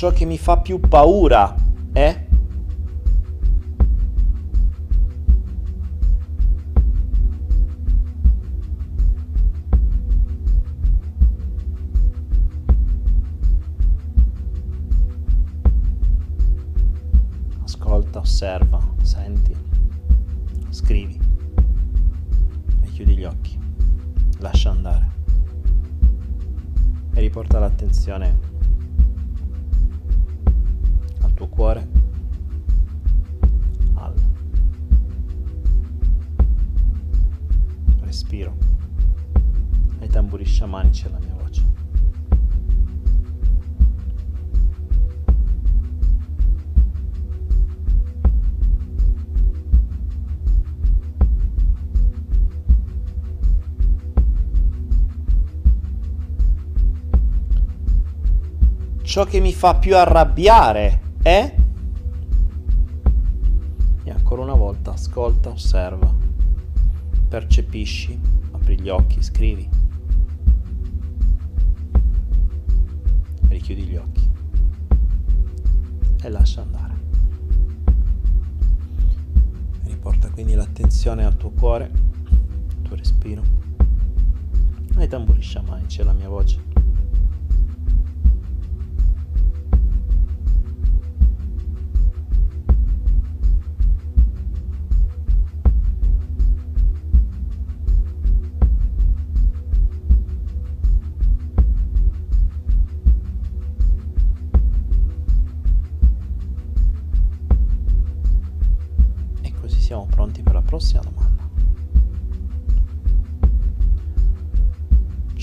Ciò 0.01 0.13
che 0.13 0.25
mi 0.25 0.39
fa 0.39 0.57
più 0.57 0.81
paura 0.81 1.55
è 1.93 2.25
ciò 59.11 59.25
che 59.25 59.41
mi 59.41 59.53
fa 59.53 59.75
più 59.75 59.97
arrabbiare 59.97 61.01
è... 61.21 61.53
E 64.05 64.11
ancora 64.13 64.43
una 64.43 64.55
volta 64.55 64.93
ascolta, 64.93 65.49
osserva, 65.49 66.15
percepisci, 67.29 68.17
apri 68.53 68.81
gli 68.81 68.89
occhi, 68.89 69.21
scrivi. 69.21 69.69
Richiudi 73.49 73.83
gli 73.83 73.97
occhi 73.97 74.31
e 76.23 76.29
lascia 76.29 76.61
andare. 76.61 76.95
Riporta 79.87 80.31
quindi 80.31 80.55
l'attenzione 80.55 81.25
al 81.25 81.37
tuo 81.37 81.51
cuore, 81.51 81.91
al 81.91 82.83
tuo 82.83 82.95
respiro, 82.95 83.43
ai 84.95 85.09
tamburi 85.09 85.41
sciamanici 85.41 85.99
e 85.99 86.03
alla 86.03 86.13
mia 86.13 86.29
voce. 86.29 86.70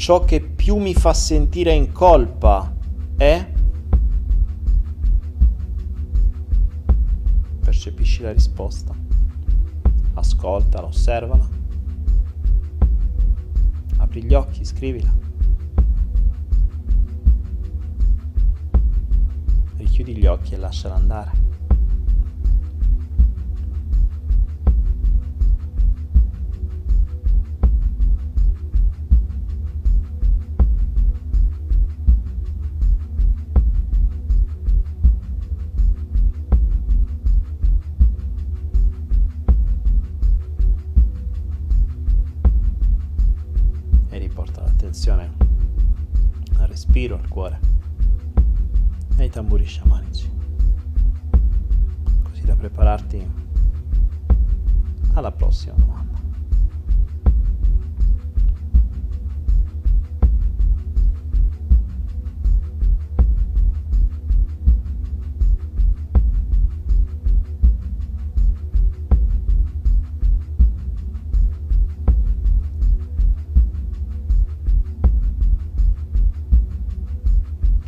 Ciò 0.08 0.24
che 0.24 0.40
più 0.40 0.78
mi 0.78 0.94
fa 0.94 1.14
sentire 1.14 1.74
in 1.74 1.92
colpa 1.92 2.74
alla 55.18 55.32
prossima 55.32 55.74
domanda. 55.76 56.26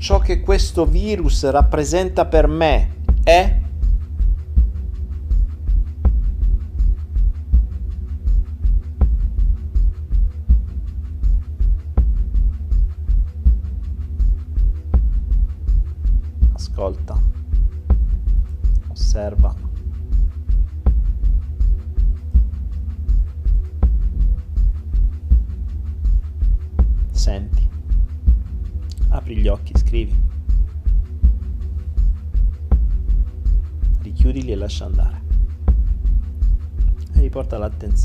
ciò 0.10 0.18
che 0.18 0.40
questo 0.40 0.88
virus 0.88 1.48
rappresenta 1.48 2.26
per 2.26 2.48
me 2.48 2.96
è 3.24 3.59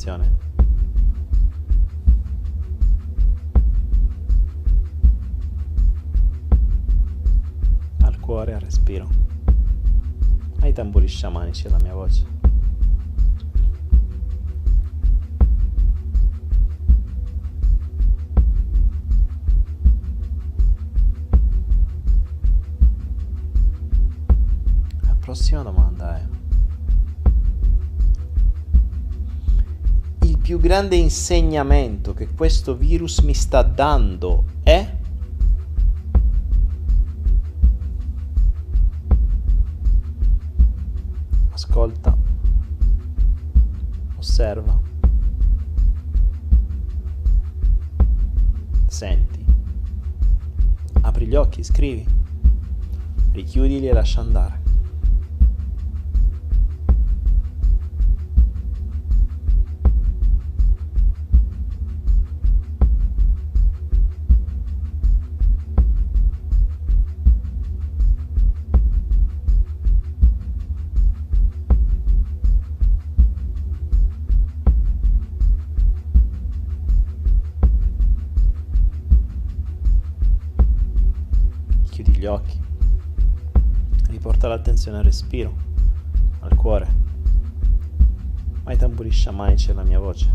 l'attenzione. 0.05 0.37
Al 8.03 8.21
cuore, 8.21 8.55
al 8.55 8.61
respiro. 8.61 9.09
Ai 10.61 10.73
tamburi 10.73 11.07
sciamanici 11.07 11.67
alla 11.67 11.79
mia 11.83 11.95
voce. 11.95 12.34
Grande 30.75 30.97
insegnamento 30.97 32.15
che 32.15 32.27
questo 32.35 32.75
virus 32.75 33.21
mi 33.21 33.33
sta 33.33 33.63
dando 33.63 34.45
è 34.65 34.97
ascolta. 41.53 42.17
Osserva. 44.17 44.81
Senti. 48.89 49.45
Apri 51.03 51.27
gli 51.29 51.37
occhi 51.37 51.63
scrivi. 51.63 52.05
Richiudili 53.31 53.87
e 53.87 53.93
lascia 53.93 54.19
andare 54.19 54.64
Riporta 84.85 84.91
l'attenzione 84.91 84.99
al 84.99 85.05
respiro, 85.05 85.55
al 86.41 86.55
cuore, 86.57 86.95
ma 88.65 88.73
i 88.73 88.77
tamburi 88.77 89.11
sciamanici 89.11 89.71
alla 89.71 89.83
mia 89.83 89.99
voce. 89.99 90.35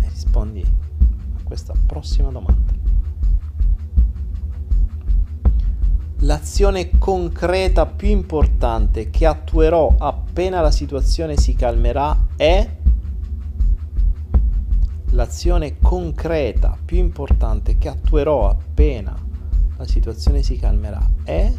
E 0.00 0.08
rispondi 0.08 0.62
a 0.62 1.42
questa 1.42 1.74
prossima 1.86 2.30
domanda. 2.30 2.74
L'azione 6.20 6.96
concreta 6.98 7.84
più 7.86 8.08
importante 8.08 9.10
che 9.10 9.26
attuerò 9.26 9.94
appena 9.98 10.60
la 10.60 10.70
situazione 10.70 11.36
si 11.36 11.54
calmerà 11.54 12.28
è 12.36 12.84
l'azione 15.26 15.76
concreta 15.78 16.78
più 16.84 16.98
importante 16.98 17.78
che 17.78 17.88
attuerò 17.88 18.48
appena 18.48 19.12
la 19.76 19.84
situazione 19.84 20.40
si 20.40 20.56
calmerà 20.56 21.04
è 21.24 21.52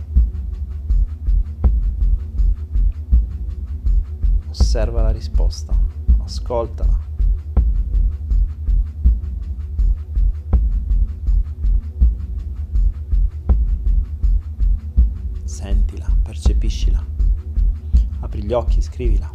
osserva 4.47 5.01
la 5.01 5.11
risposta, 5.11 5.77
ascoltala. 6.19 6.97
Sentila, 15.43 16.07
percepiscila. 16.23 17.05
Apri 18.21 18.43
gli 18.43 18.53
occhi, 18.53 18.81
scrivila. 18.81 19.29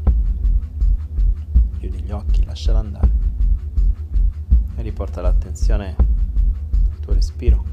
Chiudi 1.78 2.00
gli 2.00 2.10
occhi, 2.10 2.44
lasciala 2.44 2.78
andare 2.78 3.21
riporta 4.82 5.20
l'attenzione 5.20 5.96
al 5.98 7.00
tuo 7.00 7.14
respiro. 7.14 7.71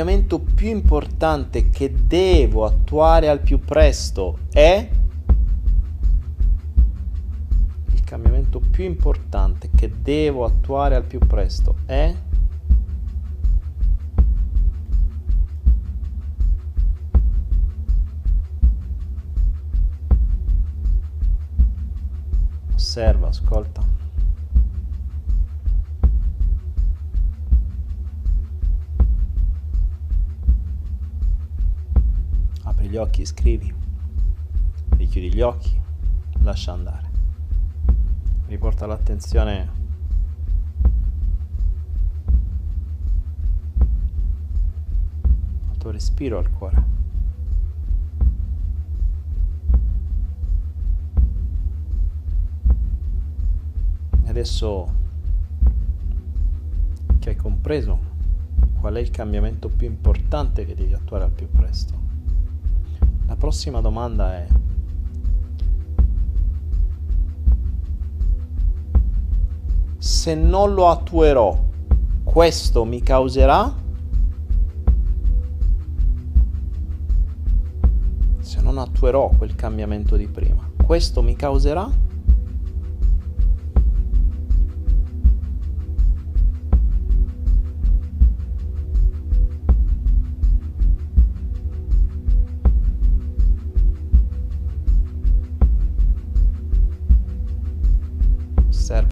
Cambiamento 0.00 0.38
più 0.38 0.68
importante 0.68 1.68
che 1.68 1.92
devo 2.06 2.64
attuare 2.64 3.28
al 3.28 3.40
più 3.40 3.58
presto 3.58 4.38
è 4.50 4.88
il 7.92 8.04
cambiamento 8.04 8.60
più 8.60 8.84
importante 8.84 9.68
che 9.76 9.92
devo 10.00 10.46
attuare 10.46 10.94
al 10.94 11.04
più 11.04 11.18
presto 11.18 11.76
è 11.84 12.14
osserva, 22.74 23.28
ascolta. 23.28 24.00
Apri 32.62 32.79
gli 32.90 32.96
occhi, 32.96 33.24
scrivi. 33.24 33.72
Richiudi 34.96 35.32
gli 35.32 35.40
occhi, 35.40 35.80
lascia 36.40 36.72
andare. 36.72 37.08
Riporta 38.48 38.84
l'attenzione 38.86 39.70
al 45.70 45.76
tuo 45.78 45.90
respiro, 45.92 46.38
al 46.38 46.50
cuore. 46.50 46.84
Adesso 54.24 54.94
che 57.20 57.28
hai 57.28 57.36
compreso 57.36 57.98
qual 58.80 58.94
è 58.94 59.00
il 59.00 59.10
cambiamento 59.10 59.68
più 59.68 59.86
importante 59.86 60.66
che 60.66 60.74
devi 60.74 60.92
attuare 60.92 61.22
al 61.24 61.30
più 61.30 61.48
presto. 61.48 61.99
La 63.30 63.36
prossima 63.36 63.80
domanda 63.80 64.34
è 64.38 64.46
se 69.98 70.34
non 70.34 70.74
lo 70.74 70.88
attuerò, 70.88 71.56
questo 72.24 72.84
mi 72.84 73.00
causerà? 73.00 73.72
Se 78.40 78.60
non 78.60 78.78
attuerò 78.78 79.28
quel 79.38 79.54
cambiamento 79.54 80.16
di 80.16 80.26
prima, 80.26 80.68
questo 80.84 81.22
mi 81.22 81.36
causerà 81.36 81.88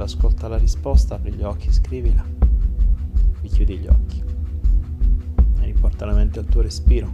ascolta 0.08 0.48
la 0.48 0.56
risposta, 0.56 1.16
apri 1.16 1.34
gli 1.34 1.42
occhi, 1.42 1.70
scrivila, 1.70 2.24
richiudi 3.42 3.76
gli 3.76 3.86
occhi 3.86 4.22
e 5.60 5.64
riporta 5.66 6.06
la 6.06 6.14
mente 6.14 6.38
al 6.38 6.46
tuo 6.46 6.62
respiro. 6.62 7.12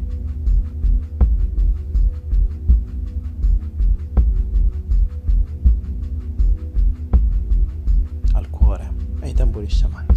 Al 8.33 8.49
cuore 8.49 8.93
e 9.21 9.27
ai 9.27 9.33
tamburi 9.33 9.69
sciamanici. 9.69 10.14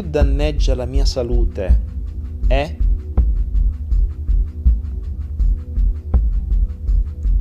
Più 0.00 0.08
danneggia 0.08 0.74
la 0.74 0.86
mia 0.86 1.04
salute 1.04 1.80
è 2.46 2.76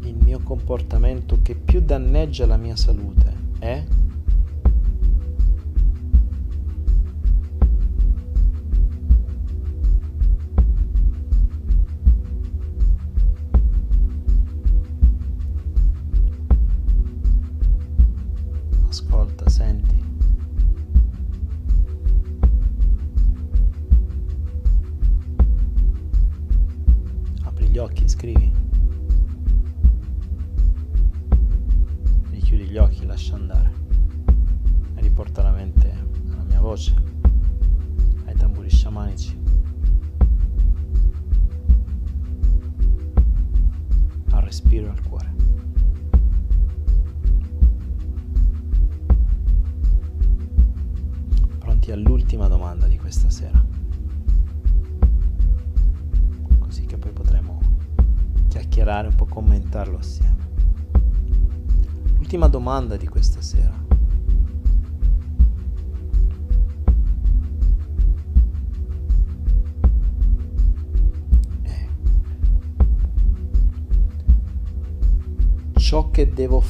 il 0.02 0.15
mio 0.22 0.40
comportamento 0.44 1.40
che 1.41 1.56
più 1.56 1.80
danneggia 1.80 2.45
la 2.45 2.57
mia 2.57 2.76
salute 2.76 3.34
è 3.60 3.81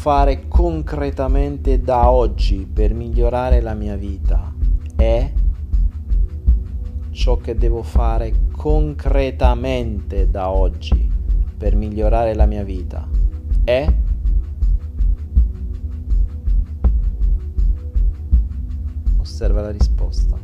fare 0.10 0.48
concretamente 0.48 1.82
da 1.82 2.10
oggi 2.10 2.66
per 2.66 2.96
migliorare 2.96 3.62
la 3.62 3.76
mia 3.76 3.96
vita 3.96 4.52
è 4.96 5.32
ciò 7.12 7.38
che 7.38 7.54
devo 7.54 7.84
fare 7.84 8.48
concretamente 8.52 10.28
da 10.32 10.50
oggi 10.50 11.08
per 11.56 11.76
migliorare 11.76 12.34
la 12.34 12.48
mia 12.48 12.64
vita. 12.64 13.08
È 13.64 13.94
osserva 19.20 19.62
la 19.62 19.70
risposta. 19.70 20.40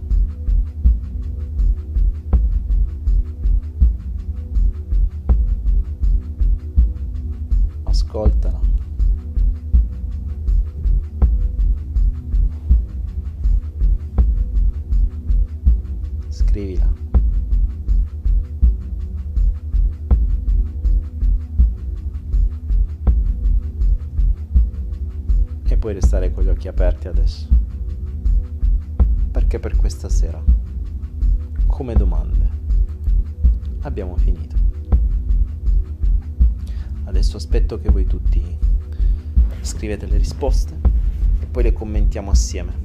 Ascoltala 7.81 8.64
scrivila. 16.55 16.89
E 25.67 25.77
puoi 25.77 25.93
restare 25.93 26.31
con 26.31 26.45
gli 26.45 26.47
occhi 26.47 26.69
aperti 26.69 27.09
adesso. 27.09 27.47
Perché 29.31 29.59
per 29.59 29.75
questa 29.75 30.07
sera 30.07 30.41
come 31.65 31.93
domande 31.93 32.49
abbiamo 33.81 34.15
finito. 34.15 34.55
Adesso 37.03 37.35
aspetto 37.35 37.81
che 37.81 37.89
voi 37.89 38.05
tutti 38.05 38.41
scrivete 39.59 40.05
le 40.05 40.15
risposte 40.15 40.79
e 41.41 41.45
poi 41.47 41.63
le 41.63 41.73
commentiamo 41.73 42.31
assieme 42.31 42.84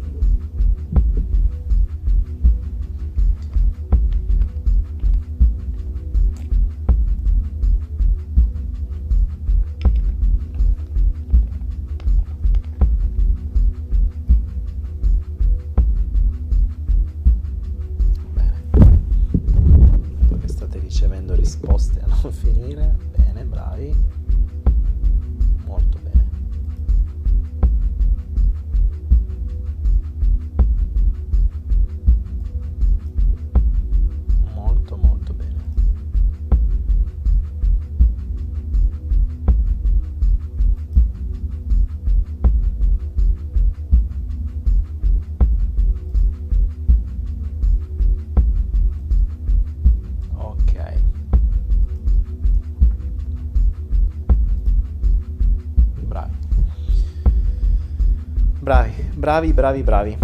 bravi, 59.30 59.52
bravi, 59.52 59.82
bravi. 59.84 60.18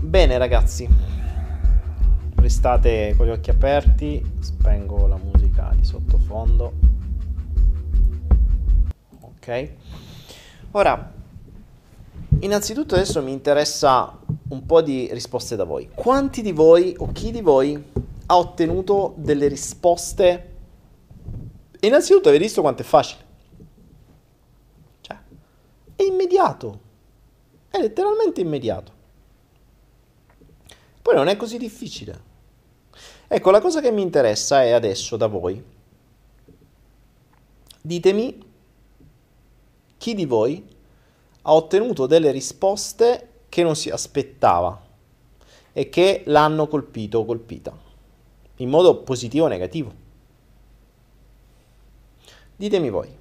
Bene 0.00 0.36
ragazzi, 0.36 0.88
restate 2.34 3.14
con 3.16 3.26
gli 3.26 3.30
occhi 3.30 3.48
aperti, 3.50 4.38
spengo 4.40 5.06
la 5.06 5.16
musica 5.16 5.72
di 5.76 5.84
sottofondo. 5.84 6.72
Ok. 9.20 9.70
Ora, 10.72 11.12
innanzitutto 12.40 12.96
adesso 12.96 13.22
mi 13.22 13.30
interessa 13.30 14.18
un 14.48 14.66
po' 14.66 14.82
di 14.82 15.08
risposte 15.12 15.54
da 15.54 15.62
voi. 15.62 15.88
Quanti 15.94 16.42
di 16.42 16.50
voi 16.50 16.92
o 16.98 17.12
chi 17.12 17.30
di 17.30 17.42
voi 17.42 17.80
ha 18.26 18.36
ottenuto 18.36 19.14
delle 19.16 19.46
risposte? 19.46 20.56
Innanzitutto 21.78 22.30
avete 22.30 22.42
visto 22.42 22.62
quanto 22.62 22.82
è 22.82 22.84
facile? 22.84 23.24
Cioè, 25.02 25.16
è 25.94 26.02
immediato. 26.02 26.88
È 27.70 27.78
letteralmente 27.78 28.40
immediato. 28.40 28.92
Poi 31.00 31.14
non 31.14 31.28
è 31.28 31.36
così 31.36 31.56
difficile. 31.56 32.28
Ecco, 33.28 33.50
la 33.50 33.60
cosa 33.60 33.80
che 33.80 33.92
mi 33.92 34.02
interessa 34.02 34.62
è 34.62 34.72
adesso 34.72 35.16
da 35.16 35.28
voi. 35.28 35.62
Ditemi 37.80 38.48
chi 39.96 40.14
di 40.14 40.26
voi 40.26 40.66
ha 41.42 41.54
ottenuto 41.54 42.06
delle 42.06 42.30
risposte 42.30 43.28
che 43.48 43.62
non 43.62 43.76
si 43.76 43.88
aspettava 43.88 44.88
e 45.72 45.88
che 45.88 46.22
l'hanno 46.26 46.66
colpito 46.66 47.20
o 47.20 47.24
colpita, 47.24 47.76
in 48.56 48.68
modo 48.68 49.02
positivo 49.02 49.44
o 49.44 49.48
negativo. 49.48 49.92
Ditemi 52.56 52.90
voi. 52.90 53.19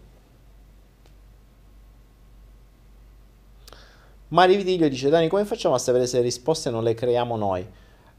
Mario 4.30 4.58
Vitiglio 4.58 4.88
dice, 4.88 5.10
Dani, 5.10 5.28
come 5.28 5.46
facciamo 5.46 5.76
a 5.76 5.80
sapere 5.80 6.06
se 6.06 6.18
le 6.18 6.24
risposte 6.24 6.70
non 6.70 6.84
le 6.84 6.94
creiamo 6.94 7.36
noi? 7.36 7.68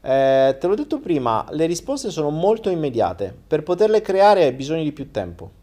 Eh, 0.03 0.57
te 0.59 0.67
l'ho 0.67 0.75
detto 0.75 0.99
prima, 0.99 1.45
le 1.51 1.65
risposte 1.67 2.09
sono 2.09 2.29
molto 2.29 2.69
immediate. 2.69 3.33
Per 3.47 3.63
poterle 3.63 4.01
creare 4.01 4.43
hai 4.43 4.51
bisogno 4.51 4.83
di 4.83 4.91
più 4.91 5.11
tempo. 5.11 5.59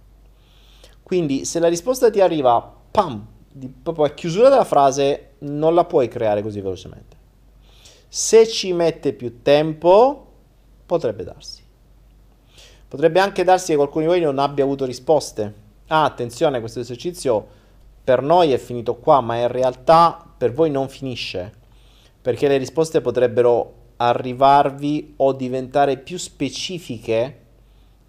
Quindi 1.03 1.45
se 1.45 1.59
la 1.59 1.69
risposta 1.69 2.11
ti 2.11 2.21
arriva, 2.21 2.77
pam, 2.91 3.27
di, 3.53 3.69
proprio 3.69 4.07
a 4.07 4.11
chiusura 4.11 4.49
della 4.49 4.65
frase, 4.65 5.33
non 5.41 5.75
la 5.75 5.85
puoi 5.85 6.09
creare 6.09 6.43
così 6.43 6.61
velocemente. 6.61 7.17
Se 8.09 8.47
ci 8.47 8.73
mette 8.73 9.13
più 9.13 9.43
tempo, 9.43 10.27
potrebbe 10.87 11.25
darsi. 11.25 11.63
Potrebbe 12.89 13.21
anche 13.21 13.45
darsi 13.45 13.73
che 13.73 13.77
qualcuno 13.77 14.05
di 14.05 14.11
voi 14.11 14.21
non 14.23 14.39
abbia 14.39 14.65
avuto 14.65 14.87
risposte. 14.87 15.67
Ah, 15.89 16.05
attenzione, 16.05 16.61
questo 16.61 16.81
esercizio 16.81 17.47
per 18.03 18.23
noi 18.23 18.53
è 18.53 18.59
finito 18.59 18.95
qua, 18.97 19.21
ma 19.21 19.37
in 19.37 19.49
realtà 19.49 20.28
per 20.39 20.53
voi 20.53 20.71
non 20.71 20.89
finisce, 20.89 21.53
perché 22.23 22.49
le 22.49 22.57
risposte 22.57 23.01
potrebbero 23.01 23.75
arrivarvi 23.97 25.15
o 25.17 25.33
diventare 25.33 25.99
più 25.99 26.17
specifiche 26.17 27.37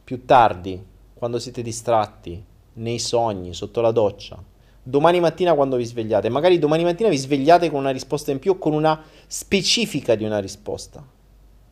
più 0.03 0.25
tardi, 0.25 0.81
quando 1.13 1.39
siete 1.39 1.61
distratti, 1.61 2.41
nei 2.73 2.99
sogni, 2.99 3.53
sotto 3.53 3.81
la 3.81 3.91
doccia. 3.91 4.41
Domani 4.81 5.19
mattina 5.19 5.53
quando 5.53 5.75
vi 5.75 5.85
svegliate, 5.85 6.29
magari 6.29 6.57
domani 6.57 6.83
mattina 6.83 7.09
vi 7.09 7.17
svegliate 7.17 7.69
con 7.69 7.79
una 7.79 7.89
risposta 7.89 8.31
in 8.31 8.39
più 8.39 8.51
o 8.51 8.57
con 8.57 8.73
una 8.73 9.03
specifica 9.27 10.15
di 10.15 10.23
una 10.23 10.39
risposta. 10.39 11.05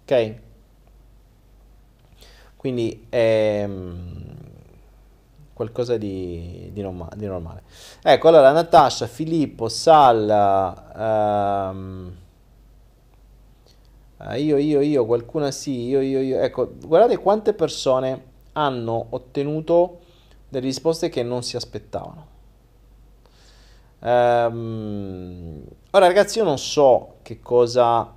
Ok? 0.03 0.35
Quindi 2.55 3.05
ehm, 3.09 4.47
qualcosa 5.57 5.97
di, 5.97 6.69
di, 6.71 6.81
norma- 6.84 7.09
di, 7.15 7.25
normale. 7.25 7.63
Ecco, 8.03 8.27
allora 8.27 8.51
Natascia, 8.51 9.07
Filippo, 9.07 9.67
Sal, 9.69 10.91
um, 10.95 12.15
io, 14.35 14.57
io, 14.57 14.81
io, 14.81 15.05
qualcuna 15.07 15.49
sì, 15.49 15.88
io, 15.88 15.99
io, 15.99 16.21
io. 16.21 16.39
Ecco, 16.39 16.73
guardate 16.85 17.17
quante 17.17 17.53
persone 17.53 18.35
hanno 18.53 19.07
ottenuto 19.09 20.01
delle 20.47 20.67
risposte 20.67 21.09
che 21.09 21.23
non 21.23 21.41
si 21.41 21.55
aspettavano. 21.55 22.35
Um, 23.99 25.63
ora 25.89 26.05
ragazzi, 26.05 26.38
io 26.38 26.43
non 26.43 26.59
so 26.59 27.15
che 27.23 27.39
cosa 27.39 28.13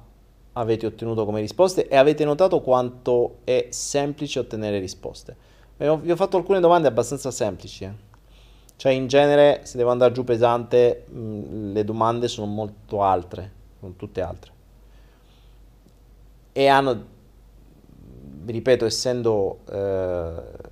avete 0.52 0.84
ottenuto 0.84 1.24
come 1.24 1.40
risposte 1.40 1.88
e 1.88 1.96
avete 1.96 2.22
notato 2.26 2.60
quanto 2.60 3.38
è 3.44 3.68
semplice 3.70 4.40
ottenere 4.40 4.78
risposte. 4.78 5.48
Vi 5.80 6.10
ho 6.10 6.16
fatto 6.16 6.36
alcune 6.36 6.60
domande 6.60 6.88
abbastanza 6.88 7.30
semplici. 7.30 7.84
Eh. 7.84 7.92
Cioè, 8.76 8.92
in 8.92 9.06
genere, 9.06 9.60
se 9.64 9.78
devo 9.78 9.90
andare 9.90 10.12
giù 10.12 10.24
pesante, 10.24 11.04
mh, 11.08 11.18
mm, 11.18 11.72
le 11.72 11.84
domande 11.84 12.28
sono 12.28 12.46
molto 12.46 13.02
altre, 13.02 13.52
sono 13.78 13.94
tutte 13.96 14.20
altre. 14.20 14.52
E 16.52 16.66
hanno, 16.66 17.04
vi 18.42 18.52
ripeto, 18.52 18.84
essendo... 18.84 19.60
Eh, 19.70 20.68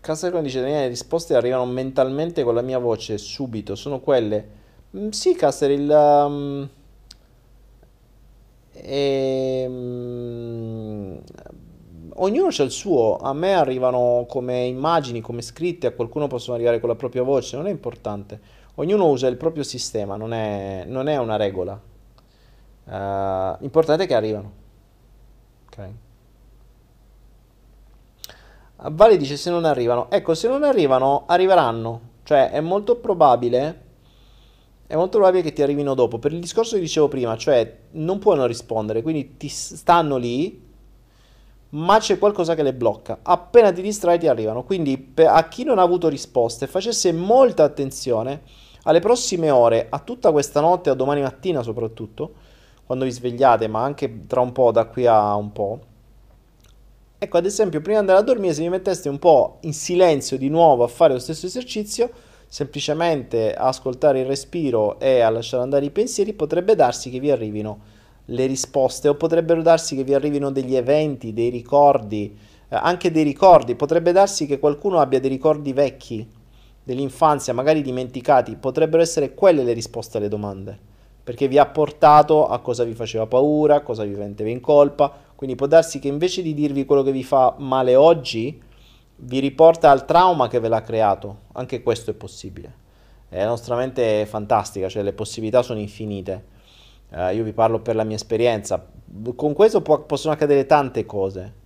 Castellone 0.00 0.42
dice, 0.42 0.60
le 0.60 0.88
risposte 0.88 1.36
arrivano 1.36 1.64
mentalmente 1.64 2.42
con 2.42 2.54
la 2.54 2.62
mia 2.62 2.78
voce 2.78 3.16
subito, 3.16 3.74
sono 3.74 4.00
quelle... 4.00 4.48
Mm, 4.94 5.08
sì, 5.08 5.34
Caster, 5.34 5.70
il... 5.70 5.88
Um, 5.90 6.68
e, 8.72 9.64
um, 9.68 10.81
ognuno 12.16 12.48
c'ha 12.50 12.62
il 12.62 12.70
suo, 12.70 13.16
a 13.16 13.32
me 13.32 13.54
arrivano 13.54 14.26
come 14.28 14.64
immagini, 14.64 15.20
come 15.20 15.42
scritte, 15.42 15.86
a 15.86 15.92
qualcuno 15.92 16.26
possono 16.26 16.56
arrivare 16.56 16.80
con 16.80 16.88
la 16.88 16.94
propria 16.94 17.22
voce, 17.22 17.56
non 17.56 17.66
è 17.66 17.70
importante. 17.70 18.40
Ognuno 18.76 19.08
usa 19.08 19.28
il 19.28 19.36
proprio 19.36 19.62
sistema, 19.62 20.16
non 20.16 20.32
è, 20.32 20.84
non 20.86 21.08
è 21.08 21.16
una 21.16 21.36
regola. 21.36 21.80
Uh, 22.84 23.64
importante 23.64 24.04
è 24.04 24.06
che 24.06 24.14
arrivano. 24.14 24.52
Ok. 25.66 25.88
Vale 28.90 29.16
dice 29.16 29.36
se 29.36 29.50
non 29.50 29.64
arrivano. 29.64 30.10
Ecco, 30.10 30.34
se 30.34 30.48
non 30.48 30.64
arrivano, 30.64 31.24
arriveranno. 31.26 32.10
Cioè, 32.24 32.50
è 32.50 32.60
molto 32.60 32.96
probabile 32.96 33.90
è 34.92 34.96
molto 34.96 35.16
probabile 35.16 35.42
che 35.42 35.54
ti 35.54 35.62
arrivino 35.62 35.94
dopo. 35.94 36.18
Per 36.18 36.34
il 36.34 36.38
discorso 36.38 36.74
che 36.74 36.82
dicevo 36.82 37.08
prima, 37.08 37.34
cioè 37.38 37.78
non 37.92 38.18
puoi 38.18 38.46
rispondere, 38.46 39.00
quindi 39.00 39.38
ti 39.38 39.48
stanno 39.48 40.18
lì 40.18 40.71
ma 41.74 41.98
c'è 41.98 42.18
qualcosa 42.18 42.54
che 42.54 42.62
le 42.62 42.74
blocca. 42.74 43.20
Appena 43.22 43.72
ti 43.72 43.82
distrai 43.82 44.18
ti 44.18 44.26
arrivano. 44.26 44.64
Quindi 44.64 45.12
a 45.24 45.48
chi 45.48 45.64
non 45.64 45.78
ha 45.78 45.82
avuto 45.82 46.08
risposte, 46.08 46.66
facesse 46.66 47.12
molta 47.12 47.64
attenzione 47.64 48.42
alle 48.84 49.00
prossime 49.00 49.50
ore, 49.50 49.86
a 49.88 49.98
tutta 50.00 50.32
questa 50.32 50.60
notte, 50.60 50.90
a 50.90 50.94
domani 50.94 51.22
mattina 51.22 51.62
soprattutto, 51.62 52.34
quando 52.84 53.04
vi 53.04 53.10
svegliate, 53.10 53.68
ma 53.68 53.82
anche 53.82 54.26
tra 54.26 54.40
un 54.40 54.52
po', 54.52 54.72
da 54.72 54.86
qui 54.86 55.06
a 55.06 55.34
un 55.36 55.52
po'. 55.52 55.80
Ecco, 57.18 57.36
ad 57.36 57.46
esempio, 57.46 57.80
prima 57.80 57.98
di 57.98 58.00
andare 58.00 58.18
a 58.18 58.22
dormire, 58.22 58.52
se 58.52 58.62
vi 58.62 58.68
metteste 58.68 59.08
un 59.08 59.18
po' 59.18 59.58
in 59.60 59.72
silenzio 59.72 60.36
di 60.36 60.48
nuovo 60.48 60.82
a 60.82 60.88
fare 60.88 61.12
lo 61.12 61.20
stesso 61.20 61.46
esercizio, 61.46 62.10
semplicemente 62.48 63.54
a 63.54 63.68
ascoltare 63.68 64.20
il 64.20 64.26
respiro 64.26 64.98
e 64.98 65.20
a 65.20 65.30
lasciare 65.30 65.62
andare 65.62 65.84
i 65.84 65.90
pensieri, 65.90 66.32
potrebbe 66.32 66.74
darsi 66.74 67.08
che 67.08 67.20
vi 67.20 67.30
arrivino 67.30 68.00
le 68.32 68.46
risposte 68.46 69.08
o 69.08 69.14
potrebbero 69.14 69.62
darsi 69.62 69.94
che 69.94 70.04
vi 70.04 70.14
arrivino 70.14 70.50
degli 70.50 70.74
eventi, 70.74 71.32
dei 71.32 71.50
ricordi, 71.50 72.36
eh, 72.68 72.76
anche 72.76 73.10
dei 73.10 73.22
ricordi, 73.22 73.74
potrebbe 73.74 74.12
darsi 74.12 74.46
che 74.46 74.58
qualcuno 74.58 75.00
abbia 75.00 75.20
dei 75.20 75.30
ricordi 75.30 75.72
vecchi 75.72 76.26
dell'infanzia, 76.82 77.52
magari 77.52 77.82
dimenticati, 77.82 78.56
potrebbero 78.56 79.02
essere 79.02 79.34
quelle 79.34 79.62
le 79.62 79.72
risposte 79.72 80.16
alle 80.16 80.28
domande, 80.28 80.76
perché 81.22 81.46
vi 81.46 81.58
ha 81.58 81.66
portato 81.66 82.48
a 82.48 82.58
cosa 82.60 82.84
vi 82.84 82.94
faceva 82.94 83.26
paura, 83.26 83.82
cosa 83.82 84.04
vi 84.04 84.14
metteva 84.14 84.50
in 84.50 84.60
colpa, 84.60 85.12
quindi 85.36 85.54
può 85.54 85.66
darsi 85.66 85.98
che 85.98 86.08
invece 86.08 86.42
di 86.42 86.54
dirvi 86.54 86.84
quello 86.84 87.02
che 87.02 87.12
vi 87.12 87.22
fa 87.22 87.54
male 87.58 87.94
oggi, 87.94 88.60
vi 89.24 89.38
riporta 89.38 89.90
al 89.90 90.04
trauma 90.04 90.48
che 90.48 90.58
ve 90.58 90.68
l'ha 90.68 90.82
creato, 90.82 91.42
anche 91.52 91.82
questo 91.82 92.10
è 92.10 92.14
possibile. 92.14 92.80
E 93.28 93.38
la 93.38 93.46
nostra 93.46 93.76
mente 93.76 94.22
è 94.22 94.24
fantastica, 94.24 94.88
cioè 94.88 95.02
le 95.02 95.12
possibilità 95.12 95.62
sono 95.62 95.78
infinite 95.78 96.51
Uh, 97.14 97.34
io 97.34 97.44
vi 97.44 97.52
parlo 97.52 97.80
per 97.80 97.94
la 97.94 98.04
mia 98.04 98.16
esperienza. 98.16 98.84
Con 99.36 99.52
questo 99.52 99.82
può, 99.82 100.00
possono 100.00 100.32
accadere 100.32 100.64
tante 100.64 101.04
cose. 101.04 101.60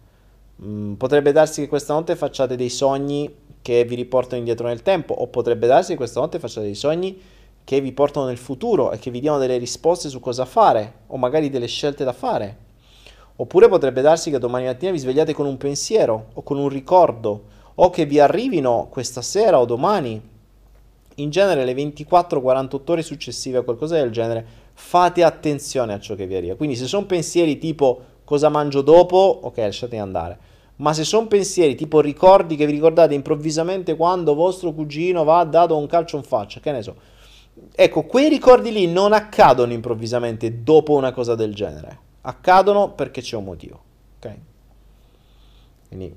Mm, 0.63 0.95
potrebbe 0.95 1.31
darsi 1.33 1.61
che 1.61 1.69
questa 1.69 1.95
notte 1.95 2.17
facciate 2.17 2.57
dei 2.57 2.69
sogni 2.71 3.33
che 3.63 3.85
vi 3.85 3.95
riportano 3.95 4.39
indietro 4.39 4.67
nel 4.67 4.83
tempo, 4.83 5.15
o 5.15 5.29
potrebbe 5.29 5.67
darsi 5.67 5.93
che 5.93 5.97
questa 5.97 6.21
notte 6.21 6.39
facciate 6.39 6.67
dei 6.67 6.75
sogni 6.75 7.21
che 7.63 7.81
vi 7.81 7.93
portano 7.93 8.27
nel 8.27 8.39
futuro 8.39 8.93
e 8.93 8.99
che 8.99 9.11
vi 9.11 9.21
diano 9.21 9.39
delle 9.39 9.59
risposte 9.59 10.09
su 10.09 10.21
cosa 10.21 10.45
fare, 10.45 11.01
o 11.09 11.17
magari 11.17 11.51
delle 11.51 11.67
scelte 11.67 12.05
da 12.05 12.13
fare. 12.13 12.65
Oppure 13.37 13.69
potrebbe 13.69 14.01
darsi 14.01 14.31
che 14.31 14.39
domani 14.39 14.65
mattina 14.65 14.93
vi 14.93 14.99
svegliate 14.99 15.35
con 15.35 15.47
un 15.47 15.57
pensiero 15.57 16.27
o 16.35 16.43
con 16.43 16.59
un 16.59 16.69
ricordo, 16.69 17.45
o 17.75 17.91
che 17.91 18.07
vi 18.07 18.19
arrivino 18.19 18.89
questa 18.91 19.21
sera 19.21 19.61
o 19.61 19.65
domani, 19.65 20.21
in 21.17 21.31
genere 21.31 21.65
le 21.65 21.75
24-48 21.75 22.81
ore 22.87 23.03
successive 23.03 23.59
a 23.59 23.63
qualcosa 23.63 23.97
del 23.97 24.11
genere, 24.11 24.47
fate 24.79 25.25
attenzione 25.25 25.95
a 25.95 25.99
ciò 25.99 26.15
che 26.15 26.27
vi 26.27 26.37
arriva. 26.37 26.55
Quindi 26.55 26.77
se 26.77 26.87
sono 26.87 27.07
pensieri 27.07 27.59
tipo 27.59 28.01
cosa 28.25 28.49
mangio 28.51 28.83
dopo, 28.83 29.41
ok, 29.43 29.57
lasciatemi 29.57 30.01
andare. 30.01 30.39
Ma 30.77 30.93
se 30.93 31.05
sono 31.05 31.27
pensieri 31.27 31.75
tipo 31.75 32.01
ricordi 32.01 32.55
che 32.55 32.67
vi 32.67 32.73
ricordate 32.73 33.15
improvvisamente 33.15 33.97
quando 33.97 34.35
vostro 34.35 34.73
cugino 34.73 35.25
va 35.25 35.43
dato 35.45 35.77
un 35.77 35.87
calcio 35.87 36.19
in 36.19 36.23
faccia, 36.23 36.61
che 36.61 36.71
ne 36.71 36.83
so, 36.83 36.95
Ecco, 37.75 38.03
quei 38.03 38.29
ricordi 38.29 38.71
lì 38.71 38.87
non 38.87 39.15
accadono 39.15 39.73
improvvisamente 39.73 40.63
dopo 40.63 40.93
una 40.93 41.13
cosa 41.13 41.35
del 41.35 41.55
genere. 41.55 41.99
Accadono 42.23 42.91
perché 42.91 43.23
c'è 43.23 43.37
un 43.37 43.45
motivo. 43.45 43.83
Ok? 44.19 44.35
Quindi 45.89 46.15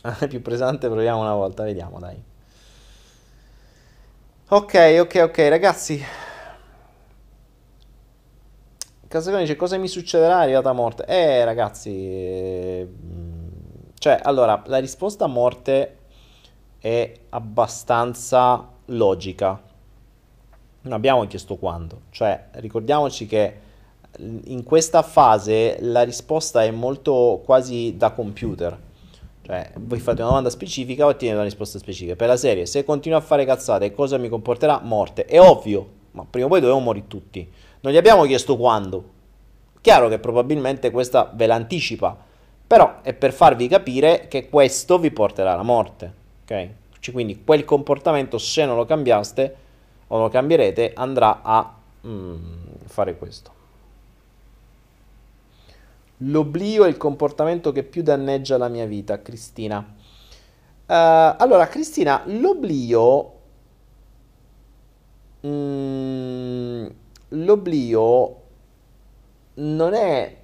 è 0.20 0.26
più 0.26 0.40
pesante, 0.40 0.88
proviamo 0.88 1.20
una 1.20 1.34
volta, 1.34 1.64
vediamo, 1.64 1.98
dai. 1.98 2.22
Ok, 4.48 4.96
ok, 5.00 5.20
ok, 5.24 5.36
ragazzi. 5.48 6.02
Casacone 9.10 9.42
dice 9.42 9.56
cosa 9.56 9.76
mi 9.76 9.88
succederà 9.88 10.38
arrivata 10.38 10.70
a 10.70 10.72
morte? 10.72 11.04
Eh, 11.04 11.44
ragazzi, 11.44 12.86
cioè, 13.98 14.20
allora, 14.22 14.62
la 14.66 14.78
risposta 14.78 15.24
a 15.24 15.26
morte 15.26 15.96
è 16.78 17.12
abbastanza 17.30 18.68
logica. 18.84 19.60
Non 20.82 20.92
abbiamo 20.92 21.26
chiesto 21.26 21.56
quando, 21.56 22.02
cioè, 22.10 22.50
ricordiamoci 22.52 23.26
che 23.26 23.54
in 24.44 24.62
questa 24.62 25.02
fase 25.02 25.78
la 25.80 26.02
risposta 26.02 26.62
è 26.62 26.70
molto 26.70 27.42
quasi 27.44 27.96
da 27.96 28.12
computer. 28.12 28.78
Cioè, 29.42 29.72
voi 29.74 29.98
fate 29.98 30.20
una 30.20 30.28
domanda 30.28 30.50
specifica, 30.50 31.06
ottenete 31.06 31.36
una 31.36 31.42
risposta 31.42 31.80
specifica. 31.80 32.14
Per 32.14 32.28
la 32.28 32.36
serie, 32.36 32.64
se 32.64 32.84
continuo 32.84 33.18
a 33.18 33.22
fare 33.22 33.44
cazzate, 33.44 33.92
cosa 33.92 34.18
mi 34.18 34.28
comporterà? 34.28 34.78
Morte. 34.84 35.24
È 35.24 35.40
ovvio, 35.40 35.88
ma 36.12 36.24
prima 36.30 36.46
o 36.46 36.48
poi 36.48 36.60
dobbiamo 36.60 36.80
morire 36.80 37.08
tutti. 37.08 37.52
Non 37.80 37.92
gli 37.92 37.96
abbiamo 37.96 38.24
chiesto 38.24 38.56
quando. 38.56 39.18
Chiaro 39.80 40.08
che 40.08 40.18
probabilmente 40.18 40.90
questa 40.90 41.30
ve 41.32 41.46
l'anticipa, 41.46 42.16
però 42.66 43.00
è 43.02 43.14
per 43.14 43.32
farvi 43.32 43.66
capire 43.66 44.28
che 44.28 44.48
questo 44.48 44.98
vi 44.98 45.10
porterà 45.10 45.52
alla 45.52 45.62
morte. 45.62 46.12
Ok? 46.42 46.68
Cioè, 46.98 47.14
quindi 47.14 47.42
quel 47.42 47.64
comportamento, 47.64 48.36
se 48.36 48.66
non 48.66 48.76
lo 48.76 48.84
cambiaste 48.84 49.56
o 50.08 50.18
lo 50.18 50.28
cambierete, 50.28 50.92
andrà 50.94 51.40
a 51.42 51.74
mm, 52.06 52.34
fare 52.84 53.16
questo. 53.16 53.58
L'oblio 56.18 56.84
è 56.84 56.88
il 56.88 56.98
comportamento 56.98 57.72
che 57.72 57.82
più 57.82 58.02
danneggia 58.02 58.58
la 58.58 58.68
mia 58.68 58.84
vita, 58.84 59.22
Cristina. 59.22 59.78
Uh, 59.78 60.92
allora, 61.38 61.66
Cristina, 61.68 62.22
l'oblio... 62.26 63.38
Mm, 65.46 66.86
l'oblio 67.50 68.36
non 69.54 69.92
è 69.94 70.36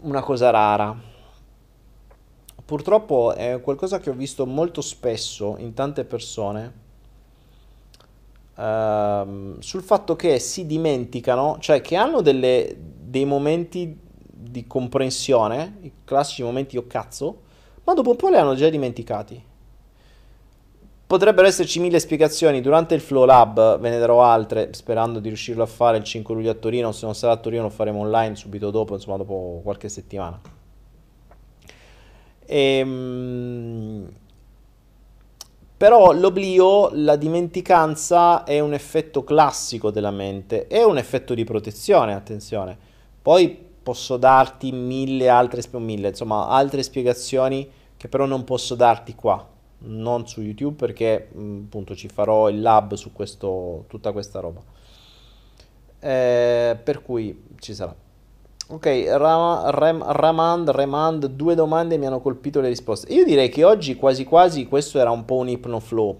una 0.00 0.22
cosa 0.22 0.50
rara. 0.50 1.14
Purtroppo 2.64 3.34
è 3.34 3.60
qualcosa 3.60 4.00
che 4.00 4.10
ho 4.10 4.14
visto 4.14 4.46
molto 4.46 4.80
spesso 4.80 5.56
in 5.58 5.72
tante 5.74 6.04
persone. 6.04 6.84
Uh, 8.56 9.60
sul 9.60 9.82
fatto 9.82 10.16
che 10.16 10.38
si 10.38 10.66
dimenticano, 10.66 11.58
cioè 11.60 11.82
che 11.82 11.94
hanno 11.94 12.22
delle, 12.22 12.74
dei 12.78 13.26
momenti 13.26 14.00
di 14.08 14.66
comprensione, 14.66 15.78
i 15.82 15.92
classici 16.04 16.42
momenti 16.42 16.76
io 16.76 16.86
cazzo, 16.86 17.42
ma 17.84 17.92
dopo 17.92 18.10
un 18.10 18.16
po' 18.16 18.30
li 18.30 18.36
hanno 18.36 18.54
già 18.54 18.70
dimenticati. 18.70 19.44
Potrebbero 21.06 21.46
esserci 21.46 21.78
mille 21.78 22.00
spiegazioni, 22.00 22.60
durante 22.60 22.94
il 22.94 23.00
Flow 23.00 23.24
Lab 23.24 23.78
ve 23.78 23.90
ne 23.90 23.98
darò 23.98 24.24
altre, 24.24 24.70
sperando 24.72 25.20
di 25.20 25.28
riuscirlo 25.28 25.62
a 25.62 25.66
fare 25.66 25.98
il 25.98 26.02
5 26.02 26.34
luglio 26.34 26.50
a 26.50 26.54
Torino, 26.54 26.90
se 26.90 27.04
non 27.04 27.14
sarà 27.14 27.34
a 27.34 27.36
Torino 27.36 27.62
lo 27.62 27.70
faremo 27.70 28.00
online 28.00 28.34
subito 28.34 28.72
dopo, 28.72 28.94
insomma 28.94 29.16
dopo 29.16 29.60
qualche 29.62 29.88
settimana. 29.88 30.40
Ehm... 32.46 34.08
Però 35.76 36.10
l'oblio, 36.12 36.88
la 36.92 37.16
dimenticanza 37.16 38.44
è 38.44 38.60
un 38.60 38.72
effetto 38.72 39.22
classico 39.24 39.90
della 39.90 40.10
mente, 40.10 40.66
è 40.68 40.82
un 40.82 40.96
effetto 40.96 41.34
di 41.34 41.44
protezione, 41.44 42.14
attenzione. 42.14 42.76
Poi 43.20 43.64
posso 43.82 44.16
darti 44.16 44.72
mille 44.72 45.28
altre, 45.28 45.62
mille, 45.78 46.08
insomma, 46.08 46.48
altre 46.48 46.82
spiegazioni 46.82 47.70
che 47.96 48.08
però 48.08 48.24
non 48.24 48.44
posso 48.44 48.74
darti 48.74 49.14
qua, 49.14 49.46
non 49.78 50.26
su 50.26 50.40
YouTube 50.40 50.76
perché 50.76 51.28
mm, 51.36 51.64
appunto 51.64 51.94
ci 51.94 52.08
farò 52.08 52.48
il 52.48 52.60
lab 52.60 52.94
su 52.94 53.12
questo, 53.12 53.84
tutta 53.88 54.12
questa 54.12 54.40
roba. 54.40 54.62
Eh, 55.98 56.78
per 56.82 57.02
cui 57.02 57.44
ci 57.58 57.74
sarà. 57.74 57.94
Ok, 58.68 59.04
Ram, 59.08 59.70
Ram, 59.70 60.02
Ramand, 60.04 61.26
due 61.26 61.54
domande 61.54 61.98
mi 61.98 62.06
hanno 62.06 62.20
colpito 62.20 62.60
le 62.60 62.68
risposte. 62.68 63.12
Io 63.12 63.24
direi 63.24 63.48
che 63.48 63.62
oggi 63.62 63.94
quasi 63.94 64.24
quasi 64.24 64.66
questo 64.66 64.98
era 64.98 65.10
un 65.10 65.24
po' 65.24 65.36
un 65.36 65.48
ipnoflow. 65.48 66.18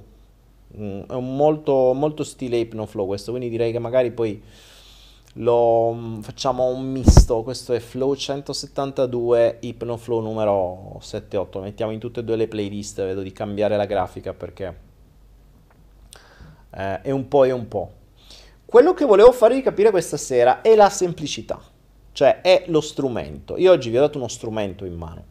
Mm, 0.78 1.00
è 1.08 1.14
un 1.14 1.36
molto, 1.36 1.92
molto 1.92 2.22
stile 2.22 2.58
ipnoflow 2.58 3.06
questo, 3.06 3.32
quindi 3.32 3.48
direi 3.48 3.72
che 3.72 3.78
magari 3.80 4.12
poi 4.12 4.40
lo 5.36 5.92
mm, 5.92 6.20
facciamo 6.20 6.66
un 6.66 6.90
misto. 6.90 7.42
Questo 7.42 7.72
è 7.72 7.80
Flow 7.80 8.14
172, 8.14 9.58
Hypnoflow 9.60 10.20
numero 10.20 10.98
78. 11.00 11.60
Mettiamo 11.60 11.92
in 11.92 11.98
tutte 11.98 12.20
e 12.20 12.24
due 12.24 12.36
le 12.36 12.48
playlist. 12.48 12.96
Vedo 13.02 13.22
di 13.22 13.32
cambiare 13.32 13.76
la 13.76 13.86
grafica 13.86 14.32
perché 14.32 14.78
eh, 16.70 17.00
è 17.02 17.10
un 17.10 17.28
po' 17.28 17.44
e 17.44 17.50
un 17.52 17.68
po'. 17.68 17.92
Quello 18.64 18.94
che 18.94 19.04
volevo 19.04 19.32
farvi 19.32 19.62
capire 19.62 19.90
questa 19.90 20.16
sera 20.16 20.60
è 20.60 20.74
la 20.74 20.90
semplicità, 20.90 21.60
cioè 22.12 22.40
è 22.40 22.64
lo 22.66 22.80
strumento. 22.80 23.56
Io 23.56 23.70
oggi 23.70 23.90
vi 23.90 23.98
ho 23.98 24.00
dato 24.00 24.18
uno 24.18 24.28
strumento 24.28 24.84
in 24.84 24.94
mano. 24.94 25.24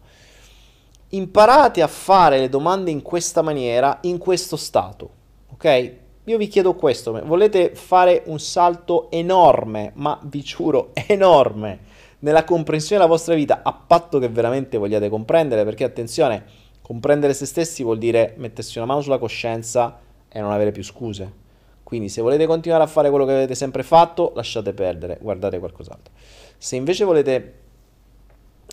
Imparate 1.10 1.82
a 1.82 1.88
fare 1.88 2.40
le 2.40 2.50
domande 2.50 2.92
in 2.92 3.02
questa 3.02 3.42
maniera, 3.42 4.00
in 4.02 4.18
questo 4.18 4.56
stato, 4.56 5.10
ok? 5.52 5.94
Io 6.28 6.38
vi 6.38 6.48
chiedo 6.48 6.74
questo, 6.74 7.12
volete 7.24 7.76
fare 7.76 8.24
un 8.26 8.40
salto 8.40 9.12
enorme, 9.12 9.92
ma 9.96 10.20
vi 10.24 10.42
giuro 10.42 10.90
enorme, 11.08 11.80
nella 12.20 12.44
comprensione 12.44 13.00
della 13.00 13.14
vostra 13.14 13.36
vita, 13.36 13.62
a 13.62 13.72
patto 13.74 14.18
che 14.18 14.28
veramente 14.28 14.80
vogliate 14.80 15.08
comprendere, 15.08 15.64
perché 15.64 15.84
attenzione, 15.84 16.44
comprendere 16.82 17.36
se 17.36 17.46
stessi 17.46 17.84
vuol 17.84 18.00
dire 18.00 18.34
mettersi 18.38 18.80
una 18.80 18.88
mano 18.88 19.02
sulla 19.02 19.20
coscienza 19.20 20.00
e 20.28 20.40
non 20.40 20.52
avere 20.52 20.72
più 20.72 20.84
scuse. 20.84 21.44
Quindi 21.84 22.10
se 22.10 22.24
volete 22.24 22.48
continuare 22.48 22.84
a 22.84 22.88
fare 22.88 23.10
quello 23.12 23.26
che 23.26 23.34
avete 23.34 23.54
sempre 23.54 23.84
fatto, 23.84 24.32
lasciate 24.34 24.74
perdere, 24.74 25.20
guardate 25.22 25.60
qualcos'altro. 25.60 26.12
Se 26.58 26.76
invece 26.76 27.06
volete, 27.06 27.54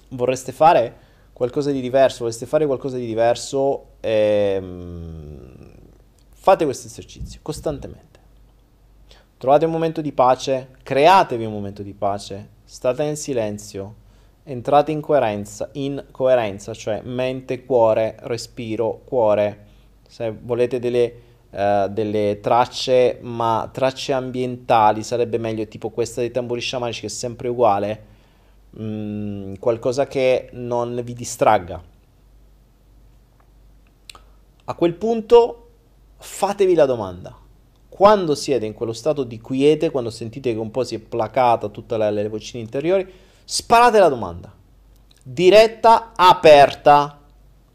vorreste 0.09 0.53
fare 0.53 0.97
qualcosa 1.35 1.71
di 1.71 1.83
diverso, 1.83 2.21
voleste 2.21 2.47
fare 2.47 2.65
qualcosa 2.65 2.97
di 2.97 3.05
diverso, 3.05 3.97
ehm, 4.01 5.52
Fate 6.43 6.65
questo 6.65 6.89
esercizio 6.89 7.39
costantemente. 7.41 8.19
Trovate 9.39 9.65
un 9.65 9.71
momento 9.71 10.01
di 10.01 10.11
pace, 10.11 10.71
createvi 10.83 11.45
un 11.45 11.53
momento 11.53 11.85
di 11.85 11.93
pace, 11.93 12.49
state 12.65 13.05
in 13.05 13.17
silenzio, 13.17 13.95
entrate 14.43 14.91
in 14.91 15.01
coerenza, 15.01 15.69
in 15.75 16.05
coerenza, 16.11 16.75
cioè 16.75 17.01
mente, 17.05 17.65
cuore, 17.65 18.17
respiro, 18.23 19.03
cuore. 19.05 19.67
Se 20.09 20.37
volete 20.37 20.81
delle, 20.81 21.15
uh, 21.51 21.87
delle 21.89 22.41
tracce, 22.43 23.19
ma 23.21 23.71
tracce 23.73 24.13
ambientali, 24.13 25.05
sarebbe 25.05 25.39
meglio, 25.39 25.69
tipo 25.69 25.91
questa 25.91 26.23
dei 26.23 26.33
tamburi 26.33 26.61
sciamanici 26.61 27.03
che 27.03 27.07
è 27.07 27.11
sempre 27.11 27.47
uguale, 27.47 28.03
mm, 28.81 29.55
qualcosa 29.61 30.09
che 30.09 30.49
non 30.55 31.01
vi 31.05 31.15
distragga. 31.15 31.81
A 34.65 34.75
quel 34.75 34.95
punto 34.95 35.62
fatevi 36.23 36.75
la 36.75 36.87
domanda. 36.87 37.37
Quando 37.89 38.35
siete 38.35 38.65
in 38.65 38.73
quello 38.73 38.93
stato 38.93 39.25
di 39.25 39.41
quiete, 39.41 39.91
quando 39.91 40.09
sentite 40.09 40.53
che 40.53 40.59
un 40.59 40.71
po' 40.71 40.85
si 40.85 40.95
è 40.95 40.99
placata 40.99 41.69
tutte 41.69 41.99
le, 41.99 42.11
le 42.11 42.29
vocine 42.29 42.63
interiori, 42.63 43.07
sparate 43.45 43.99
la 43.99 44.09
domanda. 44.09 44.53
Diretta, 45.23 46.13
aperta. 46.17 47.19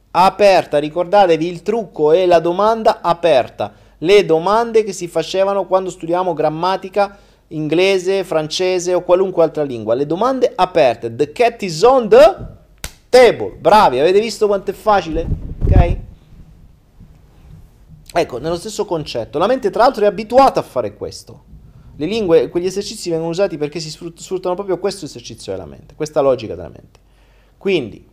Aperta, 0.10 0.80
ricordatevi 0.80 1.48
il 1.48 1.62
trucco 1.62 2.12
è 2.12 2.26
la 2.26 2.40
domanda 2.40 3.02
aperta. 3.02 3.74
Le 4.00 4.26
domande 4.26 4.84
che 4.84 4.94
si 4.94 5.08
facevano 5.08 5.66
quando 5.66 5.90
studiavamo 5.90 6.34
grammatica 6.34 7.18
inglese, 7.50 8.24
francese 8.24 8.94
o 8.94 9.04
qualunque 9.04 9.44
altra 9.44 9.64
lingua. 9.64 9.94
Le 9.94 10.06
domande 10.06 10.52
aperte. 10.56 11.16
The 11.16 11.32
cat 11.32 11.62
is 11.62 11.82
on 11.84 12.10
the 12.10 12.36
table. 13.10 13.56
Bravi, 13.60 14.00
avete 14.00 14.20
visto 14.20 14.48
quanto 14.48 14.72
è 14.72 14.74
facile? 14.74 15.26
Ok? 15.64 15.98
Ecco, 18.14 18.38
nello 18.40 18.56
stesso 18.56 18.86
concetto, 18.86 19.38
la 19.38 19.48
mente 19.48 19.70
tra 19.70 19.84
l'altro 19.84 20.04
è 20.04 20.08
abituata 20.08 20.60
a 20.60 20.64
fare 20.64 20.96
questo. 20.96 21.44
Le 21.98 22.06
lingue, 22.06 22.48
quegli 22.50 22.66
esercizi 22.66 23.10
vengono 23.10 23.32
usati 23.32 23.58
perché 23.58 23.80
si 23.80 23.90
sfruttano 23.90 24.56
proprio 24.56 24.78
questo 24.78 25.06
esercizio 25.06 25.52
della 25.52 25.66
mente, 25.66 25.96
questa 25.96 26.22
logica 26.22 26.56
della 26.56 26.70
mente. 26.70 27.00
Quindi, 27.58 28.08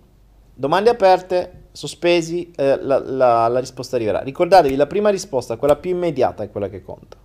domande 0.54 0.90
aperte, 0.90 1.66
sospesi, 1.72 2.50
eh, 2.56 2.80
la, 2.80 2.98
la, 2.98 3.46
la 3.46 3.58
risposta 3.60 3.96
arriverà. 3.96 4.20
Ricordatevi, 4.20 4.74
la 4.74 4.86
prima 4.86 5.10
risposta, 5.10 5.56
quella 5.56 5.76
più 5.76 5.90
immediata, 5.90 6.42
è 6.42 6.50
quella 6.50 6.68
che 6.68 6.82
conta. 6.82 7.18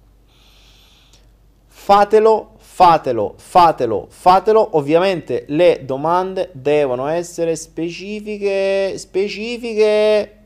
Fatelo, 1.66 2.56
fatelo, 2.58 3.36
fatelo, 3.38 4.08
fatelo. 4.10 4.78
Ovviamente 4.78 5.46
le 5.48 5.86
domande 5.86 6.50
devono 6.54 7.08
essere 7.08 7.56
specifiche, 7.56 8.98
specifiche, 8.98 10.46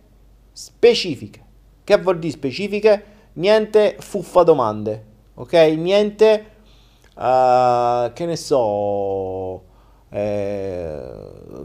specifiche. 0.51 1.42
Che 1.83 1.97
vuol 1.97 2.19
dire 2.19 2.33
specifiche? 2.33 3.11
niente 3.33 3.95
fuffa 3.99 4.43
domande, 4.43 5.03
ok? 5.35 5.53
Niente, 5.77 6.45
uh, 7.15 8.11
che 8.13 8.25
ne 8.25 8.35
so, 8.35 9.63
eh, 10.09 11.01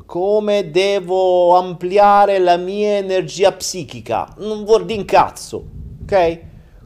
come 0.07 0.71
devo 0.71 1.57
ampliare 1.57 2.39
la 2.39 2.57
mia 2.57 2.97
energia 2.97 3.53
psichica? 3.53 4.35
Non 4.39 4.65
vuol 4.65 4.85
dire 4.85 5.01
un 5.01 5.05
cazzo, 5.05 5.65
ok? 6.03 6.41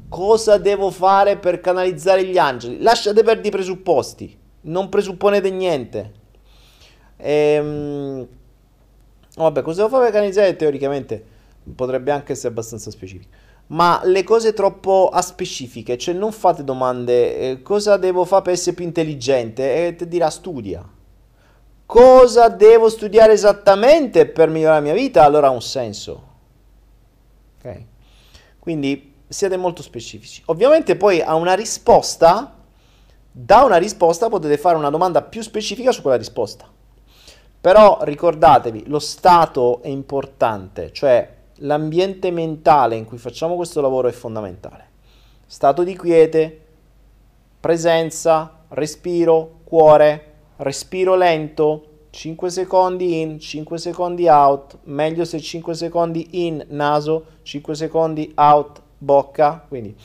Cosa 0.09 0.59
devo 0.59 0.91
fare 0.91 1.39
per 1.39 1.61
canalizzare 1.61 2.25
gli 2.25 2.37
angeli? 2.37 2.81
Lasciate 2.81 3.23
perdere 3.23 3.49
i 3.49 3.51
presupposti, 3.51 4.39
non 4.63 4.89
presupponete 4.89 5.51
niente. 5.51 6.13
Ehm, 7.17 8.27
vabbè, 9.37 9.63
cosa 9.63 9.83
devo 9.83 9.89
fare 9.89 10.05
per 10.05 10.13
canalizzare? 10.13 10.57
Teoricamente 10.57 11.32
potrebbe 11.75 12.11
anche 12.11 12.33
essere 12.33 12.49
abbastanza 12.49 12.91
specifico. 12.91 13.31
Ma 13.69 14.01
le 14.05 14.23
cose 14.23 14.53
troppo 14.53 15.09
aspecifiche, 15.13 15.97
cioè 15.97 16.15
non 16.15 16.33
fate 16.33 16.65
domande, 16.65 17.39
eh, 17.39 17.63
cosa 17.63 17.97
devo 17.97 18.25
fare 18.25 18.43
per 18.43 18.53
essere 18.53 18.75
più 18.75 18.85
intelligente? 18.85 19.87
E 19.87 19.97
ti 19.97 20.09
dirà 20.09 20.29
studia 20.31 20.87
cosa 21.93 22.49
devo 22.49 22.89
studiare 22.89 23.35
esattamente 23.35 24.25
per 24.25 24.49
migliorare 24.49 24.79
la 24.79 24.93
mia 24.93 24.95
vita, 24.95 25.25
allora 25.25 25.49
ha 25.49 25.51
un 25.51 25.61
senso. 25.61 26.23
Ok? 27.59 27.85
Quindi 28.59 29.13
siete 29.29 29.59
molto 29.59 29.83
specifici. 29.83 30.43
Ovviamente 30.47 30.97
poi 30.97 31.21
a 31.21 31.35
una 31.35 31.53
risposta, 31.53 32.57
da 33.31 33.65
una 33.65 33.77
risposta 33.77 34.31
potete 34.31 34.57
fare 34.57 34.79
una 34.79 34.89
domanda 34.89 35.21
più 35.21 35.43
specifica 35.43 35.93
su 35.93 36.01
quella 36.01 36.17
risposta. 36.17 36.67
Però 37.61 37.99
ricordatevi, 38.01 38.85
lo 38.87 38.99
stato 38.99 39.83
è 39.83 39.89
importante, 39.89 40.93
cioè 40.93 41.41
l'ambiente 41.57 42.31
mentale 42.31 42.97
in 42.97 43.05
cui 43.05 43.19
facciamo 43.19 43.57
questo 43.57 43.81
lavoro 43.81 44.09
è 44.09 44.13
fondamentale. 44.13 44.91
Stato 45.47 45.83
di 45.83 45.95
quiete, 45.97 46.61
presenza, 47.61 48.65
respiro, 48.69 49.61
cuore, 49.65 50.33
respiro 50.57 51.15
lento, 51.15 51.87
5 52.11 52.51
secondi 52.51 53.21
in, 53.21 53.39
5 53.39 53.79
secondi 53.79 54.29
out, 54.29 54.79
meglio 54.85 55.25
se 55.25 55.41
5 55.41 55.75
secondi 55.75 56.47
in 56.47 56.65
naso, 56.69 57.25
5 57.43 57.75
secondi 57.75 58.33
out 58.35 58.83
bocca, 58.99 59.65
quindi 59.67 59.97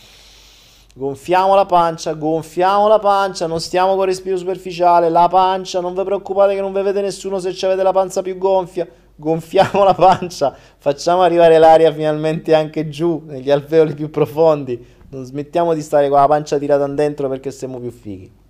gonfiamo 0.94 1.54
la 1.54 1.66
pancia, 1.66 2.14
gonfiamo 2.14 2.88
la 2.88 3.00
pancia, 3.00 3.46
non 3.46 3.60
stiamo 3.60 3.96
con 3.96 4.06
respiro 4.06 4.38
superficiale, 4.38 5.10
la 5.10 5.28
pancia, 5.28 5.80
non 5.80 5.94
vi 5.94 6.04
preoccupate 6.04 6.56
che 6.56 6.62
non 6.62 6.72
vedete 6.72 7.02
nessuno 7.02 7.40
se 7.40 7.50
avete 7.66 7.84
la 7.84 7.92
panza 7.92 8.22
più 8.22 8.38
gonfia, 8.38 8.88
gonfiamo 9.18 9.84
la 9.84 9.94
pancia, 9.94 10.56
facciamo 10.78 11.22
arrivare 11.22 11.58
l'aria 11.58 11.92
finalmente 11.92 12.56
anche 12.56 12.88
giù, 12.88 13.24
negli 13.26 13.52
alveoli 13.52 13.94
più 13.94 14.10
profondi, 14.10 14.96
non 15.10 15.26
smettiamo 15.26 15.74
di 15.74 15.82
stare 15.82 16.08
con 16.08 16.20
la 16.20 16.28
pancia 16.28 16.58
tirata 16.58 16.88
dentro 16.88 17.28
perché 17.28 17.52
siamo 17.52 17.80
più 17.80 17.92
fighi 17.92 18.46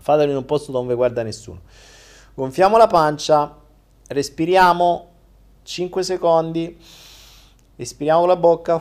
fatelo 0.00 0.30
in 0.30 0.36
un 0.36 0.44
posto 0.44 0.72
dove 0.72 0.94
guarda 0.94 1.22
nessuno. 1.22 1.60
Gonfiamo 2.34 2.76
la 2.76 2.86
pancia, 2.86 3.54
respiriamo 4.08 5.08
5 5.62 6.02
secondi, 6.02 6.78
respiriamo 7.76 8.24
la 8.24 8.36
bocca, 8.36 8.80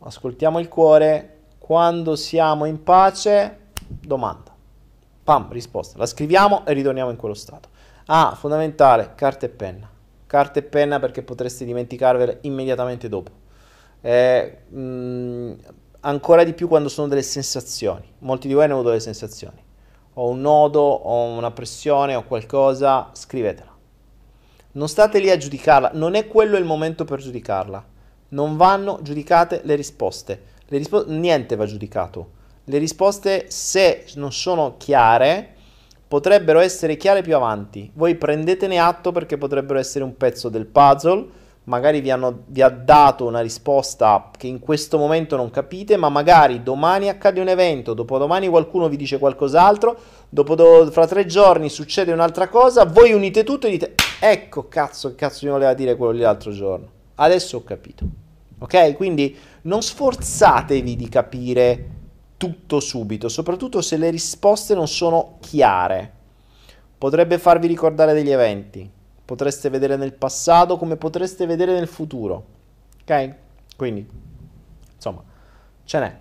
ascoltiamo 0.00 0.58
il 0.58 0.68
cuore, 0.68 1.32
quando 1.58 2.14
siamo 2.14 2.66
in 2.66 2.82
pace, 2.82 3.58
domanda. 3.88 4.54
Pam, 5.24 5.50
risposta. 5.50 5.98
La 5.98 6.06
scriviamo 6.06 6.64
e 6.66 6.72
ritorniamo 6.72 7.10
in 7.10 7.16
quello 7.16 7.34
stato. 7.34 7.70
Ah, 8.06 8.34
fondamentale, 8.36 9.12
carta 9.14 9.46
e 9.46 9.48
penna. 9.48 9.90
Carta 10.26 10.58
e 10.58 10.62
penna 10.62 10.98
perché 10.98 11.22
potreste 11.22 11.64
dimenticarvele 11.64 12.38
immediatamente 12.42 13.08
dopo. 13.08 13.30
Eh, 14.00 14.58
mh, 14.68 14.80
mm, 14.80 15.52
ancora 16.00 16.44
di 16.44 16.52
più 16.52 16.68
quando 16.68 16.88
sono 16.88 17.08
delle 17.08 17.22
sensazioni. 17.22 18.12
Molti 18.18 18.48
di 18.48 18.54
voi 18.54 18.64
hanno 18.64 18.74
avuto 18.74 18.88
delle 18.88 19.00
sensazioni 19.00 19.64
ho 20.18 20.28
un 20.28 20.40
nodo, 20.40 20.80
ho 20.80 21.24
una 21.24 21.50
pressione, 21.50 22.14
o 22.14 22.24
qualcosa, 22.24 23.10
scrivetela. 23.12 23.74
Non 24.72 24.88
state 24.88 25.18
lì 25.18 25.30
a 25.30 25.36
giudicarla, 25.36 25.90
non 25.94 26.14
è 26.14 26.26
quello 26.26 26.56
il 26.56 26.64
momento 26.64 27.04
per 27.04 27.20
giudicarla. 27.20 27.84
Non 28.28 28.56
vanno 28.56 28.98
giudicate 29.02 29.60
le 29.64 29.74
risposte. 29.74 30.42
Le 30.66 30.78
rispo- 30.78 31.04
niente 31.06 31.54
va 31.54 31.66
giudicato. 31.66 32.30
Le 32.64 32.78
risposte, 32.78 33.50
se 33.50 34.06
non 34.14 34.32
sono 34.32 34.76
chiare, 34.78 35.55
potrebbero 36.08 36.60
essere 36.60 36.96
chiare 36.96 37.22
più 37.22 37.34
avanti. 37.34 37.90
Voi 37.94 38.14
prendetene 38.14 38.78
atto 38.78 39.12
perché 39.12 39.38
potrebbero 39.38 39.78
essere 39.78 40.04
un 40.04 40.16
pezzo 40.16 40.48
del 40.48 40.66
puzzle 40.66 41.44
magari 41.66 42.00
vi, 42.00 42.10
hanno, 42.10 42.42
vi 42.46 42.62
ha 42.62 42.68
dato 42.68 43.24
una 43.26 43.40
risposta 43.40 44.30
che 44.36 44.46
in 44.46 44.58
questo 44.58 44.98
momento 44.98 45.36
non 45.36 45.50
capite, 45.50 45.96
ma 45.96 46.08
magari 46.08 46.62
domani 46.62 47.08
accade 47.08 47.40
un 47.40 47.48
evento, 47.48 47.94
dopodomani 47.94 48.48
qualcuno 48.48 48.88
vi 48.88 48.96
dice 48.96 49.18
qualcos'altro, 49.18 49.96
dopo 50.28 50.54
do, 50.54 50.88
fra 50.90 51.06
tre 51.06 51.26
giorni 51.26 51.68
succede 51.68 52.12
un'altra 52.12 52.48
cosa, 52.48 52.84
voi 52.84 53.12
unite 53.12 53.44
tutto 53.44 53.66
e 53.66 53.70
dite, 53.70 53.94
ecco 54.20 54.68
cazzo, 54.68 55.10
che 55.10 55.16
cazzo 55.16 55.46
mi 55.46 55.52
voleva 55.52 55.74
dire 55.74 55.96
quello 55.96 56.12
l'altro 56.12 56.50
giorno. 56.50 56.88
Adesso 57.16 57.58
ho 57.58 57.64
capito. 57.64 58.04
Ok? 58.58 58.94
Quindi 58.94 59.36
non 59.62 59.82
sforzatevi 59.82 60.96
di 60.96 61.08
capire 61.08 61.90
tutto 62.36 62.80
subito, 62.80 63.28
soprattutto 63.28 63.80
se 63.80 63.96
le 63.96 64.10
risposte 64.10 64.74
non 64.74 64.88
sono 64.88 65.36
chiare. 65.40 66.12
Potrebbe 66.98 67.38
farvi 67.38 67.66
ricordare 67.66 68.12
degli 68.12 68.30
eventi 68.30 68.90
potreste 69.26 69.68
vedere 69.68 69.96
nel 69.96 70.14
passato 70.14 70.78
come 70.78 70.96
potreste 70.96 71.44
vedere 71.46 71.72
nel 71.72 71.88
futuro. 71.88 72.46
Ok? 73.02 73.34
Quindi, 73.76 74.08
insomma, 74.94 75.22
ce 75.84 75.98
n'è. 75.98 76.16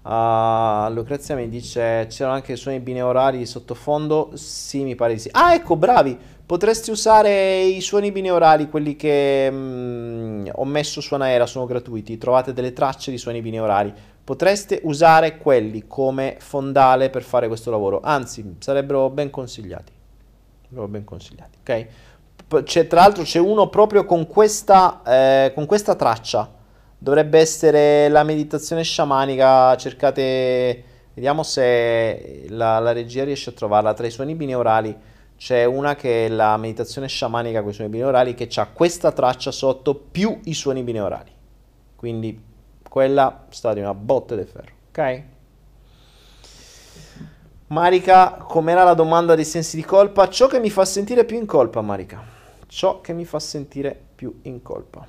Uh, 0.00 0.90
Lucrezia 0.94 1.34
mi 1.34 1.50
dice 1.50 2.06
c'erano 2.08 2.36
anche 2.36 2.56
suoni 2.56 2.78
bineurali 2.78 3.38
di 3.38 3.44
sottofondo. 3.44 4.30
Sì, 4.34 4.84
mi 4.84 4.94
pare 4.94 5.14
di 5.14 5.18
sì. 5.18 5.28
Ah, 5.32 5.52
ecco, 5.52 5.76
bravi. 5.76 6.16
Potresti 6.48 6.90
usare 6.90 7.60
i 7.60 7.82
suoni 7.82 8.10
bineurali, 8.10 8.70
quelli 8.70 8.96
che 8.96 9.50
mm, 9.50 10.48
ho 10.54 10.64
messo 10.64 11.02
su 11.02 11.12
Anaera, 11.12 11.44
sono 11.44 11.66
gratuiti. 11.66 12.16
Trovate 12.16 12.54
delle 12.54 12.72
tracce 12.72 13.10
di 13.10 13.18
suoni 13.18 13.42
bineurali. 13.42 13.92
Potreste 14.24 14.80
usare 14.84 15.36
quelli 15.36 15.84
come 15.86 16.36
fondale 16.38 17.10
per 17.10 17.22
fare 17.22 17.48
questo 17.48 17.70
lavoro. 17.70 18.00
Anzi, 18.02 18.56
sarebbero 18.60 19.10
ben 19.10 19.28
consigliati 19.28 19.96
l'ho 20.70 20.88
ben 20.88 21.04
consigliati, 21.04 21.58
ok? 21.60 22.62
C'è, 22.64 22.86
tra 22.86 23.00
l'altro 23.00 23.24
c'è 23.24 23.38
uno 23.38 23.68
proprio 23.68 24.04
con 24.04 24.26
questa, 24.26 25.02
eh, 25.06 25.52
con 25.54 25.66
questa 25.66 25.94
traccia, 25.94 26.50
dovrebbe 26.96 27.38
essere 27.38 28.08
la 28.08 28.22
meditazione 28.22 28.82
sciamanica, 28.82 29.76
cercate, 29.76 30.84
vediamo 31.12 31.42
se 31.42 32.46
la, 32.48 32.78
la 32.78 32.92
regia 32.92 33.24
riesce 33.24 33.50
a 33.50 33.52
trovarla, 33.52 33.92
tra 33.92 34.06
i 34.06 34.10
suoni 34.10 34.34
binaurali 34.34 34.96
c'è 35.38 35.64
una 35.64 35.94
che 35.94 36.26
è 36.26 36.28
la 36.28 36.56
meditazione 36.56 37.06
sciamanica 37.06 37.60
con 37.62 37.70
i 37.70 37.72
suoni 37.72 37.90
binaurali 37.90 38.34
che 38.34 38.48
ha 38.56 38.66
questa 38.66 39.12
traccia 39.12 39.52
sotto 39.52 39.94
più 39.94 40.40
i 40.44 40.52
suoni 40.52 40.82
binaurali, 40.82 41.30
quindi 41.94 42.44
quella 42.88 43.46
sta 43.48 43.72
di 43.72 43.80
una 43.80 43.94
botte 43.94 44.36
di 44.36 44.44
ferro, 44.44 44.72
ok? 44.88 45.22
Marica, 47.68 48.32
com'era 48.32 48.82
la 48.82 48.94
domanda 48.94 49.34
dei 49.34 49.44
sensi 49.44 49.76
di 49.76 49.84
colpa? 49.84 50.28
Ciò 50.28 50.48
che 50.48 50.58
mi 50.58 50.70
fa 50.70 50.84
sentire 50.84 51.24
più 51.24 51.36
in 51.36 51.46
colpa, 51.46 51.82
Marica. 51.82 52.20
Ciò 52.66 53.00
che 53.00 53.12
mi 53.12 53.24
fa 53.24 53.38
sentire 53.38 53.98
più 54.14 54.40
in 54.42 54.62
colpa. 54.62 55.06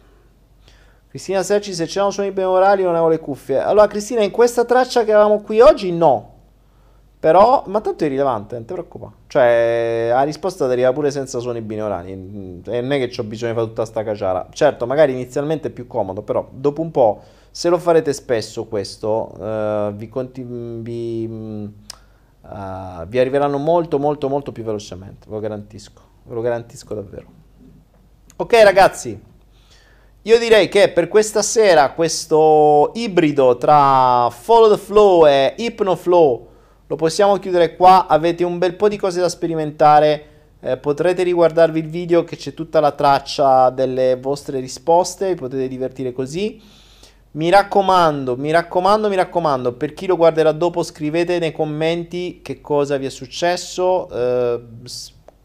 Cristina 1.10 1.42
Serci, 1.42 1.74
se 1.74 1.86
c'erano 1.86 2.12
suoni 2.12 2.32
binaurali 2.32 2.84
non 2.84 2.92
avevo 2.92 3.10
le 3.10 3.20
cuffie. 3.20 3.58
Allora, 3.58 3.88
Cristina, 3.88 4.22
in 4.22 4.30
questa 4.30 4.64
traccia 4.64 5.04
che 5.04 5.12
avevamo 5.12 5.42
qui 5.42 5.60
oggi, 5.60 5.92
no. 5.92 6.39
Però, 7.20 7.64
ma 7.68 7.82
tanto 7.82 8.04
è 8.04 8.08
irrilevante, 8.08 8.56
non 8.56 8.66
ti 8.66 8.74
preoccupare. 8.74 9.14
Cioè, 9.28 10.10
la 10.12 10.24
risposta 10.24 10.66
arriva 10.66 10.94
pure 10.94 11.12
senza 11.12 11.40
suoni 11.40 11.62
binaurali. 11.62 12.12
E 12.12 12.82
non 12.82 12.92
è 12.92 13.08
che 13.08 13.20
ho 13.20 13.24
bisogno 13.24 13.52
di 13.52 13.58
fare 13.58 13.70
tutta 13.70 13.86
sta 13.86 14.04
caciara. 14.04 14.48
Certo, 14.52 14.86
magari 14.86 15.12
inizialmente 15.12 15.68
è 15.68 15.72
più 15.72 15.86
comodo, 15.86 16.22
però 16.22 16.48
dopo 16.50 16.82
un 16.82 16.92
po', 16.92 17.22
se 17.52 17.68
lo 17.68 17.78
farete 17.78 18.14
spesso 18.14 18.66
questo, 18.68 19.34
uh, 19.38 19.94
vi, 19.94 20.08
conti- 20.08 20.46
vi 20.46 21.28
uh, 22.42 23.06
vi 23.06 23.20
arriveranno 23.20 23.58
molto 23.58 24.00
molto 24.00 24.30
molto 24.30 24.52
più 24.52 24.64
velocemente, 24.64 25.28
ve 25.28 25.36
lo 25.36 25.40
garantisco, 25.42 26.02
ve 26.24 26.34
lo 26.34 26.42
garantisco 26.42 26.94
davvero. 26.94 27.28
Ok 28.38 28.54
ragazzi, 28.64 29.22
io 30.22 30.40
direi 30.40 30.70
che 30.70 30.90
per 30.90 31.08
questa 31.08 31.42
sera 31.42 31.92
questo 31.92 32.92
ibrido 32.96 33.58
tra 33.58 34.30
Follow 34.30 34.72
the 34.72 34.78
Flow 34.78 35.26
e 35.26 35.56
Hypnoflow 35.58 36.48
lo 36.90 36.96
possiamo 36.96 37.38
chiudere 37.38 37.76
qua, 37.76 38.08
avete 38.08 38.44
un 38.44 38.58
bel 38.58 38.74
po' 38.74 38.88
di 38.88 38.98
cose 38.98 39.22
da 39.22 39.30
sperimentare, 39.30 40.26
eh, 40.60 40.78
potrete 40.78 41.22
riguardarvi 41.22 41.78
il 41.78 41.88
video 41.88 42.24
che 42.24 42.36
c'è 42.36 42.56
tutta 42.56 42.80
la 42.80 42.94
traccia 42.94 43.70
delle 43.70 44.16
vostre 44.16 44.60
risposte, 44.60 45.30
vi 45.30 45.36
potete 45.36 45.68
divertire 45.68 46.12
così. 46.12 46.60
Mi 47.34 47.52
raccomando, 47.52 48.36
mi 48.38 48.50
raccomando, 48.50 49.08
mi 49.08 49.16
raccomando, 49.16 49.74
per 49.74 49.94
chi 49.94 50.08
lo 50.08 50.18
guarderà 50.18 50.52
dopo 50.52 50.82
scrivete 50.82 51.38
nei 51.38 51.52
commenti 51.52 52.40
che 52.42 52.60
cosa 52.60 52.98
vi 52.98 53.06
è 53.06 53.10
successo, 53.10 54.10
eh, 54.10 54.60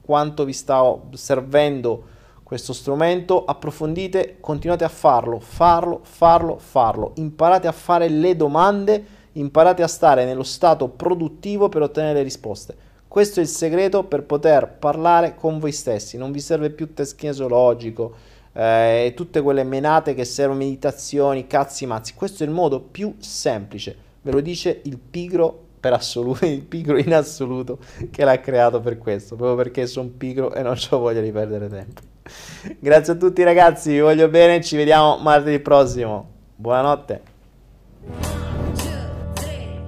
quanto 0.01 0.47
vi 0.47 0.55
sta 0.55 0.99
servendo 1.12 2.05
questo 2.43 2.73
strumento, 2.73 3.45
approfondite, 3.45 4.39
continuate 4.41 4.85
a 4.85 4.89
farlo, 4.89 5.41
farlo, 5.41 6.01
farlo, 6.05 6.57
farlo, 6.59 7.12
imparate 7.16 7.66
a 7.66 7.73
fare 7.73 8.09
le 8.09 8.35
domande, 8.35 9.05
imparate 9.35 9.82
a 9.82 9.89
stare 9.89 10.24
nello 10.24 10.43
stato 10.43 10.89
produttivo 10.89 11.69
per 11.69 11.82
ottenere 11.82 12.23
risposte. 12.23 12.74
Questo 13.06 13.39
è 13.39 13.43
il 13.43 13.48
segreto 13.48 14.05
per 14.05 14.24
poter 14.24 14.69
parlare 14.78 15.35
con 15.36 15.59
voi 15.59 15.73
stessi, 15.73 16.16
non 16.16 16.32
vi 16.32 16.40
serve 16.40 16.70
più 16.70 16.94
test 16.94 17.16
kinesiologico 17.16 18.12
eh, 18.52 19.06
e 19.06 19.15
tutte 19.15 19.40
quelle 19.40 19.62
menate 19.62 20.15
che 20.15 20.24
servono 20.24 20.59
meditazioni, 20.59 21.47
cazzi 21.47 21.86
mazzi, 21.86 22.15
questo 22.15 22.43
è 22.43 22.47
il 22.47 22.52
modo 22.52 22.81
più 22.81 23.15
semplice, 23.19 23.97
ve 24.23 24.32
lo 24.32 24.40
dice 24.40 24.81
il 24.85 24.98
pigro 24.98 25.62
per 25.78 25.93
assoluto, 25.93 26.44
il 26.47 26.62
pigro 26.62 26.97
in 26.98 27.15
assoluto 27.15 27.78
che 28.11 28.24
l'ha 28.24 28.40
creato 28.40 28.81
per 28.81 28.98
questo, 28.98 29.36
proprio 29.36 29.56
perché 29.56 29.86
sono 29.86 30.09
pigro 30.09 30.52
e 30.52 30.62
non 30.62 30.77
ho 30.90 30.98
voglia 30.98 31.20
di 31.20 31.31
perdere 31.31 31.69
tempo. 31.69 32.01
Grazie 32.81 33.12
a 33.12 33.16
tutti 33.16 33.43
ragazzi, 33.43 33.93
vi 33.93 34.01
voglio 34.01 34.28
bene, 34.28 34.62
ci 34.62 34.77
vediamo 34.77 35.19
martedì 35.19 35.61
prossimo. 35.61 36.31
Buonanotte. 36.56 38.53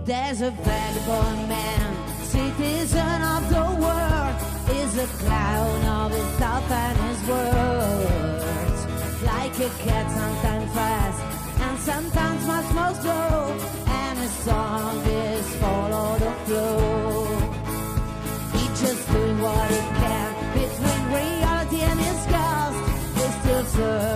There's 0.06 0.40
a 0.40 0.52
vagabond 0.52 1.48
man, 1.48 2.22
citizen 2.22 3.22
of 3.22 3.48
the 3.48 3.66
world, 3.82 4.36
is 4.70 4.98
a 4.98 5.06
clown 5.18 5.84
of 5.84 6.12
his 6.12 6.40
and 6.70 6.98
his 7.08 7.28
words. 7.28 8.80
Like 9.24 9.58
a 9.58 9.68
cat, 9.82 10.06
sometimes 10.12 10.72
fast, 10.74 11.20
and 11.60 11.78
sometimes 11.80 12.46
much 12.46 12.72
more 12.72 12.94
slow, 13.02 13.58
and 13.88 14.18
his 14.20 14.30
song 14.30 14.96
is 15.06 15.56
follow 15.56 16.18
the 16.20 16.32
flow. 16.44 17.26
He 18.54 18.64
just 18.80 19.10
doing 19.10 19.40
what 19.40 19.70
he 19.72 19.80
can 20.00 20.32
between 20.54 21.02
reality 21.18 21.80
and 21.80 21.98
his 21.98 22.20
ghost. 22.30 22.78
He's 23.16 23.34
still 23.40 23.64
searching 23.74 24.15